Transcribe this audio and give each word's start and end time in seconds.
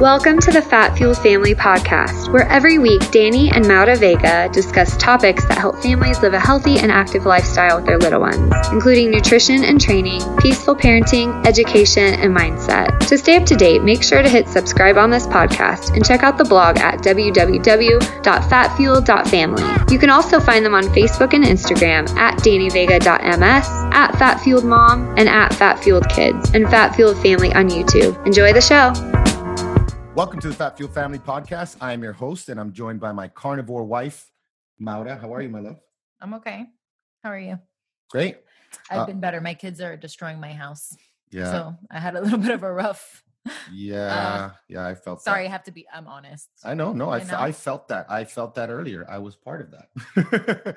Welcome 0.00 0.38
to 0.40 0.50
the 0.50 0.60
Fat 0.60 0.98
Fueled 0.98 1.16
Family 1.16 1.54
Podcast, 1.54 2.30
where 2.30 2.46
every 2.48 2.76
week 2.76 3.10
Danny 3.12 3.50
and 3.50 3.66
Maura 3.66 3.96
Vega 3.96 4.46
discuss 4.52 4.94
topics 4.98 5.46
that 5.46 5.56
help 5.56 5.82
families 5.82 6.20
live 6.20 6.34
a 6.34 6.38
healthy 6.38 6.78
and 6.78 6.92
active 6.92 7.24
lifestyle 7.24 7.76
with 7.76 7.86
their 7.86 7.96
little 7.96 8.20
ones, 8.20 8.52
including 8.70 9.10
nutrition 9.10 9.64
and 9.64 9.80
training, 9.80 10.20
peaceful 10.36 10.76
parenting, 10.76 11.46
education, 11.46 12.12
and 12.12 12.36
mindset. 12.36 13.08
To 13.08 13.16
stay 13.16 13.36
up 13.36 13.46
to 13.46 13.56
date, 13.56 13.84
make 13.84 14.02
sure 14.02 14.20
to 14.20 14.28
hit 14.28 14.48
subscribe 14.48 14.98
on 14.98 15.08
this 15.08 15.26
podcast 15.26 15.94
and 15.94 16.04
check 16.04 16.22
out 16.22 16.36
the 16.36 16.44
blog 16.44 16.76
at 16.76 16.98
www.fatfueled.family. 16.98 19.64
You 19.90 19.98
can 19.98 20.10
also 20.10 20.40
find 20.40 20.62
them 20.62 20.74
on 20.74 20.84
Facebook 20.84 21.32
and 21.32 21.42
Instagram 21.42 22.06
at 22.18 22.36
dannyvega.ms, 22.40 23.66
at 23.94 24.12
fatfueledmom, 24.12 25.18
and 25.18 25.26
at 25.26 25.52
fatfueledkids, 25.52 26.54
and 26.54 26.68
Fat 26.68 26.94
Fueled 26.94 27.16
Family 27.22 27.54
on 27.54 27.70
YouTube. 27.70 28.26
Enjoy 28.26 28.52
the 28.52 28.60
show. 28.60 28.92
Welcome 30.16 30.40
to 30.40 30.48
the 30.48 30.54
Fat 30.54 30.78
Fuel 30.78 30.90
Family 30.90 31.18
Podcast. 31.18 31.76
I 31.78 31.92
am 31.92 32.02
your 32.02 32.14
host, 32.14 32.48
and 32.48 32.58
I'm 32.58 32.72
joined 32.72 33.00
by 33.00 33.12
my 33.12 33.28
carnivore 33.28 33.84
wife, 33.84 34.32
Maura. 34.78 35.14
How 35.14 35.34
are 35.34 35.42
you, 35.42 35.50
my 35.50 35.60
love? 35.60 35.78
I'm 36.22 36.32
okay. 36.34 36.64
How 37.22 37.28
are 37.32 37.38
you? 37.38 37.58
Great. 38.08 38.38
I've 38.90 39.00
Uh, 39.00 39.06
been 39.06 39.20
better. 39.20 39.42
My 39.42 39.52
kids 39.52 39.78
are 39.82 39.94
destroying 39.94 40.40
my 40.40 40.54
house. 40.54 40.96
Yeah. 41.30 41.52
So 41.52 41.76
I 41.90 42.00
had 42.00 42.16
a 42.16 42.22
little 42.22 42.38
bit 42.46 42.52
of 42.52 42.62
a 42.62 42.72
rough. 42.72 43.22
yeah. 43.70 44.52
yeah. 44.70 44.86
I 44.86 44.94
felt 44.94 45.20
Sorry, 45.20 45.44
I 45.44 45.48
have 45.48 45.64
to 45.64 45.70
be, 45.70 45.86
I'm 45.92 46.06
honest. 46.06 46.48
I 46.64 46.72
know. 46.72 46.94
No, 46.94 47.10
I, 47.10 47.22
know? 47.22 47.38
I 47.38 47.52
felt 47.52 47.88
that. 47.88 48.06
I 48.10 48.24
felt 48.24 48.54
that 48.54 48.70
earlier. 48.70 49.04
I 49.10 49.18
was 49.18 49.36
part 49.36 49.60
of 49.60 49.70
that. 49.72 50.76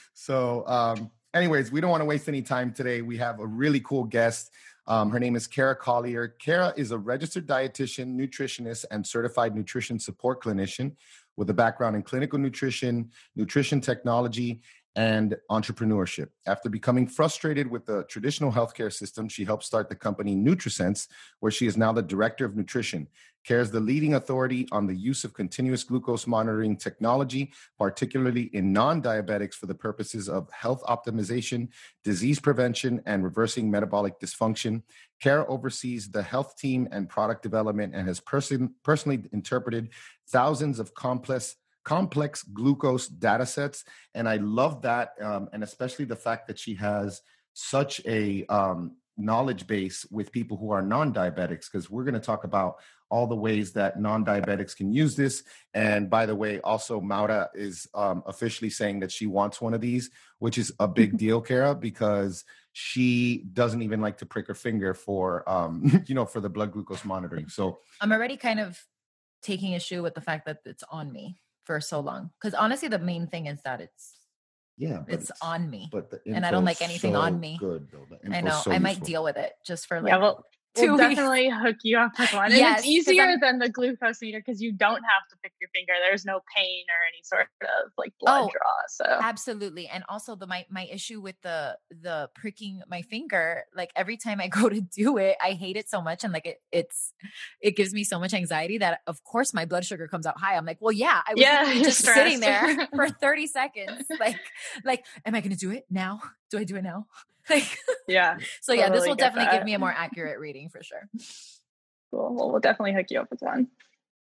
so, 0.14 0.66
um, 0.66 1.10
anyways, 1.34 1.70
we 1.70 1.82
don't 1.82 1.90
want 1.90 2.00
to 2.00 2.06
waste 2.06 2.28
any 2.28 2.40
time 2.40 2.72
today. 2.72 3.02
We 3.02 3.18
have 3.18 3.40
a 3.40 3.46
really 3.46 3.80
cool 3.80 4.04
guest. 4.04 4.50
Um, 4.86 5.10
her 5.10 5.18
name 5.18 5.34
is 5.34 5.46
Kara 5.46 5.74
Collier. 5.74 6.28
Kara 6.28 6.72
is 6.76 6.90
a 6.90 6.98
registered 6.98 7.46
dietitian, 7.46 8.16
nutritionist, 8.16 8.84
and 8.90 9.06
certified 9.06 9.54
nutrition 9.54 9.98
support 9.98 10.42
clinician 10.42 10.94
with 11.36 11.48
a 11.50 11.54
background 11.54 11.96
in 11.96 12.02
clinical 12.02 12.38
nutrition, 12.38 13.10
nutrition 13.34 13.80
technology, 13.80 14.60
and 14.96 15.36
entrepreneurship. 15.50 16.28
After 16.46 16.68
becoming 16.68 17.06
frustrated 17.06 17.68
with 17.68 17.84
the 17.84 18.04
traditional 18.04 18.52
healthcare 18.52 18.92
system, 18.92 19.28
she 19.28 19.44
helped 19.44 19.64
start 19.64 19.88
the 19.88 19.96
company 19.96 20.36
NutriSense, 20.36 21.08
where 21.40 21.52
she 21.52 21.66
is 21.66 21.76
now 21.76 21.92
the 21.92 22.02
director 22.02 22.44
of 22.44 22.56
nutrition. 22.56 23.08
Kara 23.44 23.60
is 23.60 23.70
the 23.70 23.80
leading 23.80 24.14
authority 24.14 24.66
on 24.72 24.86
the 24.86 24.94
use 24.94 25.22
of 25.22 25.34
continuous 25.34 25.84
glucose 25.84 26.26
monitoring 26.26 26.76
technology, 26.76 27.52
particularly 27.78 28.44
in 28.54 28.72
non 28.72 29.02
diabetics 29.02 29.54
for 29.54 29.66
the 29.66 29.74
purposes 29.74 30.28
of 30.28 30.50
health 30.50 30.82
optimization, 30.84 31.68
disease 32.04 32.40
prevention, 32.40 33.02
and 33.04 33.22
reversing 33.22 33.70
metabolic 33.70 34.18
dysfunction. 34.18 34.82
Kara 35.20 35.46
oversees 35.46 36.10
the 36.10 36.22
health 36.22 36.56
team 36.56 36.88
and 36.90 37.08
product 37.08 37.42
development 37.42 37.94
and 37.94 38.08
has 38.08 38.18
person, 38.20 38.74
personally 38.82 39.24
interpreted 39.32 39.90
thousands 40.28 40.78
of 40.78 40.94
complex 40.94 41.56
complex 41.84 42.42
glucose 42.42 43.08
data 43.08 43.46
sets 43.46 43.84
and 44.14 44.28
i 44.28 44.36
love 44.36 44.82
that 44.82 45.10
um, 45.20 45.48
and 45.52 45.62
especially 45.62 46.04
the 46.04 46.16
fact 46.16 46.46
that 46.46 46.58
she 46.58 46.74
has 46.74 47.20
such 47.54 48.00
a 48.06 48.44
um, 48.46 48.96
knowledge 49.16 49.66
base 49.66 50.04
with 50.10 50.32
people 50.32 50.56
who 50.56 50.70
are 50.70 50.82
non-diabetics 50.82 51.70
because 51.70 51.88
we're 51.88 52.04
going 52.04 52.14
to 52.14 52.20
talk 52.20 52.44
about 52.44 52.76
all 53.10 53.26
the 53.26 53.36
ways 53.36 53.72
that 53.72 54.00
non-diabetics 54.00 54.76
can 54.76 54.92
use 54.92 55.14
this. 55.14 55.44
And 55.72 56.10
by 56.10 56.26
the 56.26 56.34
way 56.34 56.60
also 56.60 57.00
maura 57.00 57.48
is 57.54 57.86
um, 57.94 58.22
officially 58.26 58.70
saying 58.70 59.00
that 59.00 59.12
she 59.12 59.26
wants 59.26 59.60
one 59.60 59.74
of 59.74 59.80
these 59.80 60.10
which 60.38 60.58
is 60.58 60.72
a 60.80 60.88
big 60.88 61.16
deal 61.24 61.40
kara 61.40 61.74
because 61.74 62.44
she 62.72 63.44
doesn't 63.52 63.82
even 63.82 64.00
like 64.00 64.18
to 64.18 64.26
prick 64.26 64.48
her 64.48 64.54
finger 64.54 64.94
for 64.94 65.48
um, 65.48 66.02
you 66.06 66.14
know 66.14 66.26
for 66.26 66.40
the 66.40 66.50
blood 66.50 66.72
glucose 66.72 67.04
monitoring. 67.04 67.48
So 67.48 67.78
I'm 68.00 68.12
already 68.12 68.36
kind 68.36 68.58
of 68.58 68.78
taking 69.42 69.72
issue 69.72 70.02
with 70.02 70.14
the 70.14 70.20
fact 70.20 70.46
that 70.46 70.58
it's 70.64 70.82
on 70.90 71.12
me 71.12 71.38
for 71.64 71.80
so 71.80 72.00
long. 72.00 72.30
Because 72.40 72.54
honestly, 72.54 72.88
the 72.88 72.98
main 72.98 73.26
thing 73.26 73.46
is 73.46 73.60
that 73.62 73.80
it's 73.80 74.12
yeah 74.76 75.02
but 75.06 75.14
it's 75.14 75.30
on 75.40 75.70
me. 75.70 75.88
but 75.92 76.10
the 76.10 76.20
and 76.26 76.44
I 76.44 76.50
don't 76.50 76.64
like 76.64 76.82
anything 76.82 77.14
on 77.14 77.38
me. 77.38 77.56
good 77.60 77.86
though 77.92 78.06
The 78.10 78.36
I 78.36 78.40
know. 78.40 78.50
so 78.50 78.72
I 78.72 78.78
might 78.80 79.00
deal 79.02 79.22
with 79.22 79.36
it 79.36 79.52
just 79.64 79.86
for 79.86 80.00
like 80.00 80.10
yeah, 80.10 80.18
well, 80.18 80.44
weeks. 80.82 80.96
definitely 80.98 81.50
hook 81.50 81.76
you 81.82 81.98
up 81.98 82.12
with 82.18 82.32
one. 82.32 82.46
And 82.46 82.54
Yes, 82.54 82.80
it's 82.80 82.88
easier 82.88 83.36
than 83.40 83.58
the 83.58 83.68
glucose 83.68 84.20
meter 84.20 84.42
because 84.44 84.60
you 84.60 84.72
don't 84.72 85.02
have 85.02 85.28
to 85.30 85.36
pick 85.42 85.52
your 85.60 85.70
finger. 85.74 85.92
There's 86.08 86.24
no 86.24 86.40
pain 86.56 86.84
or 86.88 87.00
any 87.08 87.22
sort 87.22 87.48
of 87.62 87.92
like 87.96 88.12
blood 88.20 88.42
Oh, 88.44 88.50
draw. 88.50 88.70
So 88.88 89.04
absolutely 89.20 89.86
and 89.88 90.04
also 90.08 90.34
the 90.36 90.46
my 90.46 90.66
my 90.70 90.86
issue 90.90 91.20
with 91.20 91.36
the 91.42 91.76
the 91.90 92.28
pricking 92.34 92.82
my 92.88 93.02
finger 93.02 93.64
like 93.76 93.90
every 93.96 94.16
time 94.16 94.40
i 94.40 94.48
go 94.60 94.68
to 94.68 94.80
do 94.80 95.16
it 95.18 95.36
i 95.42 95.52
hate 95.52 95.76
it 95.76 95.88
so 95.88 96.00
much 96.02 96.24
and 96.24 96.32
like 96.32 96.46
it 96.46 96.60
it's 96.72 97.12
it 97.60 97.76
gives 97.76 97.92
me 97.92 98.04
so 98.04 98.18
much 98.18 98.34
anxiety 98.34 98.78
that 98.78 99.00
of 99.06 99.22
course 99.24 99.52
my 99.54 99.64
blood 99.64 99.84
sugar 99.84 100.08
comes 100.08 100.26
out 100.26 100.38
high 100.38 100.56
i'm 100.56 100.64
like 100.64 100.78
well 100.80 100.92
yeah 100.92 101.20
i 101.26 101.34
was 101.34 101.40
Yeah, 101.42 101.74
just 101.82 102.04
sitting 102.04 102.40
there 102.40 102.88
for 102.94 103.08
30 103.08 103.46
seconds 103.46 104.06
like 104.20 104.38
like 104.84 105.04
am 105.24 105.34
i 105.34 105.40
gonna 105.40 105.56
do 105.56 105.70
it 105.70 105.84
now 105.90 106.20
do 106.54 106.60
i 106.60 106.64
do 106.64 106.76
it 106.76 106.82
now 106.82 107.06
like 107.50 107.78
yeah, 108.08 108.38
so 108.62 108.72
yeah 108.72 108.88
this 108.88 109.06
will 109.06 109.14
get 109.14 109.34
definitely 109.34 109.56
give 109.56 109.64
me 109.64 109.74
a 109.74 109.78
more 109.78 109.92
accurate 109.96 110.38
reading 110.38 110.68
for 110.68 110.82
sure 110.82 111.08
cool. 112.10 112.34
Well, 112.34 112.50
we'll 112.52 112.60
definitely 112.60 112.94
hook 112.94 113.06
you 113.10 113.20
up 113.20 113.30
with 113.30 113.42
one. 113.42 113.68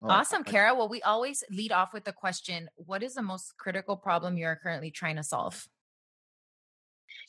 Oh, 0.02 0.08
awesome 0.08 0.42
I- 0.46 0.50
kara 0.50 0.74
well 0.74 0.88
we 0.88 1.00
always 1.02 1.44
lead 1.50 1.70
off 1.70 1.92
with 1.92 2.04
the 2.04 2.12
question 2.12 2.68
what 2.76 3.02
is 3.02 3.14
the 3.14 3.22
most 3.22 3.56
critical 3.56 3.96
problem 3.96 4.36
you're 4.36 4.56
currently 4.56 4.90
trying 4.90 5.16
to 5.16 5.22
solve 5.22 5.68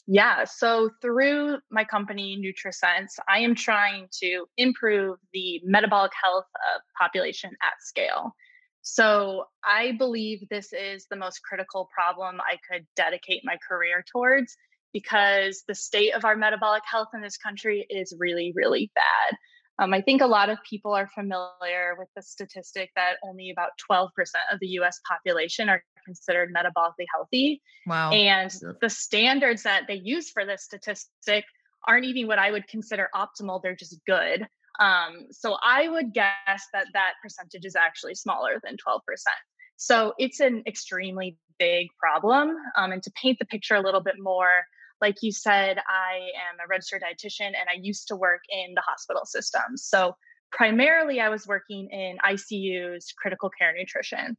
Yeah. 0.08 0.44
So 0.46 0.92
through 1.02 1.58
my 1.72 1.84
company, 1.84 2.38
NutriSense, 2.38 3.18
I 3.28 3.40
am 3.40 3.56
trying 3.56 4.08
to 4.22 4.46
improve 4.58 5.18
the 5.34 5.62
metabolic 5.64 6.12
health 6.22 6.46
of 6.76 6.82
population 7.00 7.50
at 7.64 7.82
scale. 7.82 8.36
So 8.82 9.46
I 9.64 9.94
believe 9.94 10.48
this 10.50 10.72
is 10.72 11.08
the 11.10 11.16
most 11.16 11.42
critical 11.42 11.90
problem 11.92 12.40
I 12.40 12.58
could 12.70 12.86
dedicate 12.96 13.42
my 13.44 13.58
career 13.68 14.04
towards 14.12 14.56
because 14.96 15.62
the 15.68 15.76
state 15.76 16.16
of 16.16 16.24
our 16.24 16.38
metabolic 16.38 16.84
health 16.90 17.10
in 17.14 17.22
this 17.22 17.36
country 17.36 17.86
is 17.90 18.16
really, 18.18 18.54
really 18.56 18.90
bad. 18.96 19.38
Um, 19.78 19.94
I 19.94 20.00
think 20.00 20.22
a 20.22 20.26
lot 20.26 20.50
of 20.50 20.58
people 20.68 20.94
are 20.94 21.10
familiar 21.14 21.96
with 22.00 22.08
the 22.16 22.22
statistic 22.22 22.92
that 22.96 23.16
only 23.22 23.50
about 23.50 23.72
12% 23.92 24.08
of 24.54 24.60
the 24.62 24.68
US 24.80 25.02
population 25.06 25.68
are 25.68 25.84
considered 26.06 26.54
metabolically 26.56 27.08
healthy. 27.14 27.62
wow 27.86 28.10
And 28.14 28.50
Yep. 28.54 28.80
the 28.80 28.90
standards 28.90 29.64
that 29.64 29.84
they 29.90 30.00
use 30.02 30.32
for 30.32 30.46
this 30.46 30.64
statistic 30.64 31.44
aren't 31.86 32.06
even 32.06 32.28
what 32.28 32.40
I 32.40 32.52
would 32.52 32.66
consider 32.70 33.10
optimal. 33.14 33.62
They're 33.62 33.76
just 33.76 34.00
good. 34.08 34.48
Um, 34.80 35.28
so 35.32 35.58
I 35.62 35.90
would 35.90 36.14
guess 36.14 36.64
that 36.72 36.86
that 36.94 37.16
percentage 37.22 37.66
is 37.66 37.76
actually 37.76 38.16
smaller 38.16 38.62
than 38.64 38.78
12%. 38.78 39.00
So 39.76 40.14
it's 40.18 40.40
an 40.40 40.64
extremely 40.66 41.38
big 41.60 41.88
problem. 42.00 42.56
Um, 42.78 42.94
and 42.94 43.04
to 43.04 43.12
paint 43.22 43.40
the 43.40 43.46
picture 43.46 43.76
a 43.76 43.82
little 43.82 44.02
bit 44.02 44.16
more, 44.20 44.64
like 45.06 45.18
you 45.22 45.32
said, 45.32 45.78
I 45.88 46.16
am 46.50 46.58
a 46.64 46.68
registered 46.68 47.04
dietitian 47.04 47.50
and 47.50 47.70
I 47.70 47.78
used 47.80 48.08
to 48.08 48.16
work 48.16 48.42
in 48.50 48.74
the 48.74 48.82
hospital 48.82 49.24
system. 49.24 49.78
So 49.78 50.16
primarily 50.52 51.20
I 51.22 51.30
was 51.30 51.46
working 51.46 51.88
in 51.92 52.18
ICUs, 52.26 53.06
critical 53.22 53.52
care 53.52 53.72
nutrition. 53.78 54.36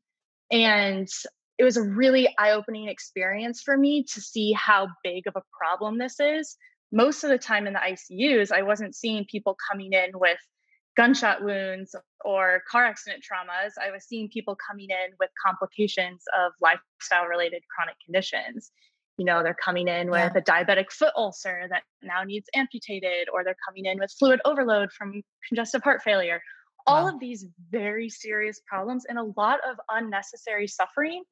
And 0.50 1.08
it 1.56 1.62
was 1.62 1.76
a 1.76 1.82
really 1.82 2.34
eye 2.36 2.50
opening 2.50 2.88
experience 2.88 3.62
for 3.62 3.76
me 3.76 4.02
to 4.12 4.20
see 4.20 4.52
how 4.54 4.88
big 5.04 5.28
of 5.28 5.34
a 5.36 5.42
problem 5.56 5.98
this 5.98 6.18
is. 6.18 6.56
Most 6.90 7.22
of 7.22 7.30
the 7.30 7.38
time 7.38 7.68
in 7.68 7.72
the 7.72 7.78
ICUs, 7.78 8.50
I 8.50 8.62
wasn't 8.62 8.96
seeing 8.96 9.24
people 9.30 9.56
coming 9.70 9.92
in 9.92 10.10
with 10.14 10.38
gunshot 10.96 11.44
wounds 11.44 11.94
or 12.24 12.62
car 12.68 12.86
accident 12.86 13.22
traumas. 13.22 13.72
I 13.80 13.92
was 13.92 14.04
seeing 14.04 14.28
people 14.32 14.56
coming 14.68 14.88
in 14.90 15.14
with 15.20 15.30
complications 15.46 16.24
of 16.36 16.50
lifestyle 16.60 17.26
related 17.26 17.62
chronic 17.72 17.94
conditions. 18.04 18.72
You 19.18 19.24
know, 19.24 19.42
they're 19.42 19.54
coming 19.54 19.88
in 19.88 20.10
with 20.10 20.32
Yeah. 20.34 20.38
a 20.38 20.42
diabetic 20.42 20.90
foot 20.92 21.12
ulcer 21.16 21.66
that 21.70 21.84
now 22.02 22.22
needs 22.22 22.48
amputated, 22.54 23.28
or 23.32 23.44
they're 23.44 23.56
coming 23.66 23.86
in 23.86 23.98
with 23.98 24.12
fluid 24.18 24.40
overload 24.44 24.92
from 24.92 25.22
congestive 25.48 25.82
heart 25.82 26.02
failure. 26.02 26.42
All 26.86 27.06
Wow. 27.06 27.14
of 27.14 27.20
these 27.20 27.46
very 27.70 28.08
serious 28.08 28.60
problems 28.66 29.06
and 29.06 29.18
a 29.18 29.24
lot 29.36 29.60
of 29.68 29.80
unnecessary 29.90 30.66
suffering 30.68 31.24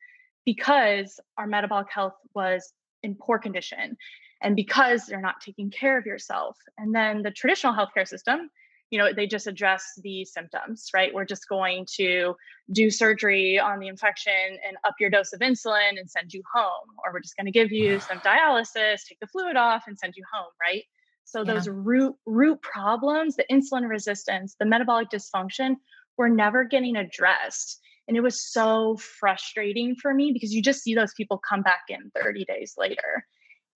because 0.44 1.20
our 1.38 1.46
metabolic 1.46 1.90
health 1.90 2.16
was 2.34 2.72
in 3.02 3.14
poor 3.14 3.38
condition 3.38 3.96
and 4.42 4.56
because 4.56 5.08
you're 5.08 5.20
not 5.20 5.40
taking 5.40 5.70
care 5.70 5.96
of 5.96 6.06
yourself. 6.06 6.58
And 6.78 6.94
then 6.94 7.22
the 7.22 7.30
traditional 7.30 7.72
healthcare 7.74 8.06
system, 8.08 8.50
you 8.94 9.00
know, 9.00 9.12
they 9.12 9.26
just 9.26 9.48
address 9.48 9.82
the 10.04 10.24
symptoms, 10.24 10.90
right? 10.94 11.12
We're 11.12 11.24
just 11.24 11.48
going 11.48 11.84
to 11.96 12.36
do 12.70 12.90
surgery 12.90 13.58
on 13.58 13.80
the 13.80 13.88
infection 13.88 14.32
and 14.64 14.76
up 14.86 14.94
your 15.00 15.10
dose 15.10 15.32
of 15.32 15.40
insulin 15.40 15.98
and 15.98 16.08
send 16.08 16.32
you 16.32 16.44
home. 16.54 16.86
Or 17.04 17.12
we're 17.12 17.18
just 17.18 17.36
going 17.36 17.46
to 17.46 17.50
give 17.50 17.72
you 17.72 17.98
some 17.98 18.20
dialysis, 18.20 19.00
take 19.08 19.18
the 19.20 19.26
fluid 19.26 19.56
off 19.56 19.82
and 19.88 19.98
send 19.98 20.14
you 20.16 20.22
home, 20.32 20.52
right? 20.62 20.84
So 21.24 21.40
Yeah. 21.40 21.54
those 21.54 21.66
root 21.66 22.14
root 22.24 22.62
problems, 22.62 23.34
the 23.34 23.44
insulin 23.50 23.88
resistance, 23.88 24.54
the 24.60 24.64
metabolic 24.64 25.08
dysfunction, 25.10 25.74
were 26.16 26.28
never 26.28 26.62
getting 26.62 26.94
addressed. 26.94 27.80
And 28.06 28.16
it 28.16 28.20
was 28.20 28.40
so 28.40 28.96
frustrating 29.18 29.96
for 29.96 30.14
me 30.14 30.30
because 30.32 30.54
you 30.54 30.62
just 30.62 30.84
see 30.84 30.94
those 30.94 31.14
people 31.14 31.38
come 31.38 31.62
back 31.62 31.82
in 31.88 32.12
30 32.14 32.44
days 32.44 32.74
later. 32.78 33.26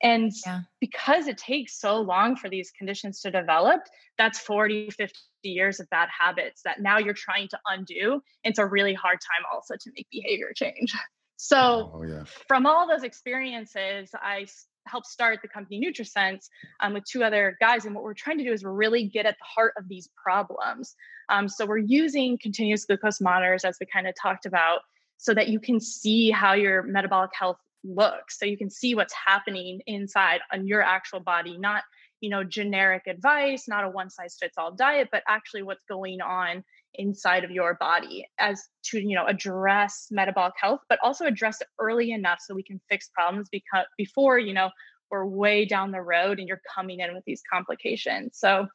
And 0.03 0.33
yeah. 0.47 0.61
because 0.81 1.27
it 1.27 1.39
takes 1.39 1.81
so 1.81 2.01
long 2.01 2.37
for 2.37 2.49
these 2.49 2.71
conditions 2.71 3.21
to 3.23 3.31
develop, 3.31 3.81
that's 4.17 4.39
40, 4.39 4.91
50 4.91 5.15
years 5.43 5.81
of 5.81 5.91
bad 5.91 6.09
habits 6.17 6.63
that 6.65 6.81
now 6.81 6.99
you're 6.99 7.15
trying 7.15 7.49
to 7.49 7.59
undo. 7.67 8.23
It's 8.45 8.59
a 8.59 8.67
really 8.67 8.95
hard 8.95 9.19
time 9.21 9.45
also 9.53 9.75
to 9.75 9.91
make 9.97 10.07
behavior 10.11 10.53
change. 10.55 10.95
So, 11.41 11.93
oh, 11.95 12.03
yeah. 12.03 12.25
from 12.49 12.67
all 12.67 12.89
those 12.89 13.05
experiences, 13.05 14.11
I 14.13 14.47
helped 14.89 15.07
start 15.07 15.39
the 15.41 15.47
company 15.47 15.81
NutriSense 15.81 16.49
um, 16.81 16.95
with 16.95 17.05
two 17.05 17.23
other 17.23 17.57
guys. 17.61 17.85
And 17.85 17.95
what 17.95 18.03
we're 18.03 18.15
trying 18.15 18.39
to 18.39 18.45
do 18.45 18.53
is 18.53 18.65
really 18.65 19.05
get 19.05 19.25
at 19.25 19.37
the 19.39 19.45
heart 19.45 19.75
of 19.79 19.89
these 19.89 20.09
problems. 20.21 20.97
Um, 21.29 21.49
so, 21.49 21.65
we're 21.65 21.79
using 21.79 22.39
continuous 22.43 22.85
glucose 22.87 23.21
monitors, 23.21 23.65
as 23.65 23.77
we 23.81 23.87
kind 23.87 24.09
of 24.09 24.15
talked 24.21 24.47
about, 24.47 24.81
so 25.17 25.33
that 25.33 25.49
you 25.49 25.61
can 25.61 25.79
see 25.79 26.33
how 26.33 26.55
your 26.55 26.83
metabolic 26.83 27.31
health 27.39 27.59
looks. 27.85 28.39
So, 28.39 28.47
you 28.47 28.57
can 28.59 28.71
see 28.71 28.95
what's 28.95 29.15
happening 29.27 29.81
inside 29.87 30.41
on 30.53 30.67
your 30.67 30.83
actual 30.83 31.21
body, 31.21 31.59
not 31.59 31.83
you 32.21 32.31
know 32.31 32.45
generic 32.45 33.03
advice 33.07 33.69
not 33.69 33.85
a 33.85 33.89
one 33.89 34.11
size 34.11 34.37
fits 34.41 34.59
all 34.59 34.73
diet 34.73 35.09
but 35.13 35.23
actually 35.29 35.63
what's 35.63 35.85
going 35.89 36.21
on 36.21 36.65
inside 36.95 37.45
of 37.45 37.51
your 37.51 37.75
body 37.75 38.27
as 38.39 38.63
to 38.83 38.99
you 39.01 39.15
know 39.15 39.27
address 39.27 40.09
metabolic 40.11 40.55
health 40.61 40.81
but 40.89 40.99
also 41.03 41.27
address 41.27 41.61
it 41.61 41.69
early 41.79 42.11
enough 42.11 42.41
so 42.41 42.55
we 42.55 42.63
can 42.63 42.81
fix 42.89 43.09
problems 43.15 43.49
because 43.51 43.87
before 43.97 44.39
you 44.39 44.53
know 44.53 44.71
we're 45.11 45.25
way 45.25 45.65
down 45.65 45.91
the 45.91 46.01
road 46.01 46.39
and 46.39 46.49
you're 46.49 46.61
coming 46.75 47.01
in 47.01 47.15
with 47.15 47.25
these 47.25 47.43
complications 47.51 48.37
so 48.39 48.67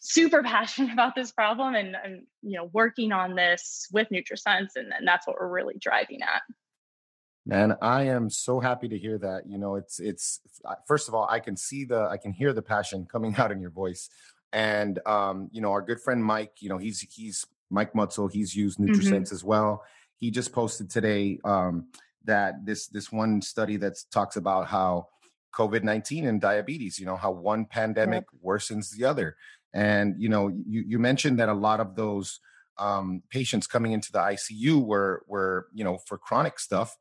super 0.00 0.42
passionate 0.44 0.92
about 0.92 1.14
this 1.14 1.32
problem 1.32 1.74
and, 1.74 1.96
and 2.02 2.22
you 2.42 2.56
know 2.56 2.70
working 2.72 3.12
on 3.12 3.34
this 3.34 3.86
with 3.92 4.08
nutrisense 4.10 4.70
and, 4.76 4.92
and 4.96 5.06
that's 5.06 5.26
what 5.26 5.36
we're 5.38 5.48
really 5.48 5.76
driving 5.78 6.22
at 6.22 6.42
Man, 7.44 7.76
I 7.82 8.04
am 8.04 8.30
so 8.30 8.60
happy 8.60 8.88
to 8.88 8.96
hear 8.96 9.18
that. 9.18 9.48
You 9.48 9.58
know, 9.58 9.74
it's 9.74 9.98
it's 9.98 10.40
first 10.86 11.08
of 11.08 11.14
all, 11.14 11.26
I 11.28 11.40
can 11.40 11.56
see 11.56 11.84
the 11.84 12.02
I 12.02 12.16
can 12.16 12.32
hear 12.32 12.52
the 12.52 12.62
passion 12.62 13.06
coming 13.10 13.34
out 13.38 13.50
in 13.50 13.60
your 13.60 13.70
voice. 13.70 14.08
And 14.52 15.00
um, 15.06 15.48
you 15.52 15.60
know, 15.60 15.72
our 15.72 15.82
good 15.82 16.00
friend 16.00 16.24
Mike, 16.24 16.52
you 16.60 16.68
know, 16.68 16.78
he's 16.78 17.00
he's 17.00 17.44
Mike 17.70 17.94
Mutzel, 17.94 18.30
he's 18.30 18.54
used. 18.54 18.78
NutriSense 18.78 19.10
mm-hmm. 19.10 19.34
as 19.34 19.42
well. 19.42 19.82
He 20.18 20.30
just 20.30 20.52
posted 20.52 20.88
today 20.88 21.38
um, 21.44 21.88
that 22.24 22.64
this 22.64 22.86
this 22.86 23.10
one 23.10 23.42
study 23.42 23.76
that 23.78 23.94
talks 24.12 24.36
about 24.36 24.68
how 24.68 25.08
COVID 25.52 25.82
nineteen 25.82 26.26
and 26.26 26.40
diabetes, 26.40 26.98
you 26.98 27.06
know, 27.06 27.16
how 27.16 27.32
one 27.32 27.64
pandemic 27.64 28.24
yep. 28.32 28.42
worsens 28.44 28.90
the 28.90 29.04
other. 29.04 29.36
And 29.74 30.14
you 30.16 30.28
know, 30.28 30.48
you 30.48 30.84
you 30.86 30.98
mentioned 31.00 31.40
that 31.40 31.48
a 31.48 31.54
lot 31.54 31.80
of 31.80 31.96
those 31.96 32.38
um, 32.78 33.22
patients 33.30 33.66
coming 33.66 33.92
into 33.92 34.12
the 34.12 34.18
ICU 34.18 34.84
were 34.84 35.22
were 35.26 35.66
you 35.72 35.84
know 35.84 35.98
for 36.06 36.18
chronic 36.18 36.58
stuff. 36.58 36.96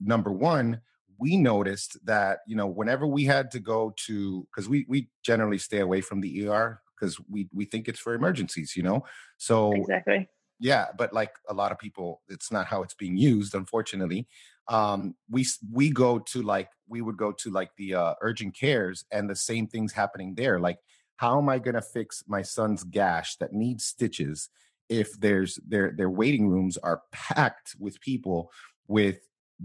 Number 0.00 0.32
one, 0.32 0.80
we 1.18 1.36
noticed 1.36 1.98
that 2.06 2.40
you 2.46 2.56
know 2.56 2.66
whenever 2.66 3.06
we 3.06 3.24
had 3.24 3.50
to 3.52 3.60
go 3.60 3.92
to 4.06 4.46
because 4.50 4.68
we 4.68 4.86
we 4.88 5.10
generally 5.22 5.58
stay 5.58 5.80
away 5.80 6.00
from 6.00 6.20
the 6.20 6.48
ER 6.48 6.80
because 6.98 7.18
we 7.28 7.48
we 7.52 7.64
think 7.64 7.88
it's 7.88 8.00
for 8.00 8.14
emergencies, 8.14 8.76
you 8.76 8.82
know. 8.82 9.04
So 9.36 9.72
exactly. 9.72 10.28
Yeah, 10.58 10.88
but 10.96 11.14
like 11.14 11.32
a 11.48 11.54
lot 11.54 11.72
of 11.72 11.78
people, 11.78 12.20
it's 12.28 12.52
not 12.52 12.66
how 12.66 12.82
it's 12.82 12.94
being 12.94 13.16
used, 13.16 13.54
unfortunately. 13.54 14.28
Um, 14.68 15.14
we 15.28 15.46
we 15.72 15.90
go 15.90 16.18
to 16.18 16.42
like 16.42 16.68
we 16.86 17.00
would 17.00 17.16
go 17.16 17.32
to 17.32 17.50
like 17.50 17.70
the 17.76 17.94
uh, 17.94 18.14
urgent 18.20 18.54
cares, 18.54 19.04
and 19.10 19.28
the 19.28 19.36
same 19.36 19.66
things 19.66 19.92
happening 19.92 20.34
there. 20.34 20.60
Like, 20.60 20.78
how 21.16 21.38
am 21.38 21.48
I 21.48 21.58
going 21.58 21.74
to 21.74 21.82
fix 21.82 22.24
my 22.26 22.42
son's 22.42 22.84
gash 22.84 23.36
that 23.36 23.52
needs 23.52 23.84
stitches 23.84 24.50
if 24.90 25.18
there's 25.18 25.58
their 25.66 25.92
their 25.92 26.10
waiting 26.10 26.48
rooms 26.48 26.76
are 26.76 27.02
packed 27.10 27.74
with 27.78 28.00
people 28.00 28.50
with 28.86 29.20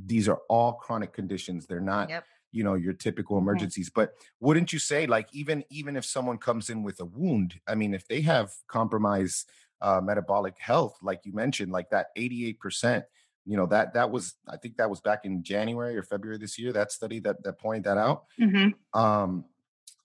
these 0.06 0.28
are 0.28 0.40
all 0.50 0.74
chronic 0.74 1.14
conditions. 1.14 1.66
They're 1.66 1.80
not 1.80 2.10
yep 2.10 2.26
you 2.56 2.64
know 2.64 2.74
your 2.74 2.94
typical 2.94 3.38
emergencies 3.38 3.92
but 3.94 4.14
wouldn't 4.40 4.72
you 4.72 4.80
say 4.80 5.06
like 5.06 5.28
even 5.34 5.64
even 5.70 5.98
if 5.98 6.06
someone 6.06 6.38
comes 6.38 6.70
in 6.70 6.84
with 6.84 7.00
a 7.02 7.06
wound 7.06 7.60
i 7.68 7.76
mean 7.76 7.94
if 7.94 8.08
they 8.08 8.22
have 8.22 8.50
compromised 8.68 9.50
uh, 9.82 10.00
metabolic 10.02 10.56
health 10.58 10.98
like 11.04 11.20
you 11.26 11.34
mentioned 11.34 11.72
like 11.72 11.90
that 11.90 12.08
88% 12.18 13.04
you 13.46 13.58
know 13.58 13.66
that 13.68 13.94
that 13.94 14.10
was 14.10 14.36
i 14.48 14.56
think 14.56 14.78
that 14.78 14.90
was 14.90 15.02
back 15.02 15.26
in 15.26 15.44
january 15.44 15.98
or 15.98 16.02
february 16.02 16.38
this 16.38 16.58
year 16.58 16.72
that 16.72 16.94
study 16.94 17.20
that 17.20 17.44
that 17.44 17.60
pointed 17.60 17.84
that 17.84 17.98
out 17.98 18.24
mm-hmm. 18.40 18.70
um 19.00 19.44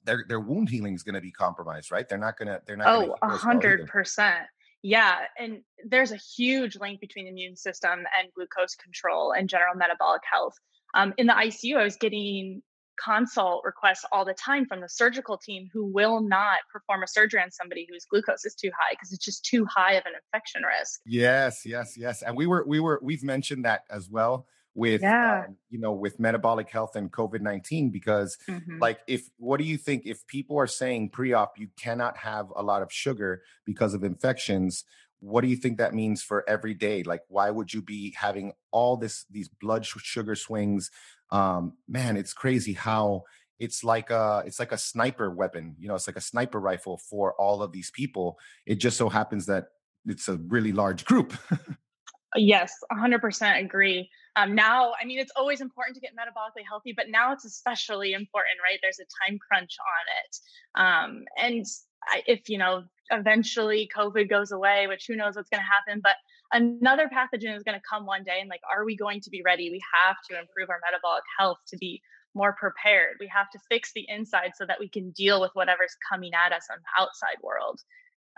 their 0.05 0.25
their 0.29 0.41
wound 0.41 0.69
healing 0.69 0.95
is 0.95 1.05
going 1.05 1.15
to 1.15 1.21
be 1.21 1.31
compromised 1.31 1.93
right 1.93 2.09
they're 2.09 2.19
not 2.19 2.37
going 2.37 2.49
to 2.49 2.61
they're 2.67 2.77
not 2.77 2.89
oh 2.89 3.17
a 3.23 3.29
hundred 3.29 3.87
percent 3.87 4.47
yeah 4.83 5.19
and 5.39 5.61
there's 5.87 6.13
a 6.13 6.17
huge 6.17 6.77
link 6.79 7.01
between 7.01 7.27
the 7.27 7.31
immune 7.31 7.57
system 7.57 8.01
and 8.19 8.33
glucose 8.35 8.75
control 8.75 9.33
and 9.33 9.49
general 9.49 9.75
metabolic 9.75 10.23
health 10.31 10.55
um, 10.95 11.15
in 11.19 11.27
the 11.27 11.33
ICU, 11.33 11.77
I 11.77 11.85
was 11.85 11.97
getting 11.97 12.63
consult 13.03 13.63
requests 13.65 14.05
all 14.13 14.25
the 14.25 14.35
time 14.35 14.67
from 14.67 14.81
the 14.81 14.89
surgical 14.89 15.39
team 15.39 15.69
who 15.73 15.87
will 15.87 16.21
not 16.21 16.59
perform 16.71 17.03
a 17.03 17.07
surgery 17.07 17.41
on 17.41 17.51
somebody 17.51 17.87
whose 17.91 18.05
glucose 18.05 18.45
is 18.45 18.55
too 18.55 18.71
high 18.79 18.93
because 18.93 19.13
it's 19.13 19.25
just 19.25 19.45
too 19.45 19.65
high 19.65 19.95
of 19.95 20.05
an 20.05 20.13
infection 20.23 20.63
risk. 20.63 21.01
Yes, 21.07 21.65
yes, 21.65 21.97
yes. 21.97 22.23
And 22.23 22.37
we 22.37 22.47
were 22.47 22.65
we 22.67 22.81
were 22.81 23.01
we've 23.03 23.23
mentioned 23.23 23.65
that 23.65 23.85
as 23.91 24.11
well 24.11 24.47
with 24.75 25.03
yeah. 25.03 25.45
um, 25.49 25.57
you 25.69 25.79
know 25.79 25.93
with 25.93 26.21
metabolic 26.21 26.71
health 26.71 26.95
and 26.95 27.11
covid-19 27.13 27.91
because 27.91 28.37
mm-hmm. 28.49 28.79
like 28.79 29.01
if 29.07 29.29
what 29.37 29.59
do 29.59 29.65
you 29.65 29.77
think 29.77 30.03
if 30.07 30.27
people 30.27 30.59
are 30.59 30.67
saying 30.67 31.09
pre-op 31.09 31.59
you 31.59 31.69
cannot 31.77 32.17
have 32.17 32.47
a 32.55 32.63
lot 32.63 32.83
of 32.83 32.93
sugar 32.93 33.43
because 33.65 33.95
of 33.95 34.05
infections 34.05 34.85
what 35.19 35.43
do 35.43 35.49
you 35.49 35.57
think 35.57 35.79
that 35.79 35.95
means 35.95 36.23
for 36.23 36.49
every 36.49 36.75
day 36.75 37.03
like 37.03 37.23
why 37.29 37.51
would 37.51 37.73
you 37.73 37.83
be 37.83 38.15
having 38.17 38.53
all 38.71 38.97
this 38.97 39.27
these 39.31 39.49
blood 39.49 39.85
sugar 39.85 40.35
swings 40.35 40.91
um 41.31 41.75
man 41.89 42.17
it's 42.17 42.33
crazy 42.33 42.73
how 42.73 43.23
it's 43.59 43.85
like 43.85 44.11
a 44.11 44.43
it's 44.47 44.59
like 44.59 44.73
a 44.73 44.79
sniper 44.79 45.31
weapon 45.31 45.77
you 45.79 45.89
know 45.89 45.95
it's 45.95 46.07
like 46.07 46.17
a 46.17 46.21
sniper 46.21 46.59
rifle 46.59 46.97
for 46.97 47.35
all 47.35 47.63
of 47.63 47.73
these 47.73 47.91
people 47.91 48.39
it 48.67 48.77
just 48.77 48.97
so 48.97 49.09
happens 49.09 49.47
that 49.47 49.67
it's 50.07 50.29
a 50.29 50.37
really 50.49 50.73
large 50.73 51.05
group 51.05 51.35
yes 52.37 52.75
100% 52.93 53.65
agree 53.65 54.09
um, 54.37 54.55
now 54.55 54.93
i 55.01 55.05
mean 55.05 55.19
it's 55.19 55.33
always 55.37 55.61
important 55.61 55.95
to 55.95 56.01
get 56.01 56.13
metabolically 56.13 56.63
healthy 56.69 56.93
but 56.97 57.07
now 57.09 57.33
it's 57.33 57.45
especially 57.45 58.13
important 58.13 58.57
right 58.63 58.79
there's 58.83 59.01
a 59.01 59.09
time 59.27 59.39
crunch 59.39 59.77
on 59.81 60.05
it 60.25 60.37
um, 60.81 61.25
and 61.37 61.67
I, 62.09 62.23
if 62.27 62.49
you 62.49 62.57
know 62.59 62.85
eventually 63.11 63.91
COVID 63.95 64.29
goes 64.29 64.53
away, 64.53 64.87
which 64.87 65.05
who 65.07 65.17
knows 65.17 65.37
what's 65.37 65.51
going 65.51 65.63
to 65.63 65.67
happen, 65.67 66.01
but 66.03 66.17
another 66.53 67.09
pathogen 67.09 67.57
is 67.57 67.63
going 67.63 67.79
to 67.79 67.83
come 67.89 68.07
one 68.07 68.25
day. 68.25 68.39
And 68.41 68.49
like, 68.49 68.63
are 68.71 68.85
we 68.85 68.97
going 68.97 69.21
to 69.23 69.31
be 69.31 69.43
ready? 69.45 69.71
We 69.71 69.81
have 70.01 70.17
to 70.31 70.39
improve 70.39 70.71
our 70.71 70.81
metabolic 70.91 71.25
health 71.39 71.59
to 71.69 71.77
be 71.77 72.01
more 72.35 72.55
prepared. 72.59 73.17
We 73.19 73.29
have 73.29 73.51
to 73.51 73.59
fix 73.69 73.93
the 73.95 74.07
inside 74.09 74.53
so 74.55 74.65
that 74.67 74.79
we 74.79 74.89
can 74.89 75.11
deal 75.11 75.41
with 75.41 75.51
whatever's 75.55 75.97
coming 76.11 76.31
at 76.35 76.53
us 76.53 76.67
on 76.71 76.79
the 76.79 77.03
outside 77.03 77.37
world. 77.43 77.81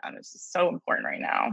Um, 0.05 0.14
this 0.16 0.35
is 0.35 0.43
so 0.43 0.69
important 0.69 1.07
right 1.07 1.21
now. 1.21 1.50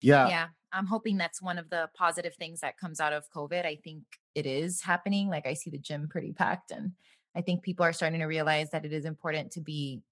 Yeah. 0.00 0.28
Yeah. 0.28 0.46
I'm 0.76 0.86
hoping 0.86 1.16
that's 1.16 1.40
one 1.40 1.58
of 1.58 1.70
the 1.70 1.88
positive 1.94 2.34
things 2.34 2.60
that 2.60 2.78
comes 2.78 3.00
out 3.00 3.12
of 3.12 3.24
COVID. 3.34 3.64
I 3.64 3.78
think 3.82 4.02
it 4.34 4.46
is 4.46 4.82
happening. 4.82 5.28
Like 5.28 5.46
I 5.46 5.54
see 5.54 5.70
the 5.70 5.78
gym 5.78 6.08
pretty 6.08 6.32
packed 6.32 6.70
and 6.70 6.92
I 7.34 7.42
think 7.42 7.62
people 7.62 7.84
are 7.84 7.92
starting 7.92 8.20
to 8.20 8.26
realize 8.26 8.70
that 8.70 8.84
it 8.84 8.92
is 8.92 9.04
important 9.04 9.52
to 9.52 9.60
be 9.60 10.02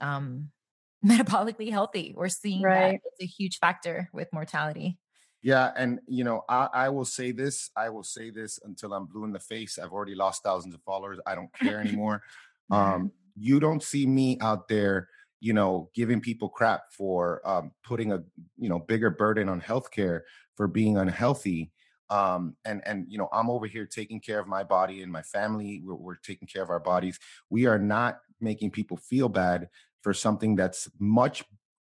um 0.00 0.48
metabolically 1.06 1.70
healthy. 1.70 2.12
We're 2.16 2.28
seeing 2.28 2.62
right. 2.62 2.92
that 2.92 3.00
it's 3.04 3.22
a 3.22 3.26
huge 3.26 3.58
factor 3.58 4.10
with 4.12 4.28
mortality. 4.32 4.98
Yeah, 5.42 5.72
and 5.74 6.00
you 6.06 6.24
know, 6.24 6.42
I, 6.48 6.68
I 6.72 6.88
will 6.90 7.06
say 7.06 7.32
this. 7.32 7.70
I 7.74 7.88
will 7.88 8.02
say 8.02 8.30
this 8.30 8.58
until 8.62 8.92
I'm 8.92 9.06
blue 9.06 9.24
in 9.24 9.32
the 9.32 9.40
face. 9.40 9.78
I've 9.78 9.92
already 9.92 10.14
lost 10.14 10.42
thousands 10.42 10.74
of 10.74 10.82
followers. 10.82 11.18
I 11.26 11.34
don't 11.34 11.50
care 11.54 11.80
anymore. 11.86 12.22
um, 12.70 13.10
you 13.36 13.58
don't 13.58 13.82
see 13.82 14.06
me 14.06 14.38
out 14.42 14.68
there, 14.68 15.08
you 15.40 15.52
know, 15.52 15.90
giving 15.94 16.20
people 16.20 16.48
crap 16.48 16.92
for 16.92 17.40
um, 17.48 17.72
putting 17.82 18.12
a 18.12 18.22
you 18.58 18.68
know 18.68 18.78
bigger 18.78 19.10
burden 19.10 19.48
on 19.48 19.60
healthcare 19.60 20.20
for 20.56 20.68
being 20.68 20.96
unhealthy. 20.96 21.72
Um, 22.10 22.56
and 22.64 22.82
and 22.86 23.06
you 23.08 23.18
know, 23.18 23.28
I'm 23.32 23.50
over 23.50 23.66
here 23.66 23.86
taking 23.86 24.20
care 24.20 24.38
of 24.38 24.46
my 24.46 24.62
body 24.64 25.02
and 25.02 25.10
my 25.10 25.22
family. 25.22 25.82
We're, 25.84 25.94
we're 25.94 26.16
taking 26.16 26.48
care 26.48 26.62
of 26.62 26.70
our 26.70 26.80
bodies. 26.80 27.18
We 27.48 27.66
are 27.66 27.78
not 27.78 28.20
making 28.40 28.70
people 28.70 28.96
feel 28.96 29.28
bad 29.28 29.68
for 30.02 30.14
something 30.14 30.56
that's 30.56 30.88
much 30.98 31.44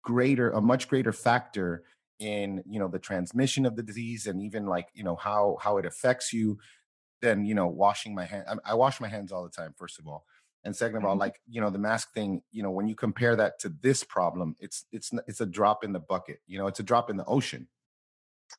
greater 0.02 0.50
a 0.50 0.61
much 0.61 0.88
greater 0.88 1.12
factor 1.12 1.84
in 2.18 2.62
you 2.68 2.78
know 2.78 2.88
the 2.88 2.99
transmission 2.99 3.64
of 3.64 3.76
the 3.76 3.82
disease 3.82 4.26
and 4.26 4.42
even 4.42 4.66
like 4.66 4.88
you 4.94 5.04
know 5.04 5.16
how 5.16 5.56
how 5.61 5.78
it 5.78 5.87
affects 5.87 6.32
you 6.32 6.58
than 7.20 7.44
you 7.44 7.54
know 7.54 7.68
washing 7.68 8.14
my 8.14 8.25
hand 8.25 8.44
I, 8.49 8.72
I 8.72 8.75
wash 8.75 9.00
my 9.00 9.08
hands 9.08 9.32
all 9.32 9.44
the 9.44 9.50
time 9.50 9.75
first 9.76 9.99
of 9.99 10.06
all 10.06 10.25
and 10.64 10.75
second 10.75 10.99
of 10.99 11.04
all 11.04 11.12
mm-hmm. 11.12 11.21
like 11.21 11.40
you 11.49 11.61
know 11.61 11.71
the 11.71 11.78
mask 11.78 12.12
thing 12.14 12.42
you 12.50 12.62
know 12.62 12.71
when 12.71 12.88
you 12.88 12.95
compare 12.95 13.37
that 13.37 13.59
to 13.59 13.69
this 13.81 14.04
problem 14.04 14.57
it's 14.61 14.85
it's 14.92 15.11
it's 15.26 15.40
a 15.40 15.47
drop 15.47 15.85
in 15.85 15.92
the 15.92 16.00
bucket 16.00 16.38
you 16.47 16.59
know 16.59 16.66
it's 16.66 16.81
a 16.81 16.85
drop 16.85 17.11
in 17.11 17.16
the 17.16 17.25
ocean. 17.25 17.66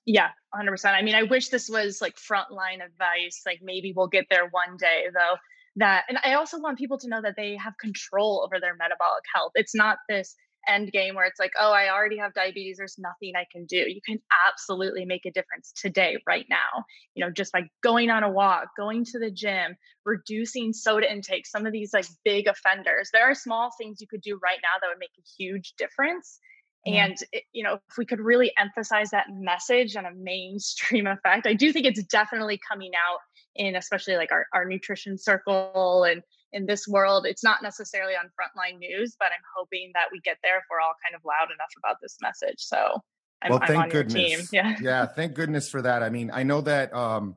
Yeah 0.05 0.29
100% 0.55 0.85
i 0.85 1.01
mean 1.01 1.15
i 1.15 1.23
wish 1.23 1.49
this 1.49 1.69
was 1.69 2.01
like 2.01 2.15
frontline 2.15 2.83
advice 2.83 3.41
like 3.45 3.59
maybe 3.61 3.93
we'll 3.95 4.07
get 4.07 4.25
there 4.29 4.47
one 4.49 4.75
day 4.77 5.05
though 5.13 5.35
that 5.75 6.03
and 6.09 6.17
i 6.23 6.33
also 6.33 6.59
want 6.59 6.79
people 6.79 6.97
to 6.97 7.07
know 7.07 7.21
that 7.21 7.35
they 7.37 7.55
have 7.55 7.77
control 7.77 8.41
over 8.43 8.59
their 8.59 8.75
metabolic 8.75 9.23
health. 9.33 9.51
It's 9.55 9.75
not 9.75 9.99
this 10.09 10.35
end 10.67 10.91
game 10.91 11.15
where 11.15 11.25
it's 11.25 11.39
like, 11.39 11.51
oh, 11.59 11.71
I 11.71 11.89
already 11.89 12.17
have 12.17 12.33
diabetes. 12.33 12.77
There's 12.77 12.97
nothing 12.97 13.33
I 13.35 13.45
can 13.51 13.65
do. 13.65 13.77
You 13.77 14.01
can 14.05 14.19
absolutely 14.47 15.05
make 15.05 15.25
a 15.25 15.31
difference 15.31 15.71
today, 15.75 16.17
right 16.27 16.45
now. 16.49 16.85
You 17.15 17.25
know, 17.25 17.31
just 17.31 17.51
by 17.51 17.63
going 17.81 18.09
on 18.09 18.23
a 18.23 18.29
walk, 18.29 18.67
going 18.77 19.05
to 19.05 19.19
the 19.19 19.31
gym, 19.31 19.75
reducing 20.05 20.73
soda 20.73 21.11
intake, 21.11 21.47
some 21.47 21.65
of 21.65 21.73
these 21.73 21.93
like 21.93 22.07
big 22.23 22.47
offenders. 22.47 23.09
There 23.11 23.29
are 23.29 23.35
small 23.35 23.71
things 23.77 24.01
you 24.01 24.07
could 24.07 24.21
do 24.21 24.39
right 24.43 24.59
now 24.61 24.79
that 24.81 24.87
would 24.87 24.99
make 24.99 25.11
a 25.17 25.27
huge 25.37 25.73
difference. 25.77 26.39
Yeah. 26.85 27.05
And, 27.05 27.17
it, 27.31 27.43
you 27.53 27.63
know, 27.63 27.75
if 27.75 27.97
we 27.97 28.05
could 28.05 28.19
really 28.19 28.51
emphasize 28.57 29.11
that 29.11 29.27
message 29.29 29.95
on 29.95 30.05
a 30.05 30.13
mainstream 30.13 31.07
effect, 31.07 31.47
I 31.47 31.53
do 31.53 31.71
think 31.71 31.85
it's 31.85 32.03
definitely 32.03 32.59
coming 32.69 32.91
out 32.95 33.19
in 33.55 33.75
especially 33.75 34.15
like 34.15 34.31
our, 34.31 34.47
our 34.53 34.65
nutrition 34.65 35.17
circle 35.17 36.03
and 36.03 36.23
in 36.53 36.65
this 36.65 36.87
world. 36.87 37.25
It's 37.25 37.43
not 37.43 37.61
necessarily 37.61 38.13
on 38.13 38.25
frontline 38.27 38.79
news, 38.79 39.15
but 39.19 39.27
I'm 39.27 39.43
hoping 39.55 39.91
that 39.93 40.05
we 40.11 40.19
get 40.21 40.37
there 40.43 40.57
if 40.57 40.63
we're 40.69 40.79
all 40.79 40.93
kind 41.03 41.15
of 41.15 41.21
loud 41.25 41.49
enough 41.51 41.71
about 41.77 41.97
this 42.01 42.17
message. 42.21 42.59
So 42.59 42.99
I'm, 43.41 43.51
well, 43.51 43.61
thank 43.65 43.91
goodness. 43.91 44.49
Yeah. 44.53 44.75
yeah. 44.81 45.05
Thank 45.05 45.33
goodness 45.33 45.69
for 45.69 45.81
that. 45.81 46.03
I 46.03 46.09
mean, 46.09 46.31
I 46.33 46.43
know 46.43 46.61
that, 46.61 46.93
um, 46.93 47.35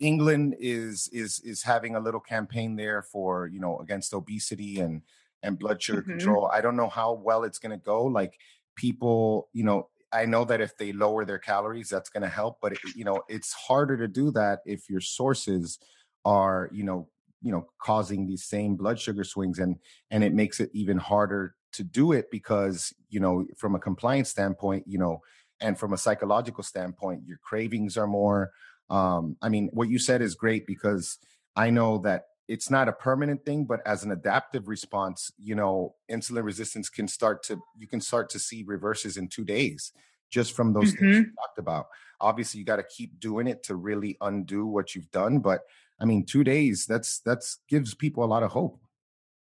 England 0.00 0.54
is 0.60 1.08
is 1.12 1.40
is 1.40 1.62
having 1.64 1.96
a 1.96 2.00
little 2.00 2.20
campaign 2.20 2.76
there 2.76 3.02
for 3.02 3.48
you 3.48 3.58
know 3.58 3.78
against 3.80 4.14
obesity 4.14 4.78
and 4.78 5.02
and 5.42 5.58
blood 5.58 5.82
sugar 5.82 6.02
mm-hmm. 6.02 6.12
control. 6.12 6.50
I 6.52 6.60
don't 6.60 6.76
know 6.76 6.88
how 6.88 7.14
well 7.14 7.44
it's 7.44 7.58
going 7.58 7.76
to 7.76 7.84
go. 7.84 8.04
Like 8.04 8.34
people, 8.76 9.48
you 9.52 9.64
know, 9.64 9.88
I 10.12 10.24
know 10.24 10.44
that 10.44 10.60
if 10.60 10.76
they 10.76 10.92
lower 10.92 11.24
their 11.24 11.38
calories, 11.38 11.88
that's 11.88 12.10
going 12.10 12.22
to 12.22 12.28
help. 12.28 12.58
But 12.60 12.72
it, 12.72 12.78
you 12.94 13.04
know, 13.04 13.22
it's 13.28 13.52
harder 13.52 13.96
to 13.98 14.08
do 14.08 14.30
that 14.32 14.60
if 14.66 14.88
your 14.88 15.00
sources 15.00 15.78
are, 16.24 16.70
you 16.72 16.84
know, 16.84 17.08
you 17.42 17.52
know, 17.52 17.66
causing 17.80 18.26
these 18.26 18.44
same 18.44 18.76
blood 18.76 18.98
sugar 18.98 19.24
swings, 19.24 19.58
and 19.58 19.76
and 20.10 20.24
it 20.24 20.34
makes 20.34 20.60
it 20.60 20.70
even 20.72 20.98
harder 20.98 21.54
to 21.72 21.84
do 21.84 22.12
it 22.12 22.30
because 22.30 22.92
you 23.10 23.20
know, 23.20 23.46
from 23.56 23.74
a 23.74 23.78
compliance 23.78 24.30
standpoint, 24.30 24.84
you 24.86 24.98
know, 24.98 25.20
and 25.60 25.78
from 25.78 25.92
a 25.92 25.98
psychological 25.98 26.64
standpoint, 26.64 27.22
your 27.26 27.38
cravings 27.38 27.96
are 27.96 28.06
more. 28.06 28.52
Um, 28.90 29.36
I 29.42 29.48
mean, 29.48 29.68
what 29.72 29.88
you 29.88 29.98
said 29.98 30.22
is 30.22 30.34
great 30.34 30.66
because 30.66 31.18
I 31.56 31.70
know 31.70 31.98
that 31.98 32.24
it's 32.48 32.70
not 32.70 32.88
a 32.88 32.92
permanent 32.92 33.44
thing 33.44 33.64
but 33.64 33.80
as 33.86 34.02
an 34.02 34.10
adaptive 34.10 34.68
response 34.68 35.30
you 35.38 35.54
know 35.54 35.94
insulin 36.10 36.42
resistance 36.42 36.88
can 36.88 37.06
start 37.06 37.42
to 37.42 37.60
you 37.76 37.86
can 37.86 38.00
start 38.00 38.28
to 38.30 38.38
see 38.38 38.64
reverses 38.66 39.16
in 39.16 39.28
two 39.28 39.44
days 39.44 39.92
just 40.30 40.52
from 40.52 40.72
those 40.72 40.92
mm-hmm. 40.94 41.04
things 41.04 41.16
you 41.18 41.24
talked 41.24 41.58
about 41.58 41.86
obviously 42.20 42.58
you 42.58 42.66
got 42.66 42.76
to 42.76 42.84
keep 42.84 43.20
doing 43.20 43.46
it 43.46 43.62
to 43.62 43.76
really 43.76 44.16
undo 44.22 44.66
what 44.66 44.94
you've 44.94 45.10
done 45.10 45.38
but 45.38 45.60
i 46.00 46.04
mean 46.04 46.24
two 46.24 46.44
days 46.44 46.86
that's 46.86 47.20
that's 47.20 47.58
gives 47.68 47.94
people 47.94 48.24
a 48.24 48.26
lot 48.26 48.42
of 48.42 48.50
hope 48.50 48.80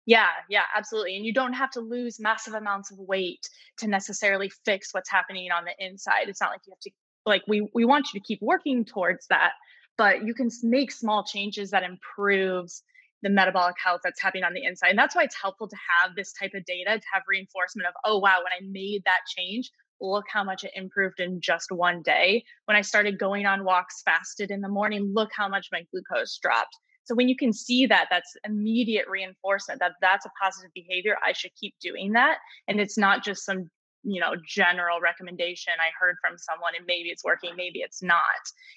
yeah 0.05 0.29
yeah 0.49 0.63
absolutely 0.75 1.15
and 1.15 1.25
you 1.25 1.33
don't 1.33 1.53
have 1.53 1.71
to 1.71 1.81
lose 1.81 2.19
massive 2.19 2.53
amounts 2.53 2.91
of 2.91 2.97
weight 2.99 3.47
to 3.77 3.87
necessarily 3.87 4.51
fix 4.65 4.93
what's 4.93 5.09
happening 5.09 5.49
on 5.51 5.65
the 5.65 5.85
inside 5.85 6.27
it's 6.27 6.41
not 6.41 6.51
like 6.51 6.61
you 6.65 6.71
have 6.71 6.79
to 6.79 6.91
like 7.25 7.43
we 7.47 7.67
we 7.73 7.85
want 7.85 8.07
you 8.13 8.19
to 8.19 8.25
keep 8.25 8.39
working 8.41 8.85
towards 8.85 9.27
that 9.27 9.51
but 9.97 10.25
you 10.25 10.33
can 10.33 10.49
make 10.63 10.91
small 10.91 11.23
changes 11.23 11.71
that 11.71 11.83
improves 11.83 12.83
the 13.21 13.29
metabolic 13.29 13.75
health 13.83 14.01
that's 14.03 14.21
happening 14.21 14.43
on 14.43 14.53
the 14.53 14.63
inside. 14.63 14.89
And 14.89 14.97
that's 14.97 15.15
why 15.15 15.23
it's 15.23 15.35
helpful 15.39 15.67
to 15.67 15.75
have 15.99 16.15
this 16.15 16.31
type 16.33 16.51
of 16.55 16.63
data 16.65 16.97
to 16.99 17.05
have 17.11 17.23
reinforcement 17.27 17.87
of, 17.87 17.93
oh, 18.05 18.17
wow, 18.17 18.37
when 18.37 18.53
I 18.53 18.65
made 18.71 19.01
that 19.05 19.19
change, 19.27 19.69
look 20.01 20.25
how 20.31 20.43
much 20.43 20.63
it 20.63 20.71
improved 20.75 21.19
in 21.19 21.41
just 21.41 21.71
one 21.71 22.01
day. 22.01 22.43
When 22.65 22.77
I 22.77 22.81
started 22.81 23.19
going 23.19 23.45
on 23.45 23.63
walks 23.63 24.01
fasted 24.03 24.51
in 24.51 24.61
the 24.61 24.69
morning, 24.69 25.11
look 25.13 25.29
how 25.35 25.47
much 25.47 25.67
my 25.71 25.83
glucose 25.91 26.37
dropped. 26.41 26.75
So 27.05 27.15
when 27.15 27.27
you 27.27 27.35
can 27.35 27.51
see 27.51 27.87
that, 27.87 28.07
that's 28.11 28.37
immediate 28.45 29.07
reinforcement 29.09 29.79
that 29.79 29.93
that's 29.99 30.25
a 30.25 30.31
positive 30.41 30.71
behavior. 30.75 31.17
I 31.25 31.33
should 31.33 31.55
keep 31.59 31.73
doing 31.81 32.13
that. 32.13 32.37
And 32.67 32.79
it's 32.79 32.97
not 32.97 33.23
just 33.23 33.45
some 33.45 33.69
you 34.03 34.21
know 34.21 34.33
general 34.47 35.01
recommendation 35.01 35.73
i 35.79 35.89
heard 35.99 36.15
from 36.21 36.37
someone 36.37 36.71
and 36.77 36.85
maybe 36.85 37.09
it's 37.09 37.23
working 37.23 37.51
maybe 37.57 37.79
it's 37.79 38.01
not 38.01 38.21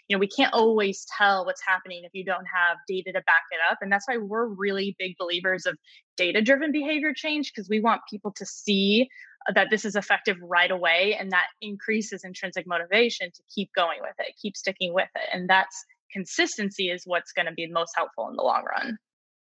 you 0.08 0.16
know 0.16 0.18
we 0.18 0.26
can't 0.26 0.52
always 0.52 1.06
tell 1.16 1.44
what's 1.46 1.62
happening 1.64 2.02
if 2.04 2.10
you 2.12 2.24
don't 2.24 2.46
have 2.52 2.76
data 2.88 3.12
to 3.12 3.20
back 3.20 3.44
it 3.52 3.60
up 3.70 3.78
and 3.80 3.92
that's 3.92 4.08
why 4.08 4.16
we're 4.16 4.46
really 4.46 4.96
big 4.98 5.16
believers 5.18 5.64
of 5.64 5.76
data 6.16 6.42
driven 6.42 6.72
behavior 6.72 7.12
change 7.14 7.52
because 7.52 7.68
we 7.68 7.78
want 7.78 8.00
people 8.10 8.32
to 8.32 8.44
see 8.44 9.08
that 9.54 9.68
this 9.70 9.84
is 9.84 9.96
effective 9.96 10.36
right 10.42 10.70
away 10.70 11.16
and 11.18 11.32
that 11.32 11.46
increases 11.60 12.24
intrinsic 12.24 12.66
motivation 12.66 13.30
to 13.32 13.42
keep 13.54 13.70
going 13.74 13.98
with 14.00 14.14
it 14.18 14.34
keep 14.40 14.56
sticking 14.56 14.92
with 14.92 15.08
it 15.14 15.28
and 15.32 15.48
that's 15.48 15.84
consistency 16.12 16.90
is 16.90 17.02
what's 17.06 17.32
going 17.32 17.46
to 17.46 17.52
be 17.52 17.66
most 17.66 17.92
helpful 17.96 18.28
in 18.28 18.36
the 18.36 18.42
long 18.42 18.64
run 18.64 18.98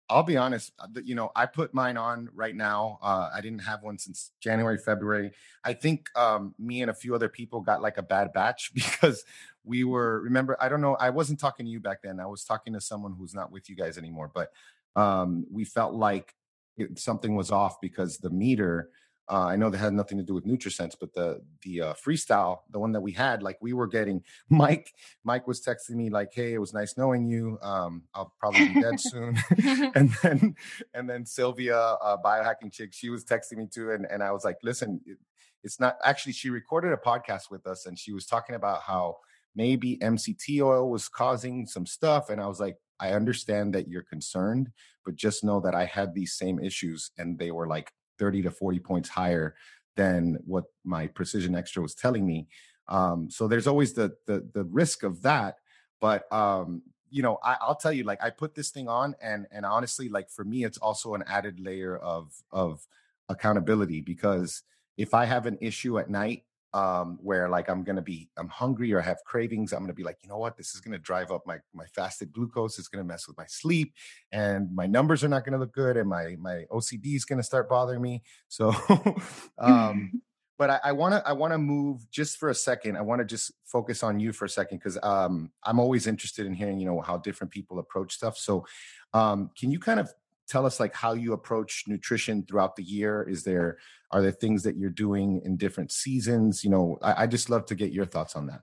I'll 0.07 0.23
be 0.23 0.37
honest, 0.37 0.71
uh, 0.77 0.87
you 1.03 1.15
know, 1.15 1.31
I 1.35 1.47
put 1.47 1.73
mine 1.73 1.97
on 1.97 2.29
right 2.33 2.55
now. 2.55 2.99
Uh, 3.01 3.29
I 3.33 3.41
didn't 3.41 3.63
have 3.63 3.81
one 3.81 3.97
since 3.97 4.31
January, 4.39 4.77
February. 4.77 5.31
I 5.63 5.73
think 5.73 6.09
um, 6.15 6.53
me 6.59 6.81
and 6.81 6.91
a 6.91 6.93
few 6.93 7.15
other 7.15 7.27
people 7.27 7.61
got 7.61 7.81
like 7.81 7.97
a 7.97 8.03
bad 8.03 8.31
batch 8.31 8.71
because 8.75 9.23
we 9.63 9.83
were, 9.83 10.21
remember, 10.21 10.57
I 10.59 10.69
don't 10.69 10.81
know, 10.81 10.95
I 10.95 11.09
wasn't 11.09 11.39
talking 11.39 11.65
to 11.65 11.71
you 11.71 11.79
back 11.79 12.03
then. 12.03 12.19
I 12.19 12.27
was 12.27 12.43
talking 12.43 12.73
to 12.73 12.81
someone 12.81 13.15
who's 13.17 13.33
not 13.33 13.51
with 13.51 13.67
you 13.67 13.75
guys 13.75 13.97
anymore, 13.97 14.29
but 14.31 14.51
um, 14.95 15.47
we 15.51 15.65
felt 15.65 15.95
like 15.95 16.35
it, 16.77 16.99
something 16.99 17.35
was 17.35 17.49
off 17.49 17.81
because 17.81 18.19
the 18.19 18.29
meter 18.29 18.89
uh, 19.27 19.45
I 19.45 19.55
know 19.55 19.71
that 19.71 19.79
had 19.79 19.93
nothing 19.93 20.19
to 20.19 20.23
do 20.23 20.35
with 20.35 20.45
NutriSense, 20.45 20.95
but 20.99 21.13
the 21.13 21.41
the 21.63 21.81
uh, 21.81 21.93
freestyle, 21.93 22.59
the 22.69 22.77
one 22.77 22.91
that 22.91 23.01
we 23.01 23.11
had, 23.11 23.41
like 23.41 23.57
we 23.59 23.73
were 23.73 23.87
getting 23.87 24.23
Mike. 24.49 24.93
Mike 25.23 25.47
was 25.47 25.61
texting 25.61 25.95
me 25.95 26.09
like, 26.09 26.31
"Hey, 26.33 26.53
it 26.53 26.59
was 26.59 26.73
nice 26.73 26.95
knowing 26.97 27.25
you. 27.25 27.57
Um, 27.61 28.03
I'll 28.13 28.33
probably 28.39 28.67
be 28.67 28.81
dead 28.81 28.99
soon." 28.99 29.37
and 29.95 30.11
then 30.21 30.55
and 30.93 31.09
then 31.09 31.25
Sylvia, 31.25 31.77
uh, 31.77 32.17
biohacking 32.23 32.71
chick, 32.71 32.93
she 32.93 33.09
was 33.09 33.25
texting 33.25 33.57
me 33.57 33.67
too, 33.67 33.91
and 33.91 34.05
and 34.05 34.21
I 34.21 34.31
was 34.31 34.45
like, 34.45 34.57
"Listen, 34.61 35.01
it, 35.05 35.17
it's 35.63 35.79
not 35.79 35.97
actually." 36.03 36.33
She 36.33 36.51
recorded 36.51 36.93
a 36.93 36.97
podcast 36.97 37.49
with 37.49 37.65
us, 37.65 37.87
and 37.87 37.97
she 37.97 38.13
was 38.13 38.27
talking 38.27 38.55
about 38.55 38.81
how 38.81 39.17
maybe 39.55 39.97
MCT 39.97 40.61
oil 40.61 40.91
was 40.91 41.09
causing 41.09 41.65
some 41.65 41.87
stuff, 41.87 42.29
and 42.29 42.39
I 42.39 42.45
was 42.45 42.59
like, 42.59 42.77
"I 42.99 43.13
understand 43.13 43.73
that 43.73 43.87
you're 43.87 44.03
concerned, 44.03 44.69
but 45.03 45.15
just 45.15 45.43
know 45.43 45.59
that 45.61 45.73
I 45.73 45.85
had 45.85 46.13
these 46.13 46.33
same 46.33 46.59
issues, 46.59 47.09
and 47.17 47.39
they 47.39 47.49
were 47.49 47.67
like." 47.67 47.91
30 48.19 48.43
to 48.43 48.51
40 48.51 48.79
points 48.79 49.09
higher 49.09 49.55
than 49.95 50.37
what 50.45 50.65
my 50.83 51.07
Precision 51.07 51.53
Xtra 51.53 51.81
was 51.81 51.95
telling 51.95 52.25
me. 52.25 52.47
Um, 52.87 53.29
so 53.29 53.47
there's 53.47 53.67
always 53.67 53.93
the, 53.93 54.15
the 54.27 54.47
the 54.53 54.63
risk 54.65 55.03
of 55.03 55.21
that 55.23 55.57
but 56.01 56.31
um, 56.31 56.83
you 57.09 57.23
know 57.23 57.39
I, 57.43 57.57
i'll 57.61 57.75
tell 57.75 57.91
you 57.91 58.03
like 58.03 58.23
i 58.23 58.29
put 58.29 58.55
this 58.55 58.69
thing 58.69 58.87
on 58.87 59.15
and 59.21 59.47
and 59.51 59.65
honestly 59.65 60.09
like 60.09 60.29
for 60.29 60.43
me 60.43 60.63
it's 60.63 60.77
also 60.77 61.13
an 61.13 61.23
added 61.27 61.59
layer 61.59 61.97
of 61.97 62.31
of 62.51 62.85
accountability 63.29 64.01
because 64.01 64.63
if 64.97 65.13
i 65.13 65.25
have 65.25 65.45
an 65.45 65.57
issue 65.61 65.97
at 65.97 66.09
night 66.09 66.43
um, 66.75 67.17
where 67.21 67.47
like 67.47 67.69
I'm 67.69 67.83
gonna 67.83 68.01
be 68.01 68.29
I'm 68.35 68.49
hungry 68.49 68.91
or 68.91 68.99
have 68.99 69.23
cravings, 69.25 69.71
I'm 69.71 69.79
gonna 69.79 69.93
be 69.93 70.03
like, 70.03 70.17
you 70.21 70.27
know 70.27 70.37
what, 70.37 70.57
this 70.57 70.75
is 70.75 70.81
gonna 70.81 70.99
drive 70.99 71.31
up 71.31 71.47
my 71.47 71.57
my 71.73 71.85
fasted 71.85 72.33
glucose. 72.33 72.77
It's 72.77 72.89
gonna 72.89 73.05
mess 73.05 73.27
with 73.29 73.37
my 73.37 73.45
sleep, 73.47 73.93
and 74.33 74.75
my 74.75 74.85
numbers 74.85 75.23
are 75.23 75.29
not 75.29 75.45
gonna 75.45 75.57
look 75.57 75.73
good, 75.73 75.95
and 75.95 76.09
my 76.09 76.35
my 76.37 76.65
OCD 76.69 77.15
is 77.15 77.23
gonna 77.23 77.43
start 77.43 77.69
bothering 77.69 78.01
me. 78.01 78.21
So, 78.47 78.73
um, 79.57 80.21
but 80.57 80.69
I, 80.69 80.79
I 80.85 80.91
wanna 80.91 81.21
I 81.25 81.33
wanna 81.33 81.57
move 81.57 82.09
just 82.11 82.37
for 82.37 82.49
a 82.49 82.55
second. 82.55 82.97
I 82.97 83.01
wanna 83.01 83.25
just 83.25 83.51
focus 83.65 84.03
on 84.03 84.19
you 84.19 84.33
for 84.33 84.45
a 84.45 84.49
second 84.49 84.77
because 84.79 84.97
um, 85.01 85.51
I'm 85.63 85.79
always 85.79 86.07
interested 86.07 86.45
in 86.45 86.53
hearing 86.53 86.79
you 86.79 86.85
know 86.85 86.99
how 87.01 87.17
different 87.17 87.51
people 87.51 87.79
approach 87.79 88.13
stuff. 88.13 88.37
So, 88.37 88.65
um, 89.13 89.49
can 89.57 89.71
you 89.71 89.79
kind 89.79 89.99
of 89.99 90.13
tell 90.47 90.65
us 90.65 90.79
like 90.79 90.93
how 90.93 91.13
you 91.13 91.33
approach 91.33 91.83
nutrition 91.87 92.45
throughout 92.45 92.75
the 92.75 92.83
year. 92.83 93.23
Is 93.29 93.43
there 93.43 93.77
are 94.11 94.21
there 94.21 94.31
things 94.31 94.63
that 94.63 94.77
you're 94.77 94.89
doing 94.89 95.41
in 95.43 95.57
different 95.57 95.91
seasons? 95.91 96.63
You 96.63 96.69
know 96.69 96.97
i, 97.01 97.23
I 97.23 97.27
just 97.27 97.49
love 97.49 97.65
to 97.67 97.75
get 97.75 97.91
your 97.91 98.05
thoughts 98.05 98.35
on 98.35 98.47
that. 98.47 98.61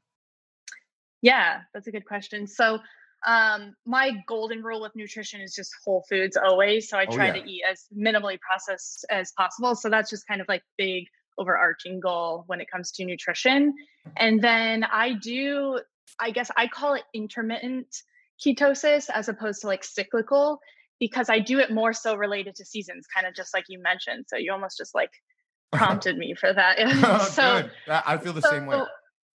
Yeah 1.20 1.60
that's 1.74 1.86
a 1.86 1.92
good 1.92 2.06
question. 2.06 2.46
So 2.46 2.78
um, 3.24 3.76
my 3.86 4.12
golden 4.26 4.64
rule 4.64 4.80
with 4.80 4.96
nutrition 4.96 5.40
is 5.40 5.54
just 5.54 5.70
whole 5.84 6.04
foods 6.08 6.36
always. 6.36 6.88
So 6.88 6.98
i 6.98 7.06
oh, 7.08 7.14
try 7.14 7.30
oh, 7.30 7.34
yeah. 7.34 7.42
to 7.42 7.50
eat 7.50 7.62
as 7.70 7.86
minimally 7.96 8.38
processed 8.40 9.04
as 9.10 9.32
possible. 9.32 9.74
So 9.74 9.88
that's 9.88 10.10
just 10.10 10.26
kind 10.26 10.40
of 10.40 10.48
like 10.48 10.62
big 10.76 11.04
overarching 11.38 11.98
goal 12.00 12.44
when 12.46 12.60
it 12.60 12.70
comes 12.70 12.90
to 12.92 13.04
nutrition. 13.04 13.74
And 14.16 14.42
then 14.42 14.84
i 14.84 15.14
do 15.14 15.80
i 16.20 16.30
guess 16.30 16.50
i 16.56 16.66
call 16.66 16.94
it 16.94 17.04
intermittent 17.14 17.86
ketosis 18.44 19.08
as 19.12 19.28
opposed 19.28 19.60
to 19.60 19.66
like 19.66 19.84
cyclical 19.84 20.60
because 21.02 21.28
I 21.28 21.40
do 21.40 21.58
it 21.58 21.72
more 21.72 21.92
so 21.92 22.14
related 22.14 22.54
to 22.54 22.64
seasons, 22.64 23.08
kind 23.12 23.26
of 23.26 23.34
just 23.34 23.52
like 23.52 23.64
you 23.68 23.82
mentioned. 23.82 24.26
So 24.28 24.36
you 24.36 24.52
almost 24.52 24.78
just 24.78 24.94
like 24.94 25.10
prompted 25.72 26.16
me 26.16 26.32
for 26.38 26.52
that. 26.52 26.76
oh, 26.80 27.18
so 27.18 27.62
good. 27.62 27.72
I 27.88 28.16
feel 28.18 28.32
the 28.32 28.40
so, 28.40 28.50
same 28.50 28.66
way. 28.66 28.82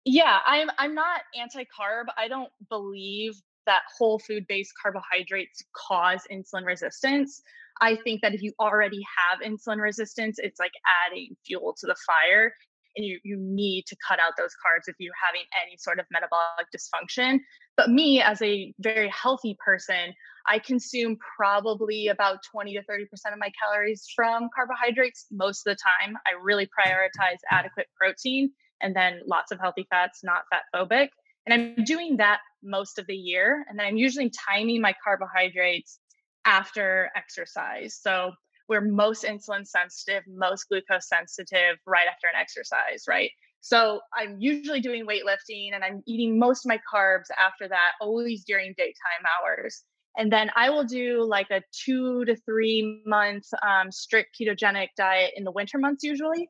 Yeah, 0.04 0.40
I'm 0.47 0.68
I'm 0.76 0.94
not 0.94 1.23
anti-carb. 1.35 2.04
I 2.18 2.28
don't 2.28 2.50
believe 2.68 3.33
that 3.64 3.80
whole 3.97 4.18
food 4.18 4.44
based 4.47 4.73
carbohydrates 4.83 5.64
cause 5.75 6.21
insulin 6.30 6.66
resistance. 6.66 7.40
I 7.80 7.97
think 8.04 8.21
that 8.21 8.35
if 8.35 8.42
you 8.42 8.52
already 8.61 9.00
have 9.16 9.40
insulin 9.40 9.80
resistance, 9.80 10.37
it's 10.38 10.61
like 10.61 10.73
adding 11.06 11.35
fuel 11.47 11.75
to 11.80 11.87
the 11.87 11.97
fire. 12.06 12.52
And 12.97 13.05
you, 13.05 13.19
you 13.25 13.37
need 13.39 13.85
to 13.87 13.97
cut 14.07 14.19
out 14.19 14.33
those 14.37 14.53
carbs 14.65 14.89
if 14.89 14.97
you're 14.99 15.15
having 15.25 15.43
any 15.65 15.77
sort 15.77 15.99
of 15.99 16.07
metabolic 16.11 16.67
dysfunction. 16.75 17.41
But 17.77 17.91
me, 17.91 18.23
as 18.23 18.41
a 18.43 18.73
very 18.79 19.09
healthy 19.09 19.57
person, 19.65 20.15
I 20.47 20.59
consume 20.59 21.17
probably 21.37 22.09
about 22.09 22.39
20 22.51 22.75
to 22.75 22.81
30% 22.81 23.33
of 23.33 23.39
my 23.39 23.51
calories 23.61 24.07
from 24.15 24.49
carbohydrates 24.55 25.27
most 25.31 25.67
of 25.67 25.77
the 25.77 25.79
time. 25.83 26.17
I 26.27 26.33
really 26.41 26.67
prioritize 26.67 27.39
adequate 27.51 27.87
protein 27.99 28.51
and 28.81 28.95
then 28.95 29.21
lots 29.27 29.53
of 29.53 29.59
healthy 29.61 29.87
fats, 29.91 30.21
not 30.23 30.43
fat 30.51 30.63
phobic. 30.75 31.09
And 31.47 31.55
I'm 31.79 31.85
doing 31.85 32.19
that 32.19 32.41
most 32.63 32.99
of 32.99 33.07
the 33.07 33.17
year. 33.17 33.65
And 33.69 33.79
then 33.79 33.87
I'm 33.87 33.97
usually 33.97 34.31
timing 34.31 34.81
my 34.81 34.95
carbohydrates 35.03 35.99
after 36.45 37.11
exercise. 37.17 37.99
So 38.01 38.33
we're 38.68 38.80
most 38.80 39.25
insulin 39.25 39.66
sensitive, 39.66 40.23
most 40.26 40.68
glucose 40.68 41.09
sensitive 41.09 41.76
right 41.87 42.06
after 42.11 42.26
an 42.26 42.40
exercise, 42.40 43.04
right? 43.09 43.30
So 43.61 44.00
I'm 44.12 44.37
usually 44.38 44.80
doing 44.80 45.06
weightlifting 45.06 45.71
and 45.73 45.83
I'm 45.83 46.02
eating 46.06 46.38
most 46.38 46.66
of 46.66 46.68
my 46.68 46.78
carbs 46.92 47.30
after 47.38 47.66
that, 47.68 47.92
always 48.00 48.44
during 48.44 48.75
daytime 48.76 49.25
hours. 49.25 49.85
And 50.16 50.30
then 50.30 50.50
I 50.54 50.71
will 50.71 50.85
do 50.85 51.25
like 51.25 51.50
a 51.50 51.62
two 51.73 52.25
to 52.26 52.37
three 52.37 53.02
month 53.06 53.47
um, 53.66 53.90
strict 53.90 54.37
ketogenic 54.38 54.88
diet 54.97 55.33
in 55.37 55.44
the 55.44 55.50
winter 55.50 55.78
months 55.78 56.04
usually. 56.04 56.49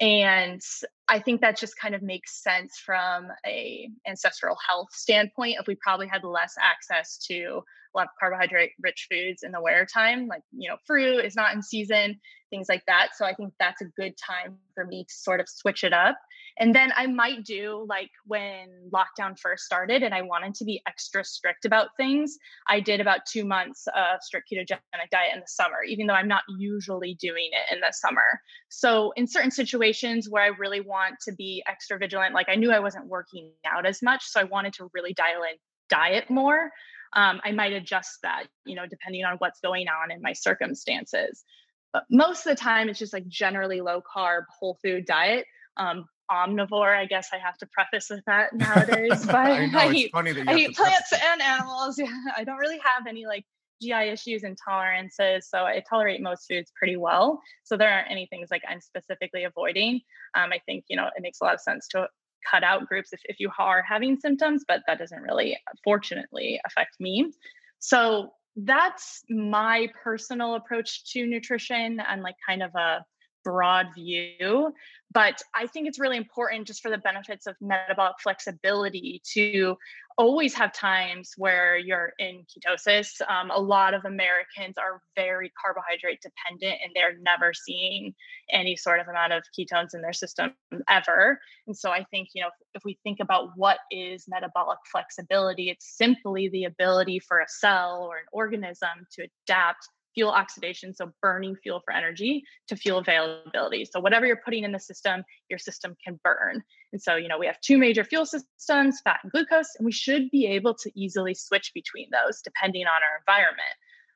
And 0.00 0.60
I 1.08 1.20
think 1.20 1.40
that 1.40 1.56
just 1.56 1.78
kind 1.78 1.94
of 1.94 2.02
makes 2.02 2.42
sense 2.42 2.78
from 2.84 3.28
a 3.46 3.88
ancestral 4.08 4.56
health 4.66 4.88
standpoint. 4.92 5.56
If 5.60 5.66
we 5.66 5.76
probably 5.76 6.08
had 6.08 6.24
less 6.24 6.54
access 6.60 7.18
to 7.28 7.60
a 7.94 7.96
lot 7.96 8.04
of 8.04 8.08
carbohydrate 8.18 8.72
rich 8.82 9.06
foods 9.10 9.44
in 9.44 9.52
the 9.52 9.62
winter 9.62 9.86
time, 9.92 10.26
like 10.26 10.42
you 10.52 10.68
know, 10.68 10.76
fruit 10.86 11.24
is 11.24 11.36
not 11.36 11.54
in 11.54 11.62
season, 11.62 12.18
things 12.50 12.66
like 12.68 12.82
that. 12.86 13.10
So 13.16 13.24
I 13.24 13.34
think 13.34 13.52
that's 13.60 13.82
a 13.82 13.86
good 13.96 14.14
time 14.16 14.56
for 14.74 14.84
me 14.84 15.04
to 15.04 15.14
sort 15.14 15.40
of 15.40 15.48
switch 15.48 15.84
it 15.84 15.92
up. 15.92 16.16
And 16.58 16.74
then 16.74 16.92
I 16.96 17.06
might 17.06 17.44
do 17.44 17.84
like 17.88 18.10
when 18.26 18.68
lockdown 18.92 19.36
first 19.38 19.64
started 19.64 20.02
and 20.04 20.14
I 20.14 20.22
wanted 20.22 20.54
to 20.56 20.64
be 20.64 20.80
extra 20.86 21.24
strict 21.24 21.64
about 21.64 21.88
things. 21.96 22.36
I 22.68 22.78
did 22.78 23.00
about 23.00 23.26
two 23.26 23.44
months 23.44 23.86
of 23.88 24.22
strict 24.22 24.50
ketogenic 24.52 25.10
diet 25.10 25.34
in 25.34 25.40
the 25.40 25.46
summer, 25.48 25.82
even 25.86 26.06
though 26.06 26.14
I'm 26.14 26.28
not 26.28 26.42
usually 26.58 27.14
doing 27.20 27.50
it 27.52 27.74
in 27.74 27.80
the 27.80 27.92
summer. 27.92 28.40
So 28.68 29.12
in 29.16 29.26
certain 29.26 29.50
situations 29.50 30.28
where 30.30 30.44
I 30.44 30.48
really 30.48 30.80
want 30.80 31.16
to 31.26 31.32
be 31.32 31.62
extra 31.66 31.98
vigilant, 31.98 32.34
like 32.34 32.48
I 32.48 32.54
knew 32.54 32.70
I 32.70 32.78
wasn't 32.78 33.08
working 33.08 33.52
out 33.66 33.84
as 33.84 34.00
much, 34.00 34.24
so 34.24 34.40
I 34.40 34.44
wanted 34.44 34.74
to 34.74 34.88
really 34.94 35.12
dial 35.12 35.42
in 35.42 35.56
diet 35.88 36.30
more. 36.30 36.70
Um, 37.14 37.40
I 37.44 37.52
might 37.52 37.72
adjust 37.72 38.18
that, 38.22 38.44
you 38.64 38.74
know, 38.76 38.86
depending 38.88 39.24
on 39.24 39.36
what's 39.38 39.60
going 39.60 39.86
on 39.88 40.10
in 40.12 40.22
my 40.22 40.32
circumstances. 40.32 41.44
But 41.92 42.04
most 42.10 42.46
of 42.46 42.56
the 42.56 42.60
time, 42.60 42.88
it's 42.88 42.98
just 42.98 43.12
like 43.12 43.26
generally 43.28 43.80
low 43.80 44.02
carb, 44.02 44.42
whole 44.58 44.78
food 44.82 45.06
diet. 45.06 45.46
Um, 45.76 46.06
omnivore, 46.30 46.96
I 46.96 47.06
guess 47.06 47.28
I 47.32 47.38
have 47.38 47.56
to 47.58 47.66
preface 47.66 48.10
with 48.10 48.24
that 48.26 48.52
nowadays. 48.54 49.24
But 49.26 49.34
I, 49.34 49.66
know, 49.72 49.78
I 49.78 49.92
eat, 49.92 50.10
I 50.14 50.54
eat 50.54 50.76
plants 50.76 51.12
and 51.12 51.42
animals. 51.42 51.98
Yeah, 52.04 52.06
I 52.36 52.44
don't 52.44 52.58
really 52.58 52.78
have 52.78 53.06
any 53.06 53.26
like 53.26 53.44
GI 53.82 54.10
issues 54.10 54.44
and 54.44 54.56
tolerances, 54.68 55.48
so 55.48 55.64
I 55.64 55.82
tolerate 55.88 56.20
most 56.20 56.46
foods 56.48 56.72
pretty 56.76 56.96
well. 56.96 57.40
So 57.64 57.76
there 57.76 57.90
aren't 57.90 58.10
any 58.10 58.26
things 58.26 58.48
like 58.50 58.62
I'm 58.68 58.80
specifically 58.80 59.44
avoiding. 59.44 60.00
Um, 60.34 60.52
I 60.52 60.60
think 60.66 60.84
you 60.88 60.96
know 60.96 61.08
it 61.16 61.22
makes 61.22 61.40
a 61.40 61.44
lot 61.44 61.54
of 61.54 61.60
sense 61.60 61.88
to 61.88 62.08
cut 62.50 62.62
out 62.62 62.86
groups 62.86 63.12
if, 63.12 63.20
if 63.24 63.40
you 63.40 63.50
are 63.58 63.82
having 63.82 64.18
symptoms, 64.18 64.64
but 64.66 64.82
that 64.86 64.98
doesn't 64.98 65.22
really, 65.22 65.58
fortunately, 65.82 66.60
affect 66.66 67.00
me. 67.00 67.32
So 67.78 68.30
that's 68.56 69.22
my 69.28 69.88
personal 70.02 70.54
approach 70.54 71.10
to 71.12 71.26
nutrition 71.26 72.00
and 72.00 72.22
like 72.22 72.36
kind 72.46 72.62
of 72.62 72.74
a 72.74 73.04
broad 73.44 73.88
view. 73.94 74.72
But 75.12 75.40
I 75.54 75.66
think 75.68 75.86
it's 75.86 76.00
really 76.00 76.16
important 76.16 76.66
just 76.66 76.82
for 76.82 76.90
the 76.90 76.98
benefits 76.98 77.46
of 77.46 77.54
metabolic 77.60 78.16
flexibility 78.20 79.22
to 79.34 79.76
always 80.16 80.54
have 80.54 80.72
times 80.72 81.32
where 81.36 81.76
you're 81.76 82.12
in 82.18 82.44
ketosis. 82.44 83.20
Um, 83.28 83.50
a 83.50 83.58
lot 83.58 83.94
of 83.94 84.04
Americans 84.04 84.76
are 84.78 85.00
very 85.16 85.52
carbohydrate 85.60 86.20
dependent 86.22 86.80
and 86.82 86.92
they're 86.94 87.18
never 87.20 87.52
seeing 87.52 88.14
any 88.50 88.76
sort 88.76 89.00
of 89.00 89.08
amount 89.08 89.32
of 89.32 89.42
ketones 89.58 89.94
in 89.94 90.02
their 90.02 90.12
system 90.12 90.54
ever. 90.88 91.38
And 91.66 91.76
so 91.76 91.90
I 91.90 92.04
think, 92.10 92.28
you 92.34 92.42
know, 92.42 92.48
if, 92.48 92.66
if 92.76 92.82
we 92.84 92.98
think 93.02 93.18
about 93.20 93.50
what 93.56 93.78
is 93.90 94.24
metabolic 94.28 94.78
flexibility, 94.90 95.70
it's 95.70 95.96
simply 95.96 96.48
the 96.48 96.64
ability 96.64 97.20
for 97.20 97.40
a 97.40 97.48
cell 97.48 98.06
or 98.08 98.18
an 98.18 98.26
organism 98.32 99.06
to 99.12 99.26
adapt 99.46 99.88
fuel 100.14 100.30
oxidation, 100.30 100.94
so 100.94 101.12
burning 101.20 101.56
fuel 101.56 101.82
for 101.84 101.92
energy, 101.92 102.44
to 102.68 102.76
fuel 102.76 102.98
availability. 102.98 103.84
So 103.84 104.00
whatever 104.00 104.26
you're 104.26 104.40
putting 104.44 104.64
in 104.64 104.72
the 104.72 104.80
system, 104.80 105.24
your 105.50 105.58
system 105.58 105.96
can 106.04 106.18
burn. 106.22 106.62
And 106.92 107.02
so, 107.02 107.16
you 107.16 107.28
know, 107.28 107.38
we 107.38 107.46
have 107.46 107.60
two 107.60 107.78
major 107.78 108.04
fuel 108.04 108.26
systems, 108.26 109.00
fat 109.02 109.20
and 109.22 109.32
glucose, 109.32 109.74
and 109.78 109.84
we 109.84 109.92
should 109.92 110.30
be 110.30 110.46
able 110.46 110.74
to 110.74 110.90
easily 110.94 111.34
switch 111.34 111.72
between 111.74 112.08
those 112.10 112.40
depending 112.42 112.86
on 112.86 113.02
our 113.02 113.18
environment. 113.18 113.74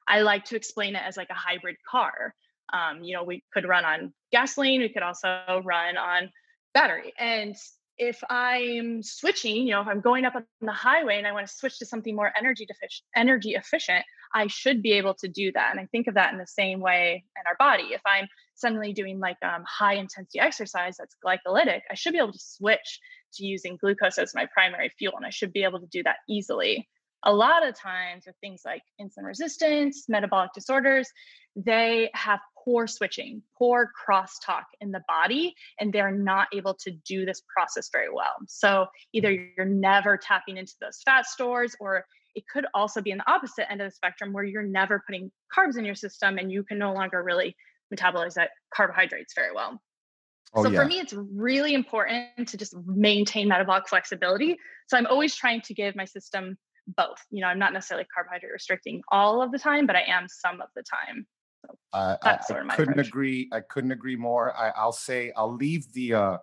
I 0.08 0.22
like 0.22 0.44
to 0.46 0.56
explain 0.56 0.96
it 0.96 1.02
as 1.04 1.16
like 1.16 1.30
a 1.30 1.34
hybrid 1.34 1.76
car. 1.88 2.34
Um, 2.72 3.02
you 3.02 3.14
know, 3.14 3.24
we 3.24 3.42
could 3.52 3.66
run 3.66 3.84
on 3.84 4.12
gasoline, 4.32 4.80
we 4.80 4.88
could 4.88 5.02
also 5.02 5.62
run 5.64 5.96
on 5.96 6.30
battery. 6.74 7.12
And 7.18 7.56
if 7.98 8.22
I'm 8.30 9.02
switching, 9.02 9.66
you 9.66 9.72
know, 9.72 9.80
if 9.80 9.88
I'm 9.88 10.00
going 10.00 10.24
up 10.24 10.37
on 10.37 10.44
the 10.61 10.72
highway 10.72 11.18
and 11.18 11.26
I 11.26 11.32
want 11.32 11.48
to 11.48 11.52
switch 11.52 11.78
to 11.80 11.87
something 11.87 12.14
more 12.14 12.32
energy 12.38 12.64
deficient, 12.64 13.04
energy 13.16 13.54
efficient, 13.54 14.04
I 14.32 14.46
should 14.46 14.82
be 14.82 14.92
able 14.92 15.14
to 15.14 15.28
do 15.28 15.50
that. 15.52 15.70
And 15.72 15.80
I 15.80 15.87
think 15.87 16.06
of 16.06 16.14
that 16.14 16.32
in 16.32 16.38
the 16.38 16.46
same 16.46 16.80
way 16.80 17.24
in 17.37 17.42
our 17.46 17.56
body. 17.58 17.88
If 17.92 18.02
I'm 18.06 18.28
suddenly 18.54 18.92
doing 18.92 19.18
like 19.18 19.37
um, 19.42 19.64
high 19.66 19.94
intensity 19.94 20.38
exercise 20.38 20.96
that's 20.96 21.16
glycolytic, 21.24 21.80
I 21.90 21.94
should 21.94 22.12
be 22.12 22.18
able 22.18 22.32
to 22.32 22.38
switch 22.38 23.00
to 23.34 23.44
using 23.44 23.76
glucose 23.80 24.18
as 24.18 24.34
my 24.34 24.46
primary 24.52 24.90
fuel, 24.98 25.14
and 25.16 25.26
I 25.26 25.30
should 25.30 25.52
be 25.52 25.64
able 25.64 25.80
to 25.80 25.87
do 25.87 26.02
that 26.04 26.16
easily. 26.28 26.88
A 27.24 27.33
lot 27.33 27.66
of 27.66 27.78
times 27.78 28.24
with 28.26 28.37
things 28.40 28.62
like 28.64 28.83
insulin 29.00 29.24
resistance, 29.24 30.04
metabolic 30.09 30.52
disorders, 30.54 31.09
they 31.57 32.11
have 32.14 32.38
poor 32.64 32.87
switching, 32.87 33.42
poor 33.59 33.90
crosstalk 34.07 34.64
in 34.81 34.92
the 34.92 35.02
body, 35.09 35.54
and 35.81 35.92
they're 35.92 36.12
not 36.12 36.48
able 36.54 36.74
to 36.74 36.90
do 36.90 37.24
this 37.24 37.42
process 37.52 37.88
very 37.92 38.12
well. 38.12 38.35
So 38.46 38.87
either 39.12 39.31
mm. 39.31 39.48
you're 39.57 39.66
never 39.66 40.16
tapping 40.16 40.59
into 40.59 40.74
those 40.81 41.00
fat 41.04 41.26
stores, 41.26 41.74
or 41.81 42.04
it 42.35 42.44
could 42.52 42.66
also 42.74 43.00
be 43.00 43.11
in 43.11 43.18
the 43.18 43.31
opposite 43.31 43.70
end 43.70 43.81
of 43.81 43.90
the 43.90 43.94
spectrum 43.94 44.33
where 44.33 44.44
you're 44.44 44.62
never 44.62 45.02
putting 45.07 45.31
carbs 45.57 45.76
in 45.76 45.85
your 45.85 45.94
system 45.94 46.38
and 46.38 46.52
you 46.52 46.62
can 46.62 46.78
no 46.78 46.92
longer 46.92 47.22
really 47.22 47.57
metabolize 47.92 48.35
that 48.35 48.50
carbohydrates 48.72 49.33
very 49.35 49.52
well. 49.52 49.81
Oh, 50.54 50.62
so 50.62 50.70
yeah. 50.70 50.81
for 50.81 50.87
me, 50.87 50.98
it's 50.98 51.14
really 51.14 51.74
important 51.74 52.48
to 52.48 52.57
just 52.57 52.74
maintain 52.87 53.48
metabolic 53.48 53.88
flexibility. 53.88 54.57
So 54.87 54.96
I'm 54.96 55.07
always 55.07 55.35
trying 55.35 55.62
to 55.62 55.74
give 55.74 55.96
my 55.96 56.04
system 56.04 56.57
both. 56.96 57.18
You 57.31 57.42
know, 57.42 57.48
I'm 57.48 57.59
not 57.59 57.72
necessarily 57.72 58.07
carbohydrate 58.12 58.53
restricting 58.53 59.03
all 59.11 59.42
of 59.42 59.53
the 59.53 59.59
time, 59.59 59.87
but 59.87 59.96
I 59.96 60.03
am 60.03 60.27
some 60.29 60.61
of 60.61 60.68
the 60.74 60.83
time. 60.83 61.27
So 61.66 61.77
I, 61.92 62.16
I 62.22 62.37
couldn't 62.77 62.94
approach. 62.94 63.09
agree. 63.09 63.48
I 63.53 63.61
couldn't 63.61 63.92
agree 63.92 64.16
more. 64.16 64.57
I, 64.57 64.85
will 64.85 64.92
say 64.92 65.33
I'll 65.37 65.55
leave 65.55 65.92
the 65.92 66.14
uh, 66.14 66.38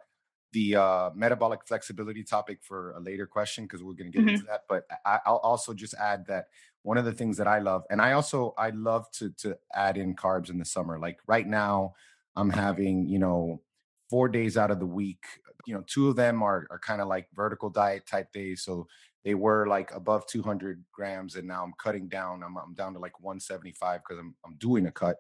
the 0.52 0.76
uh, 0.76 1.10
metabolic 1.14 1.68
flexibility 1.68 2.24
topic 2.24 2.60
for 2.62 2.92
a 2.92 3.00
later 3.00 3.26
question 3.26 3.66
because 3.66 3.84
we're 3.84 3.94
going 3.94 4.12
to 4.12 4.18
get 4.18 4.26
mm-hmm. 4.26 4.36
into 4.36 4.46
that. 4.46 4.62
But 4.70 4.84
I, 5.06 5.20
will 5.26 5.38
also 5.38 5.74
just 5.74 5.94
add 5.96 6.26
that 6.28 6.46
one 6.84 6.98
of 6.98 7.06
the 7.06 7.12
things 7.12 7.38
that 7.38 7.48
I 7.48 7.60
love, 7.60 7.84
and 7.90 8.02
I 8.02 8.14
also 8.14 8.54
I 8.58 8.70
love 8.70 9.10
to 9.14 9.32
to 9.40 9.58
add 9.74 9.98
in 9.98 10.16
carbs 10.16 10.50
in 10.50 10.58
the 10.58 10.66
summer. 10.66 11.00
Like 11.00 11.20
right 11.28 11.48
now, 11.48 11.94
I'm 12.36 12.50
having 12.50 13.08
you 13.08 13.20
know 13.20 13.62
four 14.10 14.30
days 14.30 14.58
out 14.58 14.72
of 14.72 14.80
the 14.80 14.86
week. 14.86 15.24
You 15.66 15.74
know, 15.74 15.84
two 15.88 16.10
of 16.10 16.16
them 16.16 16.44
are 16.44 16.68
are 16.70 16.80
kind 16.80 17.02
of 17.02 17.08
like 17.08 17.28
vertical 17.34 17.70
diet 17.70 18.06
type 18.06 18.32
days. 18.32 18.64
So 18.64 18.88
they 19.26 19.34
were 19.34 19.66
like 19.68 19.94
above 19.94 20.26
200 20.28 20.82
grams 20.94 21.36
and 21.36 21.48
now 21.48 21.64
i'm 21.64 21.74
cutting 21.82 22.08
down 22.08 22.44
i'm, 22.44 22.56
I'm 22.58 22.76
down 22.76 22.94
to 22.94 23.00
like 23.00 23.20
175 23.20 24.02
because 24.02 24.20
I'm, 24.20 24.36
I'm 24.46 24.56
doing 24.58 24.86
a 24.86 24.92
cut 24.92 25.18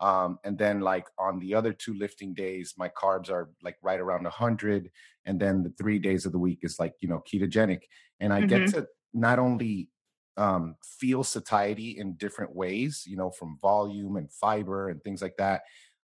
um, 0.00 0.38
and 0.44 0.56
then 0.56 0.80
like 0.80 1.08
on 1.18 1.40
the 1.40 1.54
other 1.54 1.72
two 1.72 1.94
lifting 1.94 2.32
days 2.32 2.74
my 2.78 2.88
carbs 2.88 3.28
are 3.30 3.50
like 3.62 3.76
right 3.82 4.00
around 4.00 4.22
100 4.22 4.90
and 5.26 5.40
then 5.40 5.62
the 5.64 5.72
three 5.76 5.98
days 5.98 6.24
of 6.24 6.32
the 6.32 6.38
week 6.38 6.60
is 6.62 6.78
like 6.78 6.94
you 7.00 7.08
know 7.08 7.22
ketogenic 7.30 7.82
and 8.20 8.32
i 8.32 8.40
mm-hmm. 8.40 8.64
get 8.64 8.70
to 8.70 8.86
not 9.12 9.38
only 9.38 9.90
um, 10.36 10.76
feel 11.00 11.24
satiety 11.24 11.98
in 11.98 12.14
different 12.14 12.54
ways 12.54 13.02
you 13.06 13.16
know 13.16 13.30
from 13.30 13.58
volume 13.60 14.16
and 14.16 14.32
fiber 14.32 14.88
and 14.88 15.02
things 15.02 15.20
like 15.20 15.36
that 15.36 15.62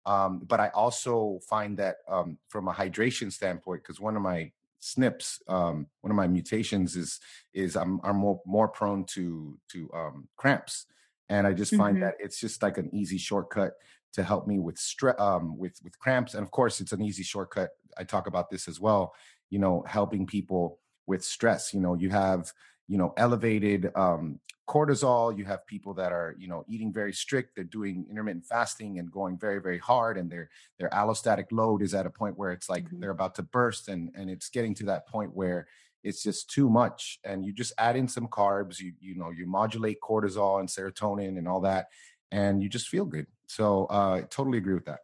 um, 0.05 0.41
but 0.47 0.61
i 0.61 0.69
also 0.69 1.39
find 1.49 1.77
that 1.77 1.97
um, 2.09 2.37
from 2.47 2.69
a 2.69 2.73
hydration 2.73 3.29
standpoint 3.29 3.83
because 3.83 3.99
one 3.99 4.15
of 4.15 4.21
my 4.21 4.49
SNPs, 4.81 5.39
um, 5.47 5.87
one 6.01 6.11
of 6.11 6.17
my 6.17 6.27
mutations 6.27 6.95
is 6.95 7.19
is 7.53 7.75
I'm 7.75 7.99
I'm 8.03 8.17
more 8.17 8.41
more 8.45 8.67
prone 8.67 9.05
to 9.11 9.57
to 9.71 9.89
um, 9.93 10.27
cramps, 10.37 10.85
and 11.29 11.45
I 11.45 11.53
just 11.53 11.75
find 11.75 11.97
mm-hmm. 11.97 12.05
that 12.05 12.15
it's 12.19 12.39
just 12.39 12.61
like 12.63 12.77
an 12.77 12.89
easy 12.93 13.17
shortcut 13.17 13.73
to 14.13 14.23
help 14.23 14.47
me 14.47 14.59
with 14.59 14.77
stress 14.77 15.19
um, 15.19 15.57
with 15.57 15.79
with 15.83 15.97
cramps, 15.99 16.33
and 16.33 16.43
of 16.43 16.51
course 16.51 16.81
it's 16.81 16.91
an 16.91 17.01
easy 17.01 17.23
shortcut. 17.23 17.69
I 17.97 18.03
talk 18.03 18.27
about 18.27 18.49
this 18.49 18.67
as 18.67 18.79
well. 18.79 19.13
You 19.49 19.59
know, 19.59 19.83
helping 19.87 20.25
people 20.25 20.79
with 21.05 21.23
stress. 21.23 21.73
You 21.73 21.79
know, 21.79 21.95
you 21.95 22.09
have 22.09 22.51
you 22.87 22.97
know 22.97 23.13
elevated 23.17 23.91
um, 23.95 24.39
cortisol. 24.67 25.37
You 25.37 25.45
have 25.45 25.65
people 25.65 25.93
that 25.95 26.11
are, 26.11 26.35
you 26.37 26.47
know, 26.47 26.63
eating 26.67 26.93
very 26.93 27.13
strict. 27.13 27.55
They're 27.55 27.63
doing 27.63 28.05
intermittent 28.09 28.45
fasting 28.45 28.99
and 28.99 29.11
going 29.11 29.37
very, 29.37 29.59
very 29.61 29.77
hard, 29.77 30.17
and 30.17 30.31
their 30.31 30.49
their 30.79 30.89
allostatic 30.89 31.45
load 31.51 31.81
is 31.81 31.93
at 31.93 32.05
a 32.05 32.09
point 32.09 32.37
where 32.37 32.51
it's 32.51 32.69
like 32.69 32.85
mm-hmm. 32.85 32.99
they're 32.99 33.11
about 33.11 33.35
to 33.35 33.43
burst, 33.43 33.89
and 33.89 34.11
and 34.15 34.29
it's 34.29 34.49
getting 34.49 34.75
to 34.75 34.85
that 34.85 35.07
point 35.07 35.35
where 35.35 35.67
it's 36.03 36.23
just 36.23 36.49
too 36.49 36.69
much. 36.69 37.19
And 37.23 37.45
you 37.45 37.53
just 37.53 37.73
add 37.77 37.95
in 37.95 38.07
some 38.07 38.27
carbs. 38.27 38.79
You 38.79 38.93
you 38.99 39.15
know 39.15 39.29
you 39.29 39.45
modulate 39.45 39.97
cortisol 40.01 40.59
and 40.59 40.69
serotonin 40.69 41.37
and 41.37 41.47
all 41.47 41.61
that, 41.61 41.87
and 42.31 42.61
you 42.63 42.69
just 42.69 42.87
feel 42.87 43.05
good. 43.05 43.27
So 43.47 43.87
uh, 43.89 44.15
I 44.15 44.21
totally 44.21 44.57
agree 44.57 44.75
with 44.75 44.85
that. 44.85 44.99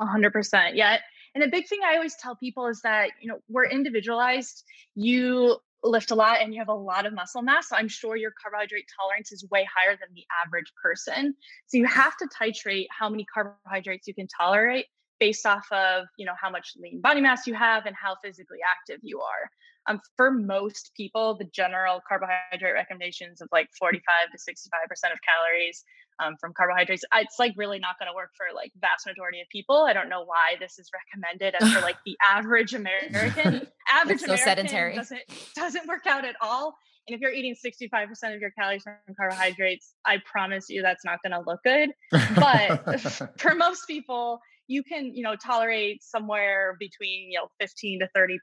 hundred 0.00 0.32
percent. 0.32 0.76
Yeah. 0.76 0.98
And 1.34 1.42
the 1.44 1.48
big 1.48 1.68
thing 1.68 1.78
I 1.86 1.94
always 1.94 2.16
tell 2.16 2.34
people 2.34 2.66
is 2.66 2.80
that, 2.82 3.10
you 3.20 3.28
know, 3.28 3.38
we're 3.48 3.66
individualized. 3.66 4.64
You 4.96 5.58
lift 5.82 6.10
a 6.10 6.14
lot 6.14 6.40
and 6.40 6.52
you 6.52 6.60
have 6.60 6.68
a 6.68 6.74
lot 6.74 7.06
of 7.06 7.12
muscle 7.12 7.42
mass. 7.42 7.68
So 7.68 7.76
I'm 7.76 7.88
sure 7.88 8.16
your 8.16 8.32
carbohydrate 8.40 8.86
tolerance 9.00 9.32
is 9.32 9.46
way 9.50 9.66
higher 9.74 9.96
than 9.96 10.08
the 10.14 10.24
average 10.44 10.72
person. 10.82 11.34
So 11.66 11.78
you 11.78 11.86
have 11.86 12.16
to 12.18 12.28
titrate 12.28 12.86
how 12.90 13.08
many 13.08 13.24
carbohydrates 13.24 14.06
you 14.06 14.14
can 14.14 14.28
tolerate 14.28 14.86
based 15.18 15.46
off 15.46 15.66
of, 15.70 16.06
you 16.16 16.26
know, 16.26 16.32
how 16.40 16.50
much 16.50 16.72
lean 16.78 17.00
body 17.00 17.20
mass 17.20 17.46
you 17.46 17.54
have 17.54 17.86
and 17.86 17.94
how 17.94 18.16
physically 18.22 18.58
active 18.68 19.00
you 19.02 19.20
are. 19.20 19.50
Um, 19.86 20.00
for 20.16 20.30
most 20.30 20.92
people, 20.96 21.36
the 21.36 21.46
general 21.52 22.00
carbohydrate 22.06 22.74
recommendations 22.74 23.40
of 23.40 23.48
like 23.50 23.68
45 23.78 24.02
to 24.32 24.38
65% 24.38 25.12
of 25.12 25.18
calories 25.26 25.84
um, 26.20 26.36
from 26.40 26.52
carbohydrates. 26.52 27.04
It's 27.14 27.38
like 27.38 27.54
really 27.56 27.78
not 27.78 27.98
going 27.98 28.10
to 28.10 28.14
work 28.14 28.30
for 28.36 28.46
like 28.54 28.72
vast 28.80 29.06
majority 29.06 29.40
of 29.40 29.48
people. 29.48 29.86
I 29.88 29.92
don't 29.92 30.08
know 30.08 30.24
why 30.24 30.56
this 30.60 30.78
is 30.78 30.90
recommended 30.92 31.54
as 31.60 31.72
for 31.72 31.80
like 31.80 31.96
the 32.06 32.16
average 32.24 32.74
American. 32.74 33.66
average 33.90 34.20
so 34.20 34.26
American 34.26 34.44
sedentary. 34.44 34.94
doesn't 34.94 35.22
doesn't 35.56 35.88
work 35.88 36.06
out 36.06 36.24
at 36.24 36.36
all. 36.40 36.74
And 37.08 37.14
if 37.14 37.20
you're 37.20 37.32
eating 37.32 37.54
65% 37.54 38.34
of 38.34 38.40
your 38.40 38.50
calories 38.50 38.82
from 38.82 38.94
carbohydrates, 39.16 39.94
I 40.04 40.18
promise 40.30 40.68
you 40.68 40.82
that's 40.82 41.04
not 41.04 41.18
going 41.24 41.32
to 41.32 41.42
look 41.48 41.60
good. 41.64 41.90
But 42.36 43.00
for 43.38 43.54
most 43.54 43.86
people, 43.86 44.38
you 44.68 44.84
can, 44.84 45.12
you 45.14 45.22
know, 45.22 45.34
tolerate 45.34 46.04
somewhere 46.04 46.76
between, 46.78 47.32
you 47.32 47.40
know, 47.40 47.48
15 47.58 48.00
to 48.00 48.08
30% 48.16 48.38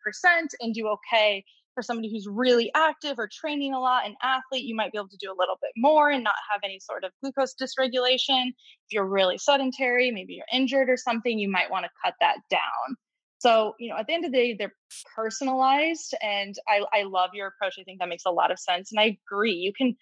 and 0.59 0.73
do 0.73 0.87
okay 0.87 1.45
for 1.77 1.83
somebody 1.83 2.11
who's 2.11 2.27
really 2.27 2.71
active 2.73 3.19
or 3.19 3.29
training 3.31 3.71
a 3.71 3.79
lot, 3.79 4.07
an 4.07 4.15
athlete, 4.23 4.65
you 4.65 4.75
might 4.75 4.91
be 4.91 4.97
able 4.97 5.09
to 5.09 5.17
do 5.17 5.29
a 5.29 5.37
little 5.37 5.59
bit 5.61 5.69
more 5.77 6.09
and 6.09 6.23
not 6.23 6.33
have 6.51 6.61
any 6.63 6.79
sort 6.79 7.03
of 7.03 7.11
glucose 7.21 7.53
dysregulation. 7.53 8.47
If 8.47 8.93
you're 8.93 9.05
really 9.05 9.37
sedentary, 9.37 10.09
maybe 10.09 10.33
you're 10.33 10.45
injured 10.51 10.89
or 10.89 10.97
something, 10.97 11.37
you 11.37 11.51
might 11.51 11.69
want 11.69 11.85
to 11.85 11.91
cut 12.03 12.15
that 12.19 12.37
down. 12.49 12.97
So, 13.37 13.75
you 13.79 13.91
know, 13.91 13.97
at 13.97 14.07
the 14.07 14.13
end 14.15 14.25
of 14.25 14.31
the 14.31 14.37
day, 14.39 14.55
they're 14.57 14.73
personalized. 15.15 16.15
And 16.19 16.55
I, 16.67 16.81
I 16.91 17.03
love 17.03 17.29
your 17.33 17.45
approach. 17.45 17.75
I 17.79 17.83
think 17.83 17.99
that 17.99 18.09
makes 18.09 18.25
a 18.25 18.31
lot 18.31 18.49
of 18.49 18.57
sense. 18.57 18.91
And 18.91 18.99
I 18.99 19.15
agree. 19.29 19.53
You 19.53 19.71
can 19.71 19.95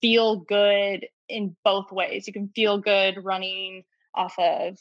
feel 0.00 0.36
good 0.36 1.06
in 1.28 1.54
both 1.62 1.92
ways. 1.92 2.26
You 2.26 2.32
can 2.32 2.48
feel 2.54 2.78
good 2.78 3.22
running 3.22 3.82
off 4.14 4.34
of 4.38 4.78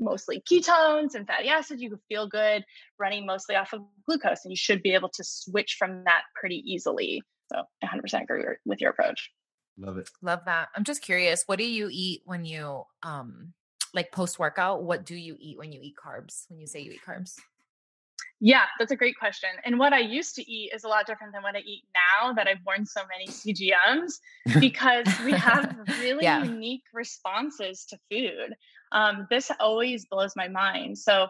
mostly 0.00 0.42
ketones 0.50 1.14
and 1.14 1.26
fatty 1.26 1.48
acids. 1.48 1.80
You 1.82 1.90
can 1.90 2.00
feel 2.08 2.26
good 2.26 2.64
running 2.98 3.26
mostly 3.26 3.54
off 3.54 3.72
of 3.72 3.82
glucose, 4.06 4.44
and 4.44 4.50
you 4.50 4.56
should 4.56 4.82
be 4.82 4.94
able 4.94 5.10
to 5.10 5.24
switch 5.24 5.76
from 5.78 6.04
that 6.04 6.22
pretty 6.34 6.62
easily. 6.66 7.22
So, 7.52 7.62
100% 7.84 8.22
agree 8.22 8.44
with 8.64 8.80
your 8.80 8.90
approach. 8.90 9.30
Love 9.78 9.98
it. 9.98 10.10
Love 10.22 10.40
that. 10.46 10.68
I'm 10.76 10.84
just 10.84 11.02
curious, 11.02 11.44
what 11.46 11.58
do 11.58 11.64
you 11.64 11.88
eat 11.90 12.22
when 12.24 12.44
you 12.44 12.84
um 13.02 13.52
like 13.94 14.12
post 14.12 14.38
workout? 14.38 14.82
What 14.82 15.04
do 15.04 15.16
you 15.16 15.36
eat 15.38 15.58
when 15.58 15.72
you 15.72 15.80
eat 15.82 15.94
carbs? 16.02 16.44
When 16.48 16.60
you 16.60 16.66
say 16.66 16.80
you 16.80 16.92
eat 16.92 17.00
carbs? 17.06 17.34
Yeah, 18.42 18.64
that's 18.78 18.90
a 18.90 18.96
great 18.96 19.18
question. 19.18 19.50
And 19.64 19.78
what 19.78 19.92
I 19.92 19.98
used 19.98 20.34
to 20.36 20.50
eat 20.50 20.72
is 20.74 20.84
a 20.84 20.88
lot 20.88 21.06
different 21.06 21.34
than 21.34 21.42
what 21.42 21.56
I 21.56 21.60
eat 21.60 21.82
now 22.22 22.32
that 22.32 22.48
I've 22.48 22.64
worn 22.66 22.86
so 22.86 23.02
many 23.10 23.28
CGMs 23.28 24.14
because 24.60 25.06
we 25.24 25.32
have 25.32 25.76
really 26.00 26.24
yeah. 26.24 26.42
unique 26.42 26.84
responses 26.94 27.84
to 27.90 27.98
food. 28.10 28.54
Um, 28.92 29.26
this 29.30 29.50
always 29.60 30.06
blows 30.06 30.32
my 30.36 30.48
mind. 30.48 30.98
So, 30.98 31.28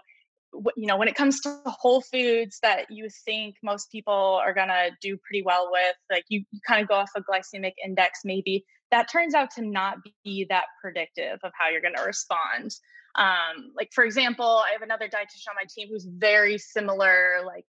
you 0.76 0.86
know, 0.86 0.96
when 0.96 1.08
it 1.08 1.14
comes 1.14 1.40
to 1.42 1.60
whole 1.64 2.00
foods 2.00 2.58
that 2.62 2.90
you 2.90 3.08
think 3.24 3.54
most 3.62 3.90
people 3.92 4.40
are 4.42 4.52
going 4.52 4.68
to 4.68 4.90
do 5.00 5.16
pretty 5.18 5.42
well 5.44 5.68
with, 5.70 5.96
like 6.10 6.24
you, 6.28 6.42
you 6.50 6.60
kind 6.66 6.82
of 6.82 6.88
go 6.88 6.94
off 6.94 7.10
a 7.16 7.20
glycemic 7.20 7.72
index, 7.84 8.20
maybe 8.24 8.64
that 8.90 9.08
turns 9.08 9.34
out 9.34 9.50
to 9.52 9.62
not 9.62 9.98
be 10.24 10.46
that 10.48 10.64
predictive 10.80 11.38
of 11.44 11.52
how 11.56 11.68
you're 11.68 11.80
going 11.80 11.94
to 11.94 12.02
respond. 12.02 12.74
Um, 13.14 13.72
like, 13.76 13.90
for 13.94 14.04
example, 14.04 14.62
I 14.66 14.72
have 14.72 14.82
another 14.82 15.06
dietitian 15.06 15.50
on 15.50 15.56
my 15.56 15.66
team 15.72 15.88
who's 15.90 16.04
very 16.04 16.58
similar, 16.58 17.42
like, 17.46 17.66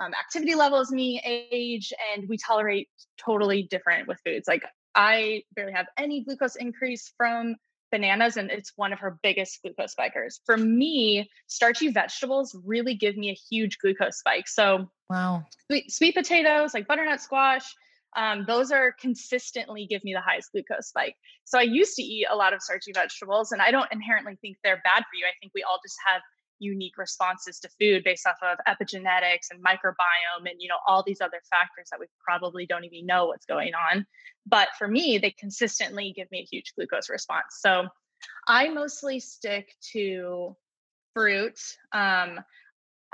um, 0.00 0.12
activity 0.14 0.56
level 0.56 0.78
as 0.78 0.90
me, 0.90 1.22
age, 1.24 1.92
and 2.12 2.28
we 2.28 2.36
tolerate 2.36 2.88
totally 3.24 3.62
different 3.70 4.08
with 4.08 4.18
foods. 4.24 4.48
Like, 4.48 4.64
I 4.96 5.42
barely 5.54 5.72
have 5.72 5.86
any 5.96 6.24
glucose 6.24 6.56
increase 6.56 7.12
from 7.16 7.54
bananas 7.94 8.36
and 8.36 8.50
it's 8.50 8.72
one 8.74 8.92
of 8.92 8.98
her 8.98 9.18
biggest 9.22 9.62
glucose 9.62 9.92
spikers. 9.92 10.40
For 10.44 10.56
me, 10.56 11.30
starchy 11.46 11.88
vegetables 11.88 12.56
really 12.64 12.94
give 12.94 13.16
me 13.16 13.30
a 13.30 13.38
huge 13.50 13.78
glucose 13.78 14.18
spike. 14.18 14.48
So, 14.48 14.90
wow. 15.08 15.44
Sweet, 15.70 15.92
sweet 15.92 16.14
potatoes, 16.14 16.74
like 16.74 16.88
butternut 16.88 17.20
squash, 17.20 17.64
um, 18.16 18.44
those 18.46 18.70
are 18.70 18.92
consistently 19.00 19.86
give 19.86 20.02
me 20.04 20.12
the 20.12 20.20
highest 20.20 20.52
glucose 20.52 20.88
spike. 20.88 21.16
So 21.44 21.58
I 21.58 21.62
used 21.62 21.94
to 21.96 22.02
eat 22.02 22.26
a 22.30 22.36
lot 22.36 22.52
of 22.52 22.62
starchy 22.62 22.92
vegetables, 22.92 23.52
and 23.52 23.62
I 23.62 23.70
don't 23.70 23.90
inherently 23.92 24.36
think 24.40 24.56
they're 24.62 24.82
bad 24.84 25.00
for 25.00 25.16
you. 25.18 25.26
I 25.26 25.34
think 25.40 25.52
we 25.54 25.62
all 25.62 25.78
just 25.84 25.96
have 26.06 26.22
unique 26.64 26.96
responses 26.96 27.60
to 27.60 27.68
food 27.78 28.02
based 28.04 28.26
off 28.26 28.36
of 28.42 28.58
epigenetics 28.66 29.50
and 29.50 29.62
microbiome 29.62 30.50
and 30.50 30.56
you 30.58 30.68
know 30.68 30.78
all 30.88 31.02
these 31.06 31.20
other 31.20 31.40
factors 31.50 31.88
that 31.90 32.00
we 32.00 32.06
probably 32.22 32.66
don't 32.66 32.84
even 32.84 33.06
know 33.06 33.26
what's 33.26 33.46
going 33.46 33.72
on 33.74 34.04
but 34.46 34.68
for 34.78 34.88
me 34.88 35.18
they 35.18 35.30
consistently 35.30 36.12
give 36.16 36.30
me 36.30 36.40
a 36.40 36.48
huge 36.50 36.72
glucose 36.74 37.08
response 37.10 37.58
so 37.60 37.86
i 38.48 38.68
mostly 38.68 39.20
stick 39.20 39.74
to 39.92 40.56
fruit 41.14 41.58
um, 41.92 42.40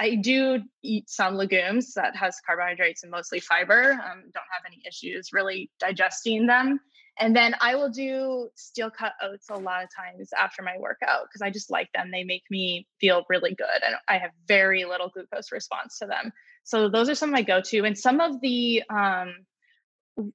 I 0.00 0.14
do 0.14 0.62
eat 0.82 1.10
some 1.10 1.34
legumes 1.34 1.92
that 1.92 2.16
has 2.16 2.40
carbohydrates 2.46 3.02
and 3.02 3.12
mostly 3.12 3.38
fiber. 3.38 3.92
Um, 3.92 4.22
don't 4.32 4.50
have 4.50 4.64
any 4.66 4.82
issues 4.88 5.28
really 5.30 5.70
digesting 5.78 6.46
them. 6.46 6.80
And 7.18 7.36
then 7.36 7.54
I 7.60 7.74
will 7.74 7.90
do 7.90 8.48
steel 8.54 8.90
cut 8.90 9.12
oats 9.22 9.48
a 9.50 9.58
lot 9.58 9.82
of 9.82 9.90
times 9.94 10.30
after 10.38 10.62
my 10.62 10.76
workout 10.78 11.24
because 11.24 11.42
I 11.42 11.50
just 11.50 11.70
like 11.70 11.88
them. 11.94 12.10
They 12.10 12.24
make 12.24 12.44
me 12.50 12.86
feel 13.00 13.24
really 13.28 13.54
good. 13.54 13.66
And 13.86 13.94
I 14.08 14.18
have 14.18 14.30
very 14.48 14.84
little 14.84 15.10
glucose 15.10 15.52
response 15.52 15.98
to 15.98 16.06
them. 16.06 16.32
So 16.64 16.88
those 16.88 17.08
are 17.08 17.14
some 17.14 17.30
of 17.30 17.34
my 17.34 17.42
go 17.42 17.60
to. 17.60 17.84
And 17.84 17.96
some 17.96 18.20
of 18.20 18.40
the 18.40 18.82
um, 18.90 19.34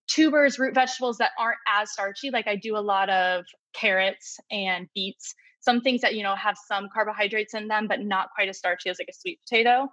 tubers, 0.08 0.60
root 0.60 0.76
vegetables 0.76 1.18
that 1.18 1.32
aren't 1.40 1.58
as 1.68 1.92
starchy, 1.92 2.30
like 2.30 2.48
I 2.48 2.56
do 2.56 2.78
a 2.78 2.80
lot 2.80 3.10
of 3.10 3.46
carrots 3.74 4.38
and 4.52 4.88
beets 4.94 5.34
some 5.66 5.82
things 5.82 6.02
that 6.02 6.16
you 6.16 6.24
know 6.24 6.36
have 6.36 6.56
some 6.68 6.88
carbohydrates 6.94 7.54
in 7.54 7.68
them 7.68 7.88
but 7.88 8.00
not 8.02 8.30
quite 8.36 8.48
as 8.48 8.58
starchy 8.58 8.90
as 8.90 9.00
like 9.00 9.10
a 9.10 9.14
sweet 9.14 9.40
potato 9.42 9.88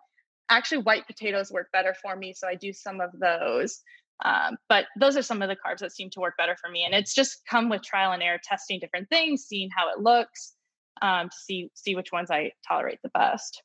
actually 0.50 0.78
white 0.78 1.06
potatoes 1.06 1.50
work 1.50 1.68
better 1.72 1.94
for 2.00 2.14
me 2.14 2.32
so 2.32 2.46
i 2.46 2.54
do 2.54 2.72
some 2.72 3.00
of 3.00 3.10
those 3.18 3.80
um, 4.24 4.56
but 4.68 4.86
those 4.98 5.16
are 5.16 5.22
some 5.22 5.42
of 5.42 5.48
the 5.48 5.56
carbs 5.56 5.78
that 5.78 5.92
seem 5.92 6.10
to 6.10 6.20
work 6.20 6.34
better 6.36 6.56
for 6.60 6.70
me 6.70 6.84
and 6.84 6.94
it's 6.94 7.14
just 7.14 7.42
come 7.48 7.68
with 7.68 7.82
trial 7.82 8.12
and 8.12 8.22
error 8.22 8.40
testing 8.42 8.78
different 8.78 9.08
things 9.08 9.44
seeing 9.44 9.68
how 9.76 9.90
it 9.90 10.00
looks 10.00 10.54
um, 11.00 11.28
to 11.28 11.36
see 11.36 11.70
see 11.74 11.94
which 11.94 12.12
ones 12.12 12.30
i 12.30 12.50
tolerate 12.66 12.98
the 13.02 13.10
best. 13.10 13.62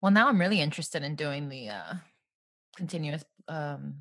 Well 0.00 0.12
now 0.12 0.28
i'm 0.28 0.40
really 0.40 0.60
interested 0.60 1.02
in 1.02 1.16
doing 1.16 1.48
the 1.48 1.70
uh, 1.70 1.94
continuous 2.76 3.24
um, 3.48 3.94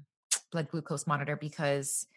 blood 0.52 0.70
glucose 0.70 1.08
monitor 1.08 1.36
because 1.36 2.08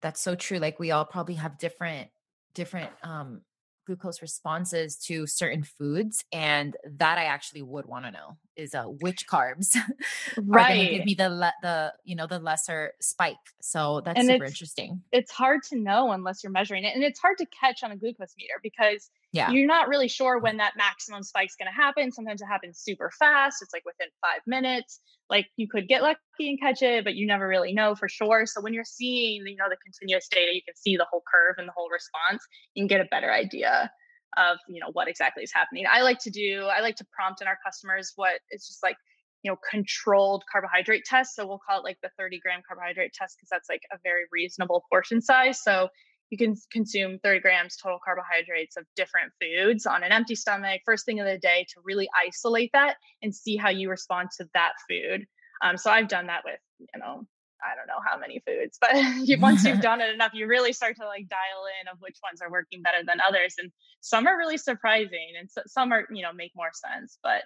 that's 0.00 0.20
so 0.20 0.34
true 0.34 0.58
like 0.58 0.78
we 0.78 0.90
all 0.90 1.04
probably 1.04 1.34
have 1.34 1.58
different 1.58 2.08
different 2.54 2.90
um 3.02 3.42
glucose 3.88 4.20
responses 4.20 4.96
to 4.96 5.26
certain 5.26 5.62
foods 5.62 6.22
and 6.30 6.76
that 6.84 7.16
i 7.16 7.24
actually 7.24 7.62
would 7.62 7.86
want 7.86 8.04
to 8.04 8.10
know 8.10 8.36
is 8.54 8.74
uh, 8.74 8.84
which 8.84 9.26
carbs 9.26 9.74
right. 10.36 10.72
are 10.72 10.74
going 10.74 10.86
to 10.86 10.94
give 10.94 11.06
me 11.06 11.14
the 11.14 11.30
le- 11.30 11.54
the 11.62 11.90
you 12.04 12.14
know 12.14 12.26
the 12.26 12.38
lesser 12.38 12.92
spike 13.00 13.36
so 13.62 14.02
that's 14.04 14.18
and 14.18 14.28
super 14.28 14.44
interesting 14.44 15.00
it's 15.10 15.30
hard 15.30 15.62
to 15.62 15.78
know 15.78 16.12
unless 16.12 16.44
you're 16.44 16.52
measuring 16.52 16.84
it 16.84 16.94
and 16.94 17.02
it's 17.02 17.18
hard 17.18 17.38
to 17.38 17.46
catch 17.46 17.82
on 17.82 17.90
a 17.90 17.96
glucose 17.96 18.34
meter 18.36 18.60
because 18.62 19.10
yeah. 19.32 19.50
you're 19.50 19.66
not 19.66 19.88
really 19.88 20.08
sure 20.08 20.38
when 20.38 20.56
that 20.56 20.74
maximum 20.76 21.22
spike 21.22 21.48
is 21.48 21.56
going 21.58 21.70
to 21.70 21.74
happen. 21.74 22.10
Sometimes 22.12 22.40
it 22.40 22.46
happens 22.46 22.80
super 22.82 23.10
fast. 23.18 23.58
It's 23.60 23.72
like 23.72 23.84
within 23.84 24.08
five 24.22 24.40
minutes. 24.46 25.00
Like 25.28 25.46
you 25.56 25.68
could 25.68 25.88
get 25.88 26.02
lucky 26.02 26.18
and 26.40 26.58
catch 26.60 26.82
it 26.82 27.04
but 27.04 27.14
you 27.14 27.26
never 27.26 27.46
really 27.46 27.72
know 27.72 27.94
for 27.94 28.08
sure. 28.08 28.46
So 28.46 28.60
when 28.60 28.72
you're 28.72 28.84
seeing 28.84 29.46
you 29.46 29.56
know 29.56 29.68
the 29.68 29.76
continuous 29.84 30.28
data 30.28 30.54
you 30.54 30.62
can 30.64 30.74
see 30.76 30.96
the 30.96 31.06
whole 31.10 31.22
curve 31.30 31.56
and 31.58 31.68
the 31.68 31.72
whole 31.76 31.88
response 31.90 32.42
you 32.74 32.82
can 32.82 32.88
get 32.88 33.00
a 33.00 33.08
better 33.10 33.32
idea 33.32 33.90
of 34.36 34.58
you 34.68 34.80
know 34.80 34.90
what 34.92 35.08
exactly 35.08 35.42
is 35.42 35.52
happening. 35.52 35.84
I 35.90 36.02
like 36.02 36.18
to 36.20 36.30
do 36.30 36.64
i 36.64 36.80
like 36.80 36.96
to 36.96 37.06
prompt 37.12 37.40
in 37.40 37.48
our 37.48 37.58
customers 37.64 38.12
what 38.16 38.40
it's 38.50 38.66
just 38.66 38.82
like 38.82 38.96
you 39.42 39.50
know 39.50 39.56
controlled 39.70 40.44
carbohydrate 40.50 41.04
test 41.04 41.34
so 41.34 41.46
we'll 41.46 41.60
call 41.66 41.80
it 41.80 41.84
like 41.84 41.98
the 42.02 42.10
30 42.18 42.40
gram 42.40 42.60
carbohydrate 42.66 43.12
test 43.12 43.36
because 43.36 43.48
that's 43.50 43.68
like 43.68 43.82
a 43.92 43.98
very 44.02 44.24
reasonable 44.32 44.84
portion 44.90 45.20
size. 45.20 45.62
So 45.62 45.88
you 46.30 46.38
can 46.38 46.54
consume 46.70 47.18
30 47.22 47.40
grams 47.40 47.76
total 47.76 47.98
carbohydrates 48.04 48.76
of 48.76 48.84
different 48.96 49.32
foods 49.40 49.86
on 49.86 50.02
an 50.02 50.12
empty 50.12 50.34
stomach 50.34 50.80
first 50.84 51.04
thing 51.04 51.20
of 51.20 51.26
the 51.26 51.38
day 51.38 51.66
to 51.68 51.80
really 51.84 52.08
isolate 52.26 52.70
that 52.72 52.96
and 53.22 53.34
see 53.34 53.56
how 53.56 53.68
you 53.68 53.90
respond 53.90 54.28
to 54.36 54.48
that 54.54 54.72
food 54.88 55.26
um, 55.62 55.76
so 55.76 55.90
i've 55.90 56.08
done 56.08 56.26
that 56.26 56.42
with 56.44 56.60
you 56.78 57.00
know 57.00 57.26
I 57.62 57.74
don't 57.74 57.86
know 57.86 58.02
how 58.04 58.18
many 58.18 58.42
foods, 58.46 58.78
but 58.80 58.90
once 59.40 59.64
you've 59.64 59.80
done 59.90 60.00
it 60.00 60.14
enough, 60.14 60.32
you 60.34 60.46
really 60.46 60.72
start 60.72 60.96
to 60.96 61.06
like 61.06 61.28
dial 61.28 61.64
in 61.80 61.88
of 61.88 61.98
which 62.00 62.18
ones 62.22 62.40
are 62.40 62.50
working 62.50 62.82
better 62.82 63.04
than 63.06 63.18
others. 63.26 63.54
And 63.58 63.70
some 64.00 64.26
are 64.26 64.36
really 64.36 64.58
surprising 64.58 65.32
and 65.38 65.50
so, 65.50 65.62
some 65.66 65.92
are, 65.92 66.06
you 66.10 66.22
know, 66.22 66.32
make 66.32 66.52
more 66.54 66.70
sense, 66.72 67.18
but 67.22 67.44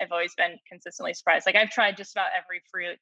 I've 0.00 0.12
always 0.12 0.34
been 0.34 0.58
consistently 0.70 1.14
surprised. 1.14 1.46
Like 1.46 1.56
I've 1.56 1.70
tried 1.70 1.96
just 1.96 2.14
about 2.14 2.28
every 2.36 2.60
fruit 2.70 2.98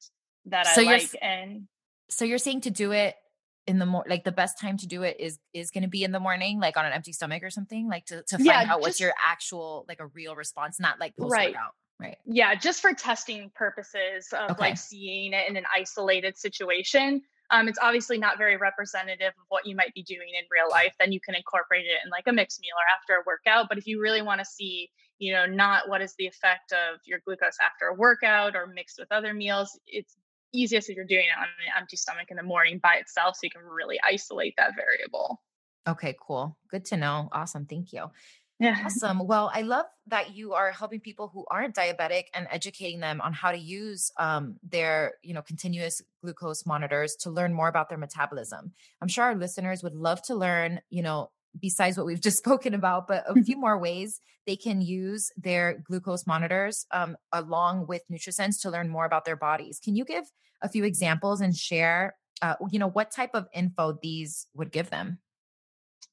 that 0.47 0.67
so 0.69 0.83
I 0.83 0.85
like. 0.85 1.17
And 1.21 1.63
so 2.09 2.25
you're 2.25 2.39
saying 2.39 2.63
to 2.63 2.71
do 2.71 2.93
it 2.93 3.15
in 3.67 3.79
the 3.79 3.87
more 3.87 4.05
like 4.09 4.25
the 4.25 4.33
best 4.33 4.59
time 4.61 4.77
to 4.77 4.87
do 4.87 5.03
it 5.03 5.17
is 5.19 5.39
is 5.53 5.71
going 5.71 5.83
to 5.83 5.89
be 5.89 6.05
in 6.05 6.13
the 6.13 6.21
morning 6.21 6.61
like 6.61 6.77
on 6.77 6.85
an 6.85 6.93
empty 6.93 7.13
stomach 7.13 7.43
or 7.43 7.51
something 7.51 7.89
like 7.89 8.05
to, 8.07 8.23
to 8.23 8.37
find 8.37 8.47
yeah, 8.47 8.61
out 8.61 8.67
just, 8.67 8.81
what's 8.81 9.01
your 9.01 9.13
actual 9.25 9.85
like 9.89 10.01
a 10.01 10.07
real 10.09 10.35
response 10.37 10.79
not 10.79 11.01
like 11.01 11.17
post 11.17 11.33
right 11.33 11.55
right 12.01 12.19
yeah 12.27 12.55
just 12.55 12.81
for 12.81 12.93
testing 12.93 13.51
purposes 13.55 14.29
of 14.33 14.53
okay. 14.53 14.61
like 14.61 14.79
seeing 14.79 15.33
it 15.33 15.49
in 15.49 15.57
an 15.57 15.65
isolated 15.75 16.37
situation 16.37 17.23
um, 17.51 17.69
it's 17.69 17.79
obviously 17.81 18.17
not 18.17 18.39
very 18.39 18.57
representative 18.57 19.29
of 19.29 19.45
what 19.49 19.67
you 19.67 19.77
might 19.77 19.93
be 19.95 20.03
doing 20.03 20.29
in 20.39 20.45
real 20.51 20.71
life 20.71 20.95
then 20.99 21.13
you 21.13 21.21
can 21.21 21.35
incorporate 21.35 21.85
it 21.85 21.99
in 22.05 22.11
like 22.11 22.25
a 22.27 22.33
mixed 22.33 22.61
meal 22.61 22.75
or 22.77 22.87
after 22.95 23.21
a 23.21 23.25
workout 23.27 23.67
but 23.69 23.79
if 23.79 23.87
you 23.87 24.01
really 24.01 24.23
want 24.23 24.41
to 24.41 24.45
see 24.45 24.91
you 25.19 25.33
know 25.33 25.47
not 25.47 25.89
what 25.89 26.03
is 26.03 26.15
the 26.19 26.27
effect 26.27 26.73
of 26.73 27.01
your 27.07 27.21
glucose 27.25 27.57
after 27.65 27.87
a 27.87 27.95
workout 27.95 28.57
or 28.57 28.67
mixed 28.67 28.99
with 28.99 29.11
other 29.11 29.33
meals 29.33 29.79
it's 29.87 30.17
easiest 30.55 30.89
if 30.89 30.97
you're 30.97 31.05
doing 31.05 31.25
it 31.25 31.39
on 31.39 31.45
an 31.45 31.81
empty 31.81 31.97
stomach 31.97 32.31
in 32.31 32.37
the 32.37 32.43
morning 32.43 32.79
by 32.83 32.95
itself 32.95 33.37
so 33.37 33.41
you 33.43 33.51
can 33.51 33.63
really 33.63 33.99
isolate 34.07 34.55
that 34.57 34.73
variable 34.77 35.43
okay 35.89 36.17
cool 36.21 36.57
good 36.71 36.85
to 36.85 36.97
know 36.97 37.29
awesome 37.33 37.67
thank 37.67 37.93
you 37.93 38.11
yeah. 38.61 38.83
Awesome. 38.85 39.27
Well, 39.27 39.51
I 39.53 39.63
love 39.63 39.87
that 40.07 40.37
you 40.37 40.53
are 40.55 40.71
helping 40.71 41.01
people 41.01 41.29
who 41.29 41.45
aren't 41.51 41.75
diabetic 41.75 42.27
and 42.35 42.47
educating 42.51 43.01
them 43.01 43.21
on 43.21 43.33
how 43.33 43.51
to 43.51 43.59
use 43.59 44.13
um, 44.17 44.57
their, 44.63 45.15
you 45.23 45.35
know, 45.35 45.43
continuous 45.43 46.01
glucose 46.23 46.65
monitors 46.65 47.17
to 47.17 47.31
learn 47.31 47.53
more 47.53 47.69
about 47.69 47.89
their 47.89 47.99
metabolism. 47.99 48.73
I'm 49.03 49.09
sure 49.09 49.25
our 49.25 49.35
listeners 49.35 49.83
would 49.83 49.95
love 49.95 50.23
to 50.23 50.37
learn, 50.37 50.81
you 50.89 51.03
know, 51.03 51.31
besides 51.61 51.97
what 51.97 52.07
we've 52.07 52.21
just 52.23 52.39
spoken 52.39 52.75
about, 52.75 53.07
but 53.07 53.25
a 53.29 53.43
few 53.43 53.59
more 53.59 53.79
ways 53.79 54.21
they 54.47 54.57
can 54.57 54.81
use 54.81 55.31
their 55.37 55.83
glucose 55.87 56.27
monitors 56.27 56.87
um, 56.93 57.17
along 57.33 57.87
with 57.87 58.03
NutriSense 58.11 58.61
to 58.63 58.71
learn 58.71 58.89
more 58.89 59.05
about 59.05 59.25
their 59.25 59.37
bodies. 59.37 59.81
Can 59.83 59.97
you 59.97 60.05
give 60.05 60.25
a 60.63 60.69
few 60.69 60.85
examples 60.85 61.41
and 61.41 61.55
share, 61.55 62.15
uh, 62.43 62.55
you 62.71 62.79
know, 62.79 62.89
what 62.89 63.11
type 63.11 63.31
of 63.35 63.47
info 63.55 63.99
these 64.03 64.47
would 64.55 64.71
give 64.71 64.91
them? 64.91 65.19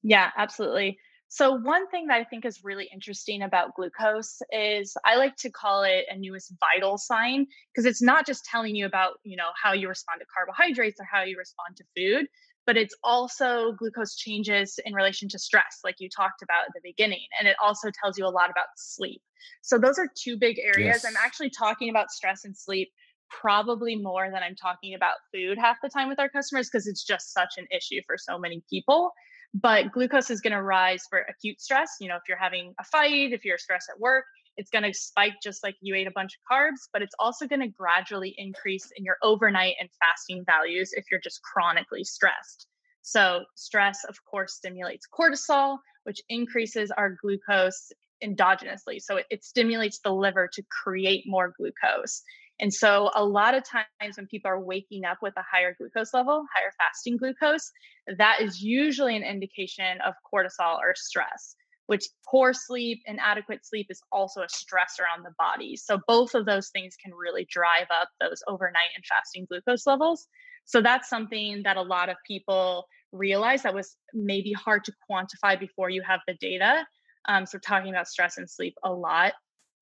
Yeah, 0.04 0.30
absolutely. 0.38 0.98
So, 1.34 1.54
one 1.54 1.88
thing 1.88 2.08
that 2.08 2.16
I 2.16 2.26
think 2.26 2.44
is 2.44 2.60
really 2.62 2.90
interesting 2.92 3.42
about 3.42 3.74
glucose 3.76 4.42
is 4.52 4.94
I 5.06 5.16
like 5.16 5.38
to 5.38 5.50
call 5.50 5.84
it 5.84 6.04
a 6.12 6.18
newest 6.18 6.54
vital 6.60 6.98
sign 6.98 7.48
because 7.74 7.86
it's 7.86 8.02
not 8.02 8.26
just 8.26 8.44
telling 8.44 8.76
you 8.76 8.86
about, 8.86 9.14
you 9.24 9.38
know, 9.38 9.48
how 9.62 9.72
you 9.72 9.88
respond 9.88 10.20
to 10.20 10.26
carbohydrates 10.36 11.00
or 11.00 11.08
how 11.10 11.24
you 11.24 11.38
respond 11.38 11.78
to 11.78 11.86
food, 11.96 12.28
but 12.66 12.78
it's 12.78 12.96
also 13.04 13.74
glucose 13.74 14.16
changes 14.16 14.80
in 14.86 14.94
relation 14.94 15.28
to 15.30 15.40
stress, 15.40 15.80
like 15.84 15.96
you 16.00 16.10
talked 16.10 16.42
about 16.42 16.66
at 16.68 16.74
the 16.74 16.82
beginning. 16.84 17.26
And 17.40 17.48
it 17.48 17.56
also 17.62 17.90
tells 18.02 18.18
you 18.18 18.26
a 18.26 18.30
lot 18.30 18.50
about 18.50 18.68
sleep. 18.76 19.22
So, 19.62 19.78
those 19.78 19.98
are 19.98 20.08
two 20.16 20.38
big 20.38 20.60
areas. 20.60 21.02
Yes. 21.04 21.06
I'm 21.06 21.18
actually 21.18 21.50
talking 21.50 21.90
about 21.90 22.12
stress 22.12 22.46
and 22.46 22.56
sleep 22.56 22.90
probably 23.30 23.96
more 23.96 24.30
than 24.30 24.44
I'm 24.44 24.56
talking 24.56 24.94
about 24.94 25.16
food 25.34 25.58
half 25.58 25.78
the 25.82 25.90
time 25.90 26.10
with 26.10 26.20
our 26.20 26.30
customers 26.30 26.70
because 26.70 26.86
it's 26.86 27.04
just 27.04 27.34
such 27.34 27.54
an 27.58 27.66
issue 27.72 28.02
for 28.06 28.18
so 28.18 28.38
many 28.38 28.62
people. 28.70 29.12
But 29.54 29.92
glucose 29.92 30.30
is 30.30 30.42
going 30.42 30.54
to 30.54 30.62
rise 30.62 31.04
for 31.10 31.26
acute 31.30 31.60
stress. 31.60 31.98
You 32.00 32.08
know, 32.08 32.16
if 32.16 32.22
you're 32.28 32.38
having 32.38 32.74
a 32.80 32.84
fight, 32.84 33.34
if 33.34 33.44
you're 33.44 33.58
stressed 33.58 33.90
at 33.90 34.00
work, 34.00 34.26
it's 34.62 34.70
going 34.70 34.84
to 34.84 34.94
spike 34.94 35.34
just 35.42 35.64
like 35.64 35.76
you 35.82 35.96
ate 35.96 36.06
a 36.06 36.12
bunch 36.12 36.34
of 36.36 36.56
carbs, 36.56 36.88
but 36.94 37.02
it's 37.02 37.16
also 37.18 37.48
going 37.48 37.62
to 37.62 37.68
gradually 37.68 38.36
increase 38.38 38.92
in 38.96 39.04
your 39.04 39.18
overnight 39.24 39.74
and 39.80 39.90
fasting 40.00 40.44
values 40.46 40.92
if 40.94 41.06
you're 41.10 41.20
just 41.20 41.42
chronically 41.42 42.04
stressed. 42.04 42.68
So, 43.02 43.46
stress, 43.56 44.04
of 44.08 44.16
course, 44.24 44.54
stimulates 44.54 45.08
cortisol, 45.12 45.80
which 46.04 46.22
increases 46.30 46.92
our 46.92 47.18
glucose 47.20 47.92
endogenously. 48.24 49.00
So, 49.02 49.18
it, 49.18 49.26
it 49.32 49.44
stimulates 49.44 50.00
the 50.04 50.14
liver 50.14 50.48
to 50.54 50.64
create 50.84 51.24
more 51.26 51.56
glucose. 51.58 52.22
And 52.60 52.72
so, 52.72 53.10
a 53.16 53.26
lot 53.26 53.56
of 53.56 53.64
times 53.68 54.18
when 54.18 54.28
people 54.28 54.52
are 54.52 54.62
waking 54.62 55.06
up 55.06 55.18
with 55.24 55.34
a 55.38 55.44
higher 55.52 55.76
glucose 55.76 56.14
level, 56.14 56.46
higher 56.56 56.72
fasting 56.78 57.18
glucose, 57.18 57.72
that 58.16 58.42
is 58.42 58.62
usually 58.62 59.16
an 59.16 59.24
indication 59.24 59.98
of 60.06 60.14
cortisol 60.32 60.78
or 60.78 60.94
stress, 60.96 61.56
which 61.88 62.06
poor 62.30 62.54
sleep, 62.54 63.02
inadequate 63.06 63.66
sleep 63.66 63.88
is 63.90 64.02
also 64.12 64.42
a 64.42 64.48
stressor 64.48 65.06
on 65.16 65.24
the 65.24 65.34
body. 65.38 65.76
So, 65.76 66.00
both 66.08 66.36
of 66.36 66.46
those 66.46 66.70
things 66.70 66.96
can 67.04 67.14
really 67.14 67.46
drive 67.50 67.88
up 67.90 68.10
those 68.20 68.42
overnight 68.48 68.90
and 68.96 69.06
fasting 69.06 69.46
glucose 69.50 69.86
levels. 69.86 70.28
So, 70.66 70.82
that's 70.82 71.10
something 71.10 71.64
that 71.64 71.78
a 71.78 71.82
lot 71.82 72.10
of 72.10 72.18
people 72.26 72.86
realize 73.12 73.64
that 73.64 73.74
was 73.74 73.98
maybe 74.14 74.54
hard 74.54 74.86
to 74.86 74.94
quantify 75.10 75.60
before 75.60 75.90
you 75.90 76.02
have 76.02 76.22
the 76.28 76.36
data. 76.40 76.86
Um, 77.28 77.46
so, 77.46 77.58
talking 77.58 77.90
about 77.90 78.08
stress 78.08 78.38
and 78.38 78.50
sleep 78.50 78.76
a 78.84 78.92
lot. 78.92 79.34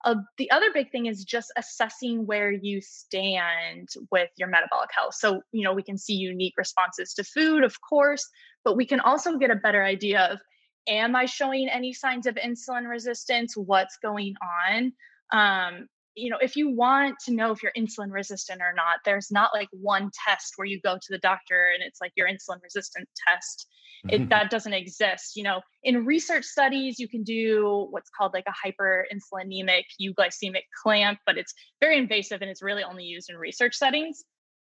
Uh, 0.05 0.15
the 0.37 0.49
other 0.51 0.67
big 0.73 0.91
thing 0.91 1.07
is 1.07 1.25
just 1.25 1.51
assessing 1.57 2.25
where 2.25 2.51
you 2.51 2.79
stand 2.81 3.89
with 4.11 4.29
your 4.37 4.47
metabolic 4.47 4.89
health. 4.93 5.13
So, 5.13 5.41
you 5.51 5.63
know, 5.63 5.73
we 5.73 5.83
can 5.83 5.97
see 5.97 6.13
unique 6.13 6.53
responses 6.57 7.13
to 7.15 7.23
food, 7.23 7.63
of 7.65 7.75
course, 7.81 8.25
but 8.63 8.77
we 8.77 8.85
can 8.85 9.01
also 9.01 9.37
get 9.37 9.51
a 9.51 9.55
better 9.55 9.83
idea 9.83 10.21
of 10.31 10.39
am 10.87 11.15
I 11.15 11.25
showing 11.25 11.69
any 11.69 11.93
signs 11.93 12.25
of 12.25 12.35
insulin 12.35 12.87
resistance? 12.87 13.55
What's 13.55 13.97
going 13.97 14.35
on? 14.71 14.93
Um, 15.31 15.87
you 16.15 16.29
know, 16.29 16.37
if 16.41 16.55
you 16.55 16.69
want 16.69 17.15
to 17.25 17.33
know 17.33 17.51
if 17.51 17.63
you're 17.63 17.71
insulin 17.77 18.11
resistant 18.11 18.61
or 18.61 18.73
not, 18.75 18.97
there's 19.05 19.31
not 19.31 19.51
like 19.53 19.69
one 19.71 20.09
test 20.27 20.53
where 20.55 20.65
you 20.65 20.79
go 20.81 20.95
to 20.95 21.07
the 21.09 21.17
doctor 21.19 21.71
and 21.73 21.83
it's 21.83 22.01
like 22.01 22.11
your 22.15 22.27
insulin 22.27 22.61
resistant 22.61 23.07
test. 23.27 23.67
It, 24.09 24.21
mm-hmm. 24.21 24.29
that 24.29 24.49
doesn't 24.49 24.73
exist. 24.73 25.35
You 25.35 25.43
know, 25.43 25.61
in 25.83 26.05
research 26.05 26.45
studies, 26.45 26.99
you 26.99 27.07
can 27.07 27.23
do 27.23 27.87
what's 27.89 28.09
called 28.09 28.33
like 28.33 28.45
a 28.47 28.67
hyperinsulinemic 28.67 29.83
euglycemic 30.01 30.63
clamp, 30.81 31.19
but 31.25 31.37
it's 31.37 31.53
very 31.79 31.97
invasive 31.97 32.41
and 32.41 32.49
it's 32.49 32.61
really 32.61 32.83
only 32.83 33.03
used 33.03 33.29
in 33.29 33.37
research 33.37 33.75
settings. 33.75 34.23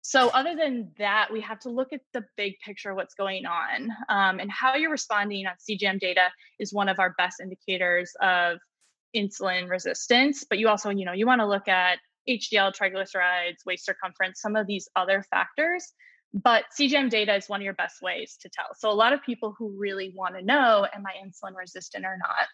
So, 0.09 0.29
other 0.29 0.55
than 0.55 0.93
that, 0.99 1.33
we 1.33 1.41
have 1.41 1.59
to 1.61 1.69
look 1.69 1.93
at 1.93 2.01
the 2.13 2.25
big 2.37 2.61
picture, 2.65 2.91
of 2.91 2.97
what's 2.97 3.15
going 3.15 3.45
on, 3.45 3.91
um, 4.09 4.39
and 4.39 4.49
how 4.53 4.77
you're 4.77 4.93
responding 4.93 5.49
on 5.49 5.55
CGM 5.69 5.99
data 5.99 6.29
is 6.61 6.73
one 6.73 6.89
of 6.89 7.01
our 7.01 7.13
best 7.19 7.41
indicators 7.41 8.13
of 8.21 8.59
insulin 9.17 9.69
resistance, 9.69 10.45
but 10.49 10.61
you 10.61 10.69
also, 10.69 10.91
you 10.91 11.05
know, 11.05 11.13
you 11.13 11.27
want 11.27 11.41
to 11.41 11.47
look 11.47 11.67
at 11.67 11.99
HDL, 12.29 12.73
triglycerides, 12.73 13.67
waist 13.67 13.85
circumference, 13.85 14.41
some 14.41 14.55
of 14.55 14.69
these 14.69 14.89
other 14.95 15.25
factors. 15.29 15.93
But 16.33 16.67
CGM 16.79 17.11
data 17.11 17.35
is 17.35 17.49
one 17.49 17.61
of 17.61 17.65
your 17.65 17.75
best 17.75 18.01
ways 18.01 18.39
to 18.43 18.49
tell. 18.49 18.77
So 18.77 18.93
a 18.93 18.95
lot 18.95 19.13
of 19.13 19.25
people 19.25 19.57
who 19.59 19.75
really 19.77 20.13
want 20.15 20.37
to 20.37 20.43
know, 20.45 20.87
am 20.95 21.03
I 21.05 21.27
insulin 21.27 21.57
resistant 21.57 22.05
or 22.05 22.17
not? 22.17 22.47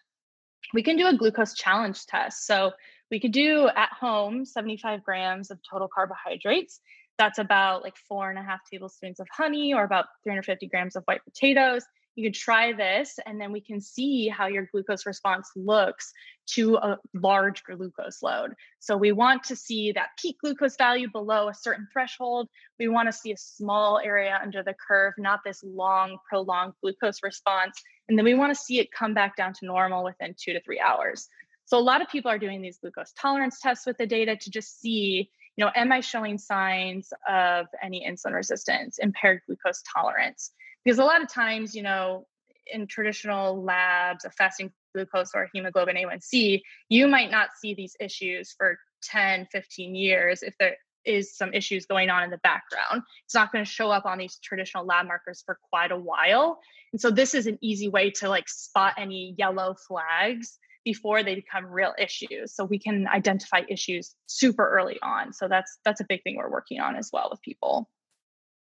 We 0.73 0.81
can 0.81 0.97
do 0.97 1.05
a 1.05 1.15
glucose 1.15 1.53
challenge 1.53 2.07
test. 2.07 2.47
So 2.47 2.71
we 3.11 3.19
could 3.19 3.31
do 3.31 3.69
at 3.75 3.89
home 3.89 4.43
75 4.43 5.03
grams 5.03 5.51
of 5.51 5.59
total 5.69 5.87
carbohydrates. 5.93 6.79
That's 7.17 7.39
about 7.39 7.83
like 7.83 7.95
four 8.07 8.29
and 8.29 8.39
a 8.39 8.43
half 8.43 8.61
tablespoons 8.71 9.19
of 9.19 9.27
honey 9.31 9.73
or 9.73 9.83
about 9.83 10.05
350 10.23 10.67
grams 10.67 10.95
of 10.95 11.03
white 11.05 11.23
potatoes 11.23 11.83
you 12.15 12.23
could 12.27 12.35
try 12.35 12.73
this 12.73 13.17
and 13.25 13.39
then 13.39 13.51
we 13.51 13.61
can 13.61 13.81
see 13.81 14.27
how 14.27 14.47
your 14.47 14.67
glucose 14.71 15.05
response 15.05 15.49
looks 15.55 16.13
to 16.45 16.75
a 16.75 16.97
large 17.13 17.63
glucose 17.63 18.21
load. 18.21 18.53
So 18.79 18.95
we 18.95 19.11
want 19.11 19.43
to 19.45 19.55
see 19.55 19.91
that 19.93 20.09
peak 20.21 20.37
glucose 20.41 20.75
value 20.75 21.09
below 21.11 21.49
a 21.49 21.53
certain 21.53 21.87
threshold. 21.91 22.49
We 22.79 22.87
want 22.87 23.07
to 23.07 23.13
see 23.13 23.31
a 23.31 23.37
small 23.37 23.99
area 23.99 24.39
under 24.41 24.61
the 24.61 24.75
curve, 24.87 25.13
not 25.17 25.39
this 25.43 25.63
long, 25.63 26.17
prolonged 26.27 26.73
glucose 26.81 27.23
response. 27.23 27.81
And 28.09 28.17
then 28.17 28.25
we 28.25 28.35
want 28.35 28.55
to 28.55 28.61
see 28.61 28.79
it 28.79 28.91
come 28.91 29.13
back 29.13 29.35
down 29.35 29.53
to 29.53 29.65
normal 29.65 30.03
within 30.03 30.35
two 30.37 30.53
to 30.53 30.61
three 30.61 30.79
hours. 30.79 31.29
So 31.65 31.77
a 31.77 31.79
lot 31.79 32.01
of 32.01 32.09
people 32.09 32.29
are 32.29 32.37
doing 32.37 32.61
these 32.61 32.77
glucose 32.77 33.13
tolerance 33.13 33.59
tests 33.59 33.85
with 33.85 33.97
the 33.97 34.05
data 34.05 34.35
to 34.35 34.51
just 34.51 34.81
see, 34.81 35.31
you 35.55 35.65
know, 35.65 35.71
am 35.75 35.91
I 35.91 35.99
showing 35.99 36.37
signs 36.37 37.11
of 37.29 37.67
any 37.81 38.05
insulin 38.07 38.33
resistance, 38.33 38.97
impaired 38.99 39.41
glucose 39.47 39.83
tolerance? 39.93 40.51
because 40.83 40.99
a 40.99 41.03
lot 41.03 41.21
of 41.21 41.29
times 41.29 41.75
you 41.75 41.83
know 41.83 42.25
in 42.67 42.87
traditional 42.87 43.63
labs 43.63 44.25
of 44.25 44.33
fasting 44.33 44.71
glucose 44.93 45.31
or 45.33 45.49
hemoglobin 45.53 45.95
a1c 45.95 46.61
you 46.89 47.07
might 47.07 47.31
not 47.31 47.49
see 47.59 47.73
these 47.73 47.95
issues 47.99 48.53
for 48.57 48.77
10 49.03 49.47
15 49.51 49.95
years 49.95 50.43
if 50.43 50.53
there 50.59 50.75
is 51.05 51.35
some 51.35 51.53
issues 51.53 51.85
going 51.85 52.09
on 52.09 52.23
in 52.23 52.29
the 52.29 52.39
background 52.39 53.01
it's 53.25 53.35
not 53.35 53.51
going 53.51 53.63
to 53.63 53.69
show 53.69 53.91
up 53.91 54.05
on 54.05 54.17
these 54.17 54.37
traditional 54.41 54.85
lab 54.85 55.05
markers 55.05 55.43
for 55.45 55.59
quite 55.69 55.91
a 55.91 55.97
while 55.97 56.59
and 56.93 57.01
so 57.01 57.11
this 57.11 57.33
is 57.33 57.47
an 57.47 57.57
easy 57.61 57.89
way 57.89 58.09
to 58.09 58.29
like 58.29 58.47
spot 58.47 58.93
any 58.97 59.35
yellow 59.37 59.75
flags 59.87 60.57
before 60.85 61.23
they 61.23 61.35
become 61.35 61.65
real 61.65 61.93
issues 61.97 62.53
so 62.53 62.65
we 62.65 62.79
can 62.79 63.07
identify 63.07 63.61
issues 63.69 64.15
super 64.25 64.69
early 64.69 64.99
on 65.01 65.31
so 65.33 65.47
that's 65.47 65.79
that's 65.85 66.01
a 66.01 66.05
big 66.07 66.21
thing 66.23 66.35
we're 66.37 66.51
working 66.51 66.79
on 66.79 66.95
as 66.95 67.09
well 67.13 67.27
with 67.31 67.41
people 67.41 67.89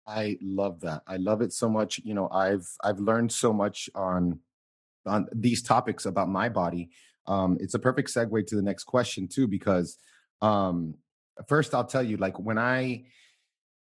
I 0.09 0.39
love 0.41 0.79
that. 0.81 1.03
I 1.05 1.17
love 1.17 1.43
it 1.43 1.53
so 1.53 1.69
much. 1.69 1.99
You 2.03 2.15
know, 2.15 2.29
I've 2.31 2.67
I've 2.83 2.97
learned 2.99 3.31
so 3.31 3.53
much 3.53 3.91
on 3.93 4.39
on 5.05 5.27
these 5.31 5.61
topics 5.61 6.05
about 6.05 6.29
my 6.29 6.49
body. 6.49 6.89
Um, 7.27 7.57
it's 7.59 7.75
a 7.75 7.79
perfect 7.79 8.09
segue 8.09 8.47
to 8.47 8.55
the 8.55 8.61
next 8.61 8.85
question 8.85 9.27
too, 9.27 9.47
because 9.47 9.97
um, 10.41 10.95
first 11.47 11.75
I'll 11.75 11.85
tell 11.85 12.03
you, 12.03 12.17
like 12.17 12.39
when 12.39 12.57
I 12.57 13.03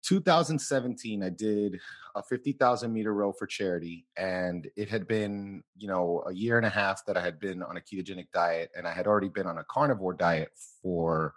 2017, 0.02 1.22
I 1.22 1.28
did 1.28 1.80
a 2.14 2.22
50,000 2.22 2.92
meter 2.92 3.14
row 3.14 3.32
for 3.32 3.46
charity. 3.46 4.06
And 4.16 4.68
it 4.76 4.88
had 4.88 5.06
been, 5.06 5.62
you 5.76 5.88
know, 5.88 6.24
a 6.26 6.34
year 6.34 6.56
and 6.56 6.66
a 6.66 6.70
half 6.70 7.04
that 7.06 7.16
I 7.16 7.20
had 7.20 7.38
been 7.38 7.62
on 7.62 7.76
a 7.76 7.80
ketogenic 7.80 8.26
diet. 8.32 8.70
And 8.76 8.86
I 8.86 8.92
had 8.92 9.06
already 9.06 9.28
been 9.28 9.46
on 9.46 9.58
a 9.58 9.64
carnivore 9.64 10.14
diet 10.14 10.50
for 10.82 11.34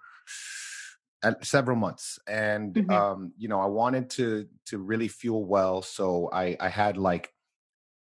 several 1.41 1.77
months. 1.77 2.19
And, 2.27 2.73
mm-hmm. 2.73 2.91
um, 2.91 3.33
you 3.37 3.47
know, 3.47 3.59
I 3.59 3.67
wanted 3.67 4.09
to, 4.11 4.47
to 4.67 4.77
really 4.77 5.07
fuel 5.07 5.45
well. 5.45 5.81
So 5.81 6.29
I, 6.31 6.57
I 6.59 6.69
had 6.69 6.97
like 6.97 7.33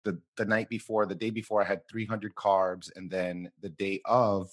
the, 0.05 0.19
the 0.37 0.45
night 0.45 0.69
before, 0.69 1.05
the 1.05 1.15
day 1.15 1.29
before 1.29 1.61
I 1.61 1.65
had 1.65 1.87
300 1.87 2.33
carbs. 2.35 2.89
And 2.95 3.11
then 3.11 3.51
the 3.61 3.69
day 3.69 4.01
of, 4.05 4.49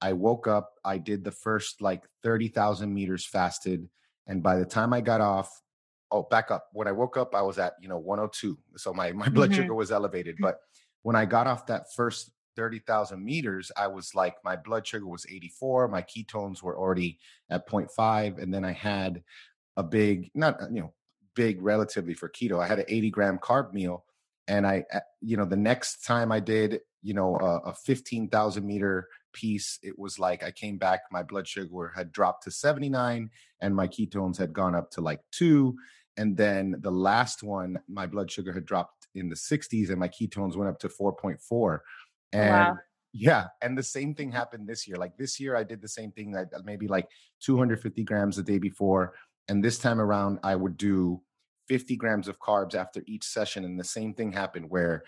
I 0.00 0.12
woke 0.12 0.46
up, 0.46 0.74
I 0.84 0.98
did 0.98 1.24
the 1.24 1.32
first 1.32 1.80
like 1.80 2.04
30,000 2.22 2.92
meters 2.92 3.26
fasted 3.26 3.88
and 4.26 4.42
by 4.42 4.56
the 4.56 4.64
time 4.64 4.92
I 4.92 5.00
got 5.00 5.20
off, 5.20 5.62
oh, 6.10 6.22
back 6.22 6.50
up. 6.50 6.68
When 6.72 6.88
I 6.88 6.92
woke 6.92 7.16
up, 7.16 7.34
I 7.34 7.42
was 7.42 7.58
at, 7.58 7.74
you 7.80 7.88
know, 7.88 7.98
102. 7.98 8.58
So 8.76 8.92
my, 8.92 9.12
my 9.12 9.28
blood 9.28 9.50
mm-hmm. 9.50 9.62
sugar 9.62 9.74
was 9.74 9.92
elevated. 9.92 10.36
Mm-hmm. 10.36 10.44
But 10.44 10.60
when 11.02 11.16
I 11.16 11.24
got 11.24 11.46
off 11.46 11.66
that 11.66 11.92
first 11.94 12.30
30,000 12.56 13.22
meters, 13.22 13.70
I 13.76 13.86
was 13.86 14.14
like, 14.14 14.36
my 14.44 14.56
blood 14.56 14.86
sugar 14.86 15.06
was 15.06 15.26
84. 15.28 15.88
My 15.88 16.02
ketones 16.02 16.62
were 16.62 16.78
already 16.78 17.18
at 17.50 17.68
0.5. 17.68 18.42
And 18.42 18.52
then 18.52 18.64
I 18.64 18.72
had 18.72 19.22
a 19.76 19.82
big, 19.82 20.30
not, 20.34 20.60
uh, 20.62 20.66
you 20.72 20.80
know, 20.80 20.94
big 21.34 21.60
relatively 21.60 22.14
for 22.14 22.28
keto. 22.28 22.60
I 22.60 22.66
had 22.66 22.78
an 22.78 22.86
80 22.88 23.10
gram 23.10 23.38
carb 23.38 23.72
meal. 23.72 24.04
And 24.48 24.66
I, 24.66 24.84
uh, 24.92 25.00
you 25.20 25.36
know, 25.36 25.44
the 25.44 25.56
next 25.56 26.04
time 26.04 26.32
I 26.32 26.40
did, 26.40 26.80
you 27.02 27.14
know, 27.14 27.36
a, 27.36 27.70
a 27.70 27.74
15,000 27.74 28.64
meter 28.64 29.08
piece, 29.36 29.78
it 29.82 29.96
was 29.98 30.18
like 30.18 30.42
I 30.42 30.50
came 30.50 30.78
back, 30.78 31.02
my 31.12 31.22
blood 31.22 31.46
sugar 31.46 31.92
had 31.94 32.10
dropped 32.10 32.44
to 32.44 32.50
79 32.50 33.30
and 33.60 33.76
my 33.76 33.86
ketones 33.86 34.38
had 34.38 34.52
gone 34.52 34.74
up 34.74 34.90
to 34.92 35.02
like 35.02 35.20
two. 35.30 35.76
And 36.16 36.36
then 36.36 36.76
the 36.80 36.90
last 36.90 37.42
one, 37.42 37.78
my 37.86 38.06
blood 38.06 38.30
sugar 38.30 38.52
had 38.52 38.64
dropped 38.64 39.06
in 39.14 39.28
the 39.28 39.36
60s 39.36 39.90
and 39.90 40.00
my 40.00 40.08
ketones 40.08 40.56
went 40.56 40.70
up 40.70 40.78
to 40.80 40.88
4.4. 40.88 41.78
And 42.32 42.50
wow. 42.50 42.76
yeah, 43.12 43.46
and 43.60 43.76
the 43.76 43.82
same 43.82 44.14
thing 44.14 44.32
happened 44.32 44.66
this 44.66 44.88
year. 44.88 44.96
Like 44.96 45.16
this 45.18 45.38
year, 45.38 45.54
I 45.54 45.62
did 45.62 45.82
the 45.82 45.88
same 45.88 46.10
thing, 46.12 46.32
that 46.32 46.48
maybe 46.64 46.88
like 46.88 47.08
250 47.42 48.02
grams 48.04 48.38
a 48.38 48.42
day 48.42 48.58
before. 48.58 49.14
And 49.48 49.62
this 49.62 49.78
time 49.78 50.00
around, 50.00 50.40
I 50.42 50.56
would 50.56 50.78
do 50.78 51.20
50 51.68 51.96
grams 51.96 52.28
of 52.28 52.40
carbs 52.40 52.74
after 52.74 53.02
each 53.06 53.24
session. 53.24 53.64
And 53.64 53.78
the 53.78 53.84
same 53.84 54.14
thing 54.14 54.32
happened 54.32 54.66
where 54.70 55.04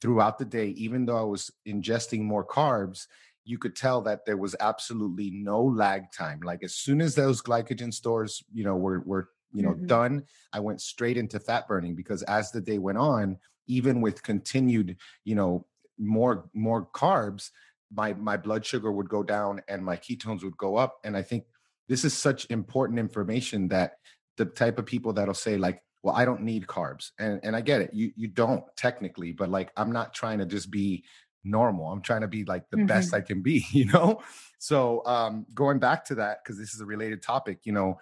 throughout 0.00 0.38
the 0.38 0.44
day, 0.44 0.68
even 0.76 1.06
though 1.06 1.16
I 1.16 1.22
was 1.22 1.50
ingesting 1.66 2.20
more 2.20 2.46
carbs, 2.46 3.06
you 3.44 3.58
could 3.58 3.76
tell 3.76 4.00
that 4.02 4.24
there 4.24 4.36
was 4.36 4.56
absolutely 4.60 5.30
no 5.30 5.62
lag 5.62 6.10
time. 6.12 6.40
Like 6.42 6.62
as 6.62 6.74
soon 6.74 7.00
as 7.00 7.14
those 7.14 7.42
glycogen 7.42 7.92
stores, 7.92 8.42
you 8.52 8.64
know, 8.64 8.76
were 8.76 9.00
were 9.00 9.28
you 9.52 9.62
know 9.62 9.72
mm-hmm. 9.72 9.86
done, 9.86 10.24
I 10.52 10.60
went 10.60 10.80
straight 10.80 11.16
into 11.16 11.38
fat 11.38 11.68
burning 11.68 11.94
because 11.94 12.22
as 12.22 12.50
the 12.50 12.60
day 12.60 12.78
went 12.78 12.98
on, 12.98 13.38
even 13.66 14.00
with 14.00 14.22
continued, 14.22 14.96
you 15.24 15.34
know, 15.34 15.66
more 15.98 16.48
more 16.54 16.86
carbs, 16.86 17.50
my 17.92 18.14
my 18.14 18.36
blood 18.36 18.64
sugar 18.64 18.90
would 18.90 19.08
go 19.08 19.22
down 19.22 19.62
and 19.68 19.84
my 19.84 19.96
ketones 19.96 20.42
would 20.42 20.56
go 20.56 20.76
up. 20.76 20.98
And 21.04 21.16
I 21.16 21.22
think 21.22 21.44
this 21.88 22.04
is 22.04 22.14
such 22.14 22.46
important 22.50 22.98
information 22.98 23.68
that 23.68 23.98
the 24.36 24.44
type 24.44 24.78
of 24.78 24.86
people 24.86 25.12
that'll 25.12 25.34
say 25.34 25.56
like 25.56 25.80
well 26.02 26.14
i 26.14 26.24
don't 26.24 26.42
need 26.42 26.66
carbs 26.66 27.10
and 27.18 27.40
and 27.42 27.54
i 27.54 27.60
get 27.60 27.80
it 27.80 27.90
you 27.92 28.12
you 28.16 28.28
don't 28.28 28.64
technically 28.76 29.32
but 29.32 29.48
like 29.48 29.70
i'm 29.76 29.92
not 29.92 30.14
trying 30.14 30.38
to 30.38 30.46
just 30.46 30.70
be 30.70 31.04
normal. 31.44 31.86
I'm 31.86 32.00
trying 32.00 32.22
to 32.22 32.28
be 32.28 32.44
like 32.44 32.68
the 32.70 32.78
mm-hmm. 32.78 32.86
best 32.86 33.14
I 33.14 33.20
can 33.20 33.42
be, 33.42 33.66
you 33.70 33.86
know? 33.86 34.22
So 34.58 35.04
um 35.06 35.46
going 35.54 35.78
back 35.78 36.04
to 36.06 36.16
that, 36.16 36.42
because 36.42 36.58
this 36.58 36.74
is 36.74 36.80
a 36.80 36.86
related 36.86 37.22
topic, 37.22 37.60
you 37.64 37.72
know, 37.72 37.98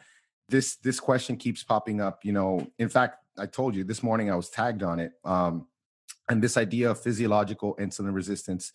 this 0.48 0.76
this 0.76 1.00
question 1.00 1.36
keeps 1.36 1.62
popping 1.62 2.00
up, 2.00 2.24
you 2.24 2.32
know. 2.32 2.66
In 2.78 2.88
fact, 2.88 3.24
I 3.38 3.46
told 3.46 3.74
you 3.74 3.84
this 3.84 4.02
morning 4.02 4.30
I 4.30 4.36
was 4.36 4.50
tagged 4.50 4.82
on 4.82 5.00
it. 5.00 5.12
Um 5.24 5.66
and 6.28 6.42
this 6.42 6.56
idea 6.56 6.90
of 6.90 7.00
physiological 7.00 7.76
insulin 7.76 8.14
resistance, 8.14 8.72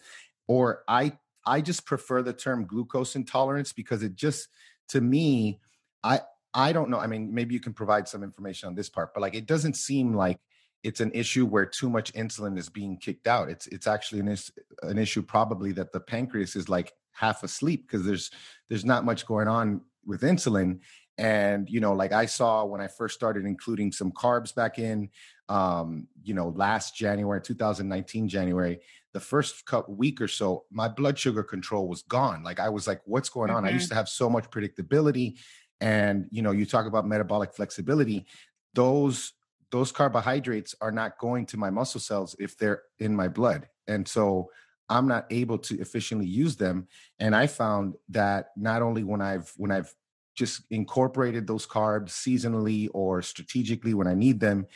or 0.48 0.84
I 0.88 1.14
I 1.46 1.62
just 1.62 1.86
prefer 1.86 2.22
the 2.22 2.34
term 2.34 2.66
glucose 2.66 3.16
intolerance 3.16 3.72
because 3.72 4.04
it 4.04 4.16
just 4.16 4.50
to 4.90 5.02
me, 5.02 5.60
I 6.04 6.22
I 6.54 6.74
don't 6.74 6.90
know. 6.90 7.00
I 7.00 7.08
mean, 7.08 7.34
maybe 7.34 7.54
you 7.54 7.60
can 7.60 7.74
provide 7.74 8.08
some 8.08 8.24
information 8.24 8.68
on 8.68 8.76
this 8.76 8.90
part, 8.90 9.14
but 9.14 9.22
like 9.22 9.36
it 9.36 9.46
doesn't 9.46 9.76
seem 9.76 10.14
like 10.14 10.40
it's 10.84 11.00
an 11.02 11.12
issue 11.14 11.46
where 11.46 11.66
too 11.66 11.90
much 11.90 12.14
insulin 12.14 12.58
is 12.58 12.70
being 12.70 12.98
kicked 12.98 13.28
out. 13.28 13.50
It's 13.50 13.68
it's 13.68 13.88
actually 13.88 14.22
an, 14.22 14.30
is, 14.30 14.52
an 14.84 14.98
issue 14.98 15.22
probably 15.22 15.72
that 15.74 15.92
the 15.92 16.00
pancreas 16.00 16.56
is 16.56 16.70
like 16.70 16.94
half 17.12 17.44
asleep 17.44 17.88
because 17.88 18.06
there's 18.06 18.32
there's 18.70 18.86
not 18.86 19.06
much 19.06 19.26
going 19.26 19.48
on 19.48 19.82
with 20.06 20.22
insulin. 20.22 20.80
And 21.18 21.70
you 21.70 21.80
know, 21.80 21.94
like 21.94 22.12
I 22.12 22.28
saw 22.28 22.64
when 22.64 22.80
I 22.80 22.88
first 22.88 23.16
started 23.16 23.46
including 23.46 23.92
some 23.92 24.12
carbs 24.12 24.54
back 24.54 24.78
in, 24.78 25.10
um, 25.50 26.08
you 26.24 26.36
know, 26.36 26.50
last 26.50 26.96
January, 26.96 27.42
2019 27.42 28.30
January, 28.30 28.80
the 29.14 29.20
first 29.20 29.64
week 29.88 30.22
or 30.22 30.28
so, 30.28 30.66
my 30.70 30.88
blood 30.88 31.18
sugar 31.18 31.44
control 31.44 31.88
was 31.88 32.04
gone. 32.04 32.44
Like 32.44 32.60
I 32.60 32.70
was 32.70 32.86
like, 32.86 33.02
what's 33.06 33.30
going 33.30 33.50
on? 33.50 33.58
Mm-hmm. 33.58 33.66
I 33.66 33.72
used 33.72 33.86
mm-hmm. 33.86 33.94
to 33.94 33.96
have 33.96 34.10
so 34.10 34.30
much 34.30 34.50
predictability. 34.52 35.40
And 35.82 36.28
you 36.32 36.44
know, 36.44 36.52
you 36.52 36.66
talk 36.66 36.86
about 36.86 37.08
metabolic 37.08 37.54
flexibility; 37.54 38.28
those 38.74 39.34
those 39.72 39.92
carbohydrates 39.92 40.76
are 40.82 40.92
not 40.92 41.18
going 41.18 41.46
to 41.48 41.58
my 41.58 41.70
muscle 41.70 42.00
cells 42.00 42.36
if 42.40 42.58
they're 42.58 42.84
in 43.00 43.16
my 43.16 43.28
blood. 43.28 43.68
And 43.88 44.08
so 44.08 44.50
I'm 44.90 45.08
not 45.08 45.26
able 45.30 45.58
to 45.60 45.80
efficiently 45.80 46.28
use 46.28 46.56
them. 46.56 46.88
And 47.20 47.36
I 47.36 47.48
found 47.48 47.96
that 48.10 48.52
not 48.56 48.82
only 48.82 49.04
when 49.04 49.22
I've 49.22 49.52
when 49.58 49.72
I've 49.72 49.94
just 50.36 50.62
incorporated 50.70 51.48
those 51.48 51.68
carbs 51.68 52.10
seasonally 52.10 52.90
or 52.94 53.22
strategically 53.22 53.94
when 53.94 54.08
I 54.08 54.14
need 54.14 54.40
them, 54.40 54.68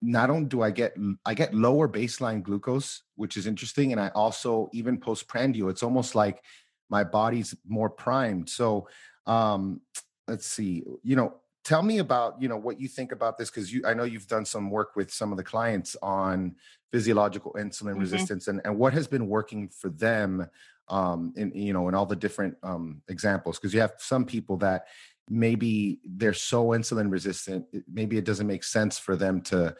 not 0.00 0.30
only 0.30 0.46
do 0.46 0.62
I 0.62 0.70
get 0.70 0.96
I 1.24 1.34
get 1.34 1.54
lower 1.54 1.88
baseline 1.88 2.42
glucose, 2.42 3.02
which 3.14 3.36
is 3.36 3.46
interesting, 3.46 3.92
and 3.92 4.00
I 4.00 4.08
also 4.08 4.68
even 4.72 4.98
postprandial, 4.98 5.68
it's 5.68 5.84
almost 5.84 6.14
like 6.14 6.42
my 6.90 7.04
body's 7.04 7.54
more 7.66 7.90
primed. 7.90 8.48
So 8.48 8.88
um 9.26 9.80
let's 10.26 10.46
see, 10.46 10.84
you 11.02 11.14
know, 11.14 11.34
tell 11.64 11.82
me 11.82 11.98
about 11.98 12.40
you 12.40 12.48
know 12.48 12.56
what 12.56 12.80
you 12.80 12.88
think 12.88 13.12
about 13.12 13.38
this 13.38 13.50
because 13.50 13.72
you 13.72 13.82
i 13.86 13.94
know 13.94 14.04
you've 14.04 14.26
done 14.26 14.44
some 14.44 14.70
work 14.70 14.96
with 14.96 15.12
some 15.12 15.30
of 15.30 15.36
the 15.36 15.44
clients 15.44 15.96
on 16.02 16.54
physiological 16.90 17.52
insulin 17.54 17.92
mm-hmm. 17.92 18.00
resistance 18.00 18.48
and, 18.48 18.60
and 18.64 18.76
what 18.76 18.92
has 18.92 19.06
been 19.06 19.28
working 19.28 19.68
for 19.68 19.88
them 19.90 20.46
um 20.88 21.32
in 21.36 21.52
you 21.54 21.72
know 21.72 21.88
in 21.88 21.94
all 21.94 22.06
the 22.06 22.16
different 22.16 22.56
um 22.62 23.00
examples 23.08 23.58
because 23.58 23.72
you 23.72 23.80
have 23.80 23.92
some 23.98 24.24
people 24.24 24.56
that 24.56 24.86
maybe 25.30 26.00
they're 26.04 26.34
so 26.34 26.68
insulin 26.68 27.10
resistant 27.10 27.64
maybe 27.90 28.18
it 28.18 28.24
doesn't 28.24 28.46
make 28.46 28.64
sense 28.64 28.98
for 28.98 29.16
them 29.16 29.40
to 29.40 29.74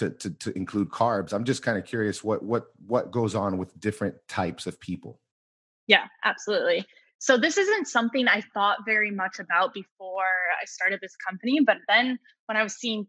to 0.00 0.10
to, 0.10 0.30
to 0.30 0.56
include 0.56 0.88
carbs. 0.88 1.32
I'm 1.32 1.44
just 1.44 1.62
kind 1.62 1.78
of 1.78 1.84
curious 1.84 2.24
what 2.24 2.42
what 2.42 2.66
what 2.86 3.10
goes 3.10 3.34
on 3.34 3.58
with 3.58 3.78
different 3.78 4.14
types 4.28 4.66
of 4.66 4.80
people. 4.80 5.20
Yeah 5.86 6.06
absolutely 6.24 6.86
so 7.20 7.36
this 7.36 7.58
isn't 7.58 7.86
something 7.86 8.26
I 8.28 8.42
thought 8.54 8.78
very 8.86 9.10
much 9.10 9.38
about 9.38 9.74
before 9.74 10.24
I 10.60 10.64
started 10.64 11.00
this 11.02 11.14
company, 11.16 11.60
but 11.64 11.76
then 11.86 12.18
when 12.46 12.56
I 12.56 12.62
was 12.62 12.74
seeing 12.76 13.06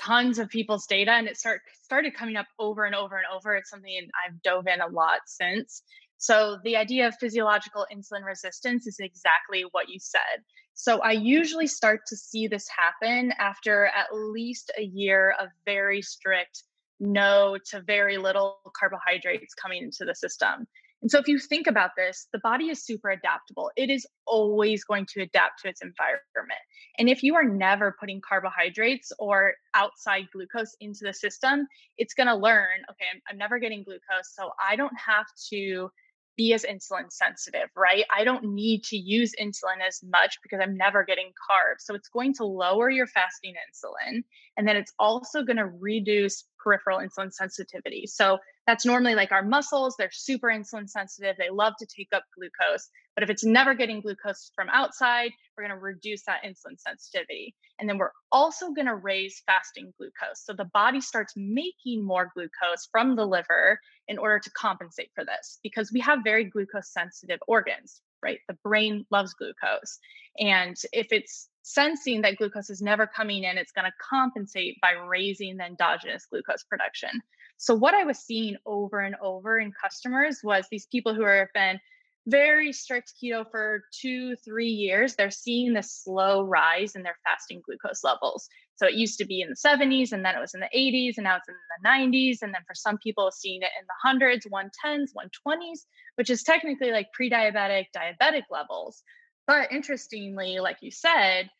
tons 0.00 0.38
of 0.38 0.48
people's 0.48 0.86
data 0.86 1.10
and 1.10 1.28
it 1.28 1.36
start, 1.36 1.60
started 1.82 2.14
coming 2.14 2.36
up 2.36 2.46
over 2.58 2.86
and 2.86 2.94
over 2.94 3.16
and 3.16 3.26
over, 3.30 3.54
it's 3.54 3.68
something 3.68 4.08
I've 4.26 4.40
dove 4.40 4.66
in 4.66 4.80
a 4.80 4.86
lot 4.86 5.20
since. 5.26 5.82
So 6.16 6.58
the 6.64 6.74
idea 6.74 7.06
of 7.06 7.14
physiological 7.20 7.86
insulin 7.94 8.24
resistance 8.24 8.86
is 8.86 8.96
exactly 8.98 9.64
what 9.72 9.90
you 9.90 9.98
said. 10.00 10.42
So 10.72 11.00
I 11.00 11.12
usually 11.12 11.66
start 11.66 12.00
to 12.06 12.16
see 12.16 12.46
this 12.46 12.66
happen 12.66 13.34
after 13.38 13.86
at 13.88 14.06
least 14.14 14.72
a 14.78 14.82
year 14.82 15.34
of 15.38 15.48
very 15.66 16.00
strict 16.00 16.62
no 16.98 17.58
to 17.70 17.82
very 17.82 18.16
little 18.16 18.60
carbohydrates 18.78 19.52
coming 19.52 19.82
into 19.82 20.06
the 20.06 20.14
system. 20.14 20.66
And 21.02 21.10
so, 21.10 21.18
if 21.18 21.28
you 21.28 21.38
think 21.38 21.66
about 21.66 21.92
this, 21.96 22.28
the 22.32 22.40
body 22.40 22.68
is 22.68 22.84
super 22.84 23.10
adaptable. 23.10 23.70
It 23.76 23.90
is 23.90 24.06
always 24.26 24.84
going 24.84 25.06
to 25.14 25.22
adapt 25.22 25.62
to 25.62 25.68
its 25.68 25.80
environment. 25.82 26.60
And 26.98 27.08
if 27.08 27.22
you 27.22 27.34
are 27.36 27.44
never 27.44 27.96
putting 27.98 28.20
carbohydrates 28.20 29.10
or 29.18 29.54
outside 29.74 30.28
glucose 30.32 30.76
into 30.80 31.00
the 31.02 31.14
system, 31.14 31.66
it's 31.96 32.14
going 32.14 32.26
to 32.26 32.34
learn 32.34 32.80
okay, 32.90 33.06
I'm, 33.14 33.20
I'm, 33.30 33.38
never 33.38 33.58
getting 33.58 33.82
glucose. 33.82 34.34
So, 34.34 34.50
I 34.60 34.76
don't 34.76 34.92
have 35.06 35.26
to 35.52 35.90
be 36.36 36.52
as 36.52 36.64
insulin 36.64 37.10
sensitive, 37.10 37.68
right? 37.76 38.04
I 38.14 38.24
don't 38.24 38.54
need 38.54 38.84
to 38.84 38.96
use 38.96 39.32
insulin 39.40 39.86
as 39.86 40.00
much 40.02 40.38
because 40.42 40.60
I'm 40.62 40.76
never 40.76 41.04
getting 41.04 41.28
carbs. 41.50 41.80
So, 41.80 41.94
it's 41.94 42.08
going 42.10 42.34
to 42.34 42.44
lower 42.44 42.90
your 42.90 43.06
fasting 43.06 43.54
insulin. 43.54 44.22
And 44.58 44.68
then 44.68 44.76
it's 44.76 44.92
also 44.98 45.44
going 45.44 45.56
to 45.56 45.66
reduce 45.66 46.44
peripheral 46.62 46.98
insulin 46.98 47.32
sensitivity. 47.32 48.06
So, 48.06 48.38
that's 48.70 48.86
normally 48.86 49.16
like 49.16 49.32
our 49.32 49.42
muscles, 49.42 49.96
they're 49.98 50.10
super 50.12 50.46
insulin 50.46 50.88
sensitive. 50.88 51.34
They 51.36 51.50
love 51.50 51.74
to 51.80 51.86
take 51.86 52.06
up 52.14 52.22
glucose. 52.38 52.88
But 53.16 53.24
if 53.24 53.30
it's 53.30 53.44
never 53.44 53.74
getting 53.74 54.00
glucose 54.00 54.52
from 54.54 54.68
outside, 54.68 55.32
we're 55.56 55.64
going 55.64 55.76
to 55.76 55.82
reduce 55.82 56.22
that 56.26 56.44
insulin 56.44 56.78
sensitivity. 56.78 57.56
And 57.80 57.88
then 57.88 57.98
we're 57.98 58.12
also 58.30 58.70
going 58.70 58.86
to 58.86 58.94
raise 58.94 59.42
fasting 59.44 59.92
glucose. 59.98 60.44
So 60.44 60.52
the 60.52 60.70
body 60.72 61.00
starts 61.00 61.34
making 61.36 62.06
more 62.06 62.30
glucose 62.32 62.88
from 62.92 63.16
the 63.16 63.26
liver 63.26 63.80
in 64.06 64.18
order 64.18 64.38
to 64.38 64.50
compensate 64.52 65.10
for 65.16 65.24
this 65.24 65.58
because 65.64 65.90
we 65.92 65.98
have 66.00 66.20
very 66.22 66.44
glucose 66.44 66.92
sensitive 66.92 67.40
organs, 67.48 68.00
right? 68.22 68.38
The 68.48 68.56
brain 68.62 69.04
loves 69.10 69.34
glucose. 69.34 69.98
And 70.38 70.76
if 70.92 71.08
it's 71.10 71.48
sensing 71.62 72.22
that 72.22 72.36
glucose 72.36 72.70
is 72.70 72.82
never 72.82 73.06
coming 73.06 73.44
in, 73.44 73.58
it's 73.58 73.72
going 73.72 73.84
to 73.84 73.92
compensate 74.08 74.78
by 74.80 74.92
raising 74.92 75.56
the 75.56 75.64
endogenous 75.64 76.26
glucose 76.30 76.64
production. 76.64 77.10
So, 77.56 77.74
what 77.74 77.94
I 77.94 78.04
was 78.04 78.18
seeing 78.18 78.56
over 78.66 79.00
and 79.00 79.16
over 79.22 79.58
in 79.58 79.72
customers 79.72 80.40
was 80.42 80.66
these 80.70 80.86
people 80.86 81.14
who 81.14 81.24
have 81.24 81.52
been 81.52 81.78
very 82.26 82.72
strict 82.72 83.12
keto 83.22 83.44
for 83.50 83.84
two, 83.98 84.36
three 84.44 84.68
years, 84.68 85.14
they're 85.14 85.30
seeing 85.30 85.72
this 85.72 86.02
slow 86.04 86.42
rise 86.42 86.94
in 86.94 87.02
their 87.02 87.16
fasting 87.24 87.62
glucose 87.64 88.04
levels. 88.04 88.48
So 88.76 88.86
it 88.86 88.94
used 88.94 89.18
to 89.18 89.26
be 89.26 89.40
in 89.40 89.50
the 89.50 89.56
70s, 89.56 90.12
and 90.12 90.24
then 90.24 90.36
it 90.36 90.40
was 90.40 90.54
in 90.54 90.60
the 90.60 90.70
80s, 90.74 91.14
and 91.16 91.24
now 91.24 91.36
it's 91.36 91.48
in 91.48 91.54
the 91.54 91.88
90s. 91.88 92.38
And 92.42 92.54
then 92.54 92.62
for 92.66 92.74
some 92.74 92.98
people, 92.98 93.30
seeing 93.30 93.62
it 93.62 93.70
in 93.78 93.86
the 93.86 93.94
hundreds, 94.02 94.46
110s, 94.46 95.08
120s, 95.14 95.80
which 96.16 96.30
is 96.30 96.42
technically 96.42 96.92
like 96.92 97.08
pre 97.12 97.30
diabetic, 97.30 97.86
diabetic 97.96 98.44
levels. 98.50 99.02
But 99.46 99.72
interestingly, 99.72 100.60
like 100.60 100.78
you 100.80 100.90
said, 100.90 101.50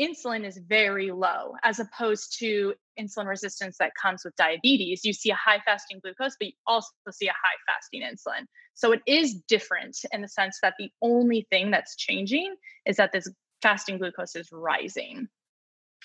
insulin 0.00 0.46
is 0.46 0.58
very 0.66 1.10
low 1.10 1.54
as 1.62 1.78
opposed 1.78 2.38
to 2.38 2.74
insulin 2.98 3.26
resistance 3.26 3.76
that 3.78 3.92
comes 4.00 4.22
with 4.24 4.34
diabetes. 4.36 5.04
You 5.04 5.12
see 5.12 5.30
a 5.30 5.34
high 5.34 5.60
fasting 5.64 6.00
glucose, 6.02 6.36
but 6.38 6.48
you 6.48 6.52
also 6.66 6.88
see 7.10 7.28
a 7.28 7.32
high 7.32 7.58
fasting 7.66 8.02
insulin. 8.02 8.46
So 8.74 8.92
it 8.92 9.00
is 9.06 9.42
different 9.48 9.96
in 10.12 10.22
the 10.22 10.28
sense 10.28 10.58
that 10.62 10.74
the 10.78 10.90
only 11.02 11.46
thing 11.50 11.70
that's 11.70 11.96
changing 11.96 12.54
is 12.86 12.96
that 12.96 13.12
this 13.12 13.28
fasting 13.62 13.98
glucose 13.98 14.36
is 14.36 14.48
rising. 14.52 15.28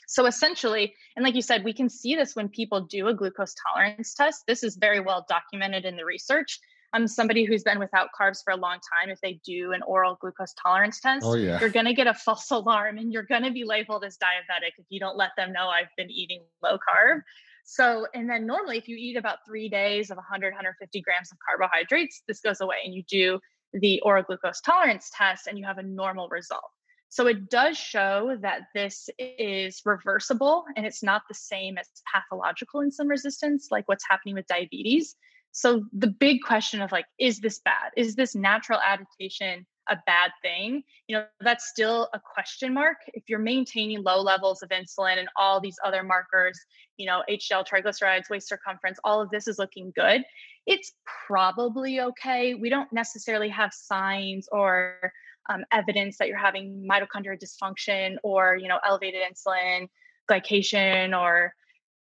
So 0.08 0.26
essentially, 0.26 0.94
and 1.16 1.24
like 1.24 1.36
you 1.36 1.42
said, 1.42 1.64
we 1.64 1.74
can 1.74 1.90
see 1.90 2.16
this 2.16 2.36
when 2.36 2.50
people 2.50 2.82
do 2.82 3.08
a 3.08 3.14
glucose 3.14 3.56
tolerance 3.72 4.14
test. 4.14 4.44
This 4.48 4.64
is 4.64 4.76
very 4.76 5.00
well 5.00 5.26
documented 5.28 5.86
in 5.86 5.96
the 5.96 6.06
research 6.06 6.60
I'm 6.94 7.08
somebody 7.08 7.44
who's 7.44 7.64
been 7.64 7.80
without 7.80 8.10
carbs 8.20 8.44
for 8.44 8.52
a 8.52 8.56
long 8.56 8.78
time. 8.94 9.10
If 9.10 9.20
they 9.22 9.40
do 9.46 9.74
an 9.74 9.82
oral 9.84 10.18
glucose 10.20 10.54
tolerance 10.62 11.00
test, 11.00 11.26
oh, 11.26 11.36
yeah. 11.36 11.60
you're 11.60 11.70
going 11.70 11.86
to 11.86 11.94
get 11.94 12.08
a 12.08 12.14
false 12.14 12.50
alarm 12.52 12.98
and 12.98 13.12
you're 13.12 13.24
going 13.24 13.44
to 13.44 13.52
be 13.52 13.64
labeled 13.64 14.04
as 14.04 14.18
diabetic 14.18 14.72
if 14.78 14.86
you 14.90 15.00
don't 15.00 15.18
let 15.18 15.32
them 15.38 15.52
know 15.52 15.68
I've 15.68 15.90
been 15.98 16.10
eating 16.10 16.42
low 16.64 16.78
carb. 16.78 17.22
So, 17.66 18.06
and 18.14 18.30
then 18.30 18.46
normally, 18.46 18.78
if 18.78 18.88
you 18.88 18.96
eat 18.96 19.18
about 19.18 19.40
three 19.46 19.70
days 19.70 20.12
of 20.12 20.18
100, 20.18 20.54
150 20.54 21.02
grams 21.02 21.32
of 21.32 21.38
carbohydrates, 21.48 22.22
this 22.28 22.40
goes 22.40 22.62
away 22.62 22.78
and 22.86 22.94
you 22.94 23.04
do 23.10 23.40
the 23.74 24.00
oral 24.02 24.24
glucose 24.24 24.62
tolerance 24.62 25.10
test 25.14 25.48
and 25.48 25.58
you 25.58 25.66
have 25.66 25.80
a 25.80 25.84
normal 25.84 26.30
result. 26.30 26.70
So 27.10 27.28
it 27.28 27.50
does 27.50 27.78
show 27.78 28.38
that 28.42 28.64
this 28.74 29.10
is 29.18 29.82
reversible 29.86 30.66
and 30.76 30.86
it's 30.86 31.02
not 31.02 31.24
the 31.28 31.34
same 31.34 31.78
as 31.78 31.88
pathological 32.14 32.82
insulin 32.82 33.10
resistance, 33.10 33.70
like 33.72 33.88
what's 33.88 34.04
happening 34.10 34.36
with 34.36 34.48
diabetes. 34.48 35.16
So 35.56 35.86
the 35.94 36.08
big 36.08 36.42
question 36.42 36.82
of 36.82 36.92
like, 36.92 37.06
is 37.18 37.40
this 37.40 37.60
bad? 37.60 37.92
Is 37.96 38.14
this 38.14 38.36
natural 38.36 38.78
adaptation 38.86 39.66
a 39.88 39.96
bad 40.06 40.32
thing? 40.42 40.84
You 41.08 41.16
know, 41.16 41.26
that's 41.40 41.70
still 41.70 42.10
a 42.14 42.20
question 42.20 42.74
mark. 42.74 42.98
If 43.14 43.24
you're 43.30 43.40
maintaining 43.40 44.04
low 44.04 44.22
levels 44.22 44.64
of 44.64 44.70
insulin 44.70 45.18
and 45.18 45.30
all 45.38 45.62
these 45.62 45.78
other 45.86 46.04
markers, 46.04 46.60
you 46.98 47.06
know, 47.06 47.24
HDL, 47.30 47.66
triglycerides, 47.66 48.30
waist 48.30 48.50
circumference, 48.50 49.00
all 49.06 49.22
of 49.22 49.30
this 49.30 49.48
is 49.48 49.58
looking 49.58 49.94
good, 49.96 50.24
it's 50.68 50.92
probably 51.26 52.02
okay. 52.02 52.56
We 52.56 52.70
don't 52.70 52.92
necessarily 52.92 53.48
have 53.48 53.74
signs 53.74 54.50
or 54.52 55.14
um, 55.50 55.64
evidence 55.72 56.18
that 56.18 56.28
you're 56.28 56.38
having 56.38 56.86
mitochondrial 56.86 57.42
dysfunction 57.42 58.18
or, 58.24 58.58
you 58.58 58.68
know, 58.68 58.80
elevated 58.86 59.22
insulin, 59.22 59.88
glycation, 60.30 61.18
or 61.18 61.54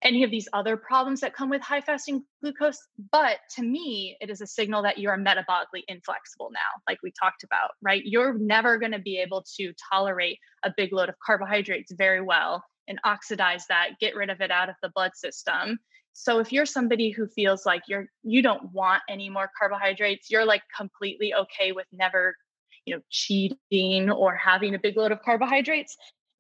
any 0.05 0.23
of 0.23 0.31
these 0.31 0.47
other 0.53 0.77
problems 0.77 1.21
that 1.21 1.35
come 1.35 1.49
with 1.49 1.63
high 1.63 1.81
fasting 1.81 2.23
glucose. 2.43 2.79
But 3.11 3.39
to 3.57 3.63
me, 3.63 4.17
it 4.21 4.31
is 4.31 4.41
a 4.41 4.47
signal 4.47 4.83
that 4.83 4.99
you 4.99 5.09
are 5.09 5.19
metabolically 5.19 5.83
inflexible 5.89 6.51
now, 6.53 6.83
like 6.87 6.99
we 7.03 7.13
talked 7.19 7.43
about, 7.43 7.71
right? 7.83 8.03
You're 8.05 8.39
never 8.39 8.79
going 8.79 8.93
to 8.93 8.99
be 8.99 9.19
able 9.19 9.45
to 9.57 9.73
tolerate 9.91 10.39
a 10.63 10.73
big 10.77 10.93
load 10.93 11.09
of 11.09 11.15
carbohydrates 11.25 11.93
very 11.93 12.21
well 12.21 12.63
and 12.87 13.01
oxidize 13.05 13.65
that, 13.69 13.93
get 13.99 14.15
rid 14.15 14.29
of 14.29 14.43
it 14.43 14.51
out 14.51 14.69
of 14.69 14.77
the 14.83 14.91
blood 14.95 15.13
system. 15.15 15.79
So 16.13 16.39
if 16.39 16.53
you're 16.53 16.67
somebody 16.67 17.11
who 17.11 17.27
feels 17.27 17.67
like 17.67 17.83
you're 17.89 18.07
you 18.23 18.41
don't 18.43 18.73
want 18.73 19.03
any 19.09 19.29
more 19.31 19.51
carbohydrates, 19.59 20.31
you're 20.31 20.45
like 20.45 20.63
completely 20.77 21.35
okay 21.35 21.73
with 21.73 21.87
never, 21.93 22.37
you 22.85 22.95
know, 22.95 23.03
cheating 23.11 24.11
or 24.11 24.37
having 24.37 24.75
a 24.75 24.79
big 24.79 24.97
load 24.97 25.11
of 25.13 25.23
carbohydrates, 25.23 25.97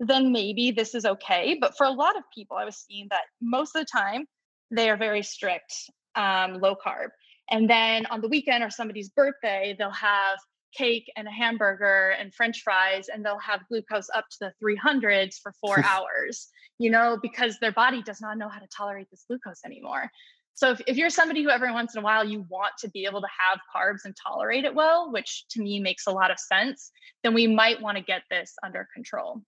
then 0.08 0.32
maybe 0.32 0.70
this 0.70 0.94
is 0.94 1.04
okay. 1.04 1.56
But 1.60 1.76
for 1.76 1.84
a 1.84 1.90
lot 1.90 2.16
of 2.16 2.22
people, 2.34 2.56
I 2.56 2.64
was 2.64 2.76
seeing 2.76 3.08
that 3.10 3.24
most 3.40 3.74
of 3.76 3.82
the 3.82 3.86
time 3.86 4.26
they 4.70 4.90
are 4.90 4.96
very 4.96 5.22
strict, 5.22 5.74
um, 6.14 6.54
low 6.60 6.74
carb. 6.74 7.08
And 7.50 7.68
then 7.68 8.06
on 8.06 8.20
the 8.20 8.28
weekend 8.28 8.64
or 8.64 8.70
somebody's 8.70 9.10
birthday, 9.10 9.76
they'll 9.78 9.90
have 9.90 10.38
cake 10.76 11.10
and 11.16 11.28
a 11.28 11.30
hamburger 11.30 12.14
and 12.18 12.34
french 12.34 12.62
fries 12.62 13.08
and 13.08 13.24
they'll 13.24 13.38
have 13.38 13.60
glucose 13.68 14.08
up 14.14 14.24
to 14.30 14.36
the 14.40 14.52
300s 14.62 15.36
for 15.40 15.52
four 15.60 15.80
hours 15.84 16.48
you 16.78 16.90
know 16.90 17.18
because 17.22 17.58
their 17.60 17.72
body 17.72 18.02
does 18.02 18.20
not 18.20 18.36
know 18.36 18.48
how 18.48 18.58
to 18.58 18.66
tolerate 18.76 19.08
this 19.10 19.24
glucose 19.28 19.60
anymore 19.64 20.10
so 20.54 20.70
if, 20.70 20.80
if 20.86 20.96
you're 20.96 21.10
somebody 21.10 21.42
who 21.42 21.50
every 21.50 21.72
once 21.72 21.94
in 21.94 22.00
a 22.00 22.04
while 22.04 22.24
you 22.24 22.44
want 22.48 22.72
to 22.78 22.88
be 22.90 23.04
able 23.04 23.20
to 23.20 23.28
have 23.38 23.58
carbs 23.74 24.04
and 24.04 24.14
tolerate 24.16 24.64
it 24.64 24.74
well 24.74 25.12
which 25.12 25.44
to 25.48 25.62
me 25.62 25.78
makes 25.78 26.06
a 26.06 26.10
lot 26.10 26.30
of 26.30 26.38
sense 26.38 26.90
then 27.22 27.34
we 27.34 27.46
might 27.46 27.80
want 27.80 27.96
to 27.96 28.02
get 28.02 28.22
this 28.30 28.54
under 28.64 28.88
control 28.92 29.40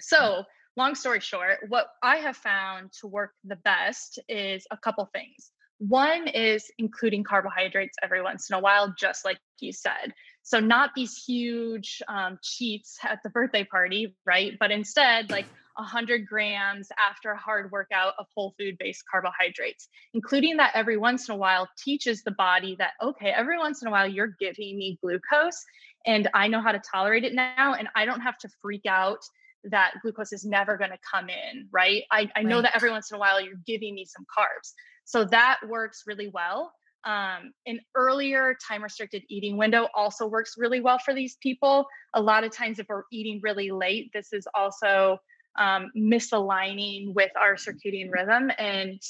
so, 0.00 0.44
long 0.76 0.94
story 0.94 1.20
short, 1.20 1.58
what 1.68 1.88
I 2.02 2.16
have 2.16 2.36
found 2.36 2.92
to 3.00 3.06
work 3.06 3.32
the 3.44 3.56
best 3.56 4.18
is 4.28 4.66
a 4.70 4.76
couple 4.76 5.08
things. 5.12 5.52
One 5.78 6.28
is 6.28 6.70
including 6.78 7.24
carbohydrates 7.24 7.96
every 8.02 8.22
once 8.22 8.50
in 8.50 8.56
a 8.56 8.60
while, 8.60 8.94
just 8.98 9.24
like 9.24 9.38
you 9.60 9.72
said. 9.72 10.12
So, 10.42 10.60
not 10.60 10.90
these 10.94 11.16
huge 11.16 12.02
um, 12.08 12.38
cheats 12.42 12.98
at 13.02 13.20
the 13.22 13.30
birthday 13.30 13.64
party, 13.64 14.14
right? 14.26 14.54
But 14.58 14.70
instead, 14.70 15.30
like 15.30 15.46
100 15.76 16.26
grams 16.26 16.88
after 16.98 17.30
a 17.30 17.38
hard 17.38 17.70
workout 17.70 18.14
of 18.18 18.26
whole 18.34 18.54
food 18.58 18.76
based 18.78 19.04
carbohydrates. 19.10 19.88
Including 20.14 20.58
that 20.58 20.72
every 20.74 20.96
once 20.96 21.28
in 21.28 21.34
a 21.34 21.38
while 21.38 21.68
teaches 21.82 22.22
the 22.22 22.32
body 22.32 22.76
that, 22.78 22.92
okay, 23.02 23.30
every 23.30 23.58
once 23.58 23.82
in 23.82 23.88
a 23.88 23.90
while 23.90 24.06
you're 24.06 24.36
giving 24.38 24.76
me 24.76 24.98
glucose 25.02 25.64
and 26.06 26.28
I 26.34 26.48
know 26.48 26.60
how 26.60 26.72
to 26.72 26.80
tolerate 26.80 27.24
it 27.24 27.34
now. 27.34 27.74
And 27.74 27.88
I 27.94 28.04
don't 28.04 28.20
have 28.20 28.38
to 28.38 28.48
freak 28.62 28.86
out 28.86 29.20
that 29.64 29.94
glucose 30.02 30.32
is 30.32 30.44
never 30.44 30.76
going 30.76 30.90
to 30.90 30.98
come 31.10 31.28
in, 31.28 31.68
right? 31.70 32.04
I, 32.10 32.30
I 32.34 32.42
know 32.42 32.62
that 32.62 32.74
every 32.74 32.90
once 32.90 33.10
in 33.10 33.16
a 33.16 33.20
while 33.20 33.40
you're 33.40 33.60
giving 33.66 33.94
me 33.94 34.04
some 34.06 34.24
carbs. 34.24 34.72
So 35.04 35.24
that 35.24 35.58
works 35.68 36.04
really 36.06 36.28
well. 36.32 36.72
Um, 37.04 37.52
an 37.66 37.80
earlier 37.94 38.56
time 38.66 38.82
restricted 38.82 39.22
eating 39.28 39.56
window 39.56 39.88
also 39.94 40.26
works 40.26 40.54
really 40.58 40.80
well 40.80 40.98
for 40.98 41.14
these 41.14 41.36
people. 41.42 41.86
A 42.14 42.20
lot 42.20 42.44
of 42.44 42.52
times, 42.52 42.78
if 42.78 42.86
we're 42.88 43.04
eating 43.10 43.40
really 43.42 43.70
late, 43.70 44.10
this 44.12 44.32
is 44.32 44.46
also 44.54 45.18
um, 45.58 45.90
misaligning 45.96 47.14
with 47.14 47.30
our 47.40 47.54
circadian 47.54 48.10
rhythm 48.10 48.50
and 48.58 49.00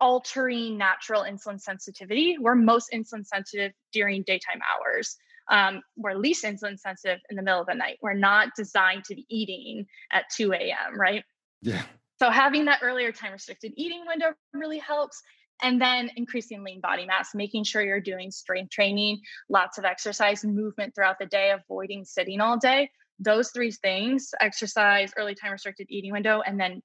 altering 0.00 0.78
natural 0.78 1.22
insulin 1.22 1.60
sensitivity. 1.60 2.36
We're 2.38 2.54
most 2.54 2.90
insulin 2.92 3.26
sensitive 3.26 3.72
during 3.92 4.22
daytime 4.22 4.60
hours 4.70 5.16
um, 5.50 5.82
we're 5.96 6.14
least 6.14 6.44
insulin 6.44 6.78
sensitive 6.78 7.18
in 7.30 7.36
the 7.36 7.42
middle 7.42 7.60
of 7.60 7.66
the 7.66 7.74
night. 7.74 7.98
We're 8.02 8.14
not 8.14 8.50
designed 8.56 9.04
to 9.04 9.14
be 9.14 9.26
eating 9.28 9.86
at 10.12 10.24
2 10.34 10.52
a.m., 10.52 10.98
right? 10.98 11.24
Yeah. 11.60 11.82
So 12.18 12.30
having 12.30 12.66
that 12.66 12.80
earlier 12.82 13.12
time 13.12 13.32
restricted 13.32 13.72
eating 13.76 14.04
window 14.06 14.32
really 14.52 14.78
helps. 14.78 15.20
And 15.60 15.80
then 15.80 16.10
increasing 16.16 16.64
lean 16.64 16.80
body 16.80 17.06
mass, 17.06 17.34
making 17.34 17.64
sure 17.64 17.82
you're 17.82 18.00
doing 18.00 18.30
strength 18.30 18.70
training, 18.70 19.20
lots 19.48 19.78
of 19.78 19.84
exercise, 19.84 20.44
movement 20.44 20.94
throughout 20.94 21.18
the 21.20 21.26
day, 21.26 21.50
avoiding 21.50 22.04
sitting 22.04 22.40
all 22.40 22.58
day. 22.58 22.90
Those 23.18 23.50
three 23.50 23.70
things 23.70 24.30
exercise, 24.40 25.12
early 25.16 25.34
time 25.34 25.52
restricted 25.52 25.86
eating 25.88 26.12
window, 26.12 26.42
and 26.44 26.58
then 26.58 26.82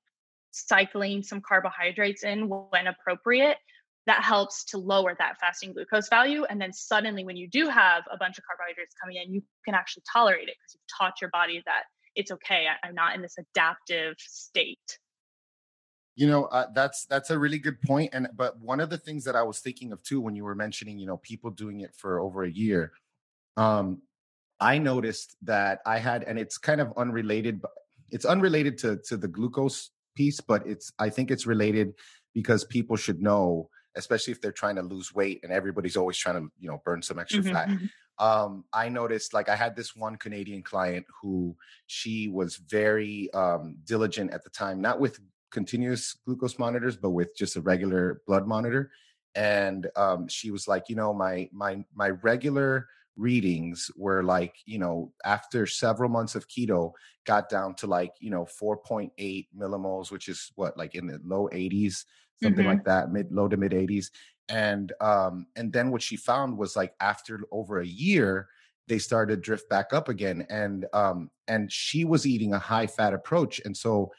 cycling 0.52 1.24
some 1.24 1.42
carbohydrates 1.42 2.24
in 2.24 2.50
when 2.50 2.88
appropriate 2.88 3.58
that 4.08 4.24
helps 4.24 4.64
to 4.64 4.78
lower 4.78 5.16
that 5.20 5.38
fasting 5.40 5.74
glucose 5.74 6.08
value. 6.08 6.46
And 6.50 6.60
then 6.60 6.72
suddenly, 6.72 7.26
when 7.26 7.36
you 7.36 7.48
do 7.48 7.68
have 7.68 8.04
a 8.12 8.18
bunch 8.18 8.38
of 8.38 8.46
carbohydrates 8.46 8.96
coming 9.02 9.18
in, 9.18 9.34
you 9.34 9.44
can 9.66 9.76
actually 9.76 10.04
tolerate 10.12 10.48
it 10.48 10.56
because 10.58 10.74
you've 10.74 10.98
taught 10.98 11.22
your 11.22 11.30
body 11.32 11.62
that 11.66 11.84
it's 12.16 12.32
okay. 12.32 12.66
I, 12.84 12.88
am 12.88 12.96
not 12.96 13.16
in 13.16 13.22
this 13.22 13.36
adaptive 13.38 14.16
state. 14.18 14.98
You 16.16 16.28
know, 16.28 16.46
uh, 16.46 16.68
that's 16.74 17.06
that's 17.06 17.30
a 17.30 17.38
really 17.38 17.60
good 17.60 17.80
point. 17.82 18.12
And 18.14 18.30
but 18.34 18.60
one 18.60 18.80
of 18.80 18.90
the 18.90 18.98
things 18.98 19.26
that 19.26 19.36
I 19.36 19.44
was 19.44 19.60
thinking 19.60 19.92
of 19.92 20.02
too 20.02 20.22
when 20.22 20.36
you 20.36 20.46
were 20.46 20.56
mentioning, 20.56 20.98
you 20.98 21.06
know, 21.06 21.18
people 21.18 21.52
doing 21.52 21.82
it 21.82 21.94
for 21.96 22.20
over 22.22 22.44
a 22.44 22.50
year, 22.50 22.94
um, 23.58 24.02
I 24.60 24.78
noticed 24.78 25.36
that 25.44 25.80
I 25.86 26.00
had, 26.00 26.24
and 26.24 26.40
it's 26.40 26.58
kind 26.58 26.82
of 26.82 26.94
unrelated, 26.98 27.62
but 27.62 27.72
it's 28.10 28.26
unrelated 28.26 28.78
to 28.80 28.98
to 29.10 29.18
the 29.18 29.28
glucose 29.28 29.92
piece, 30.16 30.40
but 30.40 30.66
it's 30.66 30.94
I 30.98 31.10
think 31.10 31.30
it's 31.30 31.46
related 31.46 31.94
because 32.34 32.64
people 32.64 32.96
should 32.96 33.22
know 33.22 33.70
especially 33.98 34.32
if 34.32 34.42
they're 34.42 34.52
trying 34.52 34.76
to 34.76 34.82
lose 34.82 35.14
weight 35.14 35.40
and 35.44 35.52
everybody's 35.52 35.98
always 35.98 36.18
trying 36.18 36.36
to 36.36 36.52
you 36.60 36.70
know 36.70 36.82
burn 36.86 37.02
some 37.02 37.20
extra 37.20 37.42
mm-hmm. 37.42 37.54
fat 37.54 37.68
mm-hmm. 37.68 38.26
um, 38.26 38.64
i 38.74 38.88
noticed 38.88 39.34
like 39.34 39.50
i 39.50 39.56
had 39.56 39.76
this 39.76 39.96
one 39.96 40.16
canadian 40.16 40.62
client 40.62 41.06
who 41.22 41.56
she 41.88 42.28
was 42.28 42.58
very 42.58 43.32
um, 43.34 43.76
diligent 43.86 44.32
at 44.32 44.44
the 44.44 44.50
time 44.50 44.82
not 44.82 45.00
with 45.00 45.20
continuous 45.52 46.16
glucose 46.26 46.60
monitors 46.60 46.96
but 46.96 47.12
with 47.12 47.36
just 47.36 47.56
a 47.56 47.62
regular 47.62 48.22
blood 48.28 48.48
monitor 48.48 48.92
and 49.36 49.88
um, 49.96 50.28
she 50.28 50.52
was 50.52 50.68
like 50.68 50.90
you 50.90 50.96
know 50.96 51.14
my 51.14 51.50
my 51.52 51.84
my 51.94 52.10
regular 52.10 52.88
readings 53.18 53.90
were 53.96 54.24
like 54.24 54.56
you 54.66 54.78
know 54.78 55.12
after 55.26 55.66
several 55.66 56.10
months 56.10 56.36
of 56.36 56.48
keto 56.48 56.92
got 57.26 57.50
down 57.50 57.74
to 57.74 57.88
like 57.88 58.12
you 58.20 58.30
know 58.30 58.46
4.8 58.62 59.48
millimoles 59.58 60.12
which 60.12 60.28
is 60.28 60.52
what 60.56 60.78
like 60.78 60.94
in 60.94 61.08
the 61.08 61.20
low 61.26 61.50
80s 61.52 62.06
something 62.42 62.60
mm-hmm. 62.60 62.70
like 62.70 62.86
that 62.86 63.12
mid 63.12 63.32
low 63.32 63.48
to 63.48 63.58
mid 63.58 63.72
80s 63.72 64.12
and 64.50 64.94
um 65.02 65.48
and 65.56 65.74
then 65.74 65.92
what 65.92 66.02
she 66.02 66.16
found 66.16 66.58
was 66.58 66.76
like 66.76 66.94
after 67.00 67.42
over 67.52 67.80
a 67.80 67.88
year 67.88 68.48
they 68.88 68.98
started 68.98 69.36
to 69.36 69.42
drift 69.42 69.70
back 69.70 69.94
up 69.94 70.08
again 70.10 70.46
and 70.50 70.86
um 70.94 71.30
and 71.48 71.72
she 71.72 72.06
was 72.06 72.26
eating 72.26 72.54
a 72.54 72.60
high 72.60 72.88
fat 72.88 73.14
approach 73.14 73.62
and 73.66 73.76
so 73.76 74.12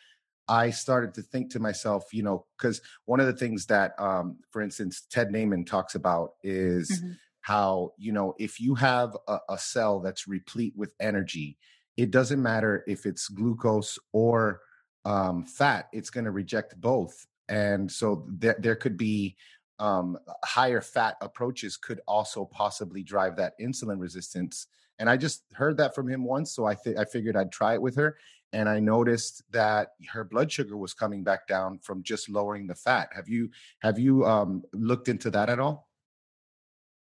I 0.49 0.71
started 0.71 1.13
to 1.15 1.23
think 1.23 1.51
to 1.53 1.61
myself, 1.61 2.07
you 2.13 2.23
know, 2.23 2.47
because 2.57 2.81
one 3.05 3.21
of 3.21 3.27
the 3.27 3.35
things 3.35 3.67
that, 3.67 3.93
um, 3.99 4.39
for 4.51 4.63
instance, 4.63 5.03
Ted 5.11 5.29
Naiman 5.29 5.67
talks 5.67 5.95
about 5.95 6.33
is 6.43 6.91
mm-hmm. 6.91 7.13
how, 7.43 7.93
you 7.99 8.13
know, 8.13 8.35
if 8.39 8.59
you 8.59 8.75
have 8.75 9.15
a, 9.29 9.39
a, 9.51 9.59
cell 9.59 10.01
that's 10.01 10.27
replete 10.27 10.73
with 10.75 10.95
energy, 11.01 11.59
it 11.99 12.11
doesn't 12.11 12.43
matter 12.43 12.83
if 12.87 13.05
it's 13.05 13.29
glucose 13.29 13.99
or 14.13 14.63
um, 15.05 15.45
fat, 15.45 15.89
it's 15.93 16.11
going 16.11 16.25
to 16.25 16.31
reject 16.31 16.81
both. 16.81 17.27
And 17.49 17.91
so 17.91 18.27
there, 18.29 18.57
there 18.59 18.77
could 18.77 18.97
be 18.97 19.37
um, 19.79 20.19
higher 20.45 20.81
fat 20.81 21.17
approaches 21.21 21.77
could 21.77 22.01
also 22.07 22.45
possibly 22.45 23.03
drive 23.03 23.37
that 23.37 23.55
insulin 23.61 24.01
resistance. 24.01 24.67
And 24.99 25.09
I 25.09 25.17
just 25.17 25.45
heard 25.53 25.77
that 25.77 25.95
from 25.95 26.09
him 26.09 26.25
once, 26.25 26.51
so 26.51 26.65
I 26.67 26.75
th- 26.75 26.97
I 26.97 27.05
figured 27.05 27.37
I'd 27.37 27.53
try 27.53 27.75
it 27.75 27.83
with 27.83 27.95
her 27.97 28.17
and 28.53 28.69
I 28.69 28.81
noticed 28.81 29.43
that 29.51 29.89
her 30.13 30.25
blood 30.25 30.51
sugar 30.51 30.77
was 30.77 30.95
coming 30.95 31.23
back 31.23 31.47
down 31.47 31.79
from 31.79 32.03
just 32.03 32.29
lowering 32.29 32.67
the 32.67 32.75
fat. 32.75 33.11
Have 33.15 33.29
you 33.29 33.51
have 33.81 33.99
you 33.99 34.25
um, 34.25 34.65
looked 34.73 35.09
into 35.09 35.31
that 35.31 35.51
at 35.51 35.61
all? 35.61 35.89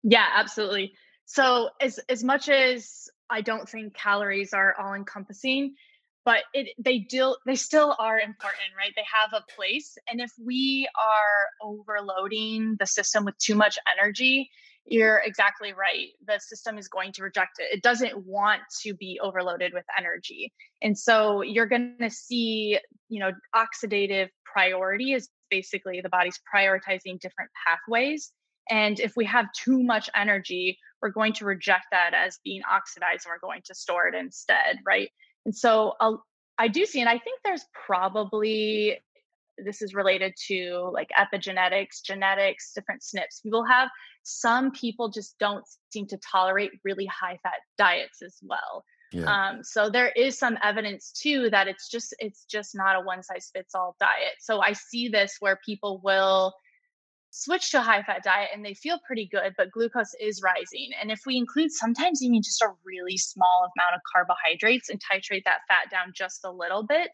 Yeah, 0.02 0.26
absolutely. 0.34 0.94
So 1.24 1.70
as 1.80 1.98
as 2.08 2.22
much 2.22 2.48
as 2.48 3.08
I 3.30 3.40
don't 3.40 3.68
think 3.68 3.94
calories 3.94 4.52
are 4.52 4.74
all 4.78 4.94
encompassing, 4.94 5.74
but 6.24 6.44
it 6.52 6.68
they 6.78 6.98
do 6.98 7.36
they 7.46 7.54
still 7.54 7.94
are 7.98 8.18
important, 8.18 8.62
right? 8.76 8.92
They 8.96 9.04
have 9.12 9.32
a 9.32 9.44
place, 9.54 9.96
and 10.10 10.20
if 10.20 10.30
we 10.42 10.88
are 10.98 11.68
overloading 11.70 12.76
the 12.78 12.86
system 12.86 13.24
with 13.24 13.36
too 13.38 13.54
much 13.54 13.78
energy, 13.98 14.50
you're 14.86 15.22
exactly 15.24 15.72
right. 15.72 16.08
The 16.26 16.38
system 16.40 16.76
is 16.78 16.88
going 16.88 17.12
to 17.12 17.22
reject 17.22 17.58
it. 17.58 17.74
It 17.74 17.82
doesn't 17.82 18.26
want 18.26 18.60
to 18.82 18.94
be 18.94 19.18
overloaded 19.22 19.72
with 19.72 19.84
energy. 19.98 20.52
And 20.82 20.98
so 20.98 21.42
you're 21.42 21.66
going 21.66 21.96
to 22.00 22.10
see, 22.10 22.78
you 23.08 23.20
know, 23.20 23.32
oxidative 23.54 24.28
priority 24.44 25.12
is 25.12 25.28
basically 25.50 26.00
the 26.02 26.10
body's 26.10 26.38
prioritizing 26.54 27.18
different 27.20 27.50
pathways. 27.66 28.30
And 28.70 28.98
if 29.00 29.14
we 29.16 29.24
have 29.26 29.46
too 29.52 29.82
much 29.82 30.08
energy, 30.14 30.78
we're 31.00 31.10
going 31.10 31.34
to 31.34 31.44
reject 31.44 31.86
that 31.92 32.12
as 32.14 32.38
being 32.44 32.62
oxidized 32.70 33.26
and 33.26 33.32
we're 33.32 33.46
going 33.46 33.62
to 33.66 33.74
store 33.74 34.06
it 34.06 34.14
instead, 34.14 34.78
right? 34.86 35.08
And 35.44 35.56
so 35.56 35.94
uh, 36.00 36.16
I 36.58 36.68
do 36.68 36.86
see, 36.86 37.00
and 37.00 37.08
I 37.08 37.18
think 37.18 37.40
there's 37.44 37.64
probably 37.86 38.98
this 39.58 39.82
is 39.82 39.94
related 39.94 40.34
to 40.48 40.90
like 40.92 41.10
epigenetics, 41.18 42.02
genetics, 42.04 42.72
different 42.74 43.02
SNPs. 43.02 43.44
We 43.44 43.50
will 43.50 43.64
have 43.64 43.88
some 44.24 44.72
people 44.72 45.10
just 45.10 45.38
don't 45.38 45.64
seem 45.92 46.06
to 46.08 46.18
tolerate 46.18 46.72
really 46.82 47.06
high 47.06 47.38
fat 47.42 47.60
diets 47.78 48.22
as 48.22 48.36
well. 48.42 48.84
Yeah. 49.12 49.26
Um, 49.26 49.62
so 49.62 49.90
there 49.90 50.08
is 50.16 50.36
some 50.36 50.58
evidence 50.62 51.12
too 51.12 51.48
that 51.50 51.68
it's 51.68 51.88
just 51.88 52.14
it's 52.18 52.44
just 52.46 52.74
not 52.74 52.96
a 52.96 53.00
one 53.00 53.22
size 53.22 53.50
fits 53.54 53.74
all 53.74 53.96
diet. 54.00 54.34
So 54.40 54.60
I 54.60 54.72
see 54.72 55.08
this 55.08 55.36
where 55.40 55.58
people 55.64 56.00
will 56.02 56.52
switch 57.34 57.72
to 57.72 57.78
a 57.78 57.82
high 57.82 58.02
fat 58.02 58.22
diet 58.22 58.50
and 58.54 58.64
they 58.64 58.74
feel 58.74 58.98
pretty 59.04 59.28
good, 59.30 59.54
but 59.58 59.72
glucose 59.72 60.14
is 60.20 60.40
rising. 60.40 60.90
And 61.00 61.10
if 61.10 61.20
we 61.26 61.36
include 61.36 61.72
sometimes 61.72 62.22
even 62.22 62.40
just 62.42 62.62
a 62.62 62.68
really 62.84 63.16
small 63.16 63.68
amount 63.76 63.96
of 63.96 64.00
carbohydrates 64.14 64.88
and 64.88 65.00
titrate 65.00 65.42
that 65.44 65.62
fat 65.68 65.90
down 65.90 66.12
just 66.14 66.44
a 66.44 66.50
little 66.50 66.84
bit, 66.84 67.10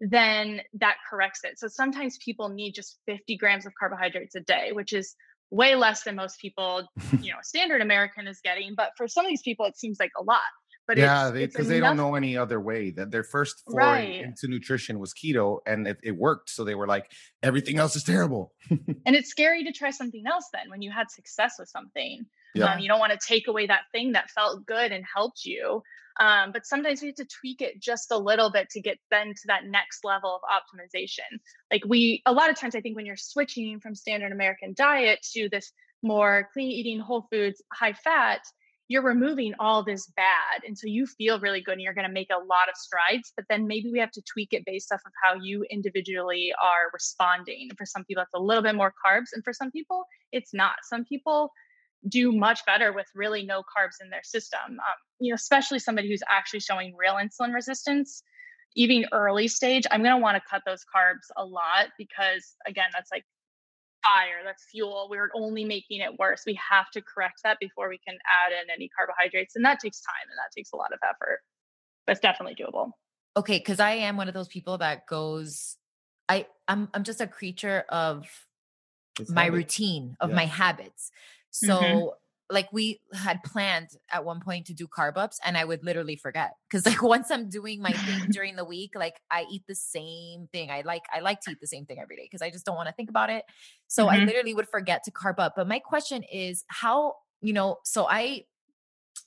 then 0.00 0.60
that 0.74 0.96
corrects 1.10 1.40
it. 1.42 1.58
So 1.58 1.66
sometimes 1.66 2.16
people 2.24 2.48
need 2.48 2.72
just 2.74 2.98
50 3.06 3.36
grams 3.38 3.66
of 3.66 3.72
carbohydrates 3.78 4.36
a 4.36 4.40
day, 4.40 4.70
which 4.72 4.92
is 4.92 5.16
way 5.50 5.74
less 5.74 6.04
than 6.04 6.14
most 6.14 6.38
people, 6.40 6.86
you 7.20 7.32
know, 7.32 7.38
standard 7.42 7.82
American 7.82 8.28
is 8.28 8.38
getting. 8.44 8.74
But 8.76 8.90
for 8.96 9.08
some 9.08 9.24
of 9.24 9.30
these 9.30 9.42
people, 9.42 9.66
it 9.66 9.76
seems 9.76 9.98
like 9.98 10.12
a 10.16 10.22
lot. 10.22 10.42
But 10.86 10.98
yeah, 10.98 11.32
because 11.32 11.66
they, 11.66 11.74
they, 11.74 11.80
don't 11.80 11.96
know 11.96 12.14
any 12.14 12.36
other 12.36 12.60
way. 12.60 12.90
That 12.90 13.10
their 13.10 13.24
first 13.24 13.64
foray 13.66 13.84
right. 13.84 14.22
into 14.22 14.46
nutrition 14.46 15.00
was 15.00 15.12
keto, 15.12 15.58
and 15.66 15.88
it, 15.88 15.98
it, 16.04 16.16
worked. 16.16 16.48
So 16.50 16.62
they 16.62 16.76
were 16.76 16.86
like, 16.86 17.10
everything 17.42 17.78
else 17.78 17.96
is 17.96 18.04
terrible. 18.04 18.52
and 18.70 19.16
it's 19.16 19.28
scary 19.28 19.64
to 19.64 19.72
try 19.72 19.90
something 19.90 20.24
else. 20.26 20.48
Then, 20.52 20.70
when 20.70 20.82
you 20.82 20.92
had 20.92 21.10
success 21.10 21.56
with 21.58 21.68
something, 21.68 22.26
yeah. 22.54 22.74
um, 22.74 22.78
you 22.78 22.86
don't 22.86 23.00
want 23.00 23.12
to 23.12 23.18
take 23.26 23.48
away 23.48 23.66
that 23.66 23.82
thing 23.90 24.12
that 24.12 24.30
felt 24.30 24.64
good 24.64 24.92
and 24.92 25.04
helped 25.12 25.44
you. 25.44 25.82
Um, 26.18 26.52
but 26.52 26.64
sometimes 26.64 27.02
we 27.02 27.08
have 27.08 27.16
to 27.16 27.26
tweak 27.26 27.60
it 27.60 27.80
just 27.80 28.10
a 28.10 28.16
little 28.16 28.50
bit 28.50 28.70
to 28.70 28.80
get 28.80 28.98
then 29.10 29.28
to 29.28 29.46
that 29.48 29.66
next 29.66 30.04
level 30.04 30.40
of 30.40 30.40
optimization. 30.42 31.40
Like 31.70 31.82
we, 31.86 32.22
a 32.26 32.32
lot 32.32 32.48
of 32.48 32.58
times, 32.58 32.74
I 32.74 32.80
think 32.80 32.96
when 32.96 33.06
you're 33.06 33.16
switching 33.16 33.80
from 33.80 33.94
standard 33.94 34.32
American 34.32 34.72
diet 34.74 35.18
to 35.34 35.48
this 35.50 35.72
more 36.02 36.48
clean 36.52 36.70
eating, 36.70 37.00
whole 37.00 37.26
foods, 37.30 37.62
high 37.72 37.92
fat, 37.92 38.40
you're 38.88 39.02
removing 39.02 39.52
all 39.58 39.82
this 39.82 40.06
bad. 40.16 40.62
And 40.66 40.78
so 40.78 40.86
you 40.86 41.06
feel 41.06 41.40
really 41.40 41.60
good 41.60 41.72
and 41.72 41.80
you're 41.80 41.94
going 41.94 42.06
to 42.06 42.12
make 42.12 42.30
a 42.30 42.38
lot 42.38 42.68
of 42.68 42.76
strides. 42.76 43.32
But 43.36 43.46
then 43.50 43.66
maybe 43.66 43.90
we 43.90 43.98
have 43.98 44.12
to 44.12 44.22
tweak 44.22 44.52
it 44.52 44.64
based 44.64 44.92
off 44.92 45.00
of 45.04 45.12
how 45.24 45.34
you 45.40 45.64
individually 45.70 46.52
are 46.62 46.90
responding. 46.92 47.68
For 47.76 47.84
some 47.84 48.04
people, 48.04 48.22
it's 48.22 48.34
a 48.34 48.40
little 48.40 48.62
bit 48.62 48.76
more 48.76 48.94
carbs. 49.04 49.32
And 49.32 49.42
for 49.42 49.52
some 49.52 49.70
people, 49.72 50.04
it's 50.32 50.54
not. 50.54 50.76
Some 50.84 51.04
people, 51.04 51.50
do 52.08 52.32
much 52.32 52.64
better 52.66 52.92
with 52.92 53.06
really 53.14 53.44
no 53.44 53.60
carbs 53.60 54.02
in 54.02 54.10
their 54.10 54.22
system. 54.22 54.60
Um, 54.64 54.98
you 55.18 55.30
know, 55.30 55.34
especially 55.34 55.78
somebody 55.78 56.08
who's 56.08 56.22
actually 56.28 56.60
showing 56.60 56.94
real 56.96 57.14
insulin 57.14 57.52
resistance, 57.52 58.22
even 58.74 59.06
early 59.12 59.48
stage. 59.48 59.84
I'm 59.90 60.02
going 60.02 60.14
to 60.14 60.22
want 60.22 60.36
to 60.36 60.42
cut 60.48 60.62
those 60.66 60.84
carbs 60.94 61.26
a 61.36 61.44
lot 61.44 61.88
because, 61.98 62.54
again, 62.66 62.90
that's 62.92 63.10
like 63.10 63.24
fire, 64.06 64.42
that's 64.44 64.64
fuel. 64.70 65.08
We're 65.10 65.30
only 65.34 65.64
making 65.64 66.00
it 66.00 66.18
worse. 66.18 66.42
We 66.46 66.58
have 66.70 66.90
to 66.92 67.02
correct 67.02 67.40
that 67.44 67.58
before 67.60 67.88
we 67.88 67.98
can 67.98 68.14
add 68.14 68.52
in 68.52 68.70
any 68.70 68.88
carbohydrates, 68.96 69.56
and 69.56 69.64
that 69.64 69.80
takes 69.80 70.00
time 70.00 70.28
and 70.30 70.36
that 70.38 70.56
takes 70.56 70.72
a 70.72 70.76
lot 70.76 70.92
of 70.92 70.98
effort. 71.02 71.40
But 72.06 72.12
it's 72.12 72.20
definitely 72.20 72.54
doable. 72.54 72.92
Okay, 73.36 73.58
because 73.58 73.80
I 73.80 73.92
am 73.92 74.16
one 74.16 74.28
of 74.28 74.34
those 74.34 74.48
people 74.48 74.78
that 74.78 75.06
goes. 75.06 75.76
I 76.28 76.46
I'm 76.68 76.88
I'm 76.94 77.04
just 77.04 77.20
a 77.20 77.26
creature 77.26 77.84
of 77.88 78.26
it's 79.18 79.30
my 79.30 79.44
habit. 79.44 79.56
routine 79.56 80.16
of 80.20 80.30
yeah. 80.30 80.36
my 80.36 80.46
habits 80.46 81.10
Mm-hmm. 81.64 81.66
So 81.66 81.80
mm-hmm. 81.80 82.08
Like 82.48 82.72
we 82.72 83.00
had 83.12 83.42
planned 83.42 83.88
at 84.10 84.24
one 84.24 84.40
point 84.40 84.66
to 84.66 84.74
do 84.74 84.86
carb 84.86 85.16
ups 85.16 85.40
and 85.44 85.56
I 85.56 85.64
would 85.64 85.84
literally 85.84 86.16
forget. 86.16 86.52
Cause 86.70 86.86
like 86.86 87.02
once 87.02 87.30
I'm 87.30 87.48
doing 87.48 87.82
my 87.82 87.92
thing 87.92 88.26
during 88.30 88.56
the 88.56 88.64
week, 88.64 88.92
like 88.94 89.20
I 89.30 89.46
eat 89.50 89.62
the 89.66 89.74
same 89.74 90.48
thing. 90.52 90.70
I 90.70 90.82
like 90.82 91.02
I 91.12 91.20
like 91.20 91.40
to 91.42 91.52
eat 91.52 91.60
the 91.60 91.66
same 91.66 91.86
thing 91.86 91.98
every 92.00 92.16
day 92.16 92.24
because 92.24 92.42
I 92.42 92.50
just 92.50 92.64
don't 92.64 92.76
want 92.76 92.88
to 92.88 92.94
think 92.94 93.10
about 93.10 93.30
it. 93.30 93.44
So 93.88 94.06
mm-hmm. 94.06 94.22
I 94.22 94.24
literally 94.24 94.54
would 94.54 94.68
forget 94.68 95.02
to 95.04 95.10
carb 95.10 95.38
up. 95.38 95.54
But 95.56 95.66
my 95.66 95.80
question 95.80 96.22
is 96.22 96.64
how, 96.68 97.14
you 97.40 97.52
know, 97.52 97.78
so 97.84 98.06
I 98.08 98.44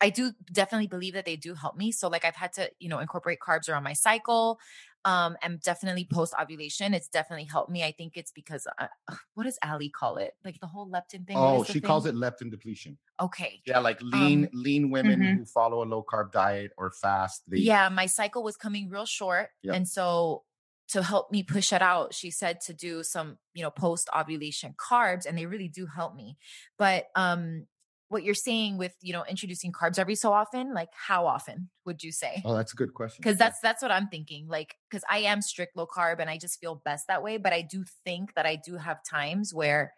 I 0.01 0.09
do 0.09 0.31
definitely 0.51 0.87
believe 0.87 1.13
that 1.13 1.25
they 1.25 1.35
do 1.35 1.55
help 1.55 1.75
me. 1.75 1.91
So 1.91 2.07
like 2.07 2.23
I've 2.23 2.35
had 2.35 2.53
to, 2.53 2.69
you 2.79 2.87
know, 2.87 2.99
incorporate 2.99 3.39
carbs 3.45 3.67
around 3.67 3.83
my 3.83 3.93
cycle 3.93 4.59
um 5.05 5.37
and 5.41 5.61
definitely 5.61 6.07
post 6.11 6.33
ovulation 6.39 6.93
it's 6.93 7.07
definitely 7.07 7.45
helped 7.45 7.71
me 7.71 7.83
i 7.83 7.91
think 7.91 8.17
it's 8.17 8.31
because 8.31 8.67
uh, 8.79 8.87
what 9.33 9.45
does 9.45 9.57
ali 9.63 9.89
call 9.89 10.17
it 10.17 10.33
like 10.43 10.59
the 10.59 10.67
whole 10.67 10.89
leptin 10.89 11.25
thing 11.25 11.37
oh 11.37 11.63
she 11.63 11.73
thing? 11.73 11.81
calls 11.81 12.05
it 12.05 12.15
leptin 12.15 12.51
depletion 12.51 12.97
okay 13.21 13.61
yeah 13.65 13.79
like 13.79 13.99
lean 14.01 14.45
um, 14.45 14.49
lean 14.53 14.89
women 14.89 15.19
mm-hmm. 15.19 15.37
who 15.37 15.45
follow 15.45 15.83
a 15.83 15.87
low 15.87 16.03
carb 16.03 16.31
diet 16.31 16.71
or 16.77 16.91
fast 16.91 17.43
they... 17.47 17.57
yeah 17.57 17.87
my 17.89 18.05
cycle 18.05 18.43
was 18.43 18.57
coming 18.57 18.89
real 18.89 19.05
short 19.05 19.49
yep. 19.63 19.75
and 19.75 19.87
so 19.87 20.43
to 20.89 21.03
help 21.03 21.31
me 21.31 21.43
push 21.43 21.71
it 21.71 21.81
out 21.81 22.13
she 22.13 22.31
said 22.31 22.59
to 22.59 22.73
do 22.73 23.03
some 23.03 23.37
you 23.53 23.63
know 23.63 23.71
post 23.71 24.09
ovulation 24.17 24.73
carbs 24.77 25.25
and 25.25 25.37
they 25.37 25.45
really 25.45 25.67
do 25.67 25.85
help 25.85 26.15
me 26.15 26.37
but 26.77 27.07
um 27.15 27.65
what 28.09 28.23
you're 28.23 28.33
saying 28.33 28.77
with 28.77 28.93
you 29.01 29.13
know 29.13 29.23
introducing 29.29 29.71
carbs 29.71 29.97
every 29.97 30.15
so 30.15 30.33
often 30.33 30.73
like 30.73 30.89
how 30.93 31.25
often 31.25 31.69
would 31.85 32.03
you 32.03 32.11
say 32.11 32.41
oh 32.43 32.55
that's 32.55 32.73
a 32.73 32.75
good 32.75 32.93
question 32.93 33.21
because 33.21 33.37
that's 33.37 33.59
that's 33.61 33.81
what 33.81 33.91
i'm 33.91 34.07
thinking 34.07 34.47
like 34.47 34.75
because 34.89 35.03
i 35.09 35.19
am 35.19 35.41
strict 35.41 35.75
low 35.77 35.87
carb 35.87 36.19
and 36.19 36.29
i 36.29 36.37
just 36.37 36.59
feel 36.59 36.81
best 36.83 37.07
that 37.07 37.23
way 37.23 37.37
but 37.37 37.53
i 37.53 37.61
do 37.61 37.83
think 38.03 38.33
that 38.33 38.45
i 38.45 38.55
do 38.55 38.75
have 38.75 39.03
times 39.03 39.53
where 39.53 39.93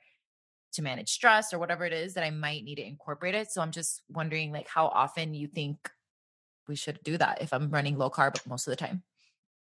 to 0.73 0.81
manage 0.81 1.09
stress 1.09 1.51
or 1.51 1.59
whatever 1.59 1.85
it 1.85 1.93
is 1.93 2.13
that 2.13 2.23
i 2.23 2.29
might 2.29 2.63
need 2.63 2.75
to 2.75 2.85
incorporate 2.85 3.35
it 3.35 3.51
so 3.51 3.61
i'm 3.61 3.71
just 3.71 4.01
wondering 4.09 4.51
like 4.51 4.67
how 4.67 4.87
often 4.87 5.33
you 5.33 5.47
think 5.47 5.77
we 6.67 6.75
should 6.75 6.99
do 7.03 7.17
that 7.17 7.41
if 7.41 7.53
i'm 7.53 7.69
running 7.69 7.97
low 7.97 8.09
carb 8.09 8.35
most 8.45 8.67
of 8.67 8.71
the 8.71 8.77
time 8.77 9.03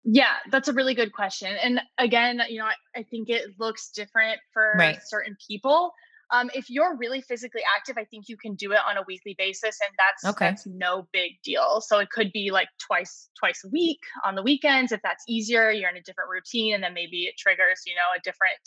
yeah, 0.06 0.36
that's 0.50 0.70
a 0.70 0.74
really 0.74 0.94
good 0.94 1.12
question. 1.12 1.56
And 1.62 1.82
again, 1.98 2.42
you 2.48 2.60
know, 2.60 2.66
I, 2.66 3.00
I 3.00 3.04
think 3.04 3.30
it 3.30 3.60
looks 3.60 3.92
different 3.92 4.40
for 4.54 4.74
right. 4.78 4.98
certain 5.06 5.36
people. 5.46 5.92
Um, 6.32 6.52
if 6.54 6.70
you're 6.70 6.96
really 6.96 7.22
physically 7.22 7.62
active, 7.76 7.98
I 7.98 8.06
think 8.06 8.26
you 8.30 8.38
can 8.38 8.54
do 8.56 8.72
it 8.72 8.80
on 8.88 8.98
a 8.98 9.04
weekly 9.08 9.36
basis, 9.38 9.80
and 9.82 9.96
that's 9.98 10.36
okay. 10.36 10.50
that's 10.50 10.68
no 10.68 11.08
big 11.12 11.42
deal. 11.44 11.82
So 11.82 11.98
it 12.00 12.10
could 12.12 12.32
be 12.32 12.52
like 12.52 12.68
twice 12.86 13.30
twice 13.38 13.64
a 13.66 13.70
week 13.70 14.00
on 14.24 14.36
the 14.36 14.44
weekends 14.44 14.92
if 14.92 15.02
that's 15.02 15.24
easier. 15.28 15.72
You're 15.72 15.90
in 15.90 15.98
a 15.98 16.02
different 16.02 16.30
routine, 16.30 16.76
and 16.76 16.84
then 16.84 16.94
maybe 16.94 17.24
it 17.24 17.36
triggers 17.38 17.82
you 17.88 17.96
know 17.96 18.16
a 18.16 18.22
different 18.22 18.62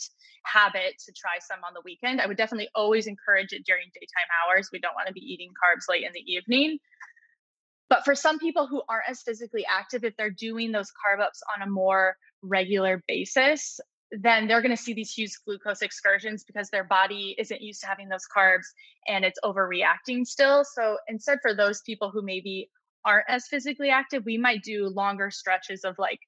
habit 0.45 0.95
to 1.05 1.13
try 1.13 1.39
some 1.39 1.63
on 1.65 1.73
the 1.73 1.81
weekend. 1.85 2.19
I 2.19 2.27
would 2.27 2.37
definitely 2.37 2.69
always 2.75 3.07
encourage 3.07 3.53
it 3.53 3.65
during 3.65 3.85
daytime 3.93 4.29
hours. 4.43 4.69
We 4.71 4.79
don't 4.79 4.95
want 4.95 5.07
to 5.07 5.13
be 5.13 5.21
eating 5.21 5.51
carbs 5.51 5.89
late 5.89 6.03
in 6.03 6.11
the 6.13 6.23
evening. 6.31 6.79
But 7.89 8.05
for 8.05 8.15
some 8.15 8.39
people 8.39 8.67
who 8.67 8.81
aren't 8.89 9.07
as 9.07 9.21
physically 9.21 9.65
active, 9.69 10.03
if 10.03 10.15
they're 10.17 10.31
doing 10.31 10.71
those 10.71 10.87
carb 10.89 11.21
ups 11.21 11.41
on 11.55 11.61
a 11.61 11.69
more 11.69 12.17
regular 12.41 13.03
basis, 13.07 13.79
then 14.21 14.47
they're 14.47 14.61
going 14.61 14.75
to 14.75 14.81
see 14.81 14.93
these 14.93 15.11
huge 15.11 15.31
glucose 15.45 15.81
excursions 15.81 16.43
because 16.43 16.69
their 16.69 16.83
body 16.83 17.35
isn't 17.39 17.61
used 17.61 17.81
to 17.81 17.87
having 17.87 18.09
those 18.09 18.25
carbs 18.35 18.65
and 19.07 19.25
it's 19.25 19.39
overreacting 19.43 20.25
still. 20.25 20.63
So 20.63 20.97
instead, 21.07 21.39
for 21.41 21.53
those 21.53 21.81
people 21.81 22.11
who 22.11 22.21
maybe 22.21 22.69
aren't 23.05 23.25
as 23.27 23.47
physically 23.47 23.89
active, 23.89 24.23
we 24.25 24.37
might 24.37 24.63
do 24.63 24.87
longer 24.87 25.31
stretches 25.31 25.83
of 25.83 25.95
like 25.97 26.19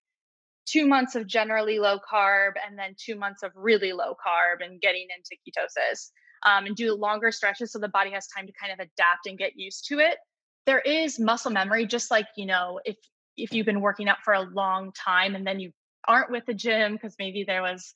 two 0.66 0.88
months 0.88 1.16
of 1.16 1.28
generally 1.28 1.78
low 1.78 2.00
carb 2.00 2.54
and 2.68 2.78
then 2.78 2.96
two 2.98 3.16
months 3.16 3.44
of 3.44 3.52
really 3.56 3.94
low 3.94 4.16
carb 4.16 4.66
and 4.66 4.82
getting 4.82 5.08
into 5.16 5.38
ketosis 5.46 6.10
um, 6.46 6.66
and 6.66 6.76
do 6.76 6.96
longer 6.96 7.32
stretches 7.32 7.72
so 7.72 7.80
the 7.80 7.88
body 7.88 8.12
has 8.12 8.28
time 8.28 8.48
to 8.48 8.54
kind 8.60 8.74
of 8.74 8.80
adapt 8.80 9.28
and 9.28 9.38
get 9.38 9.52
used 9.56 9.86
to 9.88 10.00
it. 10.00 10.18
There 10.66 10.80
is 10.80 11.20
muscle 11.20 11.52
memory, 11.52 11.86
just 11.86 12.10
like, 12.10 12.26
you 12.36 12.48
know, 12.48 12.80
if 12.84 12.96
if 13.38 13.54
you've 13.54 13.66
been 13.66 13.82
working 13.82 14.08
out 14.08 14.18
for 14.24 14.34
a 14.34 14.42
long 14.42 14.92
time 14.94 15.36
and 15.36 15.46
then 15.46 15.60
you 15.60 15.72
aren't 16.08 16.32
with 16.32 16.45
the 16.45 16.53
gym 16.53 16.93
because 16.93 17.16
maybe 17.20 17.43
there 17.43 17.62
was 17.62 17.93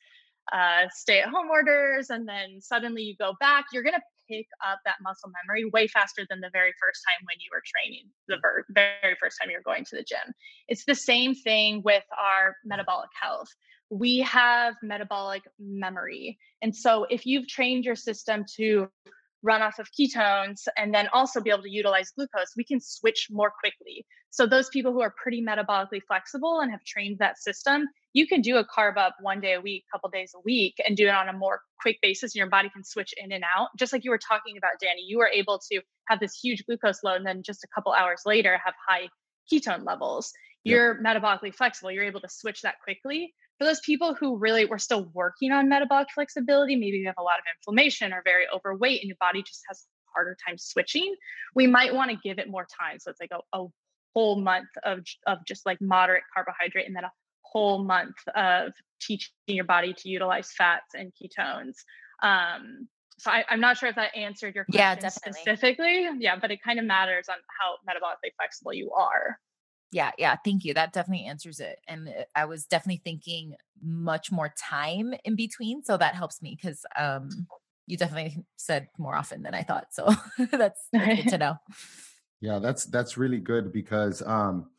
uh, 0.51 0.87
stay 0.91 1.19
at 1.19 1.29
home 1.29 1.49
orders 1.49 2.09
and 2.09 2.27
then 2.27 2.59
suddenly 2.59 3.03
you 3.03 3.15
go 3.17 3.33
back, 3.39 3.65
you're 3.71 3.83
going 3.83 3.95
to 3.95 4.01
pick 4.29 4.47
up 4.67 4.79
that 4.85 4.95
muscle 5.01 5.31
memory 5.43 5.69
way 5.73 5.87
faster 5.87 6.25
than 6.29 6.39
the 6.39 6.49
very 6.51 6.71
first 6.79 7.01
time 7.07 7.25
when 7.25 7.37
you 7.39 7.49
were 7.51 7.61
training, 7.65 8.05
the 8.27 8.37
very 8.73 9.15
first 9.19 9.37
time 9.39 9.49
you're 9.49 9.61
going 9.61 9.83
to 9.85 9.95
the 9.95 10.03
gym. 10.03 10.33
It's 10.67 10.85
the 10.85 10.95
same 10.95 11.33
thing 11.35 11.81
with 11.83 12.03
our 12.19 12.55
metabolic 12.63 13.09
health. 13.19 13.49
We 13.89 14.19
have 14.19 14.75
metabolic 14.83 15.43
memory. 15.59 16.37
And 16.61 16.75
so 16.75 17.07
if 17.09 17.25
you've 17.25 17.47
trained 17.47 17.85
your 17.85 17.95
system 17.95 18.45
to 18.57 18.89
run 19.43 19.61
off 19.61 19.79
of 19.79 19.87
ketones 19.91 20.67
and 20.77 20.93
then 20.93 21.07
also 21.13 21.41
be 21.41 21.49
able 21.49 21.63
to 21.63 21.69
utilize 21.69 22.11
glucose, 22.11 22.53
we 22.57 22.63
can 22.63 22.79
switch 22.81 23.27
more 23.29 23.51
quickly. 23.59 24.05
So 24.31 24.45
those 24.45 24.69
people 24.69 24.91
who 24.91 25.01
are 25.01 25.13
pretty 25.21 25.43
metabolically 25.43 26.01
flexible 26.07 26.59
and 26.59 26.71
have 26.71 26.83
trained 26.83 27.17
that 27.19 27.37
system, 27.39 27.87
you 28.13 28.27
can 28.27 28.41
do 28.41 28.57
a 28.57 28.65
carb 28.65 28.97
up 28.97 29.15
one 29.21 29.39
day 29.39 29.53
a 29.53 29.61
week, 29.61 29.85
couple 29.91 30.09
days 30.09 30.33
a 30.35 30.41
week, 30.41 30.75
and 30.85 30.95
do 30.95 31.07
it 31.07 31.15
on 31.15 31.29
a 31.29 31.33
more 31.33 31.61
quick 31.81 31.97
basis. 32.01 32.35
And 32.35 32.39
your 32.39 32.49
body 32.49 32.69
can 32.69 32.83
switch 32.83 33.13
in 33.17 33.31
and 33.31 33.43
out. 33.43 33.69
Just 33.77 33.93
like 33.93 34.03
you 34.03 34.11
were 34.11 34.19
talking 34.19 34.57
about, 34.57 34.73
Danny, 34.79 35.03
you 35.07 35.17
were 35.17 35.29
able 35.33 35.59
to 35.71 35.81
have 36.07 36.19
this 36.19 36.37
huge 36.39 36.63
glucose 36.65 37.03
load 37.03 37.17
and 37.17 37.25
then 37.25 37.41
just 37.43 37.63
a 37.63 37.67
couple 37.73 37.93
hours 37.93 38.21
later 38.25 38.59
have 38.63 38.73
high 38.87 39.07
ketone 39.51 39.85
levels. 39.85 40.31
You're 40.63 41.01
metabolically 41.01 41.55
flexible. 41.55 41.91
You're 41.91 42.03
able 42.03 42.19
to 42.21 42.29
switch 42.29 42.61
that 42.61 42.75
quickly 42.83 43.33
for 43.59 43.65
those 43.65 43.81
people 43.81 44.15
who 44.15 44.37
really 44.37 44.65
were 44.65 44.79
still 44.79 45.11
working 45.13 45.51
on 45.51 45.67
metabolic 45.67 46.07
flexibility, 46.15 46.75
maybe 46.75 46.97
you 46.97 47.07
have 47.07 47.15
a 47.19 47.23
lot 47.23 47.37
of 47.37 47.43
inflammation 47.57 48.13
or 48.13 48.21
very 48.23 48.45
overweight 48.53 49.01
and 49.01 49.09
your 49.09 49.17
body 49.19 49.43
just 49.43 49.61
has 49.67 49.85
harder 50.15 50.35
time 50.47 50.57
switching, 50.57 51.13
we 51.55 51.67
might 51.67 51.93
want 51.93 52.09
to 52.09 52.17
give 52.23 52.39
it 52.39 52.49
more 52.49 52.65
time. 52.79 52.99
So 52.99 53.11
it's 53.11 53.19
like 53.19 53.31
a, 53.33 53.57
a 53.57 53.65
whole 54.15 54.39
month 54.39 54.69
of, 54.83 55.01
of 55.27 55.39
just 55.45 55.65
like 55.65 55.79
moderate 55.81 56.23
carbohydrate 56.33 56.87
and 56.87 56.95
then 56.95 57.03
a 57.03 57.11
whole 57.41 57.83
month 57.83 58.15
of 58.33 58.71
teaching 59.01 59.29
your 59.47 59.65
body 59.65 59.93
to 59.93 60.09
utilize 60.09 60.51
fats 60.57 60.93
and 60.93 61.11
ketones. 61.11 61.75
Um, 62.23 62.87
so 63.17 63.29
I, 63.31 63.43
am 63.49 63.59
not 63.59 63.77
sure 63.77 63.89
if 63.89 63.95
that 63.95 64.15
answered 64.15 64.55
your 64.55 64.63
question 64.63 64.99
yeah, 65.01 65.09
specifically. 65.09 66.07
Yeah, 66.19 66.37
but 66.39 66.51
it 66.51 66.59
kind 66.63 66.79
of 66.79 66.85
matters 66.85 67.27
on 67.27 67.35
how 67.59 67.75
metabolically 67.87 68.31
flexible 68.37 68.73
you 68.73 68.91
are. 68.91 69.37
Yeah, 69.91 70.11
yeah, 70.17 70.35
thank 70.45 70.65
you. 70.65 70.73
That 70.73 70.93
definitely 70.93 71.25
answers 71.25 71.59
it. 71.59 71.79
And 71.87 72.09
uh, 72.09 72.23
I 72.35 72.45
was 72.45 72.65
definitely 72.65 73.01
thinking 73.03 73.55
much 73.81 74.31
more 74.31 74.53
time 74.57 75.13
in 75.23 75.35
between, 75.35 75.83
so 75.83 75.97
that 75.97 76.15
helps 76.15 76.41
me 76.41 76.57
because 76.61 76.85
um 76.97 77.47
you 77.87 77.97
definitely 77.97 78.45
said 78.55 78.87
more 78.99 79.15
often 79.15 79.41
than 79.41 79.55
I 79.55 79.63
thought. 79.63 79.87
So 79.91 80.13
that's, 80.51 80.87
that's 80.93 81.15
good 81.23 81.29
to 81.29 81.37
know. 81.39 81.55
Yeah, 82.39 82.59
that's 82.59 82.85
that's 82.85 83.17
really 83.17 83.39
good 83.39 83.73
because 83.73 84.21
um 84.21 84.69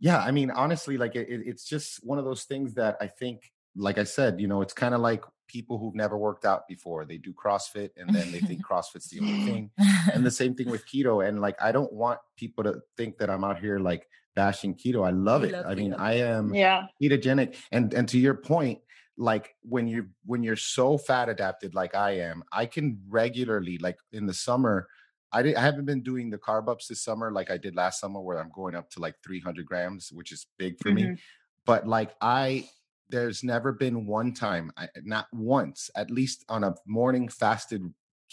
yeah, 0.00 0.18
I 0.18 0.30
mean 0.30 0.50
honestly 0.50 0.96
like 0.96 1.16
it, 1.16 1.28
it's 1.28 1.64
just 1.64 2.04
one 2.04 2.18
of 2.18 2.24
those 2.24 2.44
things 2.44 2.74
that 2.74 2.96
I 3.00 3.06
think 3.06 3.52
like 3.76 3.98
I 3.98 4.04
said, 4.04 4.40
you 4.40 4.48
know, 4.48 4.62
it's 4.62 4.72
kind 4.72 4.94
of 4.94 5.00
like 5.00 5.22
people 5.46 5.78
who've 5.78 5.94
never 5.94 6.16
worked 6.16 6.44
out 6.44 6.66
before. 6.66 7.04
They 7.04 7.18
do 7.18 7.32
CrossFit 7.32 7.90
and 7.96 8.12
then 8.14 8.32
they 8.32 8.40
think 8.40 8.66
CrossFit's 8.68 9.10
the 9.10 9.20
only 9.20 9.44
thing. 9.44 9.70
And 10.12 10.24
the 10.24 10.30
same 10.30 10.54
thing 10.54 10.70
with 10.70 10.86
keto 10.86 11.26
and 11.26 11.40
like 11.40 11.60
I 11.60 11.72
don't 11.72 11.92
want 11.92 12.20
people 12.36 12.64
to 12.64 12.80
think 12.96 13.18
that 13.18 13.28
I'm 13.28 13.44
out 13.44 13.60
here 13.60 13.78
like 13.78 14.08
bashing 14.34 14.74
keto. 14.74 15.06
I 15.06 15.10
love 15.10 15.44
it. 15.44 15.52
Love 15.52 15.66
I 15.66 15.74
mean, 15.74 15.94
I 15.94 16.14
am 16.14 16.54
yeah. 16.54 16.86
ketogenic. 17.02 17.56
And 17.72 17.92
and 17.94 18.08
to 18.08 18.18
your 18.18 18.34
point, 18.34 18.80
like 19.16 19.54
when 19.62 19.86
you 19.86 20.08
when 20.24 20.42
you're 20.42 20.56
so 20.56 20.98
fat 20.98 21.28
adapted 21.28 21.74
like 21.74 21.94
I 21.94 22.12
am, 22.18 22.42
I 22.52 22.66
can 22.66 23.00
regularly 23.08 23.78
like 23.78 23.98
in 24.12 24.26
the 24.26 24.34
summer. 24.34 24.88
I, 25.32 25.54
I 25.54 25.60
haven't 25.60 25.84
been 25.84 26.02
doing 26.02 26.28
the 26.28 26.38
carb 26.38 26.68
ups 26.68 26.88
this 26.88 27.04
summer 27.04 27.30
like 27.30 27.52
I 27.52 27.56
did 27.56 27.76
last 27.76 28.00
summer, 28.00 28.20
where 28.20 28.40
I'm 28.40 28.50
going 28.52 28.74
up 28.74 28.90
to 28.90 29.00
like 29.00 29.14
300 29.24 29.64
grams, 29.64 30.10
which 30.12 30.32
is 30.32 30.46
big 30.58 30.76
for 30.80 30.88
mm-hmm. 30.88 31.12
me. 31.12 31.18
But 31.66 31.86
like 31.86 32.10
I, 32.20 32.68
there's 33.10 33.44
never 33.44 33.72
been 33.72 34.06
one 34.06 34.32
time, 34.32 34.72
not 35.04 35.26
once, 35.32 35.88
at 35.94 36.10
least 36.10 36.44
on 36.48 36.64
a 36.64 36.74
morning 36.84 37.28
fasted 37.28 37.82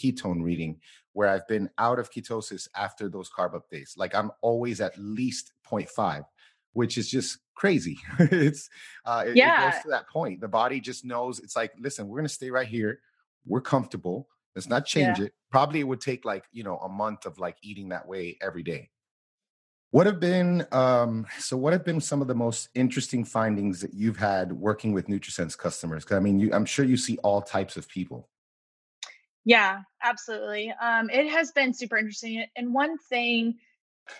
ketone 0.00 0.42
reading 0.42 0.80
where 1.18 1.28
I've 1.28 1.48
been 1.48 1.68
out 1.78 1.98
of 1.98 2.12
ketosis 2.12 2.68
after 2.76 3.08
those 3.08 3.28
carb 3.28 3.52
up 3.56 3.68
days. 3.68 3.94
Like 3.96 4.14
I'm 4.14 4.30
always 4.40 4.80
at 4.80 4.96
least 4.96 5.50
0.5, 5.68 6.22
which 6.74 6.96
is 6.96 7.10
just 7.10 7.38
crazy. 7.56 7.98
it's 8.20 8.70
uh, 9.04 9.24
it, 9.26 9.34
yeah. 9.34 9.66
it 9.66 9.72
goes 9.72 9.82
to 9.82 9.88
that 9.88 10.08
point. 10.08 10.40
The 10.40 10.46
body 10.46 10.80
just 10.80 11.04
knows 11.04 11.40
it's 11.40 11.56
like, 11.56 11.72
listen, 11.76 12.06
we're 12.06 12.18
gonna 12.18 12.28
stay 12.28 12.52
right 12.52 12.68
here. 12.68 13.00
We're 13.44 13.60
comfortable. 13.60 14.28
Let's 14.54 14.68
not 14.68 14.86
change 14.86 15.18
yeah. 15.18 15.24
it. 15.24 15.32
Probably 15.50 15.80
it 15.80 15.88
would 15.88 16.00
take 16.00 16.24
like 16.24 16.44
you 16.52 16.62
know 16.62 16.76
a 16.76 16.88
month 16.88 17.26
of 17.26 17.40
like 17.40 17.56
eating 17.64 17.88
that 17.88 18.06
way 18.06 18.38
every 18.40 18.62
day. 18.62 18.88
What 19.90 20.06
have 20.06 20.20
been 20.20 20.68
um, 20.70 21.26
so? 21.40 21.56
What 21.56 21.72
have 21.72 21.84
been 21.84 22.00
some 22.00 22.22
of 22.22 22.28
the 22.28 22.36
most 22.36 22.68
interesting 22.76 23.24
findings 23.24 23.80
that 23.80 23.92
you've 23.92 24.18
had 24.18 24.52
working 24.52 24.92
with 24.92 25.08
NutriSense 25.08 25.58
customers? 25.58 26.04
Because 26.04 26.18
I 26.18 26.20
mean, 26.20 26.38
you, 26.38 26.52
I'm 26.52 26.64
sure 26.64 26.84
you 26.84 26.96
see 26.96 27.18
all 27.24 27.42
types 27.42 27.76
of 27.76 27.88
people. 27.88 28.28
Yeah, 29.48 29.80
absolutely. 30.02 30.74
Um, 30.78 31.08
it 31.08 31.30
has 31.30 31.52
been 31.52 31.72
super 31.72 31.96
interesting. 31.96 32.44
And 32.54 32.74
one 32.74 32.98
thing 32.98 33.54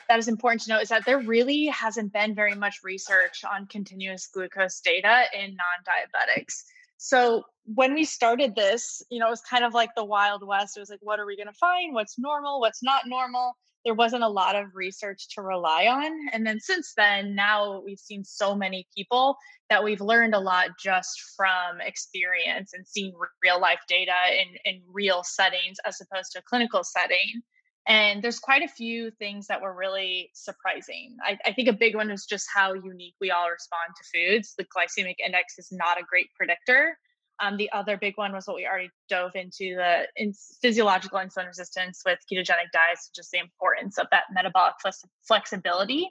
that 0.08 0.18
is 0.18 0.26
important 0.26 0.62
to 0.62 0.70
note 0.70 0.80
is 0.80 0.88
that 0.88 1.04
there 1.04 1.18
really 1.18 1.66
hasn't 1.66 2.14
been 2.14 2.34
very 2.34 2.54
much 2.54 2.78
research 2.82 3.44
on 3.44 3.66
continuous 3.66 4.26
glucose 4.32 4.80
data 4.80 5.24
in 5.34 5.54
non 5.54 5.84
diabetics. 5.84 6.62
So 6.96 7.42
when 7.66 7.92
we 7.92 8.04
started 8.04 8.54
this, 8.54 9.02
you 9.10 9.18
know, 9.18 9.26
it 9.26 9.30
was 9.30 9.42
kind 9.42 9.66
of 9.66 9.74
like 9.74 9.90
the 9.94 10.04
Wild 10.04 10.46
West. 10.46 10.78
It 10.78 10.80
was 10.80 10.88
like, 10.88 11.00
what 11.02 11.20
are 11.20 11.26
we 11.26 11.36
going 11.36 11.46
to 11.46 11.52
find? 11.52 11.92
What's 11.92 12.18
normal? 12.18 12.58
What's 12.58 12.82
not 12.82 13.02
normal? 13.04 13.54
There 13.84 13.94
wasn't 13.94 14.22
a 14.22 14.28
lot 14.28 14.56
of 14.56 14.74
research 14.74 15.28
to 15.34 15.42
rely 15.42 15.86
on. 15.86 16.12
And 16.32 16.46
then 16.46 16.60
since 16.60 16.92
then, 16.96 17.34
now 17.34 17.80
we've 17.84 17.98
seen 17.98 18.24
so 18.24 18.54
many 18.54 18.86
people 18.96 19.36
that 19.70 19.82
we've 19.82 20.00
learned 20.00 20.34
a 20.34 20.40
lot 20.40 20.70
just 20.78 21.20
from 21.36 21.80
experience 21.80 22.72
and 22.74 22.86
seeing 22.86 23.14
real 23.42 23.60
life 23.60 23.80
data 23.88 24.12
in, 24.32 24.72
in 24.72 24.82
real 24.90 25.22
settings 25.22 25.78
as 25.86 26.00
opposed 26.00 26.32
to 26.32 26.40
a 26.40 26.42
clinical 26.42 26.82
setting. 26.84 27.42
And 27.86 28.22
there's 28.22 28.38
quite 28.38 28.62
a 28.62 28.68
few 28.68 29.10
things 29.12 29.46
that 29.46 29.62
were 29.62 29.74
really 29.74 30.30
surprising. 30.34 31.16
I, 31.24 31.38
I 31.46 31.52
think 31.52 31.68
a 31.68 31.72
big 31.72 31.94
one 31.94 32.10
is 32.10 32.26
just 32.26 32.46
how 32.54 32.74
unique 32.74 33.14
we 33.18 33.30
all 33.30 33.48
respond 33.50 33.94
to 33.96 34.04
foods. 34.12 34.54
The 34.58 34.64
glycemic 34.64 35.16
index 35.24 35.58
is 35.58 35.68
not 35.72 35.98
a 35.98 36.04
great 36.06 36.28
predictor. 36.36 36.98
Um, 37.40 37.56
the 37.56 37.70
other 37.72 37.96
big 37.96 38.16
one 38.16 38.32
was 38.32 38.46
what 38.46 38.56
we 38.56 38.66
already 38.66 38.90
dove 39.08 39.32
into 39.34 39.76
the 39.76 40.06
in 40.16 40.32
physiological 40.60 41.18
insulin 41.18 41.46
resistance 41.46 42.02
with 42.04 42.18
ketogenic 42.30 42.70
diets, 42.72 43.10
just 43.14 43.30
the 43.30 43.38
importance 43.38 43.98
of 43.98 44.06
that 44.10 44.24
metabolic 44.32 44.74
flex- 44.82 45.04
flexibility. 45.26 46.08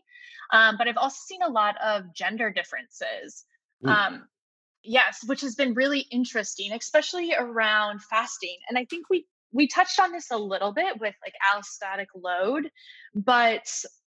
Um, 0.53 0.75
but 0.77 0.87
I've 0.87 0.97
also 0.97 1.17
seen 1.25 1.41
a 1.41 1.49
lot 1.49 1.75
of 1.83 2.13
gender 2.13 2.51
differences. 2.51 3.43
Um, 3.85 4.27
yes, 4.83 5.19
which 5.27 5.41
has 5.41 5.55
been 5.55 5.73
really 5.73 6.07
interesting, 6.11 6.71
especially 6.71 7.33
around 7.37 8.01
fasting. 8.03 8.57
And 8.69 8.77
I 8.77 8.85
think 8.85 9.09
we 9.09 9.25
we 9.51 9.67
touched 9.67 9.99
on 9.99 10.11
this 10.11 10.31
a 10.31 10.37
little 10.37 10.73
bit 10.73 10.99
with 10.99 11.15
like 11.23 11.33
allostatic 11.53 12.07
load, 12.15 12.69
but 13.13 13.67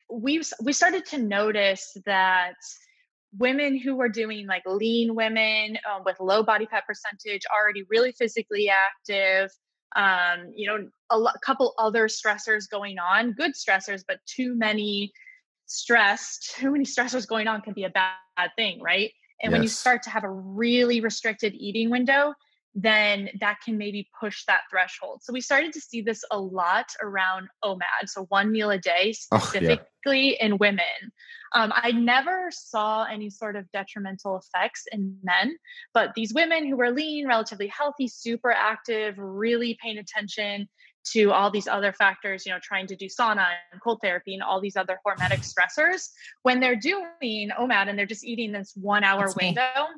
we 0.09 0.41
we 0.63 0.73
started 0.73 1.05
to 1.07 1.17
notice 1.17 1.95
that 2.05 2.55
women 3.37 3.77
who 3.77 3.95
were 3.95 4.09
doing 4.09 4.47
like 4.47 4.63
lean 4.65 5.15
women 5.15 5.77
um, 5.89 6.03
with 6.05 6.19
low 6.19 6.43
body 6.43 6.67
fat 6.69 6.85
percentage, 6.85 7.41
already 7.53 7.83
really 7.89 8.11
physically 8.11 8.69
active, 8.69 9.49
um, 9.95 10.51
you 10.55 10.67
know, 10.67 10.87
a 11.09 11.17
lo- 11.17 11.31
couple 11.43 11.73
other 11.77 12.07
stressors 12.07 12.69
going 12.69 12.97
on, 12.99 13.33
good 13.33 13.51
stressors, 13.53 14.03
but 14.07 14.17
too 14.25 14.55
many 14.57 15.11
stressed, 15.65 16.55
too 16.57 16.71
many 16.71 16.85
stressors 16.85 17.27
going 17.27 17.47
on 17.47 17.61
can 17.61 17.73
be 17.73 17.83
a 17.83 17.89
bad, 17.89 18.15
bad 18.35 18.51
thing, 18.57 18.81
right? 18.81 19.11
And 19.41 19.51
yes. 19.51 19.57
when 19.57 19.63
you 19.63 19.69
start 19.69 20.03
to 20.03 20.09
have 20.09 20.23
a 20.23 20.29
really 20.29 21.01
restricted 21.01 21.53
eating 21.55 21.89
window, 21.89 22.33
then 22.73 23.29
that 23.39 23.57
can 23.63 23.77
maybe 23.77 24.07
push 24.19 24.45
that 24.45 24.61
threshold. 24.69 25.21
So 25.23 25.33
we 25.33 25.41
started 25.41 25.73
to 25.73 25.81
see 25.81 26.01
this 26.01 26.23
a 26.31 26.39
lot 26.39 26.85
around 27.01 27.47
OMAD, 27.63 28.07
so 28.07 28.25
one 28.29 28.51
meal 28.51 28.71
a 28.71 28.77
day, 28.77 29.11
specifically 29.13 29.89
oh, 30.05 30.13
yeah. 30.39 30.45
in 30.45 30.57
women. 30.57 31.11
Um, 31.53 31.73
I 31.75 31.91
never 31.91 32.49
saw 32.49 33.03
any 33.03 33.29
sort 33.29 33.57
of 33.57 33.69
detrimental 33.71 34.37
effects 34.37 34.85
in 34.91 35.17
men, 35.21 35.57
but 35.93 36.11
these 36.15 36.33
women 36.33 36.65
who 36.65 36.77
were 36.77 36.91
lean, 36.91 37.27
relatively 37.27 37.67
healthy, 37.67 38.07
super 38.07 38.51
active, 38.51 39.15
really 39.17 39.77
paying 39.83 39.97
attention 39.97 40.69
to 41.13 41.31
all 41.31 41.51
these 41.51 41.67
other 41.67 41.91
factors, 41.91 42.45
you 42.45 42.53
know, 42.53 42.59
trying 42.61 42.87
to 42.87 42.95
do 42.95 43.07
sauna 43.07 43.47
and 43.71 43.81
cold 43.81 43.99
therapy 44.01 44.33
and 44.33 44.43
all 44.43 44.61
these 44.61 44.77
other 44.77 44.99
hormetic 45.05 45.39
stressors, 45.53 46.09
when 46.43 46.61
they're 46.61 46.75
doing 46.75 47.49
OMAD 47.59 47.89
and 47.89 47.99
they're 47.99 48.05
just 48.05 48.23
eating 48.23 48.53
this 48.53 48.71
one 48.75 49.03
hour 49.03 49.25
That's 49.25 49.35
window. 49.35 49.61
Me 49.61 49.95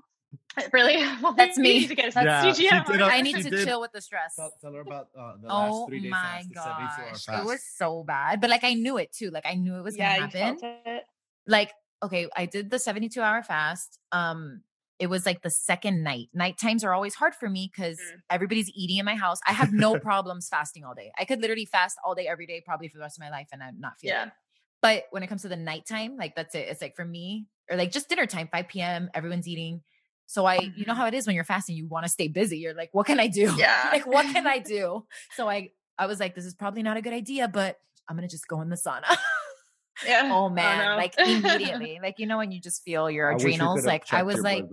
Really? 0.72 1.04
Well, 1.22 1.34
that's 1.34 1.58
me. 1.58 1.88
To 1.88 1.96
get 1.96 2.14
that's 2.14 2.60
yeah, 2.60 2.84
did, 2.84 3.02
I 3.02 3.22
need 3.22 3.38
to 3.38 3.50
did. 3.50 3.66
chill 3.66 3.82
with 3.82 3.92
the 3.92 4.02
stress. 4.02 4.36
Tell, 4.36 4.54
tell 4.62 4.74
her 4.74 4.82
about 4.82 5.08
uh, 5.18 5.34
the 5.42 5.48
oh 5.48 5.56
last 5.56 5.90
three 5.90 6.00
day 6.02 6.10
my 6.10 6.44
fast, 6.54 7.26
gosh. 7.28 7.40
It 7.40 7.46
was 7.46 7.64
so 7.76 8.04
bad. 8.04 8.40
But 8.42 8.50
like 8.50 8.64
I 8.64 8.74
knew 8.74 8.98
it 8.98 9.12
too. 9.12 9.32
Like 9.32 9.46
I 9.46 9.56
knew 9.56 9.76
it 9.76 9.84
was 9.84 9.98
yeah, 9.98 10.20
gonna 10.20 10.54
happen. 10.54 11.00
Like, 11.48 11.72
okay, 12.04 12.28
I 12.36 12.46
did 12.46 12.70
the 12.70 12.80
72 12.80 13.20
hour 13.20 13.42
fast. 13.42 14.00
Um, 14.12 14.62
it 15.00 15.08
was 15.08 15.26
like 15.26 15.42
the 15.42 15.50
second 15.50 16.04
night. 16.04 16.30
Night 16.34 16.58
times 16.58 16.84
are 16.84 16.94
always 16.94 17.16
hard 17.16 17.34
for 17.36 17.50
me 17.50 17.70
because 17.74 17.98
mm. 17.98 18.20
everybody's 18.30 18.70
eating 18.76 18.98
in 18.98 19.06
my 19.06 19.16
house. 19.16 19.40
I 19.48 19.54
have 19.54 19.74
no 19.74 20.00
problems 20.00 20.48
fasting 20.50 20.86
all 20.86 20.94
day. 20.94 21.12
I 21.18 21.26
could 21.26 21.42
literally 21.42 21.66
fast 21.66 21.98
all 22.06 22.16
day 22.16 22.28
every 22.28 22.46
day, 22.46 22.62
probably 22.66 22.88
for 22.90 22.98
the 22.98 23.02
rest 23.02 23.18
of 23.18 23.22
my 23.22 23.32
life, 23.32 23.48
and 23.52 23.64
I'm 23.64 23.80
not 23.80 24.00
feeling 24.00 24.16
yeah. 24.16 24.26
it. 24.28 24.34
But 24.82 25.06
when 25.12 25.24
it 25.24 25.28
comes 25.28 25.42
to 25.44 25.50
the 25.50 25.56
nighttime, 25.56 26.18
like 26.18 26.36
that's 26.36 26.56
it. 26.56 26.68
It's 26.70 26.82
like 26.82 26.96
for 26.96 27.06
me, 27.06 27.48
or 27.70 27.78
like 27.78 27.92
just 27.92 28.10
dinner 28.10 28.26
time, 28.26 28.50
5 28.52 28.68
p.m., 28.68 29.10
everyone's 29.14 29.48
eating 29.48 29.82
so 30.26 30.46
I, 30.46 30.56
you 30.56 30.86
know 30.86 30.94
mm-hmm. 30.94 31.02
how 31.02 31.08
it 31.08 31.14
is 31.14 31.28
when 31.28 31.36
you're 31.36 31.44
fasting, 31.44 31.76
you 31.76 31.88
want 31.88 32.06
to 32.06 32.12
stay 32.12 32.28
busy. 32.28 32.58
You're 32.58 32.74
like, 32.74 32.90
what 32.92 33.06
can 33.06 33.20
I 33.20 33.28
do? 33.28 33.54
Yeah. 33.58 33.90
like, 33.92 34.08
what 34.08 34.26
can 34.26 34.48
I 34.48 34.60
do? 34.60 35.06
So 35.36 35.50
I, 35.50 35.72
I 35.98 36.08
was 36.08 36.20
like, 36.20 36.36
this 36.36 36.46
is 36.46 36.54
probably 36.54 36.84
not 36.84 36.98
a 36.98 37.02
good 37.02 37.14
idea, 37.14 37.48
but 37.48 37.78
I'm 38.08 38.16
going 38.16 38.28
to 38.28 38.32
just 38.32 38.48
go 38.48 38.62
in 38.62 38.70
the 38.70 38.76
sauna. 38.76 39.18
yeah. 40.08 40.30
Oh 40.32 40.50
man. 40.50 40.98
Like 40.98 41.14
immediately, 41.18 42.00
like, 42.02 42.16
you 42.18 42.26
know, 42.26 42.38
when 42.38 42.52
you 42.52 42.60
just 42.60 42.84
feel 42.84 43.10
your 43.10 43.32
adrenals, 43.32 43.86
like 43.86 44.12
I 44.12 44.24
was 44.24 44.42
like, 44.42 44.66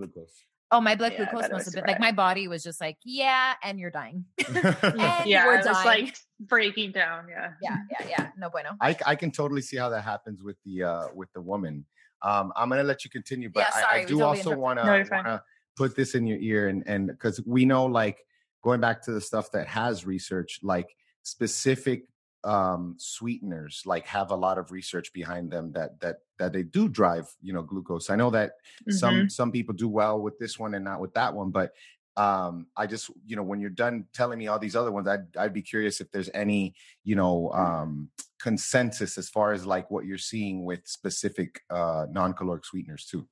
Oh, 0.73 0.81
my 0.81 0.95
blood 0.95 1.15
yeah, 1.19 1.29
glucose 1.29 1.51
must 1.51 1.65
have 1.65 1.75
been 1.75 1.83
right. 1.83 1.95
like 1.95 2.01
my 2.01 2.13
body 2.13 2.47
was 2.47 2.63
just 2.63 2.81
like, 2.81 2.97
yeah, 3.05 3.55
and 3.65 3.81
you're 3.81 3.91
dying. 3.91 4.25
and 4.55 5.27
yeah, 5.27 5.45
we're 5.45 5.61
dying. 5.63 5.85
like 5.85 6.17
breaking 6.39 6.93
down. 6.93 7.27
Yeah. 7.29 7.51
Yeah, 7.61 7.77
yeah, 7.91 8.07
yeah. 8.09 8.29
No 8.39 8.51
bueno. 8.51 8.71
I, 8.81 8.97
I 9.05 9.17
can 9.17 9.33
totally 9.33 9.63
see 9.63 9.77
how 9.77 9.89
that 9.89 10.03
happens 10.03 10.45
with 10.45 10.57
the 10.65 10.85
uh 10.85 11.09
with 11.13 11.29
the 11.33 11.41
woman. 11.41 11.87
Um, 12.23 12.53
I'm 12.57 12.69
gonna 12.69 12.83
let 12.83 13.05
you 13.05 13.11
continue, 13.11 13.49
but 13.49 13.61
yeah, 13.61 13.71
sorry, 13.71 14.01
I, 14.01 14.03
I 14.03 14.05
do 14.05 14.23
also 14.23 14.57
want 14.57 14.79
to 14.79 15.43
put 15.77 15.97
this 15.97 16.15
in 16.15 16.27
your 16.27 16.39
ear 16.39 16.69
and 16.69 16.83
and 16.87 17.09
because 17.09 17.41
we 17.47 17.65
know 17.65 17.87
like 17.87 18.19
going 18.63 18.81
back 18.81 19.03
to 19.03 19.13
the 19.13 19.21
stuff 19.21 19.51
that 19.53 19.67
has 19.67 20.05
research, 20.05 20.61
like 20.63 20.95
specific 21.23 22.05
um 22.43 22.95
sweeteners 22.99 23.83
like 23.85 24.07
have 24.07 24.31
a 24.31 24.35
lot 24.35 24.57
of 24.57 24.73
research 24.73 25.13
behind 25.13 25.51
them 25.51 25.71
that 25.73 26.01
that 26.01 26.21
that 26.39 26.55
they 26.55 26.63
do 26.63 26.89
drive 26.89 27.29
you 27.43 27.53
know 27.53 27.63
glucose. 27.63 28.09
I 28.09 28.17
know 28.17 28.31
that 28.31 28.53
mm-hmm. 28.83 28.93
some 28.93 29.29
some 29.29 29.53
people 29.53 29.75
do 29.75 29.89
well 29.89 30.21
with 30.21 30.39
this 30.39 30.59
one 30.59 30.75
and 30.75 30.85
not 30.85 31.01
with 31.01 31.13
that 31.15 31.35
one 31.35 31.51
but 31.51 31.73
um 32.21 32.67
i 32.77 32.87
just 32.87 33.11
you 33.27 33.37
know 33.37 33.43
when 33.43 33.61
you're 33.61 33.71
done 33.71 34.05
telling 34.13 34.39
me 34.39 34.47
all 34.47 34.59
these 34.59 34.77
other 34.77 34.93
ones 34.93 35.09
i'd 35.09 35.37
i'd 35.39 35.55
be 35.55 35.63
curious 35.63 36.01
if 36.01 36.11
there's 36.11 36.29
any 36.35 36.75
you 37.05 37.17
know 37.17 37.51
um 37.53 38.11
consensus 38.41 39.17
as 39.17 39.29
far 39.29 39.53
as 39.53 39.65
like 39.65 39.91
what 39.91 40.05
you're 40.05 40.19
seeing 40.19 40.65
with 40.65 40.81
specific 40.87 41.61
uh 41.71 42.07
non-caloric 42.11 42.65
sweeteners 42.65 43.07
too. 43.07 43.27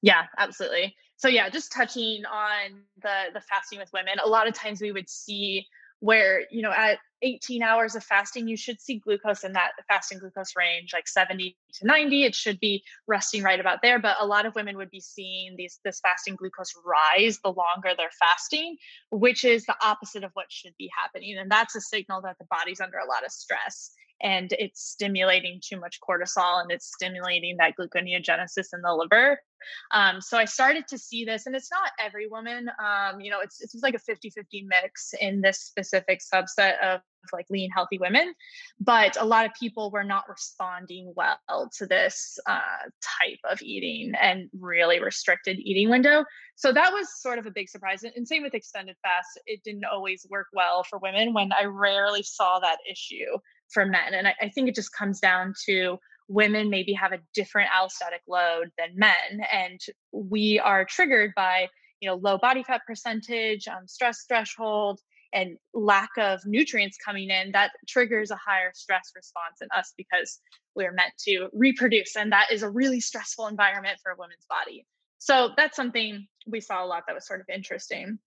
Yeah 0.00 0.24
absolutely. 0.38 0.94
So 1.16 1.28
yeah 1.28 1.48
just 1.48 1.72
touching 1.72 2.24
on 2.24 2.82
the 3.02 3.16
the 3.34 3.40
fasting 3.40 3.78
with 3.78 3.90
women 3.92 4.14
a 4.24 4.28
lot 4.28 4.48
of 4.48 4.54
times 4.54 4.80
we 4.80 4.92
would 4.92 5.08
see 5.08 5.66
where 6.00 6.44
you 6.50 6.62
know 6.62 6.72
at 6.72 6.98
18 7.22 7.62
hours 7.62 7.94
of 7.94 8.04
fasting 8.04 8.46
you 8.46 8.56
should 8.56 8.80
see 8.80 8.98
glucose 8.98 9.44
in 9.44 9.52
that 9.52 9.72
fasting 9.88 10.18
glucose 10.18 10.54
range 10.56 10.90
like 10.92 11.08
70 11.08 11.56
to 11.74 11.86
90 11.86 12.24
it 12.24 12.34
should 12.34 12.60
be 12.60 12.82
resting 13.06 13.42
right 13.42 13.60
about 13.60 13.80
there 13.82 13.98
but 13.98 14.16
a 14.20 14.26
lot 14.26 14.46
of 14.46 14.54
women 14.54 14.76
would 14.76 14.90
be 14.90 15.00
seeing 15.00 15.54
these 15.56 15.80
this 15.84 16.00
fasting 16.00 16.36
glucose 16.36 16.72
rise 16.86 17.38
the 17.42 17.48
longer 17.48 17.94
they're 17.96 18.10
fasting 18.18 18.76
which 19.10 19.44
is 19.44 19.64
the 19.66 19.76
opposite 19.82 20.24
of 20.24 20.30
what 20.34 20.46
should 20.48 20.74
be 20.78 20.90
happening 21.00 21.36
and 21.38 21.50
that's 21.50 21.74
a 21.74 21.80
signal 21.80 22.22
that 22.22 22.36
the 22.38 22.46
body's 22.50 22.80
under 22.80 22.98
a 22.98 23.06
lot 23.06 23.24
of 23.24 23.32
stress 23.32 23.92
and 24.20 24.52
it's 24.58 24.82
stimulating 24.82 25.60
too 25.64 25.78
much 25.78 25.98
cortisol 26.00 26.60
and 26.60 26.70
it's 26.70 26.92
stimulating 26.92 27.56
that 27.58 27.74
gluconeogenesis 27.78 28.68
in 28.72 28.82
the 28.82 28.92
liver. 28.92 29.38
Um, 29.92 30.20
so 30.20 30.38
I 30.38 30.44
started 30.44 30.86
to 30.88 30.98
see 30.98 31.24
this, 31.24 31.46
and 31.46 31.56
it's 31.56 31.70
not 31.70 31.90
every 31.98 32.28
woman. 32.28 32.70
Um, 32.82 33.20
you 33.20 33.30
know, 33.30 33.40
it's 33.40 33.60
it's 33.60 33.74
like 33.82 33.94
a 33.94 33.98
50-50 33.98 34.66
mix 34.66 35.14
in 35.20 35.40
this 35.40 35.60
specific 35.60 36.20
subset 36.20 36.78
of 36.82 37.00
like 37.32 37.46
lean, 37.50 37.70
healthy 37.70 37.98
women. 37.98 38.32
But 38.80 39.20
a 39.20 39.24
lot 39.24 39.46
of 39.46 39.52
people 39.58 39.90
were 39.90 40.04
not 40.04 40.28
responding 40.28 41.12
well 41.16 41.70
to 41.76 41.86
this 41.86 42.38
uh, 42.46 42.60
type 43.20 43.38
of 43.50 43.60
eating 43.60 44.12
and 44.20 44.48
really 44.58 45.00
restricted 45.00 45.58
eating 45.58 45.90
window. 45.90 46.24
So 46.54 46.72
that 46.72 46.92
was 46.92 47.20
sort 47.20 47.38
of 47.38 47.46
a 47.46 47.50
big 47.50 47.68
surprise. 47.68 48.02
And 48.04 48.26
same 48.26 48.42
with 48.42 48.54
extended 48.54 48.96
fast, 49.02 49.40
it 49.46 49.62
didn't 49.64 49.84
always 49.84 50.26
work 50.30 50.46
well 50.52 50.84
for 50.84 50.98
women 50.98 51.34
when 51.34 51.50
I 51.52 51.64
rarely 51.64 52.22
saw 52.22 52.60
that 52.60 52.78
issue 52.90 53.38
for 53.70 53.86
men. 53.86 54.14
And 54.14 54.28
I, 54.28 54.34
I 54.40 54.48
think 54.48 54.68
it 54.68 54.74
just 54.74 54.92
comes 54.92 55.20
down 55.20 55.54
to 55.66 55.98
women 56.28 56.70
maybe 56.70 56.92
have 56.92 57.12
a 57.12 57.18
different 57.34 57.70
allostatic 57.70 58.20
load 58.28 58.70
than 58.78 58.90
men. 58.94 59.46
And 59.52 59.80
we 60.12 60.58
are 60.58 60.84
triggered 60.84 61.32
by, 61.34 61.68
you 62.00 62.08
know, 62.08 62.16
low 62.16 62.38
body 62.38 62.62
fat 62.62 62.82
percentage, 62.86 63.66
um, 63.66 63.86
stress 63.86 64.24
threshold, 64.28 65.00
and 65.32 65.58
lack 65.74 66.10
of 66.16 66.40
nutrients 66.46 66.96
coming 67.04 67.30
in 67.30 67.52
that 67.52 67.72
triggers 67.86 68.30
a 68.30 68.36
higher 68.36 68.70
stress 68.74 69.12
response 69.14 69.60
in 69.60 69.68
us 69.76 69.92
because 69.96 70.40
we're 70.74 70.92
meant 70.92 71.12
to 71.18 71.48
reproduce 71.52 72.16
and 72.16 72.32
that 72.32 72.46
is 72.50 72.62
a 72.62 72.70
really 72.70 73.00
stressful 73.00 73.46
environment 73.46 73.98
for 74.02 74.12
a 74.12 74.16
woman's 74.16 74.46
body 74.48 74.86
so 75.18 75.50
that's 75.56 75.76
something 75.76 76.26
we 76.46 76.60
saw 76.60 76.84
a 76.84 76.86
lot 76.86 77.04
that 77.06 77.14
was 77.14 77.26
sort 77.26 77.40
of 77.40 77.46
interesting 77.52 78.18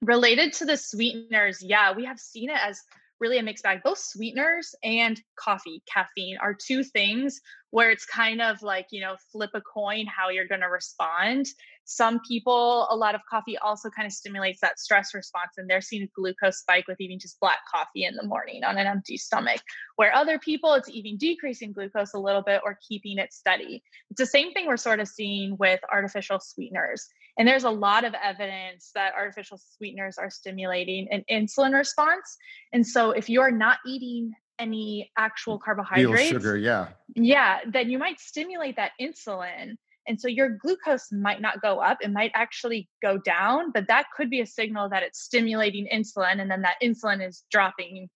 related 0.00 0.52
to 0.52 0.64
the 0.64 0.76
sweeteners 0.76 1.62
yeah 1.62 1.92
we 1.92 2.04
have 2.04 2.18
seen 2.18 2.50
it 2.50 2.58
as 2.60 2.80
really 3.20 3.38
a 3.38 3.42
mixed 3.42 3.64
bag. 3.64 3.80
Both 3.82 3.98
sweeteners 3.98 4.74
and 4.82 5.20
coffee, 5.36 5.82
caffeine 5.92 6.36
are 6.40 6.54
two 6.54 6.82
things 6.82 7.40
where 7.70 7.90
it's 7.90 8.06
kind 8.06 8.40
of 8.40 8.62
like, 8.62 8.86
you 8.90 9.00
know, 9.00 9.16
flip 9.32 9.50
a 9.54 9.60
coin 9.60 10.06
how 10.06 10.28
you're 10.28 10.46
going 10.46 10.60
to 10.60 10.68
respond. 10.68 11.46
Some 11.84 12.20
people, 12.26 12.86
a 12.88 12.96
lot 12.96 13.16
of 13.16 13.20
coffee 13.28 13.58
also 13.58 13.90
kind 13.90 14.06
of 14.06 14.12
stimulates 14.12 14.60
that 14.60 14.78
stress 14.78 15.12
response, 15.12 15.52
and 15.56 15.68
they're 15.68 15.80
seeing 15.80 16.04
a 16.04 16.08
glucose 16.14 16.58
spike 16.58 16.86
with 16.86 17.00
even 17.00 17.18
just 17.18 17.40
black 17.40 17.58
coffee 17.68 18.04
in 18.04 18.14
the 18.14 18.26
morning 18.26 18.62
on 18.62 18.78
an 18.78 18.86
empty 18.86 19.16
stomach. 19.16 19.60
Where 19.96 20.14
other 20.14 20.38
people, 20.38 20.72
it's 20.74 20.88
even 20.88 21.16
decreasing 21.16 21.72
glucose 21.72 22.14
a 22.14 22.18
little 22.18 22.42
bit 22.42 22.60
or 22.64 22.78
keeping 22.88 23.18
it 23.18 23.32
steady. 23.32 23.82
It's 24.10 24.20
the 24.20 24.26
same 24.26 24.52
thing 24.52 24.66
we're 24.66 24.76
sort 24.76 25.00
of 25.00 25.08
seeing 25.08 25.56
with 25.58 25.80
artificial 25.92 26.38
sweeteners. 26.40 27.08
And 27.38 27.48
there's 27.48 27.64
a 27.64 27.70
lot 27.70 28.04
of 28.04 28.14
evidence 28.22 28.90
that 28.94 29.14
artificial 29.14 29.58
sweeteners 29.76 30.18
are 30.18 30.30
stimulating 30.30 31.08
an 31.10 31.24
insulin 31.30 31.74
response. 31.74 32.36
And 32.72 32.86
so 32.86 33.10
if 33.10 33.28
you're 33.28 33.50
not 33.50 33.78
eating 33.86 34.32
any 34.58 35.10
actual 35.18 35.58
carbohydrates, 35.58 36.30
Real 36.30 36.40
sugar, 36.40 36.56
yeah. 36.56 36.88
Yeah, 37.16 37.58
then 37.68 37.90
you 37.90 37.98
might 37.98 38.20
stimulate 38.20 38.76
that 38.76 38.92
insulin. 39.00 39.74
And 40.06 40.20
so 40.20 40.28
your 40.28 40.50
glucose 40.50 41.10
might 41.10 41.40
not 41.40 41.62
go 41.62 41.78
up, 41.78 41.98
it 42.02 42.12
might 42.12 42.30
actually 42.34 42.88
go 43.02 43.18
down, 43.18 43.72
but 43.72 43.88
that 43.88 44.06
could 44.14 44.30
be 44.30 44.40
a 44.40 44.46
signal 44.46 44.88
that 44.90 45.02
it's 45.02 45.20
stimulating 45.20 45.88
insulin 45.92 46.40
and 46.40 46.50
then 46.50 46.62
that 46.62 46.76
insulin 46.82 47.26
is 47.26 47.44
dropping 47.50 48.08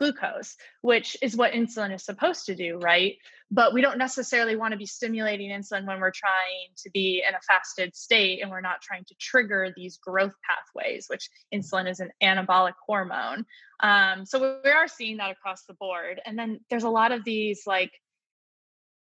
glucose, 0.00 0.56
which 0.80 1.16
is 1.22 1.36
what 1.36 1.52
insulin 1.52 1.94
is 1.94 2.04
supposed 2.04 2.46
to 2.46 2.54
do, 2.54 2.78
right? 2.78 3.16
But 3.50 3.74
we 3.74 3.82
don't 3.82 3.98
necessarily 3.98 4.56
want 4.56 4.72
to 4.72 4.78
be 4.78 4.86
stimulating 4.86 5.50
insulin 5.50 5.86
when 5.86 6.00
we're 6.00 6.10
trying 6.10 6.68
to 6.78 6.90
be 6.90 7.22
in 7.26 7.34
a 7.34 7.40
fasted 7.40 7.94
state 7.94 8.40
and 8.40 8.50
we're 8.50 8.60
not 8.60 8.80
trying 8.80 9.04
to 9.04 9.14
trigger 9.20 9.72
these 9.76 9.98
growth 9.98 10.34
pathways, 10.48 11.06
which 11.08 11.28
insulin 11.52 11.88
is 11.88 12.00
an 12.00 12.10
anabolic 12.22 12.74
hormone. 12.86 13.44
Um, 13.80 14.24
so 14.24 14.60
we 14.64 14.70
are 14.70 14.88
seeing 14.88 15.18
that 15.18 15.30
across 15.30 15.64
the 15.66 15.74
board. 15.74 16.20
And 16.24 16.38
then 16.38 16.60
there's 16.70 16.84
a 16.84 16.90
lot 16.90 17.12
of 17.12 17.24
these 17.24 17.62
like 17.66 17.92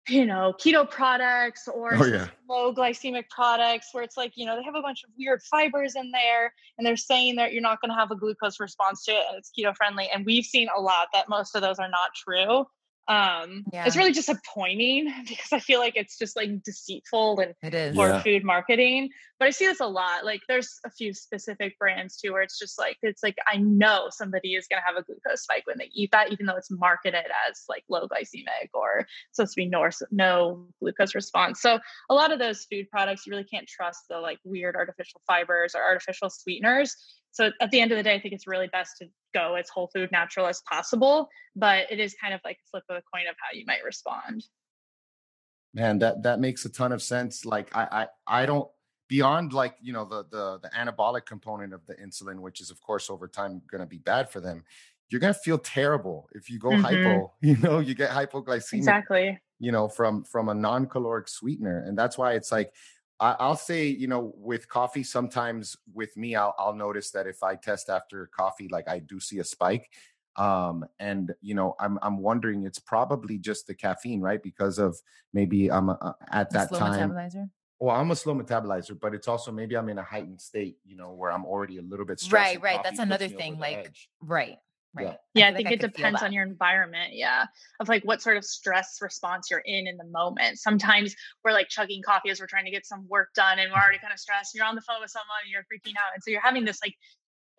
you 0.08 0.26
know, 0.26 0.54
keto 0.60 0.90
products 0.90 1.68
or 1.68 1.96
oh, 1.96 2.06
yeah. 2.06 2.28
low 2.48 2.74
glycemic 2.74 3.30
products 3.30 3.90
where 3.92 4.04
it's 4.04 4.18
like, 4.18 4.34
you 4.36 4.46
know, 4.46 4.56
they 4.56 4.64
have 4.64 4.76
a 4.76 4.82
bunch 4.82 5.04
of 5.04 5.10
weird 5.18 5.42
fibers 5.42 5.96
in 5.96 6.12
there 6.12 6.54
and 6.78 6.86
they're 6.86 6.96
saying 6.96 7.36
that 7.38 7.54
you're 7.54 7.62
not 7.62 7.82
going 7.82 7.90
to 7.90 7.96
have 7.96 8.12
a 8.12 8.16
glucose 8.16 8.60
response 8.60 9.04
to 9.06 9.12
it 9.12 9.24
and 9.30 9.38
it's 9.38 9.52
keto 9.58 9.76
friendly. 9.76 10.08
And 10.14 10.26
we've 10.26 10.46
seen 10.46 10.68
a 10.76 10.80
lot 10.80 11.08
that 11.14 11.28
most 11.28 11.56
of 11.56 11.62
those 11.62 11.80
are 11.80 11.90
not 11.90 12.12
true. 12.16 12.66
Um 13.08 13.64
yeah. 13.72 13.86
it's 13.86 13.96
really 13.96 14.12
disappointing 14.12 15.14
because 15.28 15.54
i 15.54 15.60
feel 15.60 15.80
like 15.80 15.96
it's 15.96 16.18
just 16.18 16.36
like 16.36 16.64
deceitful 16.64 17.40
and 17.40 17.54
it 17.62 17.74
is 17.74 17.96
for 17.96 18.10
yeah. 18.10 18.22
food 18.24 18.44
marketing 18.44 19.10
but 19.40 19.48
i 19.48 19.52
see 19.52 19.68
this 19.68 19.80
a 19.80 19.86
lot 19.86 20.26
like 20.26 20.42
there's 20.48 20.80
a 20.86 20.90
few 20.90 21.14
specific 21.14 21.78
brands 21.78 22.18
too 22.18 22.34
where 22.34 22.42
it's 22.42 22.58
just 22.58 22.80
like 22.80 22.98
it's 23.04 23.22
like 23.22 23.36
i 23.48 23.58
know 23.58 24.08
somebody 24.10 24.56
is 24.56 24.68
going 24.68 24.82
to 24.82 24.86
have 24.86 24.96
a 24.96 25.04
glucose 25.04 25.44
spike 25.44 25.62
when 25.66 25.78
they 25.78 25.90
eat 25.94 26.10
that 26.12 26.32
even 26.32 26.48
though 26.48 26.56
it's 26.56 26.72
marketed 26.72 27.26
as 27.48 27.64
like 27.70 27.84
low 27.90 28.08
glycemic 28.08 28.70
or 28.74 29.06
supposed 29.32 29.54
to 29.54 29.58
be 29.58 29.68
no, 29.68 29.88
no 30.12 30.66
glucose 30.80 31.14
response 31.14 31.62
so 31.62 31.78
a 32.10 32.14
lot 32.14 32.32
of 32.32 32.40
those 32.40 32.66
food 32.72 32.90
products 32.90 33.28
you 33.28 33.32
really 33.32 33.44
can't 33.44 33.68
trust 33.68 34.06
the 34.10 34.18
like 34.18 34.40
weird 34.44 34.76
artificial 34.76 35.22
fibers 35.28 35.76
or 35.76 35.84
artificial 35.84 36.30
sweeteners 36.30 36.96
so 37.36 37.52
at 37.60 37.70
the 37.70 37.82
end 37.82 37.92
of 37.92 37.98
the 37.98 38.04
day, 38.04 38.16
I 38.16 38.20
think 38.22 38.34
it's 38.34 38.48
really 38.48 38.68
best 38.68 38.96
to 39.02 39.10
go 39.36 39.56
as 39.56 39.70
whole 39.70 39.90
food 39.94 40.12
natural 40.12 40.48
as 40.48 40.62
possible, 40.62 41.30
but 41.56 41.92
it 41.92 42.00
is 42.00 42.16
kind 42.22 42.34
of 42.34 42.42
like 42.44 42.58
a 42.58 42.70
flip 42.72 42.84
of 42.90 42.96
the 42.96 43.04
coin 43.14 43.28
of 43.30 43.36
how 43.40 43.58
you 43.58 43.66
might 43.68 43.84
respond. 43.84 44.46
Man, 45.74 46.00
that 46.00 46.24
that 46.24 46.40
makes 46.40 46.64
a 46.66 46.70
ton 46.70 46.92
of 46.92 47.02
sense. 47.02 47.46
Like 47.46 47.76
I 47.76 48.08
I 48.28 48.42
I 48.42 48.46
don't 48.46 48.70
beyond 49.08 49.54
like 49.54 49.76
you 49.82 49.94
know 49.94 50.06
the 50.06 50.24
the 50.32 50.60
the 50.64 50.70
anabolic 50.70 51.26
component 51.26 51.74
of 51.74 51.86
the 51.86 51.96
insulin, 51.96 52.40
which 52.40 52.62
is 52.62 52.72
of 52.72 52.82
course 52.82 53.10
over 53.10 53.28
time 53.28 53.62
going 53.70 53.82
to 53.82 53.88
be 53.88 53.98
bad 53.98 54.30
for 54.30 54.40
them. 54.40 54.64
You're 55.10 55.22
going 55.22 55.34
to 55.34 55.40
feel 55.40 55.60
terrible 55.60 56.28
if 56.34 56.50
you 56.50 56.58
go 56.58 56.70
mm-hmm. 56.70 56.82
hypo. 56.82 57.34
You 57.42 57.58
know, 57.58 57.80
you 57.80 57.94
get 57.94 58.10
hypoglycemia. 58.10 58.74
Exactly. 58.74 59.40
You 59.60 59.72
know, 59.72 59.88
from 59.88 60.24
from 60.24 60.50
a 60.50 60.56
non-caloric 60.56 61.28
sweetener, 61.28 61.84
and 61.86 61.98
that's 61.98 62.18
why 62.18 62.34
it's 62.34 62.52
like 62.52 62.72
I, 63.20 63.48
will 63.48 63.56
say, 63.56 63.88
you 63.88 64.08
know, 64.08 64.34
with 64.38 64.68
coffee, 64.68 65.04
sometimes 65.04 65.78
with 65.94 66.16
me, 66.18 66.36
I'll, 66.36 66.54
I'll 66.58 66.76
notice 66.76 67.12
that 67.12 67.28
if 67.28 67.44
I 67.44 67.56
test 67.56 67.90
after 67.90 68.30
coffee, 68.36 68.68
like 68.70 68.90
I 68.90 69.00
do 69.00 69.20
see 69.20 69.40
a 69.40 69.44
spike. 69.44 69.90
Um, 70.38 70.86
and 71.00 71.34
you 71.42 71.56
know, 71.56 71.76
I'm 71.80 71.98
I'm 72.02 72.18
wondering, 72.18 72.64
it's 72.64 72.80
probably 72.80 73.38
just 73.38 73.68
the 73.68 73.74
caffeine, 73.74 74.20
right? 74.20 74.44
Because 74.44 74.80
of 74.80 75.00
maybe 75.34 75.72
I'm 75.72 75.90
uh, 75.90 76.12
at 76.30 76.52
that 76.52 76.74
time. 76.74 77.12
Metabolizer? 77.12 77.50
Well, 77.80 77.96
I'm 77.96 78.12
a 78.12 78.16
slow 78.16 78.36
metabolizer, 78.36 79.00
but 79.00 79.14
it's 79.14 79.28
also 79.28 79.52
maybe 79.52 79.76
I'm 79.76 79.90
in 79.90 79.98
a 79.98 80.04
heightened 80.04 80.42
state, 80.42 80.78
you 80.86 80.96
know, 80.96 81.14
where 81.14 81.32
I'm 81.32 81.46
already 81.46 81.78
a 81.78 81.82
little 81.82 82.06
bit 82.06 82.20
stressed. 82.20 82.56
Right, 82.56 82.62
right. 82.62 82.84
That's 82.84 83.00
another 83.00 83.28
thing. 83.28 83.60
Like, 83.60 83.78
edge. 83.78 84.10
right. 84.22 84.58
Right. 84.96 85.16
Yeah, 85.34 85.48
I, 85.48 85.50
I 85.50 85.54
think 85.54 85.66
like 85.66 85.74
it 85.76 85.84
I 85.84 85.88
depends 85.88 86.22
on 86.24 86.32
your 86.32 86.44
environment. 86.44 87.14
Yeah. 87.14 87.46
Of 87.80 87.90
like 87.90 88.04
what 88.04 88.22
sort 88.22 88.38
of 88.38 88.46
stress 88.46 88.98
response 89.02 89.50
you're 89.52 89.64
in 89.66 89.88
in 89.88 89.98
the 89.98 90.06
moment. 90.06 90.60
Sometimes 90.60 91.16
we're 91.44 91.52
like 91.52 91.68
chugging 91.70 92.02
coffee 92.02 92.30
as 92.30 92.40
we're 92.40 92.48
trying 92.48 92.66
to 92.66 92.72
get 92.72 92.86
some 92.86 93.06
work 93.10 93.30
done 93.36 93.60
and 93.60 93.72
we're 93.72 93.80
already 93.80 94.00
kind 94.00 94.14
of 94.14 94.20
stressed. 94.20 94.56
You're 94.56 94.66
on 94.66 94.76
the 94.76 94.82
phone 94.82 95.02
with 95.02 95.12
someone 95.12 95.38
and 95.44 95.52
you're 95.52 95.64
freaking 95.64 95.98
out. 95.98 96.14
And 96.14 96.24
so 96.24 96.32
you're 96.32 96.42
having 96.42 96.66
this 96.66 96.80
like 96.84 96.96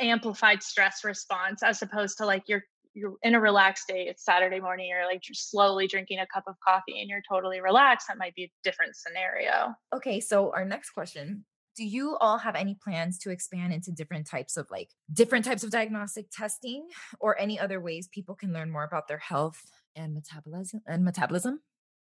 amplified 0.01 0.62
stress 0.62 1.05
response 1.05 1.62
as 1.62 1.82
opposed 1.82 2.18
to 2.18 2.26
like 2.26 2.45
you're 2.47 2.62
you're 2.95 3.14
in 3.22 3.34
a 3.34 3.41
relaxed 3.41 3.89
day 3.89 4.07
It's 4.09 4.24
Saturday 4.24 4.59
morning. 4.59 4.89
You're 4.89 5.05
like 5.05 5.28
you're 5.28 5.34
slowly 5.34 5.87
drinking 5.87 6.18
a 6.18 6.26
cup 6.32 6.45
of 6.47 6.55
coffee 6.66 7.01
and 7.01 7.11
you're 7.11 7.22
totally 7.30 7.61
relaxed. 7.61 8.09
That 8.09 8.16
might 8.16 8.34
be 8.34 8.45
a 8.45 8.51
different 8.64 8.97
scenario. 8.97 9.74
Okay. 9.95 10.20
So 10.20 10.51
our 10.53 10.64
next 10.64 10.91
question 10.91 11.45
do 11.77 11.85
you 11.85 12.16
all 12.16 12.39
have 12.39 12.57
any 12.57 12.74
plans 12.74 13.18
to 13.18 13.31
expand 13.31 13.72
into 13.72 13.93
different 13.93 14.27
types 14.27 14.57
of 14.57 14.66
like 14.70 14.89
different 15.12 15.45
types 15.45 15.62
of 15.62 15.70
diagnostic 15.70 16.27
testing 16.31 16.89
or 17.20 17.39
any 17.39 17.61
other 17.61 17.81
ways 17.81 18.09
people 18.09 18.35
can 18.35 18.53
learn 18.53 18.70
more 18.70 18.85
about 18.85 19.09
their 19.09 19.18
health 19.18 19.62
and 19.95 20.14
metabolism 20.14 20.81
and 20.87 21.05
metabolism? 21.05 21.61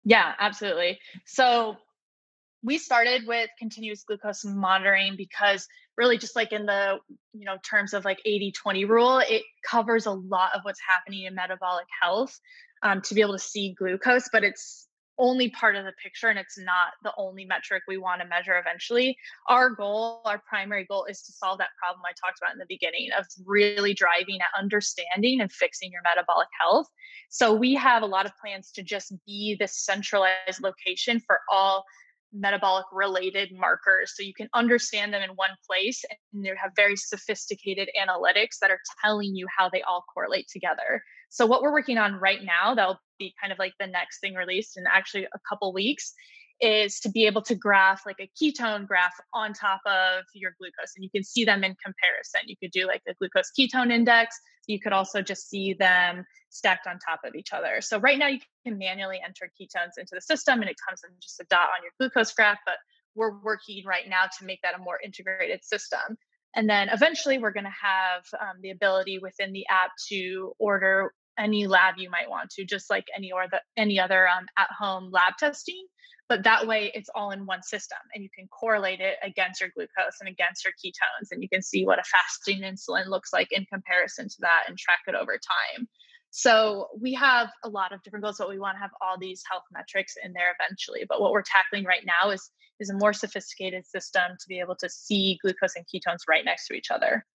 Yeah 0.04 0.34
absolutely. 0.40 1.00
So 1.26 1.78
we 2.64 2.78
started 2.78 3.28
with 3.28 3.50
continuous 3.60 4.04
glucose 4.04 4.44
monitoring 4.46 5.16
because 5.16 5.68
really 5.98 6.18
just 6.18 6.36
like 6.36 6.52
in 6.52 6.66
the 6.66 6.98
you 7.34 7.46
know 7.46 7.58
terms 7.64 7.94
of 7.94 8.06
like 8.06 8.20
80 8.26 8.52
20 8.52 8.86
rule 8.86 9.20
it 9.20 9.44
covers 9.66 10.06
a 10.06 10.12
lot 10.12 10.56
of 10.56 10.62
what's 10.64 10.80
happening 10.88 11.26
in 11.26 11.36
metabolic 11.36 11.86
health 12.02 12.40
um, 12.84 13.02
to 13.02 13.16
be 13.16 13.22
able 13.22 13.34
to 13.34 13.40
see 13.40 13.76
glucose 13.78 14.30
but 14.32 14.44
it's 14.44 14.87
only 15.18 15.50
part 15.50 15.76
of 15.76 15.86
the 15.86 15.94
picture 16.04 16.28
and 16.28 16.38
it's 16.38 16.58
not 16.58 16.94
the 17.04 17.14
only 17.18 17.46
metric 17.46 17.84
we 17.88 17.98
want 17.98 18.22
to 18.22 18.28
measure 18.28 18.58
eventually. 18.58 19.18
Our 19.48 19.70
goal, 19.70 20.22
our 20.26 20.42
primary 20.48 20.86
goal 20.86 21.06
is 21.06 21.22
to 21.24 21.32
solve 21.32 21.58
that 21.60 21.70
problem 21.82 22.04
I 22.06 22.14
talked 22.14 22.40
about 22.40 22.54
in 22.54 22.60
the 22.60 22.66
beginning 22.68 23.10
of 23.18 23.26
really 23.46 23.94
driving 23.94 24.40
at 24.42 24.60
understanding 24.60 25.42
and 25.42 25.52
fixing 25.52 25.92
your 25.92 26.02
metabolic 26.04 26.48
health. 26.60 26.88
So 27.30 27.54
we 27.54 27.74
have 27.76 28.04
a 28.04 28.08
lot 28.08 28.26
of 28.26 28.32
plans 28.40 28.72
to 28.74 28.84
just 28.84 29.14
be 29.26 29.56
this 29.60 29.84
centralized 29.84 30.62
location 30.62 31.20
for 31.20 31.40
all 31.52 31.84
metabolic 32.34 32.86
related 32.92 33.52
markers 33.54 34.14
so 34.16 34.22
you 34.22 34.34
can 34.34 34.50
understand 34.54 35.14
them 35.14 35.24
in 35.24 35.30
one 35.32 35.52
place 35.66 36.04
and 36.34 36.46
they 36.46 36.50
have 36.50 36.72
very 36.76 36.96
sophisticated 36.96 37.90
analytics 38.00 38.60
that 38.62 38.70
are 38.70 38.82
telling 39.04 39.34
you 39.34 39.48
how 39.58 39.70
they 39.70 39.82
all 39.84 40.04
correlate 40.14 40.48
together 40.50 41.02
so 41.30 41.46
what 41.46 41.62
we're 41.62 41.72
working 41.72 41.98
on 41.98 42.16
right 42.16 42.44
now 42.44 42.76
that'll 42.76 43.00
be 43.20 43.34
kind 43.42 43.52
of 43.52 43.60
like 43.60 43.74
the 43.80 43.88
next 43.88 44.20
thing 44.20 44.34
released 44.34 44.78
in 44.78 44.86
actually 44.92 45.26
a 45.26 45.40
couple 45.50 45.74
weeks 45.74 46.14
is 46.60 47.00
to 47.00 47.10
be 47.10 47.28
able 47.28 47.42
to 47.42 47.54
graph 47.54 48.02
like 48.06 48.20
a 48.20 48.30
ketone 48.42 48.88
graph 48.88 49.14
on 49.34 49.54
top 49.54 49.80
of 49.86 50.24
your 50.34 50.56
glucose 50.60 50.94
and 50.96 51.04
you 51.04 51.10
can 51.14 51.24
see 51.24 51.46
them 51.46 51.64
in 51.64 51.76
comparison. 51.84 52.42
You 52.48 52.56
could 52.60 52.72
do 52.72 52.88
like 52.88 53.02
a 53.08 53.14
glucose 53.14 53.52
ketone 53.58 53.92
index 53.92 54.40
you 54.68 54.80
could 54.80 54.94
also 54.94 55.22
just 55.22 55.50
see 55.50 55.74
them 55.74 56.26
stacked 56.50 56.88
on 56.88 57.00
top 57.00 57.22
of 57.26 57.36
each 57.36 57.54
other. 57.54 57.82
So 57.82 58.00
right 58.00 58.18
now 58.18 58.28
you 58.28 58.40
can 58.66 58.78
manually 58.78 59.20
enter 59.26 59.50
ketones 59.60 59.98
into 59.98 60.12
the 60.14 60.22
system 60.22 60.62
and 60.62 60.70
it 60.70 60.76
comes 60.88 61.02
in 61.04 61.16
just 61.22 61.40
a 61.40 61.46
dot 61.50 61.70
on 61.70 61.84
your 61.84 61.92
glucose 61.98 62.34
graph 62.34 62.60
but 62.66 62.76
we're 63.16 63.40
working 63.42 63.84
right 63.86 64.08
now 64.08 64.26
to 64.38 64.46
make 64.46 64.62
that 64.62 64.76
a 64.76 64.78
more 64.78 65.00
integrated 65.04 65.64
system 65.64 66.18
and 66.58 66.68
then 66.68 66.90
eventually 66.90 67.38
we're 67.38 67.54
going 67.54 67.64
to 67.64 67.70
have 67.70 68.24
um, 68.42 68.58
the 68.62 68.72
ability 68.72 69.20
within 69.20 69.54
the 69.54 69.66
app 69.70 69.92
to 70.10 70.54
order 70.58 71.14
any 71.38 71.68
lab 71.68 71.96
you 71.98 72.10
might 72.10 72.30
want 72.30 72.50
to, 72.50 72.66
just 72.66 72.90
like 72.90 73.06
any 73.16 73.32
or 73.32 73.46
the, 73.50 73.62
any 73.78 74.00
other 74.00 74.28
um, 74.28 74.48
at 74.58 74.68
home 74.78 75.10
lab 75.12 75.38
testing. 75.40 75.86
But 76.28 76.44
that 76.44 76.68
way, 76.68 76.92
it's 76.94 77.10
all 77.16 77.30
in 77.32 77.46
one 77.46 77.62
system, 77.62 78.00
and 78.14 78.22
you 78.22 78.30
can 78.38 78.48
correlate 78.48 79.00
it 79.00 79.16
against 79.24 79.62
your 79.62 79.70
glucose 79.74 80.18
and 80.20 80.28
against 80.28 80.66
your 80.66 80.74
ketones, 80.74 81.28
and 81.32 81.42
you 81.42 81.48
can 81.48 81.62
see 81.62 81.86
what 81.86 82.00
a 82.00 82.04
fasting 82.04 82.62
insulin 82.64 83.08
looks 83.08 83.32
like 83.32 83.48
in 83.52 83.66
comparison 83.72 84.28
to 84.28 84.36
that, 84.42 84.64
and 84.68 84.78
track 84.78 85.00
it 85.08 85.16
over 85.16 85.34
time. 85.34 85.88
So 86.38 86.90
we 86.96 87.16
have 87.16 87.50
a 87.64 87.70
lot 87.70 87.94
of 87.94 88.04
different 88.04 88.22
goals, 88.22 88.38
but 88.38 88.48
we 88.48 88.60
want 88.60 88.76
to 88.76 88.80
have 88.80 88.92
all 89.02 89.18
these 89.18 89.42
health 89.50 89.64
metrics 89.74 90.14
in 90.24 90.34
there 90.34 90.56
eventually. 90.60 91.04
But 91.10 91.20
what 91.20 91.32
we're 91.32 91.42
tackling 91.42 91.84
right 91.84 92.06
now 92.06 92.30
is 92.30 92.52
is 92.80 92.92
a 92.92 92.94
more 92.94 93.12
sophisticated 93.12 93.88
system 93.88 94.22
to 94.40 94.48
be 94.48 94.60
able 94.60 94.76
to 94.76 94.88
see 94.88 95.40
glucose 95.42 95.74
and 95.76 95.84
ketones 95.88 96.20
right 96.30 96.46
next 96.46 96.68
to 96.68 96.76
each 96.76 96.92
other. 96.92 97.26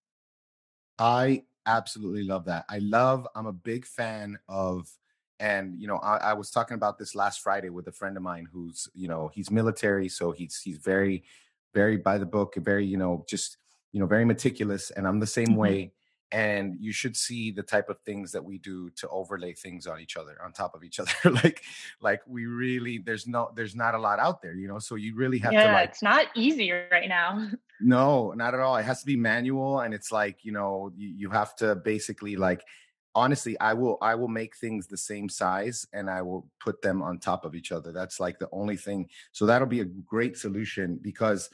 I 0.97 1.43
absolutely 1.65 2.23
love 2.23 2.45
that. 2.45 2.63
I 2.69 2.77
love, 2.77 3.27
I'm 3.35 3.45
a 3.45 3.51
big 3.51 3.85
fan 3.85 4.39
of, 4.47 4.89
and 5.37 5.77
you 5.77 5.85
know, 5.85 5.97
I, 5.97 6.15
I, 6.29 6.33
was 6.33 6.49
talking 6.49 6.75
about 6.75 6.97
this 6.97 7.13
last 7.13 7.41
Friday 7.41 7.69
with 7.69 7.89
a 7.89 7.91
friend 7.91 8.15
of 8.15 8.23
mine 8.23 8.47
who's, 8.53 8.87
you 8.93 9.09
know, 9.09 9.29
he's 9.33 9.51
military, 9.51 10.07
so 10.07 10.31
he's 10.31 10.61
he's 10.61 10.77
very, 10.77 11.25
very 11.73 11.97
by 11.97 12.17
the 12.17 12.25
book, 12.25 12.55
very, 12.55 12.85
you 12.85 12.95
know, 12.95 13.25
just, 13.27 13.57
you 13.91 13.99
know, 13.99 14.05
very 14.05 14.23
meticulous. 14.23 14.91
And 14.91 15.05
I'm 15.05 15.19
the 15.19 15.27
same 15.27 15.47
mm-hmm. 15.47 15.57
way 15.57 15.91
and 16.33 16.75
you 16.79 16.91
should 16.91 17.15
see 17.15 17.51
the 17.51 17.61
type 17.61 17.89
of 17.89 17.99
things 17.99 18.31
that 18.31 18.43
we 18.43 18.57
do 18.57 18.89
to 18.89 19.07
overlay 19.09 19.53
things 19.53 19.85
on 19.85 20.01
each 20.01 20.17
other 20.17 20.35
on 20.43 20.51
top 20.51 20.73
of 20.73 20.83
each 20.83 20.99
other 20.99 21.11
like 21.43 21.61
like 22.01 22.21
we 22.27 22.47
really 22.47 22.97
there's 22.97 23.27
no 23.27 23.51
there's 23.55 23.75
not 23.75 23.93
a 23.93 23.99
lot 23.99 24.19
out 24.19 24.41
there 24.41 24.55
you 24.55 24.67
know 24.67 24.79
so 24.79 24.95
you 24.95 25.15
really 25.15 25.37
have 25.37 25.53
yeah, 25.53 25.67
to 25.67 25.73
like 25.73 25.89
it's 25.89 26.03
not 26.03 26.27
easy 26.35 26.71
right 26.71 27.07
now. 27.07 27.47
No 27.81 28.31
not 28.31 28.53
at 28.53 28.61
all 28.61 28.77
it 28.77 28.83
has 28.83 29.01
to 29.01 29.05
be 29.05 29.17
manual 29.17 29.81
and 29.81 29.93
it's 29.93 30.09
like 30.09 30.45
you 30.45 30.53
know 30.53 30.93
you, 30.95 31.09
you 31.17 31.29
have 31.31 31.53
to 31.57 31.75
basically 31.75 32.37
like 32.37 32.63
honestly 33.13 33.59
i 33.59 33.73
will 33.73 33.97
i 34.01 34.15
will 34.15 34.29
make 34.29 34.55
things 34.55 34.87
the 34.87 34.95
same 34.95 35.27
size 35.27 35.85
and 35.91 36.09
i 36.09 36.21
will 36.21 36.47
put 36.61 36.81
them 36.81 37.01
on 37.01 37.19
top 37.19 37.43
of 37.43 37.55
each 37.55 37.73
other 37.73 37.91
that's 37.91 38.21
like 38.21 38.39
the 38.39 38.47
only 38.53 38.77
thing 38.77 39.09
so 39.33 39.45
that'll 39.45 39.67
be 39.67 39.81
a 39.81 39.85
great 39.85 40.37
solution 40.37 40.97
because 41.01 41.49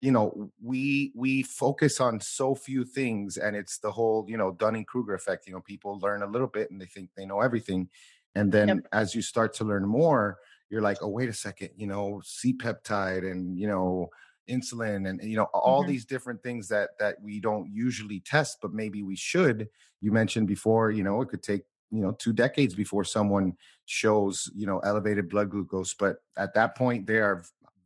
you 0.00 0.12
know 0.12 0.50
we 0.62 1.12
we 1.14 1.42
focus 1.42 2.00
on 2.00 2.20
so 2.20 2.54
few 2.54 2.84
things 2.84 3.36
and 3.36 3.56
it's 3.56 3.78
the 3.78 3.90
whole 3.90 4.24
you 4.28 4.36
know 4.36 4.52
dunning-kruger 4.52 5.14
effect 5.14 5.46
you 5.46 5.52
know 5.52 5.60
people 5.60 5.98
learn 6.00 6.22
a 6.22 6.26
little 6.26 6.46
bit 6.46 6.70
and 6.70 6.80
they 6.80 6.86
think 6.86 7.10
they 7.16 7.26
know 7.26 7.40
everything 7.40 7.88
and 8.34 8.52
then 8.52 8.68
yep. 8.68 8.78
as 8.92 9.14
you 9.14 9.22
start 9.22 9.52
to 9.54 9.64
learn 9.64 9.86
more 9.86 10.38
you're 10.70 10.82
like 10.82 10.98
oh 11.02 11.08
wait 11.08 11.28
a 11.28 11.32
second 11.32 11.70
you 11.76 11.86
know 11.86 12.20
c-peptide 12.24 13.28
and 13.30 13.58
you 13.58 13.66
know 13.66 14.08
insulin 14.48 15.08
and 15.08 15.22
you 15.22 15.36
know 15.36 15.48
all 15.52 15.82
mm-hmm. 15.82 15.90
these 15.90 16.04
different 16.04 16.42
things 16.42 16.68
that 16.68 16.90
that 16.98 17.16
we 17.20 17.40
don't 17.40 17.68
usually 17.70 18.20
test 18.20 18.58
but 18.62 18.72
maybe 18.72 19.02
we 19.02 19.16
should 19.16 19.68
you 20.00 20.12
mentioned 20.12 20.46
before 20.46 20.90
you 20.90 21.02
know 21.02 21.20
it 21.20 21.28
could 21.28 21.42
take 21.42 21.62
you 21.90 22.02
know 22.02 22.12
two 22.12 22.32
decades 22.32 22.74
before 22.74 23.04
someone 23.04 23.52
shows 23.86 24.50
you 24.54 24.66
know 24.66 24.78
elevated 24.80 25.28
blood 25.28 25.50
glucose 25.50 25.94
but 25.94 26.16
at 26.36 26.54
that 26.54 26.76
point 26.76 27.06
they 27.06 27.16
are 27.16 27.42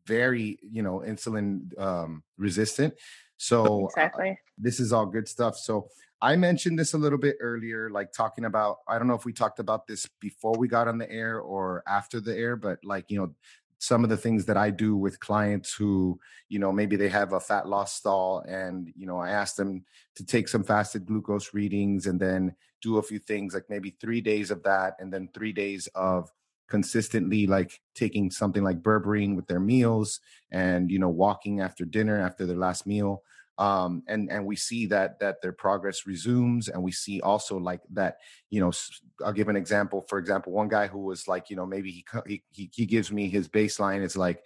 very 0.07 0.59
you 0.63 0.83
know 0.83 1.03
insulin 1.07 1.79
um, 1.79 2.23
resistant. 2.37 2.95
So 3.37 3.85
uh, 3.85 3.87
exactly. 3.87 4.31
uh, 4.31 4.35
this 4.59 4.81
is 4.81 4.93
all 4.93 5.07
good 5.07 5.29
stuff. 5.29 5.57
So 5.57 5.89
i 6.25 6.37
mentioned 6.37 6.79
this 6.79 6.95
a 6.95 6.99
little 6.99 7.19
bit 7.19 7.37
earlier 7.41 7.91
like 7.91 8.13
talking 8.13 8.45
about 8.45 8.77
i 8.87 8.97
don't 8.97 9.09
know 9.09 9.15
if 9.15 9.25
we 9.25 9.33
talked 9.33 9.59
about 9.59 9.89
this 9.89 10.09
before 10.21 10.55
we 10.57 10.69
got 10.69 10.87
on 10.87 10.97
the 10.97 11.11
air 11.11 11.41
or 11.41 11.83
after 11.89 12.21
the 12.21 12.33
air 12.37 12.55
but 12.55 12.79
like 12.85 13.11
you 13.11 13.19
know 13.19 13.35
some 13.83 14.05
of 14.05 14.11
the 14.11 14.17
things 14.17 14.45
that 14.45 14.57
I 14.57 14.71
do 14.71 14.97
with 14.97 15.19
clients 15.19 15.75
who, 15.75 16.21
you 16.49 16.61
know, 16.61 16.71
maybe 16.71 16.95
they 16.95 17.09
have 17.09 17.33
a 17.33 17.41
fat 17.41 17.67
loss 17.67 17.93
stall 17.93 18.45
and, 18.47 18.93
you 18.95 19.09
know, 19.09 19.19
I 19.19 19.31
ask 19.31 19.57
them 19.57 19.85
to 20.15 20.25
take 20.25 20.47
some 20.47 20.63
fasted 20.63 21.05
glucose 21.05 21.53
readings 21.53 22.07
and 22.07 22.21
then 22.21 22.55
do 22.81 22.99
a 22.99 23.03
few 23.03 23.19
things 23.19 23.55
like 23.55 23.65
maybe 23.69 23.97
three 24.01 24.21
days 24.21 24.53
of 24.53 24.63
that 24.63 24.95
and 25.01 25.13
then 25.13 25.29
three 25.35 25.53
days 25.53 25.89
of 25.97 26.31
consistently 26.69 27.47
like 27.47 27.81
taking 27.95 28.31
something 28.31 28.63
like 28.63 28.83
berberine 28.83 29.37
with 29.37 29.47
their 29.47 29.61
meals 29.61 30.21
and 30.51 30.91
you 30.91 30.99
know 30.99 31.09
walking 31.09 31.61
after 31.61 31.85
dinner 31.85 32.19
after 32.19 32.47
their 32.47 32.57
last 32.57 32.87
meal 32.87 33.23
um, 33.59 34.03
and 34.09 34.31
and 34.31 34.45
we 34.47 34.57
see 34.57 34.87
that 34.87 35.21
that 35.21 35.43
their 35.43 35.53
progress 35.53 36.07
resumes 36.07 36.69
and 36.69 36.83
we 36.83 36.91
see 36.91 37.21
also 37.21 37.59
like 37.59 37.81
that 37.93 38.17
you 38.51 38.61
know 38.61 38.73
i'll 39.25 39.33
give 39.33 39.49
an 39.49 39.57
example 39.57 40.05
for 40.09 40.19
example 40.19 40.53
one 40.53 40.69
guy 40.69 40.87
who 40.87 41.01
was 41.01 41.29
like 41.29 41.51
you 41.51 41.57
know 41.57 41.67
maybe 41.67 42.05
he 42.27 42.43
he, 42.51 42.71
he 42.73 42.87
gives 42.87 43.13
me 43.13 43.29
his 43.29 43.49
baseline 43.49 44.03
is 44.03 44.17
like 44.17 44.43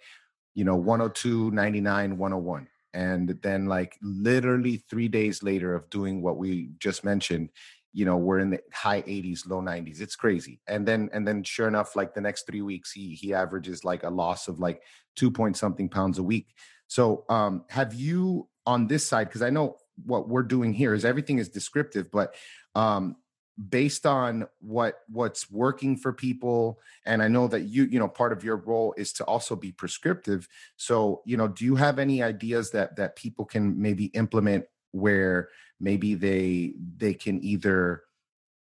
you 0.53 0.65
know 0.65 0.75
102 0.75 1.51
99 1.51 2.17
101 2.17 2.67
and 2.93 3.37
then 3.43 3.67
like 3.67 3.97
literally 4.01 4.83
three 4.89 5.07
days 5.07 5.43
later 5.43 5.75
of 5.75 5.89
doing 5.89 6.21
what 6.21 6.37
we 6.37 6.69
just 6.79 7.03
mentioned 7.03 7.49
you 7.93 8.05
know 8.05 8.17
we're 8.17 8.39
in 8.39 8.49
the 8.51 8.59
high 8.73 9.01
80s 9.01 9.47
low 9.47 9.61
90s 9.61 10.01
it's 10.01 10.15
crazy. 10.15 10.59
And 10.67 10.87
then 10.87 11.09
and 11.13 11.27
then 11.27 11.43
sure 11.43 11.67
enough 11.67 11.95
like 11.95 12.13
the 12.13 12.21
next 12.21 12.47
three 12.47 12.61
weeks 12.61 12.91
he 12.91 13.13
he 13.15 13.33
averages 13.33 13.83
like 13.83 14.03
a 14.03 14.09
loss 14.09 14.47
of 14.47 14.59
like 14.59 14.81
two 15.15 15.31
point 15.31 15.57
something 15.57 15.89
pounds 15.89 16.19
a 16.19 16.23
week. 16.23 16.53
So 16.87 17.25
um 17.29 17.65
have 17.69 17.93
you 17.93 18.47
on 18.65 18.87
this 18.87 19.07
side 19.07 19.27
because 19.27 19.41
i 19.41 19.49
know 19.49 19.77
what 20.05 20.27
we're 20.27 20.43
doing 20.43 20.73
here 20.73 20.93
is 20.93 21.05
everything 21.05 21.39
is 21.39 21.49
descriptive 21.49 22.11
but 22.11 22.35
um 22.75 23.15
based 23.69 24.05
on 24.05 24.47
what 24.59 24.99
what's 25.09 25.49
working 25.49 25.97
for 25.97 26.13
people 26.13 26.79
and 27.05 27.23
i 27.23 27.27
know 27.27 27.47
that 27.47 27.61
you 27.61 27.85
you 27.85 27.97
know 27.97 28.07
part 28.07 28.31
of 28.31 28.43
your 28.43 28.57
role 28.57 28.93
is 28.97 29.11
to 29.11 29.23
also 29.23 29.55
be 29.55 29.71
prescriptive. 29.71 30.47
So 30.75 31.23
you 31.25 31.37
know 31.37 31.47
do 31.47 31.65
you 31.65 31.75
have 31.75 31.97
any 31.97 32.21
ideas 32.21 32.69
that 32.71 32.97
that 32.97 33.15
people 33.15 33.45
can 33.45 33.81
maybe 33.81 34.05
implement 34.07 34.65
where 34.91 35.49
maybe 35.79 36.15
they 36.15 36.73
they 36.97 37.13
can 37.13 37.43
either 37.43 38.03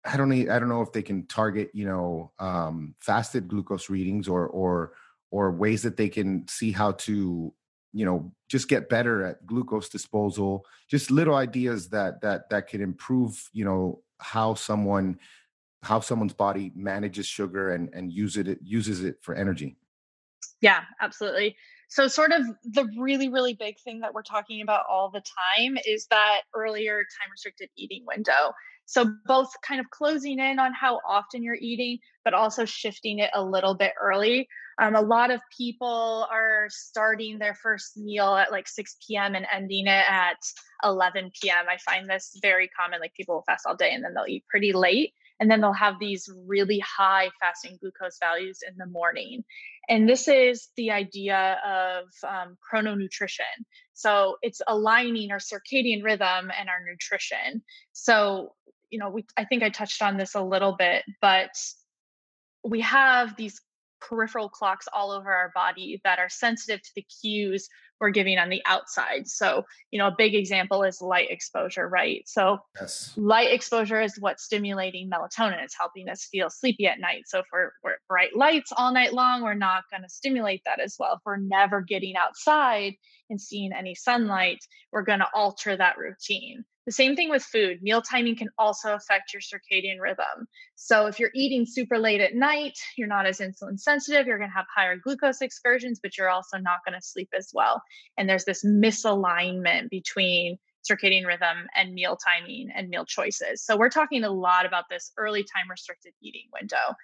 i 0.05 0.17
don't 0.17 0.29
know 0.29 0.53
i 0.55 0.59
don't 0.59 0.69
know 0.69 0.83
if 0.83 0.93
they 0.93 1.03
can 1.03 1.27
target 1.27 1.71
you 1.73 1.87
know 1.87 2.33
um 2.39 2.95
fasted 3.01 3.49
glucose 3.49 3.91
readings 3.91 4.29
or 4.29 4.47
or 4.49 4.93
or 5.31 5.51
ways 5.51 5.83
that 5.83 5.97
they 5.97 6.09
can 6.09 6.47
see 6.49 6.73
how 6.73 6.93
to 6.93 7.53
you 7.93 8.05
know 8.05 8.33
just 8.49 8.69
get 8.69 8.89
better 8.89 9.25
at 9.25 9.45
glucose 9.47 9.89
disposal 9.89 10.65
just 10.91 11.11
little 11.11 11.35
ideas 11.35 11.89
that 11.89 12.21
that 12.21 12.49
that 12.51 12.69
could 12.69 12.81
improve 12.81 13.49
you 13.53 13.65
know 13.65 14.01
how 14.19 14.55
someone 14.55 15.19
how 15.83 16.01
someone's 16.01 16.33
body 16.33 16.73
manages 16.75 17.27
sugar 17.27 17.73
and 17.73 17.89
and 17.95 18.13
use 18.13 18.37
it 18.37 18.59
uses 18.63 19.05
it 19.05 19.17
for 19.23 19.35
energy. 19.35 19.77
Yeah 20.61 20.83
absolutely 21.01 21.57
so 21.97 22.07
sort 22.09 22.31
of 22.31 22.43
the 22.63 22.87
really 22.99 23.31
really 23.31 23.55
big 23.55 23.77
thing 23.83 24.01
that 24.01 24.13
we're 24.13 24.23
talking 24.23 24.61
about 24.61 24.85
all 24.89 25.11
the 25.11 25.23
time 25.23 25.79
is 25.87 26.07
that 26.11 26.43
earlier 26.55 26.99
time 26.99 27.31
restricted 27.31 27.71
eating 27.77 28.05
window 28.07 28.53
so 28.85 29.11
both 29.25 29.49
kind 29.67 29.81
of 29.81 29.89
closing 29.91 30.39
in 30.39 30.59
on 30.59 30.73
how 30.75 31.01
often 31.09 31.43
you're 31.43 31.57
eating 31.59 31.99
but 32.23 32.35
also 32.35 32.67
shifting 32.67 33.19
it 33.19 33.31
a 33.35 33.43
little 33.43 33.75
bit 33.75 33.93
early 34.01 34.47
um, 34.79 34.95
a 34.95 35.01
lot 35.01 35.31
of 35.31 35.41
people 35.57 36.29
are 36.31 36.67
starting 36.69 37.39
their 37.39 37.55
first 37.55 37.97
meal 37.97 38.37
at 38.37 38.53
like 38.53 38.69
6 38.69 38.97
p.m. 39.07 39.35
and 39.35 39.47
ending 39.51 39.87
it 39.87 40.05
at 40.07 40.37
11 40.85 41.31
p.m. 41.41 41.65
I 41.67 41.79
find 41.79 42.09
this 42.09 42.39
very 42.43 42.69
common. 42.69 43.01
Like 43.01 43.15
people 43.15 43.37
will 43.37 43.45
fast 43.47 43.65
all 43.67 43.75
day 43.75 43.95
and 43.95 44.05
then 44.05 44.13
they'll 44.13 44.27
eat 44.29 44.45
pretty 44.51 44.75
late. 44.75 45.15
And 45.41 45.51
then 45.51 45.61
they'll 45.61 45.73
have 45.73 45.99
these 45.99 46.29
really 46.47 46.79
high 46.81 47.31
fasting 47.41 47.79
glucose 47.81 48.19
values 48.19 48.61
in 48.67 48.75
the 48.79 48.87
morning. 48.87 49.45
And 49.89 50.09
this 50.09 50.29
is 50.29 50.69
the 50.77 50.91
idea 50.91 51.59
of 51.65 52.05
um, 52.29 52.57
chrononutrition. 52.73 53.65
So 53.95 54.37
it's 54.43 54.63
aligning 54.67 55.31
our 55.31 55.39
circadian 55.39 56.03
rhythm 56.03 56.51
and 56.59 56.69
our 56.69 56.81
nutrition. 56.89 57.63
So, 57.93 58.55
you 58.91 58.99
know, 58.99 59.11
we, 59.11 59.25
I 59.37 59.45
think 59.45 59.63
I 59.63 59.71
touched 59.71 60.03
on 60.03 60.17
this 60.17 60.35
a 60.35 60.43
little 60.43 60.77
bit, 60.77 61.05
but 61.21 61.51
we 62.65 62.81
have 62.81 63.37
these 63.37 63.61
peripheral 64.01 64.49
clocks 64.49 64.87
all 64.93 65.11
over 65.11 65.33
our 65.33 65.51
body 65.55 66.01
that 66.05 66.19
are 66.19 66.29
sensitive 66.29 66.83
to 66.83 66.91
the 66.95 67.07
cues 67.21 67.69
we're 68.01 68.11
giving 68.11 68.39
on 68.39 68.49
the 68.49 68.63
outside. 68.67 69.27
So, 69.29 69.65
you 69.91 69.99
know, 69.99 70.09
a 70.09 70.15
big 70.17 70.35
example 70.35 70.83
is 70.83 71.01
light 71.01 71.31
exposure, 71.31 71.89
right? 71.89 72.23
So, 72.27 72.59
yes. 72.79 73.13
light 73.17 73.53
exposure 73.53 74.01
is 74.01 74.19
what's 74.19 74.45
stimulating 74.45 75.11
melatonin. 75.11 75.63
It's 75.63 75.77
helping 75.79 76.09
us 76.09 76.25
feel 76.25 76.51
sleepy 76.51 76.87
at 76.87 77.01
night. 77.01 77.23
So, 77.27 77.41
if 77.41 77.47
we're, 77.53 77.71
we're 77.83 77.97
bright 78.09 78.37
lights 78.37 78.73
all 78.77 78.93
night 78.93 79.13
long, 79.13 79.43
we're 79.43 79.55
not 79.55 79.85
going 79.91 80.03
to 80.03 80.09
stimulate 80.09 80.63
that 80.67 80.81
as 80.81 80.97
well. 80.99 81.15
If 81.15 81.21
we're 81.25 81.37
never 81.37 81.81
getting 81.81 82.17
outside 82.17 82.95
and 83.31 83.41
seeing 83.41 83.73
any 83.73 83.95
sunlight, 83.95 84.59
we're 84.93 85.03
going 85.03 85.21
to 85.21 85.29
alter 85.35 85.77
that 85.77 85.99
routine. 85.99 86.65
The 86.87 86.93
same 86.93 87.17
thing 87.17 87.31
with 87.31 87.43
food. 87.43 87.83
Meal 87.83 88.01
timing 88.01 88.37
can 88.37 88.49
also 88.59 88.95
affect 88.95 89.33
your 89.33 89.43
circadian 89.43 90.01
rhythm. 90.01 90.47
So 90.77 91.07
if 91.07 91.19
you're 91.19 91.33
eating 91.35 91.67
super 91.67 91.99
late 91.99 92.21
at 92.21 92.37
night, 92.37 92.79
you're 92.97 93.09
not 93.09 93.27
as 93.27 93.41
insulin 93.41 93.79
sensitive, 93.79 94.27
you're 94.27 94.39
going 94.39 94.51
to 94.51 94.57
have 94.57 94.67
higher 94.75 94.97
glucose 94.97 95.43
excursions, 95.43 95.99
but 96.01 96.17
you're 96.17 96.31
also 96.31 96.59
not 96.59 96.85
going 96.87 96.99
to 96.99 97.05
sleep 97.05 97.31
as 97.37 97.51
well. 97.53 97.83
And 98.17 98.29
there's 98.29 98.45
this 98.45 98.65
misalignment 98.65 99.91
between 99.91 100.59
circadian 100.89 101.27
rhythm 101.27 101.67
and 101.75 101.93
meal 101.93 102.17
timing 102.17 102.69
and 102.73 102.89
meal 102.89 103.05
choices. 103.05 103.65
So 103.65 103.77
we're 103.77 103.91
talking 103.91 104.23
a 104.23 104.31
lot 104.31 104.65
about 104.65 104.85
this 104.89 105.11
early 105.17 105.43
time 105.43 105.69
restricted 105.69 106.13
eating 106.23 106.45
window. 106.53 106.95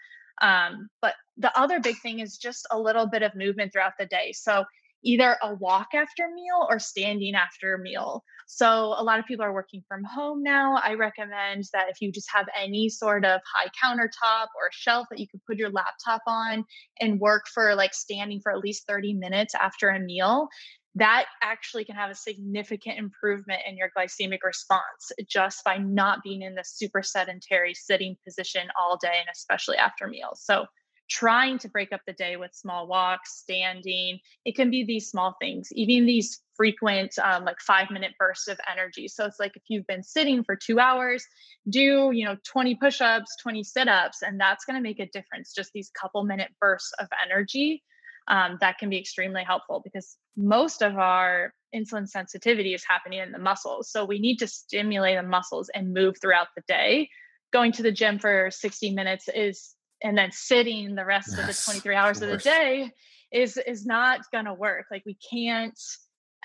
Um, 0.41 0.89
but 1.01 1.14
the 1.37 1.57
other 1.59 1.80
big 1.80 1.99
thing 1.99 2.20
is 2.20 2.39
just 2.39 2.66
a 2.70 2.78
little 2.78 3.07
bit 3.07 3.22
of 3.22 3.35
movement 3.35 3.72
throughout 3.72 3.95
the 3.99 4.07
day. 4.07 4.33
So 4.33 4.64
either 5.05 5.37
a 5.43 5.55
walk 5.55 5.89
after 5.95 6.29
meal 6.29 6.67
or 6.69 6.79
standing 6.79 7.35
after 7.35 7.75
a 7.75 7.79
meal. 7.79 8.23
So 8.47 8.67
a 8.67 9.03
lot 9.03 9.19
of 9.19 9.27
people 9.27 9.45
are 9.45 9.53
working 9.53 9.83
from 9.89 10.05
home 10.05 10.43
now. 10.43 10.77
I 10.77 10.95
recommend 10.95 11.65
that 11.73 11.89
if 11.89 12.01
you 12.01 12.13
just 12.13 12.31
have 12.33 12.47
any 12.61 12.89
sort 12.89 13.25
of 13.25 13.41
high 13.55 13.71
countertop 13.83 14.47
or 14.57 14.69
shelf 14.71 15.07
that 15.11 15.19
you 15.19 15.27
could 15.29 15.45
put 15.47 15.57
your 15.57 15.71
laptop 15.71 16.23
on 16.27 16.65
and 17.01 17.21
work 17.21 17.47
for 17.53 17.75
like 17.75 17.95
standing 17.95 18.41
for 18.41 18.53
at 18.53 18.59
least 18.59 18.87
30 18.87 19.15
minutes 19.15 19.55
after 19.55 19.89
a 19.89 19.99
meal, 19.99 20.49
that 20.95 21.27
actually 21.43 21.85
can 21.85 21.97
have 21.97 22.11
a 22.11 22.15
significant 22.15 22.99
improvement 22.99 23.63
in 23.67 23.77
your 23.77 23.91
glycemic 23.97 24.41
response 24.45 25.11
just 25.27 25.65
by 25.65 25.79
not 25.79 26.23
being 26.23 26.43
in 26.43 26.55
the 26.55 26.65
super 26.65 27.03
sedentary 27.03 27.73
sitting 27.73 28.17
position 28.25 28.69
all 28.79 28.99
day 29.01 29.15
and 29.19 29.29
especially 29.33 29.79
after 29.79 30.07
meals. 30.07 30.43
So 30.45 30.67
trying 31.09 31.59
to 31.59 31.69
break 31.69 31.93
up 31.93 32.01
the 32.07 32.13
day 32.13 32.37
with 32.37 32.55
small 32.55 32.87
walks, 32.87 33.39
standing. 33.39 34.19
It 34.45 34.57
can 34.57 34.71
be 34.71 34.85
these 34.85 35.09
small 35.11 35.37
things, 35.41 35.69
even 35.73 36.07
these 36.07 36.41
frequent, 36.57 37.19
um, 37.19 37.45
like 37.45 37.61
five 37.61 37.91
minute 37.91 38.13
bursts 38.19 38.49
of 38.49 38.59
energy. 38.71 39.09
So 39.09 39.25
it's 39.25 39.41
like 39.41 39.57
if 39.57 39.63
you've 39.69 39.87
been 39.87 40.03
sitting 40.03 40.45
for 40.45 40.57
two 40.57 40.79
hours, 40.79 41.25
do, 41.69 42.11
you 42.13 42.25
know, 42.25 42.37
20 42.47 42.77
push 42.77 43.01
ups, 43.01 43.37
20 43.43 43.65
sit 43.65 43.89
ups, 43.89 44.23
and 44.23 44.41
that's 44.41 44.65
going 44.65 44.77
to 44.77 44.83
make 44.83 45.01
a 45.01 45.07
difference. 45.07 45.53
Just 45.53 45.73
these 45.73 45.91
couple 45.91 46.25
minute 46.25 46.51
bursts 46.61 46.93
of 46.99 47.09
energy. 47.25 47.83
Um, 48.29 48.59
that 48.61 48.79
can 48.79 48.89
be 48.89 48.99
extremely 48.99 49.43
helpful 49.43 49.81
because 49.83 50.17
most 50.37 50.81
of 50.81 50.97
our 50.97 51.53
insulin 51.75 52.09
sensitivity 52.09 52.75
is 52.75 52.85
happening 52.87 53.21
in 53.21 53.33
the 53.33 53.39
muscles. 53.39 53.91
So 53.91 54.05
we 54.05 54.19
need 54.19 54.39
to 54.39 54.47
stimulate 54.47 55.17
the 55.17 55.23
muscles 55.23 55.71
and 55.75 55.93
move 55.93 56.17
throughout 56.21 56.49
the 56.55 56.63
day. 56.69 57.09
Going 57.53 57.73
to 57.73 57.83
the 57.83 57.93
gym 57.93 58.19
for 58.19 58.51
60 58.51 58.93
minutes 58.93 59.29
is 59.35 59.75
and 60.03 60.17
then 60.17 60.31
sitting 60.33 60.95
the 60.95 61.05
rest 61.05 61.29
yes, 61.31 61.41
of 61.41 61.47
the 61.47 61.73
23 61.73 61.95
hours 61.95 62.23
of 62.23 62.29
the 62.29 62.37
day 62.37 62.91
is 63.33 63.59
is 63.67 63.87
not 63.87 64.21
going 64.33 64.45
to 64.45 64.55
work 64.55 64.87
like 64.91 65.03
we 65.07 65.17
can't 65.31 65.79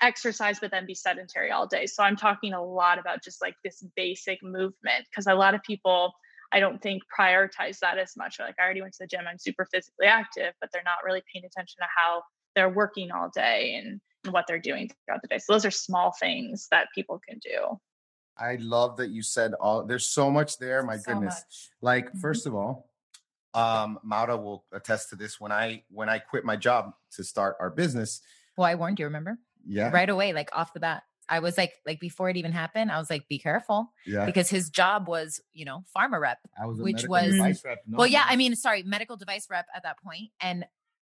exercise 0.00 0.58
but 0.60 0.70
then 0.70 0.86
be 0.86 0.94
sedentary 0.94 1.50
all 1.50 1.66
day 1.66 1.86
so 1.86 2.02
i'm 2.02 2.16
talking 2.16 2.52
a 2.52 2.62
lot 2.62 2.98
about 2.98 3.22
just 3.22 3.42
like 3.42 3.54
this 3.64 3.84
basic 3.96 4.42
movement 4.42 5.04
because 5.10 5.26
a 5.26 5.34
lot 5.34 5.54
of 5.54 5.62
people 5.62 6.12
i 6.52 6.60
don't 6.60 6.80
think 6.80 7.02
prioritize 7.18 7.78
that 7.80 7.98
as 7.98 8.12
much 8.16 8.36
like 8.38 8.54
i 8.60 8.62
already 8.62 8.80
went 8.80 8.92
to 8.92 8.98
the 9.00 9.06
gym 9.06 9.24
i'm 9.28 9.38
super 9.38 9.66
physically 9.72 10.06
active 10.06 10.52
but 10.60 10.70
they're 10.72 10.82
not 10.84 10.98
really 11.04 11.22
paying 11.32 11.44
attention 11.44 11.76
to 11.80 11.86
how 11.94 12.22
they're 12.54 12.70
working 12.70 13.10
all 13.10 13.28
day 13.34 13.74
and, 13.74 14.00
and 14.24 14.32
what 14.32 14.44
they're 14.46 14.60
doing 14.60 14.88
throughout 15.04 15.20
the 15.20 15.28
day 15.28 15.38
so 15.38 15.52
those 15.52 15.66
are 15.66 15.70
small 15.70 16.12
things 16.20 16.68
that 16.70 16.86
people 16.94 17.20
can 17.28 17.38
do 17.38 17.78
I 18.40 18.56
love 18.60 18.96
that 18.98 19.10
you 19.10 19.22
said 19.22 19.54
all 19.54 19.84
there's 19.84 20.06
so 20.06 20.30
much 20.30 20.58
there. 20.58 20.84
My 20.84 20.96
so 20.96 21.12
goodness. 21.12 21.34
Much. 21.34 21.70
Like, 21.82 22.06
mm-hmm. 22.06 22.20
first 22.20 22.46
of 22.46 22.54
all, 22.54 22.87
um, 23.58 23.98
Maura 24.02 24.36
will 24.36 24.64
attest 24.72 25.10
to 25.10 25.16
this. 25.16 25.40
When 25.40 25.52
I 25.52 25.82
when 25.90 26.08
I 26.08 26.18
quit 26.18 26.44
my 26.44 26.56
job 26.56 26.92
to 27.12 27.24
start 27.24 27.56
our 27.60 27.70
business, 27.70 28.20
well, 28.56 28.66
I 28.66 28.74
warned 28.74 28.98
you. 28.98 29.06
Remember? 29.06 29.38
Yeah. 29.66 29.90
Right 29.90 30.08
away, 30.08 30.32
like 30.32 30.50
off 30.52 30.72
the 30.72 30.80
bat. 30.80 31.02
I 31.28 31.40
was 31.40 31.58
like, 31.58 31.74
like 31.86 32.00
before 32.00 32.30
it 32.30 32.38
even 32.38 32.52
happened, 32.52 32.90
I 32.90 32.98
was 32.98 33.10
like, 33.10 33.28
be 33.28 33.38
careful. 33.38 33.92
Yeah. 34.06 34.24
Because 34.24 34.48
his 34.48 34.70
job 34.70 35.08
was, 35.08 35.40
you 35.52 35.66
know, 35.66 35.84
pharma 35.94 36.18
rep. 36.18 36.38
I 36.60 36.64
was 36.64 36.78
which 36.78 37.06
was 37.06 37.34
no, 37.34 37.52
well, 37.90 38.06
yeah. 38.06 38.24
I 38.26 38.36
mean, 38.36 38.56
sorry, 38.56 38.82
medical 38.82 39.16
device 39.16 39.46
rep 39.50 39.66
at 39.74 39.82
that 39.82 40.00
point, 40.02 40.30
and 40.40 40.64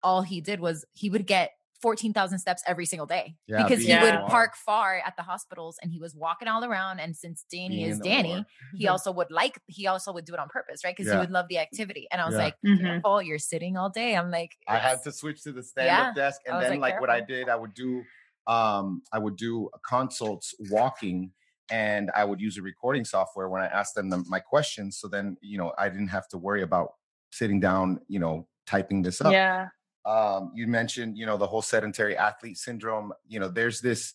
all 0.01 0.21
he 0.21 0.41
did 0.41 0.59
was 0.59 0.85
he 0.93 1.09
would 1.09 1.27
get 1.27 1.51
14,000 1.81 2.39
steps 2.39 2.61
every 2.67 2.85
single 2.85 3.05
day 3.07 3.35
Yeah, 3.47 3.63
because 3.63 3.81
he 3.83 3.95
would 3.95 4.13
park 4.27 4.55
far 4.55 5.01
at 5.05 5.15
the 5.15 5.23
hospitals 5.23 5.77
and 5.81 5.91
he 5.91 5.99
was 5.99 6.15
walking 6.15 6.47
all 6.47 6.63
around. 6.65 6.99
And 6.99 7.15
since 7.15 7.45
Danny 7.49 7.77
Being 7.77 7.89
is 7.91 7.99
Danny, 7.99 8.31
OR. 8.33 8.45
he 8.75 8.87
also 8.87 9.11
would 9.11 9.31
like, 9.31 9.59
he 9.67 9.87
also 9.87 10.11
would 10.13 10.25
do 10.25 10.33
it 10.33 10.39
on 10.39 10.49
purpose, 10.49 10.83
right? 10.83 10.95
Because 10.95 11.07
Yeah. 11.07 11.13
he 11.15 11.19
would 11.19 11.31
love 11.31 11.47
the 11.47 11.57
activity. 11.57 12.07
And 12.11 12.21
I 12.21 12.25
was 12.25 12.35
Yeah. 12.35 12.43
like, 12.45 12.55
Mhm. 12.65 12.81
careful, 12.81 13.21
you're 13.21 13.39
sitting 13.39 13.77
all 13.77 13.89
day. 13.89 14.15
I'm 14.17 14.29
like, 14.31 14.57
I 14.67 14.77
had 14.77 15.01
to 15.03 15.11
switch 15.11 15.41
to 15.43 15.51
the 15.51 15.63
stand-up 15.63 15.95
Yeah. 15.95 16.13
desk, 16.13 16.41
and 16.45 16.61
then 16.61 16.79
like, 16.79 16.93
like, 16.93 17.01
what 17.01 17.09
I 17.09 17.21
did, 17.21 17.49
I 17.49 17.55
would 17.55 17.73
do, 17.73 18.03
um, 18.47 19.03
I 19.13 19.19
would 19.19 19.35
do 19.37 19.69
consults 19.85 20.53
walking, 20.69 21.33
and 21.71 22.11
I 22.15 22.25
would 22.25 22.41
use 22.41 22.57
a 22.57 22.61
recording 22.61 23.05
software 23.05 23.47
when 23.49 23.61
I 23.61 23.67
asked 23.67 23.95
them 23.95 24.09
the, 24.09 24.23
my 24.27 24.39
questions. 24.39 24.97
So 24.99 25.07
then, 25.07 25.37
you 25.41 25.57
know, 25.57 25.73
I 25.77 25.87
didn't 25.89 26.07
have 26.09 26.27
to 26.29 26.37
worry 26.37 26.61
about 26.63 26.93
sitting 27.31 27.59
down, 27.59 27.99
you 28.07 28.19
know, 28.19 28.47
typing 28.65 29.01
this 29.03 29.21
up. 29.21 29.31
Yeah. 29.31 29.69
Um, 30.05 30.51
you 30.55 30.67
mentioned 30.67 31.17
you 31.17 31.25
know 31.25 31.37
the 31.37 31.47
whole 31.47 31.61
sedentary 31.61 32.17
athlete 32.17 32.57
syndrome 32.57 33.11
you 33.27 33.39
know 33.39 33.47
there's 33.47 33.81
this 33.81 34.13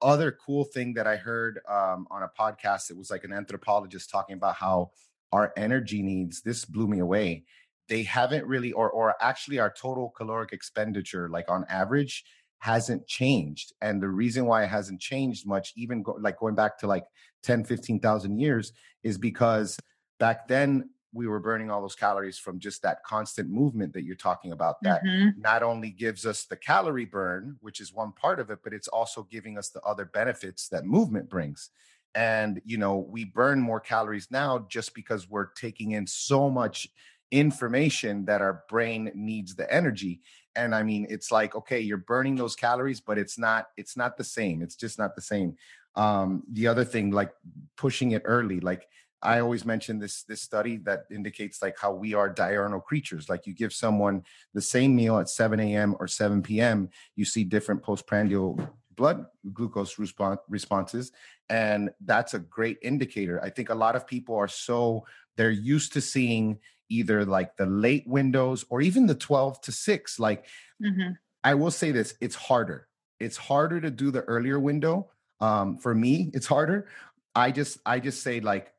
other 0.00 0.36
cool 0.44 0.64
thing 0.64 0.94
that 0.94 1.06
i 1.06 1.16
heard 1.16 1.60
um, 1.68 2.06
on 2.10 2.22
a 2.22 2.30
podcast 2.38 2.90
it 2.90 2.96
was 2.96 3.10
like 3.10 3.24
an 3.24 3.32
anthropologist 3.32 4.10
talking 4.10 4.34
about 4.34 4.56
how 4.56 4.90
our 5.32 5.52
energy 5.56 6.02
needs 6.02 6.42
this 6.42 6.64
blew 6.64 6.86
me 6.86 7.00
away. 7.00 7.44
They 7.88 8.02
haven't 8.04 8.46
really 8.46 8.72
or 8.72 8.90
or 8.90 9.14
actually 9.20 9.58
our 9.58 9.72
total 9.72 10.10
caloric 10.10 10.52
expenditure 10.52 11.28
like 11.28 11.50
on 11.50 11.64
average 11.68 12.24
hasn't 12.58 13.06
changed 13.08 13.72
and 13.80 14.00
the 14.00 14.08
reason 14.08 14.46
why 14.46 14.62
it 14.62 14.68
hasn't 14.68 15.00
changed 15.00 15.46
much 15.48 15.72
even 15.76 16.00
go, 16.02 16.16
like 16.20 16.38
going 16.38 16.54
back 16.54 16.78
to 16.78 16.86
like 16.86 17.04
10 17.42 17.64
15000 17.64 18.38
years 18.38 18.72
is 19.02 19.18
because 19.18 19.76
back 20.20 20.46
then 20.46 20.88
we 21.12 21.26
were 21.26 21.40
burning 21.40 21.70
all 21.70 21.82
those 21.82 21.94
calories 21.94 22.38
from 22.38 22.58
just 22.58 22.82
that 22.82 23.02
constant 23.04 23.50
movement 23.50 23.92
that 23.92 24.04
you're 24.04 24.16
talking 24.16 24.52
about 24.52 24.82
that 24.84 25.02
Mhm. 25.02 25.34
not 25.34 25.62
only 25.62 25.90
gives 25.90 26.24
us 26.26 26.44
the 26.44 26.56
calorie 26.56 27.04
burn, 27.04 27.56
which 27.60 27.80
is 27.80 27.92
one 27.92 28.12
part 28.12 28.40
of 28.40 28.50
it, 28.50 28.60
but 28.62 28.72
it's 28.74 28.88
also 28.88 29.22
giving 29.24 29.58
us 29.58 29.70
the 29.70 29.80
other 29.82 30.04
benefits 30.04 30.68
that 30.68 30.84
movement 30.84 31.28
brings. 31.28 31.70
And, 32.14 32.60
you 32.64 32.76
know, 32.76 32.98
we 32.98 33.24
burn 33.24 33.60
more 33.60 33.80
calories 33.80 34.30
now 34.30 34.66
just 34.68 34.94
because 34.94 35.28
we're 35.28 35.46
taking 35.52 35.92
in 35.92 36.06
so 36.06 36.50
much 36.50 36.88
information 37.30 38.26
that 38.26 38.42
our 38.42 38.64
brain 38.68 39.10
needs 39.14 39.54
the 39.54 39.72
energy. 39.72 40.20
And 40.54 40.74
I 40.74 40.82
mean, 40.82 41.06
it's 41.08 41.30
like, 41.32 41.54
okay, 41.54 41.80
you're 41.80 41.96
burning 41.96 42.36
those 42.36 42.54
calories, 42.54 43.00
but 43.00 43.16
it's 43.18 43.38
not, 43.38 43.68
it's 43.78 43.96
not 43.96 44.18
the 44.18 44.24
same. 44.24 44.60
It's 44.60 44.76
just 44.76 44.98
not 44.98 45.14
the 45.14 45.22
same. 45.22 45.56
Um, 45.94 46.44
the 46.50 46.66
other 46.66 46.84
thing, 46.84 47.10
like 47.10 47.32
pushing 47.76 48.12
it 48.12 48.22
early, 48.26 48.60
like 48.60 48.88
I 49.22 49.40
always 49.40 49.64
mention 49.64 49.98
this 49.98 50.24
this 50.24 50.42
study 50.42 50.78
that 50.78 51.04
indicates 51.10 51.62
like 51.62 51.78
how 51.78 51.92
we 51.92 52.14
are 52.14 52.28
diurnal 52.28 52.80
creatures. 52.80 53.28
Like 53.28 53.46
you 53.46 53.54
give 53.54 53.72
someone 53.72 54.24
the 54.54 54.60
same 54.62 54.96
meal 54.96 55.18
at 55.18 55.28
7 55.28 55.60
a.m. 55.60 55.96
or 56.00 56.08
7 56.08 56.42
p.m., 56.42 56.90
you 57.16 57.24
see 57.24 57.44
different 57.44 57.82
postprandial 57.82 58.58
blood 58.94 59.26
glucose 59.52 59.98
response 59.98 60.40
responses, 60.48 61.12
and 61.48 61.90
that's 62.04 62.34
a 62.34 62.38
great 62.38 62.78
indicator. 62.82 63.42
I 63.42 63.50
think 63.50 63.68
a 63.70 63.74
lot 63.74 63.96
of 63.96 64.06
people 64.06 64.36
are 64.36 64.48
so 64.48 65.06
they're 65.36 65.50
used 65.50 65.92
to 65.94 66.00
seeing 66.00 66.58
either 66.88 67.24
like 67.24 67.56
the 67.56 67.66
late 67.66 68.06
windows 68.06 68.64
or 68.68 68.82
even 68.82 69.06
the 69.06 69.14
12 69.14 69.60
to 69.62 69.72
6. 69.72 70.18
Like 70.18 70.46
Mhm. 70.80 71.18
I 71.44 71.54
will 71.54 71.70
say 71.70 71.92
this: 71.92 72.14
it's 72.20 72.34
harder. 72.34 72.88
It's 73.20 73.36
harder 73.36 73.80
to 73.80 73.90
do 73.90 74.10
the 74.10 74.22
earlier 74.22 74.58
window. 74.58 75.10
Um, 75.40 75.78
for 75.78 75.94
me, 75.94 76.30
it's 76.34 76.46
harder. 76.46 76.88
I 77.34 77.50
just 77.50 77.78
I 77.86 77.98
just 78.00 78.22
say 78.22 78.40
like 78.40 78.71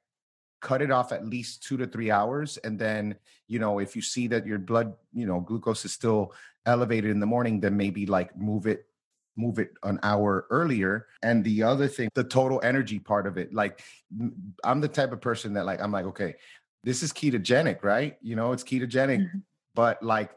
cut 0.64 0.82
it 0.82 0.92
off 0.92 1.12
at 1.12 1.28
least 1.28 1.62
two 1.62 1.78
to 1.78 1.86
three 1.86 2.10
hours 2.10 2.58
and 2.64 2.80
then 2.80 3.16
you 3.48 3.60
know 3.60 3.80
if 3.80 3.96
you 3.98 4.02
see 4.02 4.26
that 4.28 4.48
your 4.48 4.58
blood 4.58 4.94
you 5.14 5.28
know 5.28 5.40
glucose 5.42 5.84
is 5.84 5.92
still 5.92 6.34
elevated 6.66 7.12
in 7.12 7.20
the 7.20 7.26
morning 7.36 7.60
then 7.60 7.76
maybe 7.76 8.06
like 8.08 8.36
move 8.38 8.66
it 8.66 8.88
move 9.36 9.60
it 9.60 9.72
an 9.84 10.00
hour 10.04 10.46
earlier. 10.52 11.08
And 11.24 11.44
the 11.44 11.64
other 11.64 11.88
thing 11.88 12.10
the 12.14 12.24
total 12.24 12.62
energy 12.64 13.00
part 13.00 13.28
of 13.28 13.38
it 13.38 13.54
like 13.54 13.84
i'm 14.64 14.80
the 14.80 14.88
type 14.88 15.12
of 15.12 15.22
person 15.22 15.54
that 15.54 15.66
like 15.66 15.82
i'm 15.82 15.92
like 15.92 16.06
okay 16.06 16.36
this 16.84 17.02
is 17.02 17.14
ketogenic 17.14 17.84
right? 17.84 18.18
You 18.22 18.36
know 18.36 18.52
it's 18.52 18.64
ketogenic 18.64 19.20
Mhm. 19.20 19.42
but 19.74 20.04
like 20.04 20.32